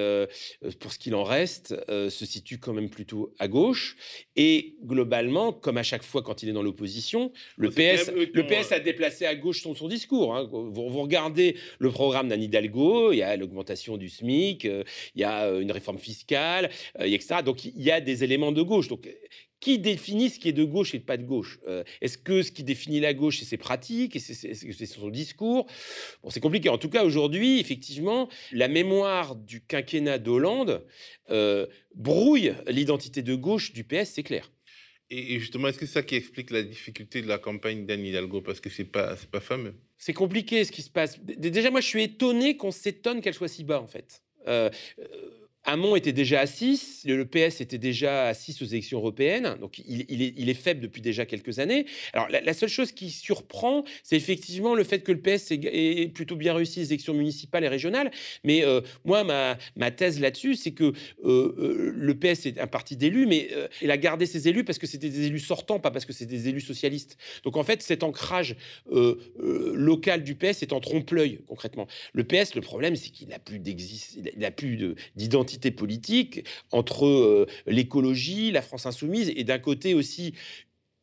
pour 0.79 0.93
ce 0.93 0.97
qu'il 0.97 1.13
en 1.13 1.23
reste, 1.23 1.75
se 1.87 2.25
situent 2.25 2.57
quand 2.59 2.73
même 2.73 2.89
plutôt 2.89 3.35
à 3.37 3.47
gauche. 3.47 3.97
Et 4.35 4.75
globalement, 4.83 5.53
comme 5.53 5.77
à 5.77 5.83
chaque 5.83 6.03
fois 6.03 6.23
quand 6.23 6.41
il 6.41 6.49
est 6.49 6.53
dans 6.53 6.63
l'opposition, 6.63 7.31
le, 7.55 7.69
PS, 7.69 8.11
le 8.11 8.47
PS 8.47 8.71
a 8.71 8.79
déplacé 8.79 9.27
à 9.27 9.35
gauche 9.35 9.61
son, 9.61 9.75
son 9.75 9.87
discours. 9.87 10.35
Hein. 10.35 10.47
Vous, 10.49 10.71
vous, 10.71 11.01
regardez 11.01 11.55
le 11.77 11.91
programme 11.91 12.29
d'Anne 12.29 12.41
Hidalgo, 12.41 13.11
il 13.11 13.17
y 13.17 13.21
a 13.21 13.37
l'augmentation 13.37 13.97
du 13.97 14.09
SMIC, 14.09 14.63
il 14.63 14.83
y 15.15 15.23
a 15.23 15.49
une 15.51 15.71
réforme 15.71 15.99
fiscale, 15.99 16.71
etc. 16.99 17.43
Donc, 17.45 17.58
il 17.65 17.81
y 17.81 17.91
a 17.91 18.01
des 18.01 18.23
éléments 18.23 18.51
de 18.51 18.61
gauche. 18.61 18.87
Donc, 18.87 19.07
qui 19.59 19.79
définit 19.79 20.29
ce 20.29 20.39
qui 20.39 20.49
est 20.49 20.53
de 20.53 20.63
gauche 20.63 20.95
et 20.95 20.99
pas 20.99 21.17
de 21.17 21.23
gauche 21.23 21.59
euh, 21.67 21.83
Est-ce 22.01 22.17
que 22.17 22.41
ce 22.43 22.51
qui 22.51 22.63
définit 22.63 22.99
la 22.99 23.13
gauche, 23.13 23.39
c'est 23.39 23.45
ses 23.45 23.57
pratiques, 23.57 24.15
et 24.15 24.19
c'est 24.19 24.85
son 24.85 25.09
discours? 25.09 25.67
Bon, 26.23 26.29
c'est 26.29 26.39
compliqué. 26.39 26.69
En 26.69 26.77
tout 26.77 26.89
cas, 26.89 27.03
aujourd'hui, 27.03 27.59
effectivement, 27.59 28.29
la 28.51 28.67
mémoire 28.67 29.35
du 29.35 29.61
quinquennat 29.61 30.17
d'Hollande 30.17 30.85
euh, 31.29 31.67
brouille 31.95 32.53
l'identité 32.67 33.21
de 33.21 33.35
gauche 33.35 33.73
du 33.73 33.83
PS, 33.83 34.11
c'est 34.13 34.23
clair. 34.23 34.49
Et 35.11 35.39
justement, 35.39 35.67
est-ce 35.67 35.79
que 35.79 35.87
c'est 35.87 35.93
ça 35.93 36.03
qui 36.03 36.15
explique 36.15 36.51
la 36.51 36.61
difficulté 36.61 37.23
de 37.23 37.27
la 37.27 37.39
campagne 37.39 37.85
d'Anne 37.87 38.05
Hidalgo? 38.05 38.41
Parce 38.41 38.59
que 38.59 38.69
c'est 38.69 38.85
pas, 38.85 39.15
pas 39.31 39.39
fameux. 39.39 39.73
C'est 39.97 40.13
compliqué 40.13 40.63
ce 40.63 40.71
qui 40.71 40.83
se 40.83 40.89
passe. 40.89 41.19
Déjà, 41.23 41.71
moi, 41.71 41.81
je 41.81 41.87
suis 41.87 42.03
étonné 42.03 42.57
qu'on 42.57 42.69
s'étonne 42.69 43.19
qu'elle 43.21 43.33
soit 43.33 43.47
si 43.47 43.63
bas, 43.63 43.81
en 43.81 43.87
fait. 43.87 44.21
Euh, 44.47 44.69
Hamon 45.69 45.95
était 45.95 46.13
déjà 46.13 46.39
à 46.39 46.47
6, 46.47 47.03
le 47.05 47.25
PS 47.25 47.61
était 47.61 47.77
déjà 47.77 48.29
à 48.29 48.33
6 48.33 48.63
aux 48.63 48.65
élections 48.65 48.97
européennes, 48.97 49.55
donc 49.61 49.77
il, 49.77 50.49
est, 50.49 50.53
faible 50.55 50.81
depuis 50.81 50.99
déjà 50.99 51.27
quelques 51.27 51.59
années. 51.59 51.85
Alors 52.11 52.27
la, 52.27 52.53
seule 52.55 52.69
chose 52.69 52.91
qui 52.91 53.11
surprend, 53.11 53.83
c'est 54.01 54.15
effectivement 54.15 54.73
le 54.73 54.83
fait 54.83 55.01
que 55.01 55.11
le 55.11 55.19
PS 55.19 55.51
ait, 55.51 56.09
plutôt 56.11 56.35
bien 56.35 56.55
réussi 56.55 56.79
les 56.79 56.87
élections 56.87 57.13
municipales 57.13 57.63
et 57.63 57.67
régionales. 57.67 58.09
Mais 58.43 58.65
euh, 58.65 58.81
moi, 59.05 59.23
ma, 59.23 59.91
thèse 59.91 60.19
là-dessus, 60.19 60.55
c'est 60.55 60.71
que 60.71 60.85
euh, 60.85 60.93
euh, 61.23 61.93
le 61.95 62.15
PS 62.15 62.47
est 62.47 62.59
un 62.59 62.65
parti 62.65 62.97
d'élus, 62.97 63.27
mais 63.27 63.49
il 63.83 63.91
a 63.91 63.97
gardé 63.97 64.25
ses 64.25 64.47
élus 64.47 64.63
parce 64.63 64.79
que 64.79 64.87
c'était 64.87 65.09
des 65.09 65.27
élus 65.27 65.39
sortants, 65.39 65.79
pas 65.79 65.91
parce 65.91 66.05
que 66.05 66.13
c'était 66.13 66.35
des 66.35 66.49
élus 66.49 66.61
socialistes. 66.61 67.17
Donc 67.43 67.57
en 67.57 67.63
fait, 67.63 67.83
cet 67.83 68.01
ancrage 68.01 68.55
local 69.37 70.23
du 70.23 70.33
PS 70.33 70.63
est 70.63 70.73
en 70.73 70.79
trompe-l'œil 70.79 71.41
concrètement. 71.47 71.87
Le 72.13 72.23
PS, 72.23 72.55
le 72.55 72.61
problème, 72.61 72.95
c'est 72.95 73.11
qu'il 73.11 73.27
n'a 73.27 73.37
plus 73.37 73.59
d'identité 75.15 75.58
politique 75.71 76.45
entre 76.71 77.05
euh, 77.05 77.45
l'écologie, 77.67 78.51
la 78.51 78.61
France 78.61 78.85
insoumise, 78.85 79.31
et 79.35 79.43
d'un 79.43 79.59
côté 79.59 79.93
aussi 79.93 80.33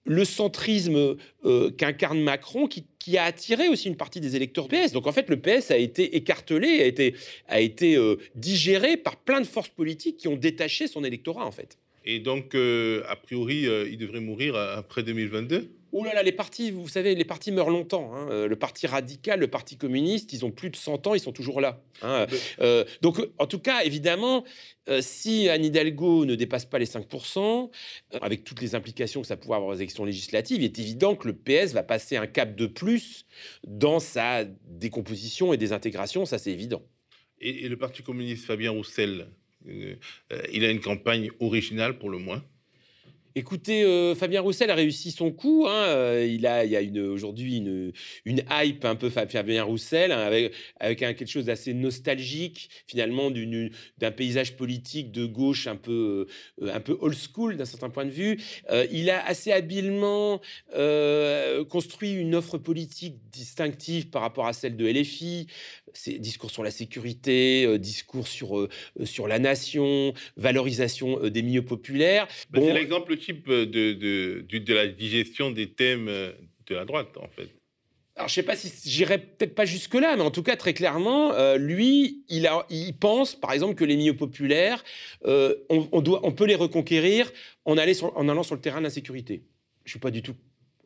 le 0.05 0.25
centrisme 0.25 1.17
euh, 1.45 1.71
qu'incarne 1.73 2.21
Macron, 2.21 2.69
qui, 2.69 2.85
a 3.19 3.25
attiré 3.25 3.69
aussi 3.69 3.87
une 3.87 3.97
partie 3.97 4.21
des 4.21 4.35
électeurs 4.35 4.67
PS. 4.67 4.91
Donc 4.93 5.07
en 5.07 5.13
fait, 5.13 5.29
le 5.29 5.37
PS 5.37 5.71
a 5.71 5.77
été 5.77 6.17
écartelé, 6.17 6.81
a 6.83 6.87
été, 6.87 7.15
a 7.47 7.61
été 7.61 7.97
euh, 7.97 8.17
digéré 8.35 8.97
par 8.97 9.17
plein 9.17 9.41
de 9.41 9.47
forces 9.47 9.69
politiques 9.69 10.17
qui 10.17 10.27
ont 10.27 10.37
détaché 10.37 10.89
son 10.89 11.05
électorat, 11.05 11.47
en 11.47 11.53
fait. 11.53 11.79
Et 12.05 12.19
donc, 12.21 12.55
a 12.55 13.17
priori, 13.17 13.67
il 13.91 13.99
devrait 13.99 14.21
mourir 14.21 14.55
après 14.55 15.03
2022 15.03 15.69
Oh 15.93 16.05
là 16.05 16.15
là, 16.15 16.23
les 16.23 16.33
partis, 16.33 16.71
vous 16.71 16.89
savez, 16.89 17.15
les 17.15 17.25
partis 17.25 17.53
meurent 17.53 17.71
longtemps. 17.71 18.15
Hein. 18.15 18.29
Euh, 18.31 18.49
le 18.49 18.57
parti 18.57 18.87
radical, 18.87 19.41
le 19.41 19.49
parti 19.49 19.77
communiste, 19.77 20.33
ils 20.33 20.45
ont 20.45 20.51
plus 20.51 20.71
de 20.71 20.77
100 20.77 21.07
ans, 21.07 21.15
ils 21.15 21.21
sont 21.21 21.33
toujours 21.33 21.61
là. 21.61 21.83
Hein. 22.03 22.27
Euh, 22.61 22.85
donc, 23.03 23.19
en 23.39 23.47
tout 23.47 23.61
cas, 23.61 23.83
évidemment, 23.85 24.45
euh, 24.89 25.01
si 25.01 25.49
Anne 25.49 25.65
Hidalgo 25.65 26.25
ne 26.25 26.35
dépasse 26.35 26.65
pas 26.65 26.79
les 26.79 26.87
5%, 26.87 27.71
avec 28.21 28.45
toutes 28.45 28.61
les 28.61 28.75
implications 28.75 29.21
que 29.23 29.27
ça 29.27 29.37
pourrait 29.37 29.57
avoir 29.57 29.71
aux 29.71 29.79
élections 29.79 30.05
législatives, 30.05 30.59
il 30.59 30.65
est 30.65 30.79
évident 30.79 31.15
que 31.15 31.29
le 31.29 31.35
PS 31.35 31.73
va 31.73 31.83
passer 31.83 32.17
un 32.17 32.27
cap 32.27 32.57
de 32.57 32.67
plus 32.67 33.27
dans 33.67 34.01
sa 34.01 34.45
décomposition 34.45 35.53
et 35.53 35.57
désintégration, 35.57 36.27
ça 36.27 36.39
c'est 36.39 36.53
évident. 36.53 36.83
Et, 37.41 37.65
et, 37.65 37.69
le 37.69 37.77
Parti 37.77 38.03
communiste, 38.03 38.47
Fabien 38.47 38.71
Roussel, 38.71 39.29
il 39.67 40.65
a 40.65 40.71
une 40.71 40.81
campagne 40.81 41.31
originale 41.41 41.99
pour 41.99 42.09
le 42.09 42.19
moins 42.19 42.43
Écoutez, 43.39 43.85
euh, 43.85 44.15
Fabien 44.15 44.41
Roussel 44.41 44.71
a 44.71 44.75
réussi 44.75 45.11
son 45.11 45.31
coup. 45.31 45.67
Hein, 45.69 45.89
euh, 45.89 46.27
il, 46.27 46.47
a, 46.47 46.65
il 46.65 46.71
y 46.71 46.77
a 46.77 46.81
une, 46.81 47.01
aujourd'hui 47.01 47.59
une, 47.59 47.93
une 48.25 48.43
hype 48.51 48.87
un 48.87 48.95
peu 48.95 49.11
Fabien 49.11 49.63
Roussel, 49.63 50.11
hein, 50.11 50.21
avec, 50.21 50.55
avec 50.81 51.01
quelque 51.01 51.27
chose 51.27 51.45
d'assez 51.45 51.75
nostalgique, 51.75 52.71
finalement, 52.87 53.31
d'un 53.99 54.11
paysage 54.11 54.57
politique 54.57 55.13
de 55.13 55.27
gauche 55.27 55.67
un 55.67 55.77
peu, 55.77 56.27
euh, 56.63 56.73
un 56.73 56.81
peu 56.81 56.97
old 56.99 57.15
school 57.15 57.59
d'un 57.59 57.67
certain 57.67 57.91
point 57.91 58.07
de 58.07 58.11
vue. 58.11 58.41
il 58.91 59.11
a 59.11 59.23
assez 59.27 59.53
habilement 59.53 60.41
construit 61.69 62.13
une 62.13 62.35
offre 62.35 62.57
politique 62.57 63.17
distinctive 63.31 64.09
par 64.09 64.23
rapport 64.23 64.47
à 64.47 64.55
celle 64.55 64.77
de 64.79 64.87
LFI. 64.87 65.47
discours 66.21 66.51
sur 66.51 66.65
la 66.65 66.71
sécurité, 66.71 67.79
discours 67.79 68.29
sur, 68.29 68.67
sur 69.05 69.29
la 69.29 69.39
nation, 69.39 70.15
valorisation 70.39 71.29
des 71.29 71.43
milieux 71.43 71.65
populaires. 71.65 72.29
Bah, 72.51 72.61
c'est 72.63 72.73
l'exemple 72.73 73.17
de, 73.33 74.73
la 74.75 74.87
digestion 74.87 75.51
des 75.51 75.71
thèmes 75.71 76.09
euh, 76.09 76.33
de 76.67 76.75
la 76.75 76.85
droite, 76.85 77.17
en 77.17 77.29
fait. 77.29 77.49
Alors, 78.17 78.29
je 78.29 78.35
sais 78.35 78.43
pas 78.43 78.57
si 78.57 78.71
j'irai 78.89 79.19
peut-être 79.19 79.55
pas 79.55 79.67
jusque-là, 79.67 80.17
mais 80.17 80.23
en 80.23 80.31
tout 80.31 80.43
cas, 80.43 80.57
très 80.57 80.73
clairement, 80.73 81.33
euh, 81.33 81.59
lui, 81.59 82.25
il, 82.29 82.47
a, 82.47 82.67
il 82.71 82.95
pense, 82.95 83.35
par 83.35 83.53
exemple, 83.53 83.75
que 83.75 83.85
les 83.85 83.97
milieux 83.97 84.17
populaires, 84.17 84.83
euh, 85.27 85.55
on, 85.69 86.01
doit, 86.01 86.21
on 86.23 86.33
peut 86.33 86.47
les 86.47 86.55
reconquérir 86.55 87.31
en, 87.67 87.77
allant 87.77 88.43
sur 88.43 88.55
le 88.55 88.61
terrain 88.61 88.79
de 88.79 88.85
l'insécurité. 88.85 89.43
Je 89.85 89.91
suis 89.91 90.01
pas 90.01 90.11
du 90.11 90.23
tout 90.23 90.35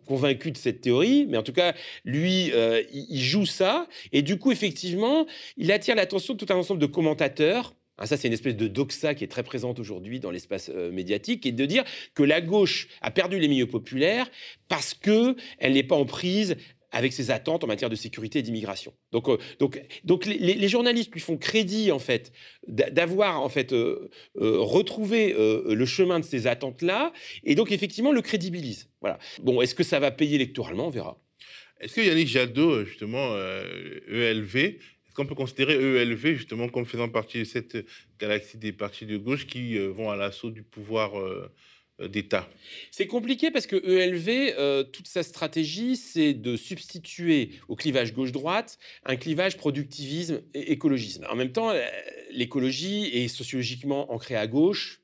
convaincu 0.07 0.51
de 0.51 0.57
cette 0.57 0.81
théorie, 0.81 1.27
mais 1.29 1.37
en 1.37 1.45
tout 1.45 1.53
cas, 1.53 1.73
lui, 2.05 2.51
il, 2.93 3.21
joue 3.21 3.47
ça, 3.47 3.87
et 4.11 4.23
du 4.23 4.39
coup, 4.39 4.51
effectivement, 4.51 5.25
il 5.57 5.71
attire 5.71 5.95
l'attention 5.95 6.35
de 6.35 6.45
tout 6.45 6.53
un 6.53 6.57
ensemble 6.57 6.81
de 6.81 6.87
commentateurs 6.87 7.77
ah, 8.01 8.07
ça, 8.07 8.17
c'est 8.17 8.29
une 8.29 8.35
espèce 8.35 8.57
de 8.57 8.67
doxa 8.67 9.15
qui 9.15 9.25
est 9.25 9.29
très 9.29 9.43
présente 9.43 9.79
aujourd'hui 9.79 10.21
dans 10.21 10.31
l'espace 10.31 10.71
euh, 10.75 10.91
médiatique, 10.91 11.45
et 11.45 11.53
de 11.53 11.67
dire 11.67 11.85
que 12.15 12.23
la 12.23 12.41
gauche 12.41 12.89
a 13.03 13.11
perdu 13.11 13.39
les 13.39 13.47
milieux 13.47 13.67
populaires 13.67 14.31
parce 14.69 14.95
que 14.95 15.37
elle 15.59 15.75
n'est 15.75 15.83
pas 15.83 15.97
en 15.97 16.07
prise 16.07 16.57
avec 16.93 17.13
ses 17.13 17.31
attentes 17.31 17.63
en 17.63 17.67
matière 17.67 17.91
de 17.91 17.95
sécurité 17.95 18.39
et 18.39 18.43
d'immigration. 18.43 18.95
Donc, 19.13 19.29
euh, 19.29 19.37
donc, 19.59 19.81
donc 20.03 20.25
les, 20.25 20.69
journalistes 20.69 21.13
lui 21.13 21.21
font 21.21 21.37
crédit 21.37 21.93
en 21.93 21.99
fait 21.99 22.33
d'avoir 22.67 23.43
en 23.43 23.49
fait 23.51 23.73
euh, 23.73 24.11
retrouvé 24.35 25.35
le 25.37 25.85
chemin 25.85 26.19
de 26.19 26.25
ces 26.25 26.47
attentes-là, 26.47 27.13
et 27.45 27.55
donc 27.55 27.71
effectivement 27.71 28.13
le 28.13 28.23
crédibilise. 28.23 28.89
Voilà. 29.03 29.19
Bon, 29.43 29.61
est-ce 29.61 29.75
que 29.75 29.85
ça 29.85 30.01
va 30.01 30.11
payer 30.11 30.37
électoralement? 30.37 30.87
On 30.87 30.91
verra. 30.91 31.21
Est-ce 31.81 31.95
que 31.95 32.01
Yannick 32.01 32.29
Jadot, 32.29 32.85
justement, 32.85 33.37
ELV, 34.09 34.79
qu'on 35.15 35.27
peut 35.27 35.35
considérer 35.35 35.75
ELV 35.75 36.35
justement 36.35 36.69
comme 36.69 36.87
faisant 36.87 37.09
partie 37.09 37.41
de 37.41 37.45
cette 37.45 37.77
galaxie 38.19 38.59
des 38.59 38.73
partis 38.73 39.07
de 39.07 39.17
gauche 39.17 39.47
qui 39.47 39.79
euh, 39.79 39.89
vont 39.89 40.11
à 40.11 40.17
l'assaut 40.17 40.51
du 40.51 40.63
pouvoir 40.63 41.19
euh, 41.19 41.51
euh, 42.01 42.09
d'État? 42.09 42.49
C'est 42.91 43.07
compliqué 43.07 43.51
parce 43.51 43.67
que 43.67 43.77
ELV, 43.77 44.87
toute 44.93 45.09
sa 45.09 45.23
stratégie, 45.23 45.97
c'est 45.97 46.35
de 46.35 46.57
substituer 46.57 47.51
au 47.69 47.77
clivage 47.77 48.13
gauche-droite 48.13 48.79
un 49.05 49.17
clivage 49.17 49.57
productivisme 49.57 50.41
et 50.55 50.73
écologisme. 50.73 51.27
En 51.31 51.37
même 51.37 51.53
temps, 51.53 51.73
l'écologie 52.31 53.07
est 53.07 53.29
sociologiquement 53.29 54.13
ancrée 54.13 54.37
à 54.37 54.47
gauche, 54.47 55.00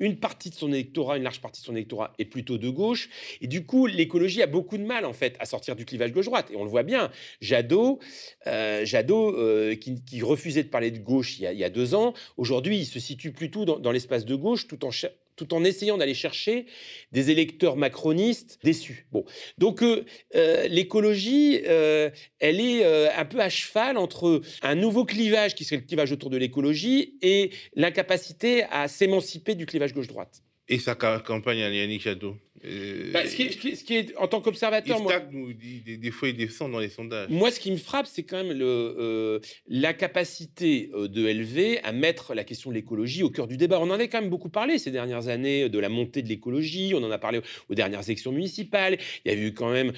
une 0.00 0.18
partie 0.18 0.50
de 0.50 0.54
son 0.54 0.72
électorat, 0.72 1.16
une 1.16 1.22
large 1.22 1.40
partie 1.40 1.60
de 1.60 1.66
son 1.66 1.74
électorat 1.74 2.12
est 2.18 2.24
plutôt 2.24 2.58
de 2.58 2.68
gauche. 2.68 3.08
Et 3.40 3.46
du 3.46 3.64
coup, 3.64 3.86
l'écologie 3.86 4.42
a 4.42 4.46
beaucoup 4.46 4.78
de 4.78 4.84
mal, 4.84 5.04
en 5.04 5.12
fait, 5.12 5.36
à 5.40 5.46
sortir 5.46 5.76
du 5.76 5.84
clivage 5.84 6.12
gauche-droite. 6.12 6.50
Et 6.52 6.56
on 6.56 6.64
le 6.64 6.70
voit 6.70 6.82
bien. 6.82 7.10
Jadot, 7.40 7.98
euh, 8.46 8.84
Jadot 8.84 9.36
euh, 9.36 9.74
qui, 9.74 10.22
refusait 10.22 10.64
de 10.64 10.68
parler 10.68 10.90
de 10.90 10.98
gauche 10.98 11.38
il 11.38 11.44
y 11.44 11.64
a, 11.64 11.70
deux 11.70 11.94
ans, 11.94 12.12
aujourd'hui, 12.36 12.78
il 12.78 12.86
se 12.86 12.98
situe 12.98 13.32
plutôt 13.32 13.64
dans, 13.64 13.92
l'espace 13.92 14.24
de 14.24 14.34
gauche, 14.34 14.66
tout 14.66 14.84
en, 14.84 14.90
tout 15.38 15.54
en 15.54 15.64
essayant 15.64 15.96
d'aller 15.96 16.14
chercher 16.14 16.66
des 17.12 17.30
électeurs 17.30 17.76
macronistes 17.76 18.58
déçus. 18.62 19.06
Bon, 19.12 19.24
donc 19.56 19.82
euh, 19.82 20.04
euh, 20.34 20.66
l'écologie, 20.68 21.62
euh, 21.66 22.10
elle 22.40 22.60
est 22.60 22.84
un 22.84 23.24
peu 23.24 23.40
à 23.40 23.48
cheval 23.48 23.96
entre 23.96 24.42
un 24.62 24.74
nouveau 24.74 25.04
clivage 25.04 25.54
qui 25.54 25.64
serait 25.64 25.76
le 25.76 25.86
clivage 25.86 26.12
autour 26.12 26.30
de 26.30 26.36
l'écologie 26.36 27.14
et 27.22 27.50
l'incapacité 27.74 28.64
à 28.70 28.88
s'émanciper 28.88 29.54
du 29.54 29.64
clivage 29.64 29.94
gauche-droite. 29.94 30.42
Et 30.68 30.78
sa 30.78 30.94
campagne 30.94 31.62
à 31.62 31.70
Yannick 31.70 32.02
Jadot? 32.02 32.36
Euh, 32.64 33.12
bah, 33.12 33.26
ce, 33.26 33.34
qui 33.34 33.96
est, 33.96 34.16
en 34.16 34.28
tant 34.28 34.40
qu'observateur, 34.40 35.00
moi, 35.00 35.20
des, 35.20 35.96
des, 35.96 36.10
fois 36.10 36.28
il 36.28 36.36
descend 36.36 36.72
dans 36.72 36.78
les 36.78 36.88
sondages. 36.88 37.28
Moi, 37.28 37.50
ce 37.50 37.60
qui 37.60 37.70
me 37.70 37.76
frappe, 37.76 38.06
c'est 38.06 38.22
quand 38.22 38.42
même 38.42 38.56
le, 38.56 38.64
euh, 38.98 39.38
la 39.68 39.94
capacité 39.94 40.90
euh, 40.94 41.08
de 41.08 41.26
LV 41.26 41.80
à 41.84 41.92
mettre 41.92 42.34
la 42.34 42.44
question 42.44 42.70
de 42.70 42.74
l'écologie 42.74 43.22
au 43.22 43.30
cœur 43.30 43.46
du 43.46 43.56
débat. 43.56 43.78
On 43.80 43.84
en 43.84 43.90
avait 43.90 44.08
quand 44.08 44.20
même 44.20 44.30
beaucoup 44.30 44.48
parlé 44.48 44.78
ces 44.78 44.90
dernières 44.90 45.28
années 45.28 45.68
de 45.68 45.78
la 45.78 45.88
montée 45.88 46.22
de 46.22 46.28
l'écologie. 46.28 46.92
On 46.94 47.02
en 47.02 47.10
a 47.10 47.18
parlé 47.18 47.40
aux 47.68 47.74
dernières 47.74 48.04
élections 48.04 48.32
municipales. 48.32 48.98
Il 49.24 49.32
y 49.32 49.34
a 49.34 49.38
eu 49.38 49.52
quand 49.52 49.70
même, 49.70 49.92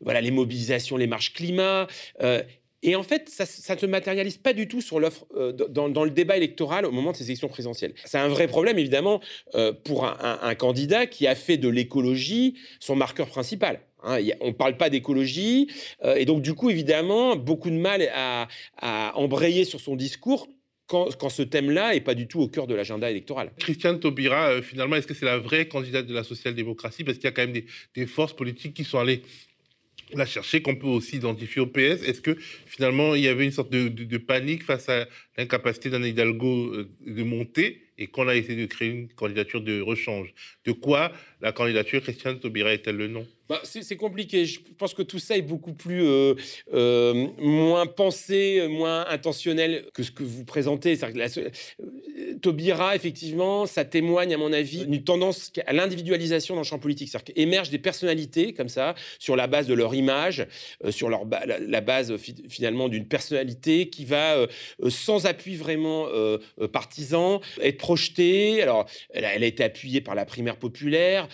voilà, 0.00 0.20
les 0.20 0.30
mobilisations, 0.30 0.96
les 0.96 1.06
marches 1.06 1.32
climat. 1.32 1.86
Et 2.82 2.94
en 2.94 3.02
fait, 3.02 3.28
ça, 3.28 3.74
ne 3.74 3.80
se 3.80 3.86
matérialise 3.86 4.36
pas 4.36 4.52
du 4.52 4.68
tout 4.68 4.80
sur 4.80 5.00
l'offre 5.00 5.26
euh, 5.36 5.52
dans, 5.52 6.04
le 6.04 6.10
débat 6.10 6.36
électoral 6.36 6.84
au 6.84 6.92
moment 6.92 7.12
de 7.12 7.16
ces 7.16 7.24
élections 7.24 7.48
présidentielles. 7.48 7.94
C'est 8.04 8.18
un 8.18 8.28
vrai 8.28 8.46
problème, 8.46 8.78
évidemment, 8.78 9.20
euh, 9.54 9.72
pour 9.72 10.04
un, 10.06 10.54
candidat 10.54 11.06
qui 11.06 11.26
a 11.26 11.34
fait 11.34 11.56
de 11.56 11.68
l'écologie 11.68 12.54
son 12.80 12.96
marqueur 12.96 13.26
principal. 13.28 13.80
Hein. 14.02 14.18
on 14.40 14.48
ne 14.48 14.52
parle 14.52 14.76
pas 14.76 14.90
d'écologie, 14.90 15.68
euh, 16.04 16.14
et 16.14 16.24
donc 16.24 16.42
du 16.42 16.54
coup, 16.54 16.70
évidemment, 16.70 17.34
beaucoup 17.34 17.70
de 17.70 17.76
mal 17.76 18.08
à, 18.14 18.48
embrayer 19.14 19.64
sur 19.64 19.80
son 19.80 19.96
discours 19.96 20.48
quand, 20.86 21.28
ce 21.28 21.42
thème-là 21.42 21.94
n'est 21.94 22.00
pas 22.00 22.14
du 22.14 22.28
tout 22.28 22.40
au 22.40 22.46
cœur 22.46 22.68
de 22.68 22.74
l'agenda 22.74 23.10
électoral. 23.10 23.50
Christiane 23.58 23.98
Taubira, 23.98 24.62
finalement, 24.62 24.94
est-ce 24.94 25.08
que 25.08 25.14
c'est 25.14 25.26
la 25.26 25.38
vraie 25.38 25.66
candidate 25.66 26.06
de 26.06 26.14
la 26.14 26.22
social-démocratie? 26.22 27.02
Parce 27.02 27.18
qu'il 27.18 27.24
y 27.24 27.28
a 27.28 27.32
quand 27.32 27.42
même 27.42 27.52
des, 27.52 27.66
des, 27.96 28.06
forces 28.06 28.36
politiques 28.36 28.74
qui 28.74 28.84
sont 28.84 28.98
allées 28.98 29.22
la 30.14 30.26
chercher, 30.26 30.62
qu'on 30.62 30.76
peut 30.76 30.86
aussi 30.86 31.16
identifier 31.16 31.60
au 31.60 31.66
PS. 31.66 32.02
Est-ce 32.06 32.20
que 32.20 32.36
finalement 32.66 33.14
il 33.14 33.22
y 33.22 33.28
avait 33.28 33.44
une 33.44 33.52
sorte 33.52 33.70
de, 33.70 34.16
panique 34.18 34.64
face 34.64 34.88
à 34.88 35.06
l'incapacité 35.36 35.90
d'un 35.90 36.02
Hidalgo 36.02 36.72
euh, 36.72 36.88
de 37.06 37.22
monter 37.22 37.82
et 37.98 38.06
qu'on 38.08 38.28
a 38.28 38.36
essayé 38.36 38.60
de 38.60 38.66
créer 38.66 38.90
une 38.90 39.08
candidature 39.08 39.60
de 39.60 39.80
rechange? 39.80 40.32
De 40.64 40.72
quoi 40.72 41.12
la 41.40 41.52
candidature 41.52 42.02
Christiane 42.02 42.38
Taubira 42.38 42.72
est-elle 42.72 42.96
le 42.96 43.08
nom? 43.08 43.26
Bah, 43.48 43.60
c'est 43.62 43.96
compliqué. 43.96 44.44
Je 44.44 44.58
pense 44.76 44.92
que 44.92 45.02
tout 45.02 45.20
ça 45.20 45.36
est 45.36 45.42
beaucoup 45.42 45.72
plus 45.72 46.02
euh, 46.02 46.34
euh, 46.74 47.28
moins 47.38 47.86
pensé, 47.86 48.66
moins 48.68 49.06
intentionnel 49.08 49.86
que 49.94 50.02
ce 50.02 50.10
que 50.10 50.24
vous 50.24 50.44
présentez. 50.44 50.96
Que 50.96 51.50
Taubira, 52.40 52.94
effectivement, 52.96 53.66
ça 53.66 53.84
témoigne, 53.84 54.34
à 54.34 54.36
mon 54.38 54.52
avis, 54.52 54.86
d'une 54.86 55.04
tendance 55.04 55.52
à 55.66 55.72
l'individualisation 55.72 56.54
dans 56.54 56.62
le 56.62 56.66
champ 56.66 56.78
politique. 56.78 57.08
C'est-à-dire 57.08 57.34
qu'émergent 57.34 57.70
des 57.70 57.78
personnalités 57.78 58.52
comme 58.52 58.68
ça, 58.68 58.94
sur 59.18 59.36
la 59.36 59.46
base 59.46 59.66
de 59.66 59.74
leur 59.74 59.94
image, 59.94 60.46
sur 60.90 61.08
leur 61.08 61.24
la, 61.24 61.80
base 61.80 62.16
finalement 62.16 62.88
d'une 62.88 63.06
personnalité 63.06 63.88
qui 63.88 64.04
va, 64.04 64.46
sans 64.88 65.26
appui 65.26 65.56
vraiment 65.56 66.08
partisan, 66.72 67.40
être 67.60 67.78
projetée. 67.78 68.62
Alors, 68.62 68.86
elle 69.10 69.24
a, 69.24 69.34
elle 69.34 69.44
a 69.44 69.46
été 69.46 69.62
appuyée 69.62 70.00
par 70.00 70.14
la 70.14 70.24
primaire 70.24 70.56
populaire, 70.56 71.28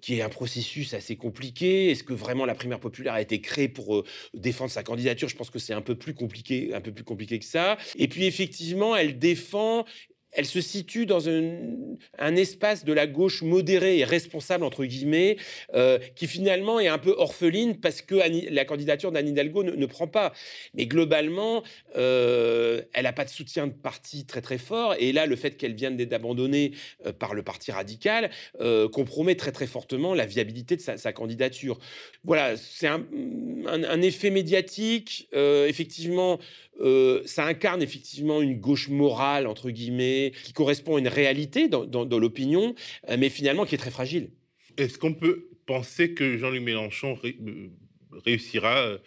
qui 0.00 0.18
est 0.18 0.22
un 0.22 0.28
processus 0.28 0.94
assez 0.94 1.16
compliqué 1.16 1.62
est-ce 1.62 2.04
que 2.04 2.12
vraiment 2.12 2.44
la 2.44 2.54
primaire 2.54 2.80
populaire 2.80 3.14
a 3.14 3.20
été 3.20 3.40
créée 3.40 3.68
pour 3.68 3.96
euh, 3.96 4.04
défendre 4.34 4.70
sa 4.70 4.82
candidature? 4.82 5.28
Je 5.28 5.36
pense 5.36 5.50
que 5.50 5.58
c'est 5.58 5.74
un 5.74 5.80
peu 5.80 5.94
plus 5.94 6.14
compliqué, 6.14 6.74
un 6.74 6.80
peu 6.80 6.92
plus 6.92 7.04
compliqué 7.04 7.38
que 7.38 7.44
ça. 7.44 7.78
Et 7.96 8.08
puis 8.08 8.24
effectivement, 8.26 8.96
elle 8.96 9.18
défend 9.18 9.84
elle 10.32 10.46
se 10.46 10.60
situe 10.60 11.06
dans 11.06 11.28
un, 11.28 12.36
espace 12.36 12.84
de 12.84 12.92
la 12.92 13.06
gauche 13.06 13.42
modérée 13.42 13.98
et 13.98 14.04
responsable, 14.04 14.64
entre 14.64 14.84
guillemets, 14.84 15.36
euh, 15.74 15.98
qui 16.14 16.26
finalement 16.26 16.80
est 16.80 16.88
un 16.88 16.98
peu 16.98 17.14
orpheline 17.18 17.78
parce 17.78 18.00
que 18.00 18.14
la 18.50 18.64
candidature 18.64 19.12
d'Anne 19.12 19.28
Hidalgo 19.28 19.62
ne, 19.62 19.86
prend 19.86 20.06
pas. 20.06 20.32
Mais 20.74 20.86
globalement, 20.86 21.62
euh, 21.96 22.82
elle 22.94 23.04
n'a 23.04 23.12
pas 23.12 23.24
de 23.24 23.30
soutien 23.30 23.66
de 23.66 23.72
parti 23.72 24.24
très 24.24 24.40
très 24.40 24.58
fort. 24.58 24.94
Et 24.98 25.12
là, 25.12 25.26
le 25.26 25.36
fait 25.36 25.56
qu'elle 25.56 25.74
vienne 25.74 25.96
d'être 25.96 26.14
abandonnée 26.14 26.72
euh, 27.06 27.12
par 27.12 27.34
le 27.34 27.42
parti 27.42 27.70
radical 27.70 28.30
compromet 28.92 29.34
très 29.34 29.52
très 29.52 29.66
fortement 29.66 30.14
la 30.14 30.26
viabilité 30.26 30.76
de 30.76 30.80
sa, 30.80 31.12
candidature. 31.12 31.78
Voilà, 32.24 32.56
c'est 32.56 32.86
un, 32.86 33.04
un, 33.66 34.02
effet 34.02 34.30
médiatique. 34.30 35.28
effectivement, 35.32 36.38
euh, 36.80 37.22
ça 37.26 37.44
incarne 37.44 37.82
effectivement 37.82 38.40
une 38.40 38.58
gauche 38.58 38.88
morale, 38.88 39.46
entre 39.46 39.70
guillemets, 39.70 40.32
qui 40.44 40.52
correspond 40.52 40.96
à 40.96 40.98
une 40.98 41.08
réalité 41.08 41.68
dans, 41.68 42.18
l'opinion, 42.18 42.74
euh, 43.08 43.16
mais 43.18 43.28
finalement 43.28 43.64
qui 43.64 43.74
est 43.74 43.78
très 43.78 43.90
fragile. 43.90 44.30
Est-ce 44.76 44.98
qu'on 44.98 45.14
peut 45.14 45.48
penser 45.66 46.14
que 46.14 46.36
Jean-Luc 46.36 46.62
Mélenchon 46.62 47.18
euh, 47.24 47.68
réussira 48.24 48.98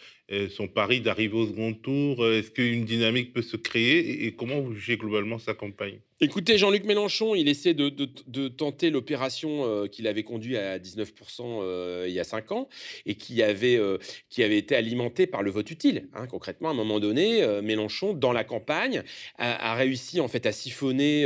son 0.49 0.68
pari 0.68 1.01
d'arriver 1.01 1.36
au 1.36 1.47
second 1.47 1.74
tour 1.74 2.28
Est-ce 2.28 2.49
qu'une 2.51 2.86
dynamique 2.86 3.34
peut 3.34 3.43
se 3.43 3.58
créer 3.58 4.26
et 4.26 4.34
comment 4.34 4.60
vous 4.60 4.74
jugez 4.74 4.97
globalement 4.97 5.38
sa 5.38 5.53
campagne? 5.53 5.99
Écoutez, 6.22 6.58
Jean-Luc 6.58 6.86
Mélenchon, 6.86 7.36
il 7.36 7.49
essaie 7.49 7.74
de, 7.74 8.47
tenter 8.47 8.89
l'opération 8.89 9.66
euh, 9.66 9.88
qu'il 9.88 10.08
avait 10.08 10.24
conduite 10.24 10.56
à 10.56 10.80
19% 10.80 11.12
euh, 11.41 12.06
il 12.08 12.14
y 12.14 12.22
a 12.22 12.24
5 12.24 12.53
ans 12.53 12.70
et 13.06 13.16
qui 13.16 13.43
avait, 13.43 13.76
euh, 13.76 13.97
été 14.38 14.78
alimentée 14.78 15.28
par 15.28 15.43
le 15.43 15.51
vote 15.51 15.70
utile. 15.72 16.08
Hein. 16.14 16.26
Concrètement, 16.28 16.70
à 16.70 16.72
un 16.72 16.76
moment 16.76 17.01
donné, 17.01 17.45
Mélenchon, 17.62 18.14
dans 18.14 18.32
la 18.32 18.45
campagne, 18.45 19.03
a, 19.38 19.76
réussi 19.76 20.22
en 20.22 20.30
fait 20.30 20.45
à 20.45 20.53
siphonner 20.53 21.26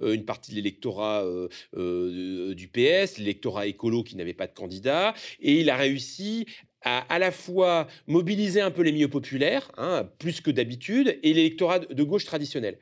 une 0.00 0.24
partie 0.24 0.52
de 0.52 0.56
l'électorat 0.56 1.26
du 1.74 2.68
PS, 2.68 3.18
l'électorat 3.18 3.66
écolo 3.66 4.02
qui 4.02 4.16
n'avait 4.16 4.32
pas 4.32 4.46
de 4.46 4.54
candidat, 4.54 5.14
et 5.40 5.60
il 5.60 5.68
a 5.68 5.76
réussi 5.76 6.46
à 6.82 7.00
à 7.10 7.18
la 7.18 7.32
fois 7.32 7.88
mobiliser 8.06 8.60
un 8.60 8.70
peu 8.70 8.82
les 8.82 8.92
milieux 8.92 9.08
populaires, 9.08 9.70
hein, 9.76 10.08
plus 10.18 10.40
que 10.40 10.50
d'habitude, 10.50 11.18
et 11.22 11.32
l'électorat 11.32 11.80
de 11.80 12.02
gauche 12.02 12.24
traditionnel. 12.24 12.78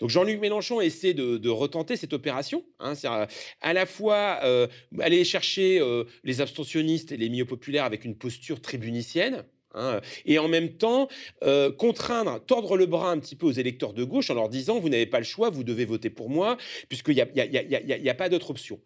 Donc 0.00 0.10
Jean-Luc 0.10 0.40
Mélenchon 0.40 0.80
essaie 0.80 1.14
de, 1.14 1.48
retenter 1.48 1.96
cette 1.96 2.12
opération, 2.12 2.64
hein, 2.78 2.94
c'est 2.94 3.08
à, 3.08 3.72
la 3.72 3.86
fois 3.86 4.40
euh, 4.42 4.66
aller 5.00 5.24
chercher 5.24 5.80
euh, 5.80 6.04
les 6.24 6.40
abstentionnistes 6.40 7.10
et 7.12 7.16
les 7.16 7.28
milieux 7.28 7.46
populaires 7.46 7.84
avec 7.84 8.04
une 8.04 8.16
posture 8.16 8.60
tribunicienne, 8.60 9.44
hein, 9.74 10.00
et 10.26 10.38
en 10.38 10.48
même 10.48 10.76
temps 10.76 11.08
euh, 11.42 11.72
contraindre, 11.72 12.44
tordre 12.44 12.76
le 12.76 12.86
bras 12.86 13.10
un 13.10 13.18
petit 13.18 13.34
peu 13.34 13.46
aux 13.46 13.52
électeurs 13.52 13.94
de 13.94 14.04
gauche 14.04 14.30
en 14.30 14.34
leur 14.34 14.48
disant 14.48 14.78
vous 14.78 14.88
n'avez 14.88 15.06
pas 15.06 15.18
le 15.18 15.24
choix, 15.24 15.50
vous 15.50 15.64
devez 15.64 15.84
voter 15.84 16.10
pour 16.10 16.28
moi, 16.30 16.58
puisqu'il 16.88 17.14
n'y 17.14 17.20
a, 17.22 18.10
a, 18.10 18.14
pas 18.14 18.28
d'autre 18.28 18.50
option. 18.50 18.80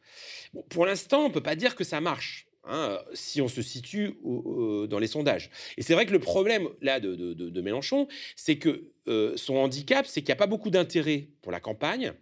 pour 0.70 0.86
l'instant, 0.86 1.24
on 1.24 1.28
ne 1.28 1.34
peut 1.34 1.42
pas 1.42 1.56
dire 1.56 1.74
que 1.74 1.84
ça 1.84 2.00
marche. 2.00 2.46
Hein, 2.64 3.00
si 3.12 3.40
on 3.40 3.48
se 3.48 3.60
situe 3.60 4.14
dans 4.22 5.00
les 5.00 5.08
sondages. 5.08 5.50
Et 5.76 5.82
c'est 5.82 5.94
vrai 5.94 6.06
que 6.06 6.12
le 6.12 6.20
problème 6.20 6.68
là 6.80 7.00
de, 7.00 7.60
Mélenchon, 7.60 8.06
c'est 8.36 8.56
que 8.56 8.84
euh, 9.08 9.36
son 9.36 9.56
handicap, 9.56 10.06
c'est 10.06 10.20
qu'il 10.20 10.28
n'y 10.28 10.34
a 10.34 10.36
pas 10.36 10.46
beaucoup 10.46 10.70
d'intérêt 10.70 11.26
pour 11.42 11.50
la 11.50 11.58
campagne. 11.58 12.12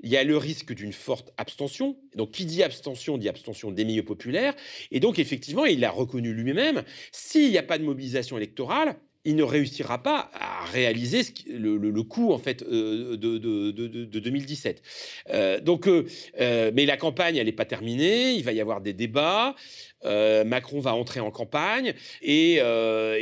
Il 0.00 0.10
y 0.10 0.18
a 0.18 0.24
le 0.24 0.36
risque 0.36 0.74
d'une 0.74 0.92
forte 0.92 1.32
abstention. 1.38 1.96
Donc, 2.14 2.32
qui 2.32 2.44
dit 2.44 2.62
abstention 2.62 3.16
dit 3.16 3.30
abstention 3.30 3.70
des 3.70 3.86
milieux 3.86 4.04
populaires. 4.04 4.54
Et 4.90 5.00
donc, 5.00 5.18
effectivement, 5.18 5.64
il 5.64 5.80
l'a 5.80 5.90
reconnu 5.90 6.34
lui-même. 6.34 6.82
S'il 7.10 7.50
n'y 7.50 7.56
a 7.56 7.62
pas 7.62 7.78
de 7.78 7.84
mobilisation 7.84 8.36
électorale, 8.36 8.96
il 9.26 9.34
ne 9.34 9.42
réussira 9.42 10.02
pas 10.02 10.30
à 10.34 10.64
réaliser 10.66 11.22
le, 11.48 11.76
le, 11.76 12.02
coût 12.04 12.32
en 12.32 12.38
fait 12.38 12.62
euh, 12.62 13.16
de, 13.16 13.38
de, 13.38 13.72
de, 13.72 14.20
2017. 14.20 14.82
Euh, 15.30 15.60
donc, 15.60 15.88
euh, 15.88 16.70
mais 16.72 16.86
la 16.86 16.96
campagne, 16.96 17.36
elle 17.36 17.46
n'est 17.46 17.52
pas 17.52 17.64
terminée. 17.64 18.34
Il 18.34 18.44
va 18.44 18.52
y 18.52 18.60
avoir 18.60 18.80
des 18.80 18.92
débats. 18.92 19.54
Macron 20.04 20.78
va 20.78 20.94
entrer 20.94 21.18
en 21.18 21.32
campagne 21.32 21.94
et, 22.22 22.60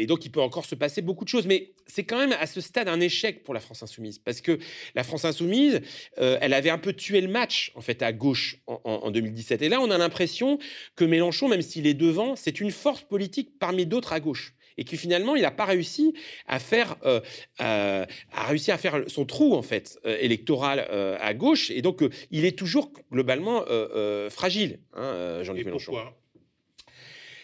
donc 0.06 0.26
il 0.26 0.30
peut 0.30 0.42
encore 0.42 0.66
se 0.66 0.74
passer 0.74 1.00
beaucoup 1.00 1.24
de 1.24 1.30
choses. 1.30 1.46
Mais 1.46 1.72
c'est 1.86 2.04
quand 2.04 2.18
même 2.18 2.36
à 2.38 2.46
ce 2.46 2.60
stade 2.60 2.88
un 2.88 3.00
échec 3.00 3.42
pour 3.42 3.54
la 3.54 3.60
France 3.60 3.82
insoumise 3.82 4.18
parce 4.18 4.42
que 4.42 4.58
la 4.94 5.02
France 5.02 5.24
insoumise, 5.24 5.80
elle 6.18 6.52
avait 6.52 6.68
un 6.68 6.76
peu 6.76 6.92
tué 6.92 7.22
le 7.22 7.28
match 7.28 7.72
en 7.74 7.80
fait 7.80 8.02
à 8.02 8.12
gauche 8.12 8.58
en, 8.66 8.80
en 8.84 9.10
2017. 9.10 9.62
Et 9.62 9.70
là, 9.70 9.80
on 9.80 9.90
a 9.90 9.96
l'impression 9.96 10.58
que 10.94 11.06
Mélenchon, 11.06 11.48
même 11.48 11.62
s'il 11.62 11.86
est 11.86 11.94
devant, 11.94 12.36
c'est 12.36 12.60
une 12.60 12.70
force 12.70 13.00
politique 13.00 13.58
parmi 13.58 13.86
d'autres 13.86 14.12
à 14.12 14.20
gauche 14.20 14.54
et 14.78 14.84
qui 14.84 14.96
finalement 14.96 15.36
il 15.36 15.42
n'a 15.42 15.50
pas 15.50 15.64
réussi 15.64 16.14
à 16.46 16.58
faire 16.58 16.96
euh, 17.04 17.20
euh, 17.60 18.04
à 18.32 18.46
réussi 18.46 18.70
à 18.70 18.78
faire 18.78 19.04
son 19.08 19.24
trou 19.24 19.54
en 19.54 19.62
fait 19.62 19.98
euh, 20.06 20.16
électoral 20.20 20.80
à 21.20 21.34
gauche 21.34 21.70
et 21.70 21.82
donc 21.82 22.02
il 22.30 22.44
est 22.44 22.58
toujours 22.58 22.92
globalement 23.12 23.64
fragile 24.30 24.80
hein, 24.94 25.40
Jean-Luc 25.42 25.66
Mélenchon. 25.66 25.92
Pourquoi? 25.92 26.18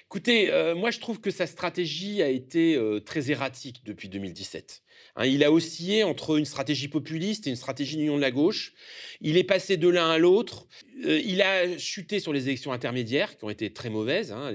Écoutez, 0.07 0.51
moi 0.74 0.91
je 0.91 0.99
trouve 0.99 1.20
que 1.20 1.31
sa 1.31 1.47
stratégie 1.47 2.22
a 2.22 2.28
été 2.28 2.78
très 3.05 3.31
erratique 3.31 3.83
depuis 3.85 4.09
2017. 4.09 4.83
Hein, 5.21 5.27
il 5.27 5.45
a 5.45 5.53
oscillé 5.53 6.03
entre 6.03 6.39
une 6.39 6.47
stratégie 6.47 6.89
populiste 6.89 7.47
et 7.47 7.51
une 7.51 7.57
stratégie 7.57 7.99
d'union 7.99 8.16
de 8.16 8.23
la 8.23 8.31
gauche. 8.31 8.73
Il 9.21 9.37
est 9.37 9.45
passé 9.45 9.77
de 9.77 9.87
l'un 9.87 10.09
à 10.09 10.16
l'autre. 10.16 10.66
Euh, 11.05 11.21
il 11.23 11.43
a 11.43 11.77
chuté 11.77 12.21
sur 12.21 12.33
les 12.33 12.49
élections 12.49 12.73
intermédiaires, 12.73 13.37
qui 13.37 13.45
ont 13.45 13.51
été 13.51 13.71
très 13.71 13.91
mauvaises 13.91 14.33
hein, 14.33 14.51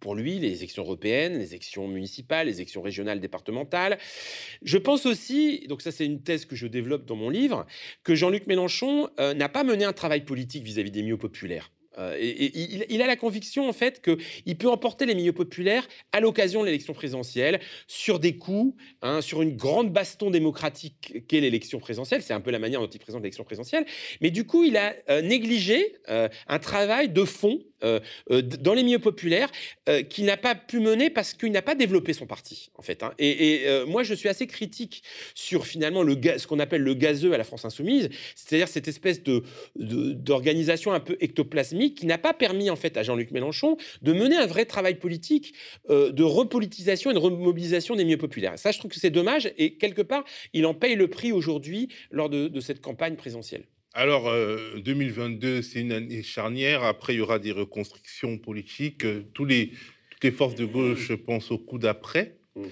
pour, 0.00 0.16
lui, 0.16 0.40
les 0.40 0.56
élections 0.56 0.82
européennes, 0.82 1.38
les 1.38 1.50
élections 1.50 1.86
municipales, 1.86 2.48
les 2.48 2.56
élections 2.56 2.82
régionales, 2.82 3.20
départementales. 3.20 3.98
Je 4.62 4.78
pense 4.78 5.06
aussi, 5.06 5.64
donc 5.68 5.80
ça 5.80 5.92
c'est 5.92 6.06
une 6.06 6.22
thèse 6.22 6.44
que 6.44 6.56
je 6.56 6.66
développe 6.66 7.06
dans 7.06 7.16
mon 7.16 7.30
livre, 7.30 7.64
que 8.02 8.16
Jean-Luc 8.16 8.48
Mélenchon 8.48 9.08
euh, 9.20 9.32
n'a 9.32 9.48
pas 9.48 9.62
mené 9.62 9.84
un 9.84 9.92
travail 9.92 10.24
politique 10.24 10.64
vis-à-vis 10.64 10.90
des 10.90 11.02
milieux 11.02 11.18
populaires. 11.18 11.70
Euh, 12.00 12.16
il, 12.18 13.02
a 13.02 13.06
la 13.06 13.16
conviction 13.16 13.68
en 13.68 13.72
fait 13.72 14.02
qu'il 14.02 14.56
peut 14.56 14.68
emporter 14.68 15.06
les 15.06 15.14
milieux 15.14 15.32
populaires 15.32 15.86
à 16.12 16.20
l'occasion 16.20 16.60
de 16.60 16.66
l'élection 16.66 16.94
présidentielle 16.94 17.60
sur 17.86 18.18
des 18.18 18.36
coups, 18.36 18.74
hein, 19.02 19.20
sur 19.20 19.42
une 19.42 19.56
grande 19.56 19.92
baston 19.92 20.30
démocratique 20.30 21.24
qu'est 21.28 21.40
l'élection 21.40 21.78
présidentielle. 21.78 22.22
C'est 22.22 22.32
un 22.32 22.40
peu 22.40 22.50
la 22.50 22.58
manière 22.58 22.80
dont 22.80 22.88
il 22.88 23.00
présente 23.00 23.22
l'élection 23.22 23.44
présidentielle. 23.44 23.84
Mais 24.20 24.30
du 24.30 24.44
coup, 24.44 24.64
il 24.64 24.76
a 24.76 24.94
euh, 25.08 25.22
négligé 25.22 25.96
euh, 26.08 26.28
un 26.48 26.58
travail 26.58 27.08
de 27.08 27.24
fond 27.24 27.60
euh, 27.84 28.00
euh, 28.30 28.42
dans 28.42 28.74
les 28.74 28.82
milieux 28.82 28.98
populaires 28.98 29.50
euh, 29.88 30.02
qu'il 30.02 30.24
n'a 30.24 30.36
pas 30.36 30.54
pu 30.54 30.80
mener 30.80 31.10
parce 31.10 31.34
qu'il 31.34 31.52
n'a 31.52 31.62
pas 31.62 31.74
développé 31.74 32.12
son 32.12 32.26
parti, 32.26 32.70
en 32.74 32.82
fait. 32.82 33.02
Hein. 33.02 33.12
Et, 33.18 33.66
moi, 33.86 34.02
je 34.02 34.14
suis 34.14 34.28
assez 34.28 34.46
critique 34.46 35.02
sur 35.34 35.66
finalement 35.66 36.02
le 36.02 36.16
ce 36.38 36.46
qu'on 36.46 36.58
appelle 36.58 36.82
le 36.82 36.94
gazeux 36.94 37.32
à 37.32 37.38
la 37.38 37.44
France 37.44 37.64
insoumise, 37.64 38.08
c'est-à-dire 38.34 38.68
cette 38.68 38.88
espèce 38.88 39.22
d'organisation 39.76 40.92
un 40.92 41.00
peu 41.00 41.16
ectoplasmique 41.20 41.98
qui 41.98 42.06
n'a 42.06 42.18
pas 42.18 42.34
permis, 42.34 42.70
en 42.70 42.76
fait, 42.76 42.96
à 42.96 43.02
Jean-Luc 43.02 43.30
Mélenchon 43.30 43.76
de 44.02 44.12
mener 44.12 44.36
un 44.36 44.46
vrai 44.46 44.64
travail 44.64 44.96
politique 44.96 45.54
de 45.88 46.22
repolitisation 46.22 47.10
et 47.10 47.14
de 47.14 47.18
remobilisation 47.18 47.96
des 47.96 48.04
milieux 48.04 48.18
populaires. 48.18 48.58
Ça, 48.58 48.70
je 48.70 48.78
trouve 48.78 48.90
que 48.90 49.00
c'est 49.00 49.10
dommage 49.10 49.52
et 49.56 49.76
quelque 49.76 50.02
part, 50.02 50.24
il 50.52 50.66
en 50.66 50.74
paye 50.74 50.94
le 50.94 51.08
prix 51.08 51.32
aujourd'hui 51.32 51.88
lors 52.10 52.28
de 52.28 52.60
cette 52.60 52.80
campagne 52.80 53.16
présidentielle. 53.16 53.64
Alors, 53.92 54.32
2022, 54.76 55.48
euh, 55.48 55.62
c'est 55.62 55.80
une 55.80 55.92
année 55.92 56.22
charnière. 56.22 56.84
Après, 56.84 57.14
il 57.14 57.18
y 57.18 57.20
aura 57.20 57.38
des 57.38 57.50
reconstructions 57.50 58.38
politiques. 58.38 59.04
Euh, 59.04 59.22
tous 59.34 59.44
les, 59.44 59.72
toutes 60.10 60.22
les 60.22 60.30
forces 60.30 60.54
de 60.54 60.64
gauche 60.64 61.12
pensent 61.16 61.50
au 61.50 61.58
coup 61.58 61.78
d'après. 61.78 62.36
Mmh 62.54 62.62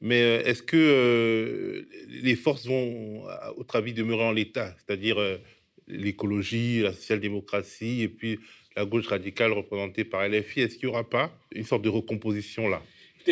Mais 0.00 0.22
euh, 0.22 0.42
est-ce 0.44 0.62
que 0.62 1.86
les 2.08 2.34
forces 2.34 2.66
vont, 2.66 3.22
au 3.22 3.56
votre 3.58 3.76
avis, 3.76 3.92
demeurer 3.92 4.24
en 4.24 4.32
l'état? 4.32 4.74
C'est-à-dire 4.78 5.16
l'écologie, 5.86 6.80
la 6.80 6.92
social-démocratie 6.92 8.02
et 8.02 8.08
puis 8.08 8.40
la 8.76 8.84
gauche 8.84 9.06
radicale 9.06 9.52
représentée 9.52 10.04
par 10.04 10.28
LFI. 10.28 10.62
Est-ce 10.62 10.76
qu'il 10.76 10.88
n'y 10.88 10.94
aura 10.94 11.08
pas 11.08 11.32
une 11.52 11.64
sorte 11.64 11.82
de 11.82 11.88
recomposition 11.88 12.68
là? 12.68 12.82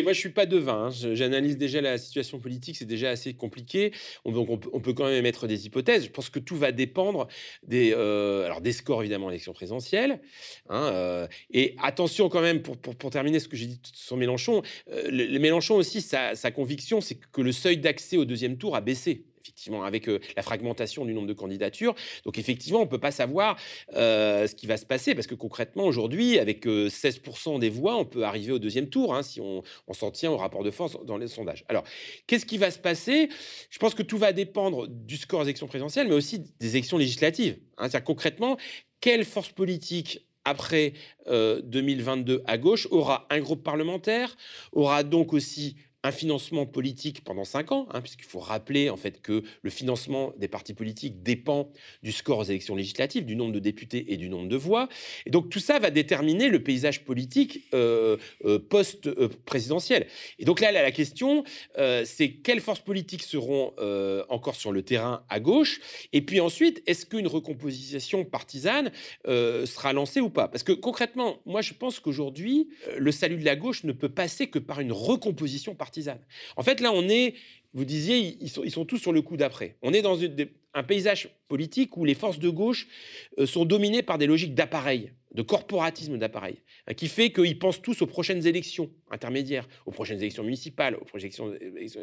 Moi, 0.01 0.13
je 0.13 0.19
suis 0.19 0.29
pas 0.29 0.45
devin. 0.45 0.87
Hein. 0.87 1.13
J'analyse 1.13 1.57
déjà 1.57 1.81
la 1.81 1.97
situation 1.97 2.39
politique, 2.39 2.77
c'est 2.77 2.85
déjà 2.85 3.09
assez 3.09 3.33
compliqué. 3.33 3.91
donc, 4.25 4.49
on 4.49 4.79
peut, 4.79 4.93
quand 4.93 5.05
même 5.05 5.13
émettre 5.13 5.47
des 5.47 5.65
hypothèses. 5.65 6.05
Je 6.05 6.09
pense 6.09 6.29
que 6.29 6.39
tout 6.39 6.55
va 6.55 6.71
dépendre 6.71 7.27
des, 7.63 7.93
euh, 7.95 8.45
alors 8.45 8.61
des 8.61 8.71
scores, 8.71 9.01
évidemment, 9.01 9.27
à 9.27 9.31
l'élection 9.31 9.53
présidentielle. 9.53 10.21
Hein, 10.69 10.89
euh, 10.93 11.27
et 11.51 11.75
attention, 11.81 12.29
quand 12.29 12.41
même, 12.41 12.61
pour, 12.61 12.77
pour, 12.77 13.09
terminer 13.09 13.39
ce 13.39 13.47
que 13.47 13.55
j'ai 13.55 13.67
dit 13.67 13.79
sur 13.93 14.17
Mélenchon, 14.17 14.61
euh, 14.91 15.09
le, 15.09 15.39
Mélenchon 15.39 15.75
aussi, 15.75 16.01
sa 16.01 16.51
conviction, 16.51 17.01
c'est 17.01 17.15
que 17.15 17.41
le 17.41 17.51
seuil 17.51 17.77
d'accès 17.77 18.17
au 18.17 18.25
deuxième 18.25 18.57
tour 18.57 18.75
a 18.75 18.81
baissé 18.81 19.25
effectivement, 19.43 19.83
avec 19.83 20.07
euh, 20.07 20.19
la 20.37 20.43
fragmentation 20.43 21.05
du 21.05 21.13
nombre 21.13 21.27
de 21.27 21.33
candidatures. 21.33 21.95
Donc, 22.23 22.37
effectivement, 22.37 22.79
on 22.79 22.85
ne 22.85 22.89
peut 22.89 22.99
pas 22.99 23.11
savoir 23.11 23.57
euh, 23.93 24.47
ce 24.47 24.55
qui 24.55 24.67
va 24.67 24.77
se 24.77 24.85
passer, 24.85 25.15
parce 25.15 25.27
que 25.27 25.35
concrètement, 25.35 25.83
aujourd'hui, 25.83 26.39
avec 26.39 26.65
16% 26.65 27.55
euh, 27.55 27.59
des 27.59 27.69
voix, 27.69 27.97
on 27.97 28.05
peut 28.05 28.23
arriver 28.23 28.53
au 28.53 28.59
deuxième 28.59 28.87
tour, 28.87 29.13
hein, 29.13 29.21
si 29.21 29.41
on, 29.41 29.63
s'en 29.93 30.11
tient 30.11 30.31
au 30.31 30.37
rapport 30.37 30.63
de 30.63 30.71
force 30.71 30.97
dans 31.05 31.17
les 31.17 31.27
sondages. 31.27 31.65
Alors, 31.67 31.83
qu'est-ce 32.25 32.45
qui 32.45 32.57
va 32.57 32.71
se 32.71 32.79
passer? 32.79 33.29
Je 33.69 33.77
pense 33.77 33.93
que 33.93 34.01
tout 34.01 34.17
va 34.17 34.33
dépendre 34.33 34.87
du 34.87 35.17
score 35.17 35.41
des 35.41 35.49
élections 35.49 35.67
présidentielles, 35.67 36.07
mais 36.07 36.15
aussi 36.15 36.39
des 36.39 36.69
élections 36.75 36.97
législatives. 36.97 37.59
Hein. 37.77 37.89
C'est-à-dire, 37.89 38.05
concrètement, 38.05 38.57
quelle 39.01 39.25
force 39.25 39.49
politique 39.49 40.25
après 40.45 40.93
2022 41.27 42.43
à 42.45 42.57
gauche 42.57 42.85
aura 42.91 43.27
un 43.29 43.39
groupe 43.39 43.63
parlementaire, 43.63 44.35
aura 44.73 45.03
donc 45.03 45.31
aussi 45.31 45.77
un 46.03 46.11
financement 46.11 46.65
politique 46.65 47.23
pendant 47.23 47.45
cinq 47.45 47.71
ans, 47.71 47.87
hein, 47.91 48.01
puisqu'il 48.01 48.25
faut 48.25 48.39
rappeler 48.39 48.89
en 48.89 48.97
fait 48.97 49.21
que 49.21 49.43
le 49.61 49.69
financement 49.69 50.33
des 50.37 50.49
partis 50.49 50.73
politiques 50.73 51.23
dépend 51.23 51.71
du 52.03 52.11
score 52.11 52.39
aux 52.39 52.43
élections 52.43 52.75
législatives, 52.75 53.25
du 53.25 53.37
nombre 53.37 53.53
de 53.53 53.59
députés 53.59 54.11
et 54.11 54.17
du 54.17 54.29
nombre 54.29 54.49
de 54.49 54.57
voix. 54.57 54.89
Et 55.25 55.29
donc 55.29 55.49
tout 55.49 55.59
ça 55.59 55.79
va 55.79 55.89
déterminer 55.91 56.49
le 56.49 56.61
paysage 56.61 57.05
politique 57.05 57.61
euh, 57.73 58.17
euh, 58.43 58.59
post-présidentiel. 58.59 60.07
Et 60.39 60.45
donc 60.45 60.59
là, 60.59 60.71
la 60.73 60.91
question, 60.91 61.45
euh, 61.77 62.03
c'est 62.05 62.31
quelles 62.31 62.59
forces 62.59 62.81
politiques 62.81 63.23
seront 63.23 63.73
encore 64.29 64.55
sur 64.55 64.71
le 64.71 64.81
terrain 64.81 65.23
à 65.29 65.39
gauche? 65.39 65.79
Et 66.11 66.21
puis 66.21 66.41
ensuite, 66.41 66.83
est-ce 66.85 67.05
qu'une 67.05 67.27
recomposition 67.27 68.25
partisane 68.25 68.91
sera 69.25 69.93
lancée 69.93 70.19
ou 70.19 70.29
pas? 70.29 70.47
Parce 70.47 70.63
que 70.63 70.73
concrètement, 70.73 71.37
moi 71.45 71.61
je 71.61 71.73
pense 71.73 71.99
qu'aujourd'hui, 71.99 72.69
le 72.97 73.11
salut 73.11 73.37
de 73.37 73.45
la 73.45 73.55
gauche 73.55 73.83
ne 73.83 73.93
peut 73.93 74.09
passer 74.09 74.47
que 74.47 74.59
par 74.59 74.81
une 74.81 74.91
recomposition 74.91 75.75
partisane. 75.75 75.92
En 76.55 76.63
fait, 76.63 76.79
là, 76.79 76.91
on 76.93 77.07
est, 77.09 77.35
vous 77.73 77.85
disiez, 77.85 78.37
ils 78.39 78.49
sont, 78.49 78.85
tous 78.85 78.97
sur 78.97 79.11
le 79.11 79.21
coup 79.21 79.37
d'après. 79.37 79.77
On 79.81 79.93
est 79.93 80.01
dans 80.01 80.19
un 80.73 80.83
paysage 80.83 81.29
politique 81.47 81.97
où 81.97 82.05
les 82.05 82.15
forces 82.15 82.39
de 82.39 82.49
gauche 82.49 82.87
euh, 83.39 83.45
sont 83.45 83.65
dominées 83.65 84.03
par 84.03 84.17
des 84.17 84.25
logiques 84.25 84.55
d'appareil 84.55 85.11
de 85.33 85.41
corporatisme 85.41 86.17
d'appareil, 86.17 86.57
hein, 86.87 86.93
qui 86.93 87.07
fait 87.07 87.31
qu'ils 87.31 87.57
pensent 87.57 87.81
tous 87.81 88.01
aux 88.01 88.07
prochaines 88.07 88.45
élections 88.45 88.89
intermédiaires, 89.09 89.67
aux 89.85 89.91
prochaines 89.91 90.19
élections 90.19 90.43
municipales, 90.43 90.95
aux 90.95 91.05
prochaines 91.05 91.29
élections 91.29 91.53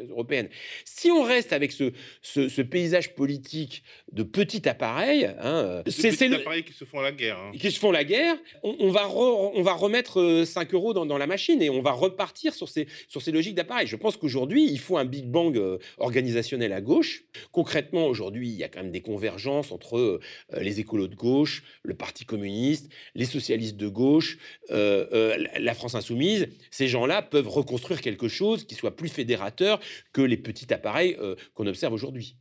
européennes. 0.09 0.49
Si 0.85 1.11
on 1.11 1.23
reste 1.23 1.53
avec 1.53 1.71
ce, 1.71 1.91
ce, 2.21 2.61
paysage 2.61 3.15
politique 3.15 3.83
de 4.11 4.23
petit 4.23 4.67
appareil, 4.67 5.29
hein, 5.39 5.83
c'est 5.87 6.11
ces 6.11 6.33
appareils 6.33 6.63
qui 6.63 6.73
se 6.73 6.85
font 6.85 7.01
la 7.01 7.11
guerre, 7.11 7.37
hein. 7.37 7.51
qui 7.57 7.71
se 7.71 7.79
font 7.79 7.91
la 7.91 8.03
guerre, 8.03 8.37
on, 8.63 8.89
va, 8.89 9.09
on 9.09 9.61
va 9.61 9.73
remettre 9.73 10.43
5 10.45 10.73
euh, 10.73 10.77
euros 10.77 10.93
dans, 10.93 11.05
dans, 11.05 11.17
la 11.17 11.27
machine 11.27 11.61
et 11.61 11.69
on 11.69 11.81
va 11.81 11.91
repartir 11.91 12.53
sur 12.53 12.69
ces, 12.69 12.87
sur 13.07 13.21
ces 13.21 13.31
logiques 13.31 13.55
d'appareil. 13.55 13.87
Je 13.87 13.95
pense 13.95 14.17
qu'aujourd'hui, 14.17 14.65
il 14.69 14.79
faut 14.79 14.97
un 14.97 15.05
big 15.05 15.25
bang 15.25 15.57
euh, 15.57 15.77
organisationnel 15.97 16.73
à 16.73 16.81
gauche. 16.81 17.23
Concrètement, 17.51 18.07
aujourd'hui, 18.07 18.49
il 18.49 18.55
y 18.55 18.63
a 18.63 18.69
quand 18.69 18.81
même 18.81 18.91
des 18.91 19.01
convergences 19.01 19.71
entre 19.71 19.97
euh, 19.97 20.19
les 20.59 20.79
écolos 20.79 21.07
de 21.07 21.15
gauche, 21.15 21.63
le 21.83 21.93
Parti 21.93 22.25
communiste, 22.25 22.89
les 23.15 23.20
socialistes 23.25 23.77
de 23.77 23.87
gauche, 23.87 24.37
euh, 24.71 25.05
euh, 25.13 25.45
la 25.59 25.73
France 25.73 25.95
insoumise, 25.95 26.47
ces 26.69 26.87
gens-là 26.87 27.21
peuvent 27.21 27.47
reconstruire 27.47 28.01
quelque 28.01 28.27
chose 28.27 28.65
qui 28.65 28.75
soit 28.75 28.95
plus 28.95 29.09
fédérateur 29.09 29.79
que 30.13 30.21
les 30.21 30.37
petits 30.37 30.73
appareils 30.73 31.17
euh, 31.19 31.35
qu'on 31.53 31.67
observe 31.67 31.93
aujourd'hui. 31.93 32.35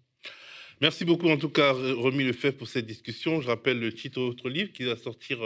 Merci 0.80 1.04
beaucoup 1.04 1.28
en 1.28 1.36
tout 1.36 1.50
cas, 1.50 1.72
Remis 1.72 2.24
Lefebvre, 2.24 2.56
pour 2.56 2.68
cette 2.68 2.86
discussion. 2.86 3.40
Je 3.42 3.48
rappelle 3.48 3.78
le 3.78 3.92
titre 3.92 4.20
de 4.20 4.24
votre 4.26 4.48
livre 4.48 4.72
qui 4.72 4.84
va 4.84 4.96
sortir 4.96 5.40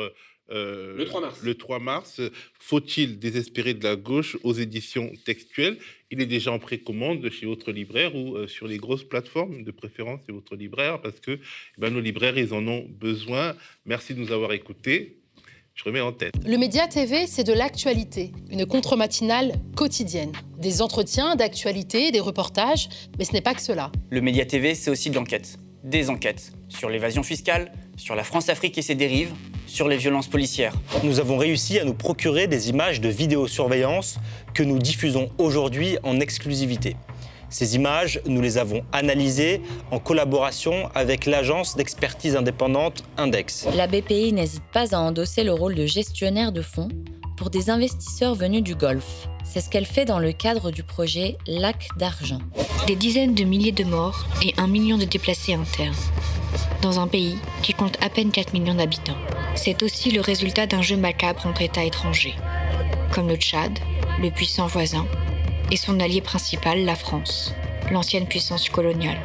le 0.48 1.05
3 1.05 1.20
mars. 1.20 1.43
Le 1.43 1.55
3 1.56 1.78
mars. 1.81 2.20
Faut-il 2.61 3.19
désespérer 3.19 3.74
de 3.74 3.82
la 3.82 3.97
gauche 3.97 4.36
aux 4.44 4.52
éditions 4.52 5.11
textuelles? 5.24 5.78
Il 6.12 6.20
est 6.20 6.27
déjà 6.27 6.52
en 6.52 6.61
précommande 6.61 7.28
chez 7.31 7.47
votre 7.47 7.73
libraire 7.73 8.15
ou 8.15 8.47
sur 8.47 8.69
les 8.69 8.77
grosses 8.77 9.02
plateformes 9.02 9.65
de 9.65 9.73
préférence 9.73 10.20
chez 10.24 10.32
votre 10.32 10.55
libraire 10.55 11.01
parce 11.01 11.19
que 11.19 11.32
eh 11.32 11.81
ben, 11.81 11.90
nos 11.90 12.01
libraires, 12.01 12.39
ils 12.39 12.55
en 12.55 12.65
ont 12.69 12.86
besoin. 12.89 13.56
Merci 13.86 14.15
de 14.15 14.20
nous 14.20 14.31
avoir 14.31 14.52
écoutés 14.52 15.24
je 15.75 15.85
remets 15.85 16.01
en 16.01 16.13
tête. 16.13 16.35
Le 16.47 16.57
Média 16.57 16.87
TV, 16.87 17.27
c'est 17.27 17.45
de 17.45 17.53
l'actualité, 17.53 18.33
une 18.51 18.65
contre-matinale 18.65 19.55
quotidienne. 19.77 20.33
Des 20.59 20.83
entretiens 20.83 21.35
d'actualité, 21.35 22.13
des 22.13 22.21
reportages, 22.21 22.89
mais 23.19 23.25
ce 23.25 23.33
n'est 23.33 23.41
pas 23.41 23.55
que 23.55 23.63
cela. 23.63 23.91
Le 24.11 24.21
Média 24.21 24.47
TV, 24.47 24.75
c'est 24.75 24.91
aussi 24.91 25.11
de 25.11 25.17
l'enquête. 25.17 25.59
Des 25.83 26.11
enquêtes 26.11 26.53
sur 26.69 26.89
l'évasion 26.89 27.23
fiscale, 27.23 27.73
sur 27.97 28.15
la 28.15 28.23
France-Afrique 28.23 28.79
et 28.79 28.83
ses 28.83 28.95
dérives, 28.95 29.33
sur 29.67 29.89
les 29.89 29.97
violences 29.97 30.29
policières. 30.29 30.75
Nous 31.03 31.19
avons 31.19 31.37
réussi 31.37 31.79
à 31.79 31.85
nous 31.85 31.95
procurer 31.95 32.47
des 32.47 32.71
images 32.71 33.01
de 33.01 33.09
vidéosurveillance 33.09 34.19
que 34.55 34.63
nous 34.63 34.79
diffusons 34.79 35.29
aujourd'hui 35.39 35.99
en 36.05 36.21
exclusivité. 36.21 36.97
Ces 37.55 37.77
images, 37.77 38.21
nous 38.27 38.41
les 38.41 38.59
avons 38.59 38.83
analysées 38.91 39.63
en 39.93 40.01
collaboration 40.01 40.91
avec 40.93 41.25
l'agence 41.25 41.77
d'expertise 41.77 42.35
indépendante 42.35 43.05
Index. 43.17 43.69
La 43.77 43.87
BPI 43.87 44.33
n'hésite 44.33 44.65
pas 44.73 44.93
à 44.93 44.99
endosser 44.99 45.45
le 45.45 45.53
rôle 45.53 45.77
de 45.77 45.87
gestionnaire 45.87 46.51
de 46.51 46.63
fonds 46.63 46.89
pour 47.37 47.51
des 47.51 47.71
investisseurs 47.71 48.35
venus 48.35 48.65
du 48.65 48.75
Golfe. 48.75 49.29
C'est 49.45 49.61
ce 49.61 49.71
qu'elle 49.71 49.87
fait 49.87 50.05
dans 50.05 50.19
le 50.19 50.33
cadre 50.33 50.73
du 50.73 50.83
projet 50.83 51.37
Lac 51.47 51.87
d'argent. 51.97 52.41
Des 52.89 52.97
dizaines 52.97 53.37
de 53.37 53.45
milliers 53.45 53.71
de 53.71 53.85
morts 53.85 54.27
et 54.45 54.53
un 54.57 54.67
million 54.67 54.99
de 54.99 55.05
déplacés 55.05 55.55
internes. 55.55 55.95
Dans 56.83 56.99
un 56.99 57.07
pays 57.07 57.37
qui 57.63 57.73
compte 57.73 57.99
à 58.05 58.09
peine 58.09 58.33
4 58.33 58.53
millions 58.53 58.75
d'habitants. 58.75 59.19
C'est 59.55 59.85
aussi 59.85 60.11
le 60.11 60.21
résultat 60.21 60.67
d'un 60.67 60.83
jeu 60.83 60.97
macabre 60.97 61.47
entre 61.47 61.63
États 61.63 61.85
étrangers, 61.85 62.35
comme 63.13 63.29
le 63.29 63.37
Tchad, 63.37 63.79
le 64.21 64.33
puissant 64.33 64.67
voisin, 64.67 65.07
et 65.70 65.77
son 65.77 66.01
allié 66.01 66.20
principal, 66.20 66.85
la 66.85 66.95
France, 66.95 67.55
l'ancienne 67.91 68.27
puissance 68.27 68.69
coloniale. 68.69 69.19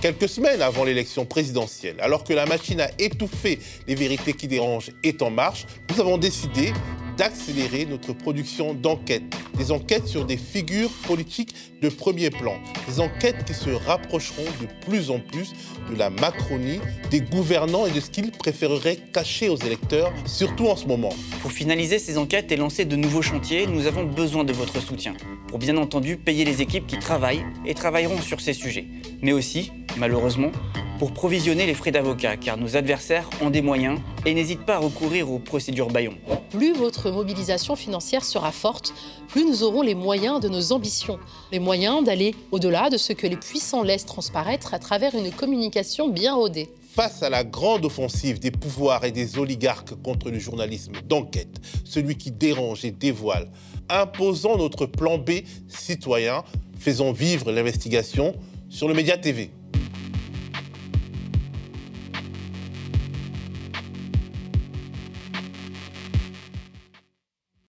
Quelques 0.00 0.28
semaines 0.28 0.62
avant 0.62 0.84
l'élection 0.84 1.24
présidentielle, 1.24 1.96
alors 2.00 2.24
que 2.24 2.32
la 2.32 2.46
machine 2.46 2.80
à 2.80 2.90
étouffer 2.98 3.58
les 3.86 3.94
vérités 3.94 4.34
qui 4.34 4.46
dérangent 4.46 4.92
est 5.02 5.22
en 5.22 5.30
marche, 5.30 5.66
nous 5.90 6.00
avons 6.00 6.18
décidé 6.18 6.72
d'accélérer 7.20 7.84
notre 7.84 8.14
production 8.14 8.72
d'enquêtes. 8.72 9.36
Des 9.58 9.72
enquêtes 9.72 10.06
sur 10.06 10.24
des 10.24 10.38
figures 10.38 10.88
politiques 11.06 11.54
de 11.82 11.90
premier 11.90 12.30
plan. 12.30 12.54
Des 12.88 12.98
enquêtes 12.98 13.44
qui 13.44 13.52
se 13.52 13.68
rapprocheront 13.68 14.46
de 14.62 14.86
plus 14.86 15.10
en 15.10 15.20
plus 15.20 15.52
de 15.90 15.96
la 15.96 16.08
Macronie, 16.08 16.80
des 17.10 17.20
gouvernants 17.20 17.84
et 17.84 17.90
de 17.90 18.00
ce 18.00 18.08
qu'ils 18.08 18.32
préféreraient 18.32 18.96
cacher 19.12 19.50
aux 19.50 19.58
électeurs, 19.58 20.10
surtout 20.24 20.68
en 20.68 20.76
ce 20.76 20.86
moment. 20.86 21.12
Pour 21.42 21.52
finaliser 21.52 21.98
ces 21.98 22.16
enquêtes 22.16 22.52
et 22.52 22.56
lancer 22.56 22.86
de 22.86 22.96
nouveaux 22.96 23.20
chantiers, 23.20 23.66
nous 23.66 23.86
avons 23.86 24.04
besoin 24.04 24.44
de 24.44 24.54
votre 24.54 24.80
soutien. 24.80 25.12
Pour 25.48 25.58
bien 25.58 25.76
entendu 25.76 26.16
payer 26.16 26.46
les 26.46 26.62
équipes 26.62 26.86
qui 26.86 26.98
travaillent 26.98 27.44
et 27.66 27.74
travailleront 27.74 28.22
sur 28.22 28.40
ces 28.40 28.54
sujets. 28.54 28.86
Mais 29.20 29.32
aussi, 29.32 29.72
malheureusement, 29.98 30.52
pour 31.00 31.12
provisionner 31.12 31.64
les 31.64 31.72
frais 31.72 31.92
d'avocat, 31.92 32.36
car 32.36 32.58
nos 32.58 32.76
adversaires 32.76 33.30
ont 33.40 33.48
des 33.48 33.62
moyens 33.62 33.98
et 34.26 34.34
n'hésitent 34.34 34.66
pas 34.66 34.74
à 34.74 34.78
recourir 34.78 35.32
aux 35.32 35.38
procédures 35.38 35.88
Bayon. 35.88 36.12
Plus 36.50 36.74
votre 36.74 37.10
mobilisation 37.10 37.74
financière 37.74 38.22
sera 38.22 38.52
forte, 38.52 38.92
plus 39.28 39.46
nous 39.46 39.62
aurons 39.62 39.80
les 39.80 39.94
moyens 39.94 40.40
de 40.40 40.50
nos 40.50 40.72
ambitions, 40.72 41.18
les 41.52 41.58
moyens 41.58 42.04
d'aller 42.04 42.34
au-delà 42.52 42.90
de 42.90 42.98
ce 42.98 43.14
que 43.14 43.26
les 43.26 43.38
puissants 43.38 43.82
laissent 43.82 44.04
transparaître 44.04 44.74
à 44.74 44.78
travers 44.78 45.14
une 45.14 45.30
communication 45.30 46.10
bien 46.10 46.34
rodée. 46.34 46.68
Face 46.94 47.22
à 47.22 47.30
la 47.30 47.44
grande 47.44 47.86
offensive 47.86 48.38
des 48.38 48.50
pouvoirs 48.50 49.06
et 49.06 49.10
des 49.10 49.38
oligarques 49.38 49.94
contre 50.02 50.30
le 50.30 50.38
journalisme 50.38 50.92
d'enquête, 51.08 51.62
celui 51.82 52.18
qui 52.18 52.30
dérange 52.30 52.84
et 52.84 52.90
dévoile, 52.90 53.50
imposons 53.88 54.58
notre 54.58 54.84
plan 54.84 55.16
B 55.16 55.30
citoyen, 55.66 56.44
faisons 56.78 57.12
vivre 57.12 57.52
l'investigation 57.52 58.34
sur 58.68 58.86
le 58.86 58.92
Média 58.92 59.16
TV. 59.16 59.50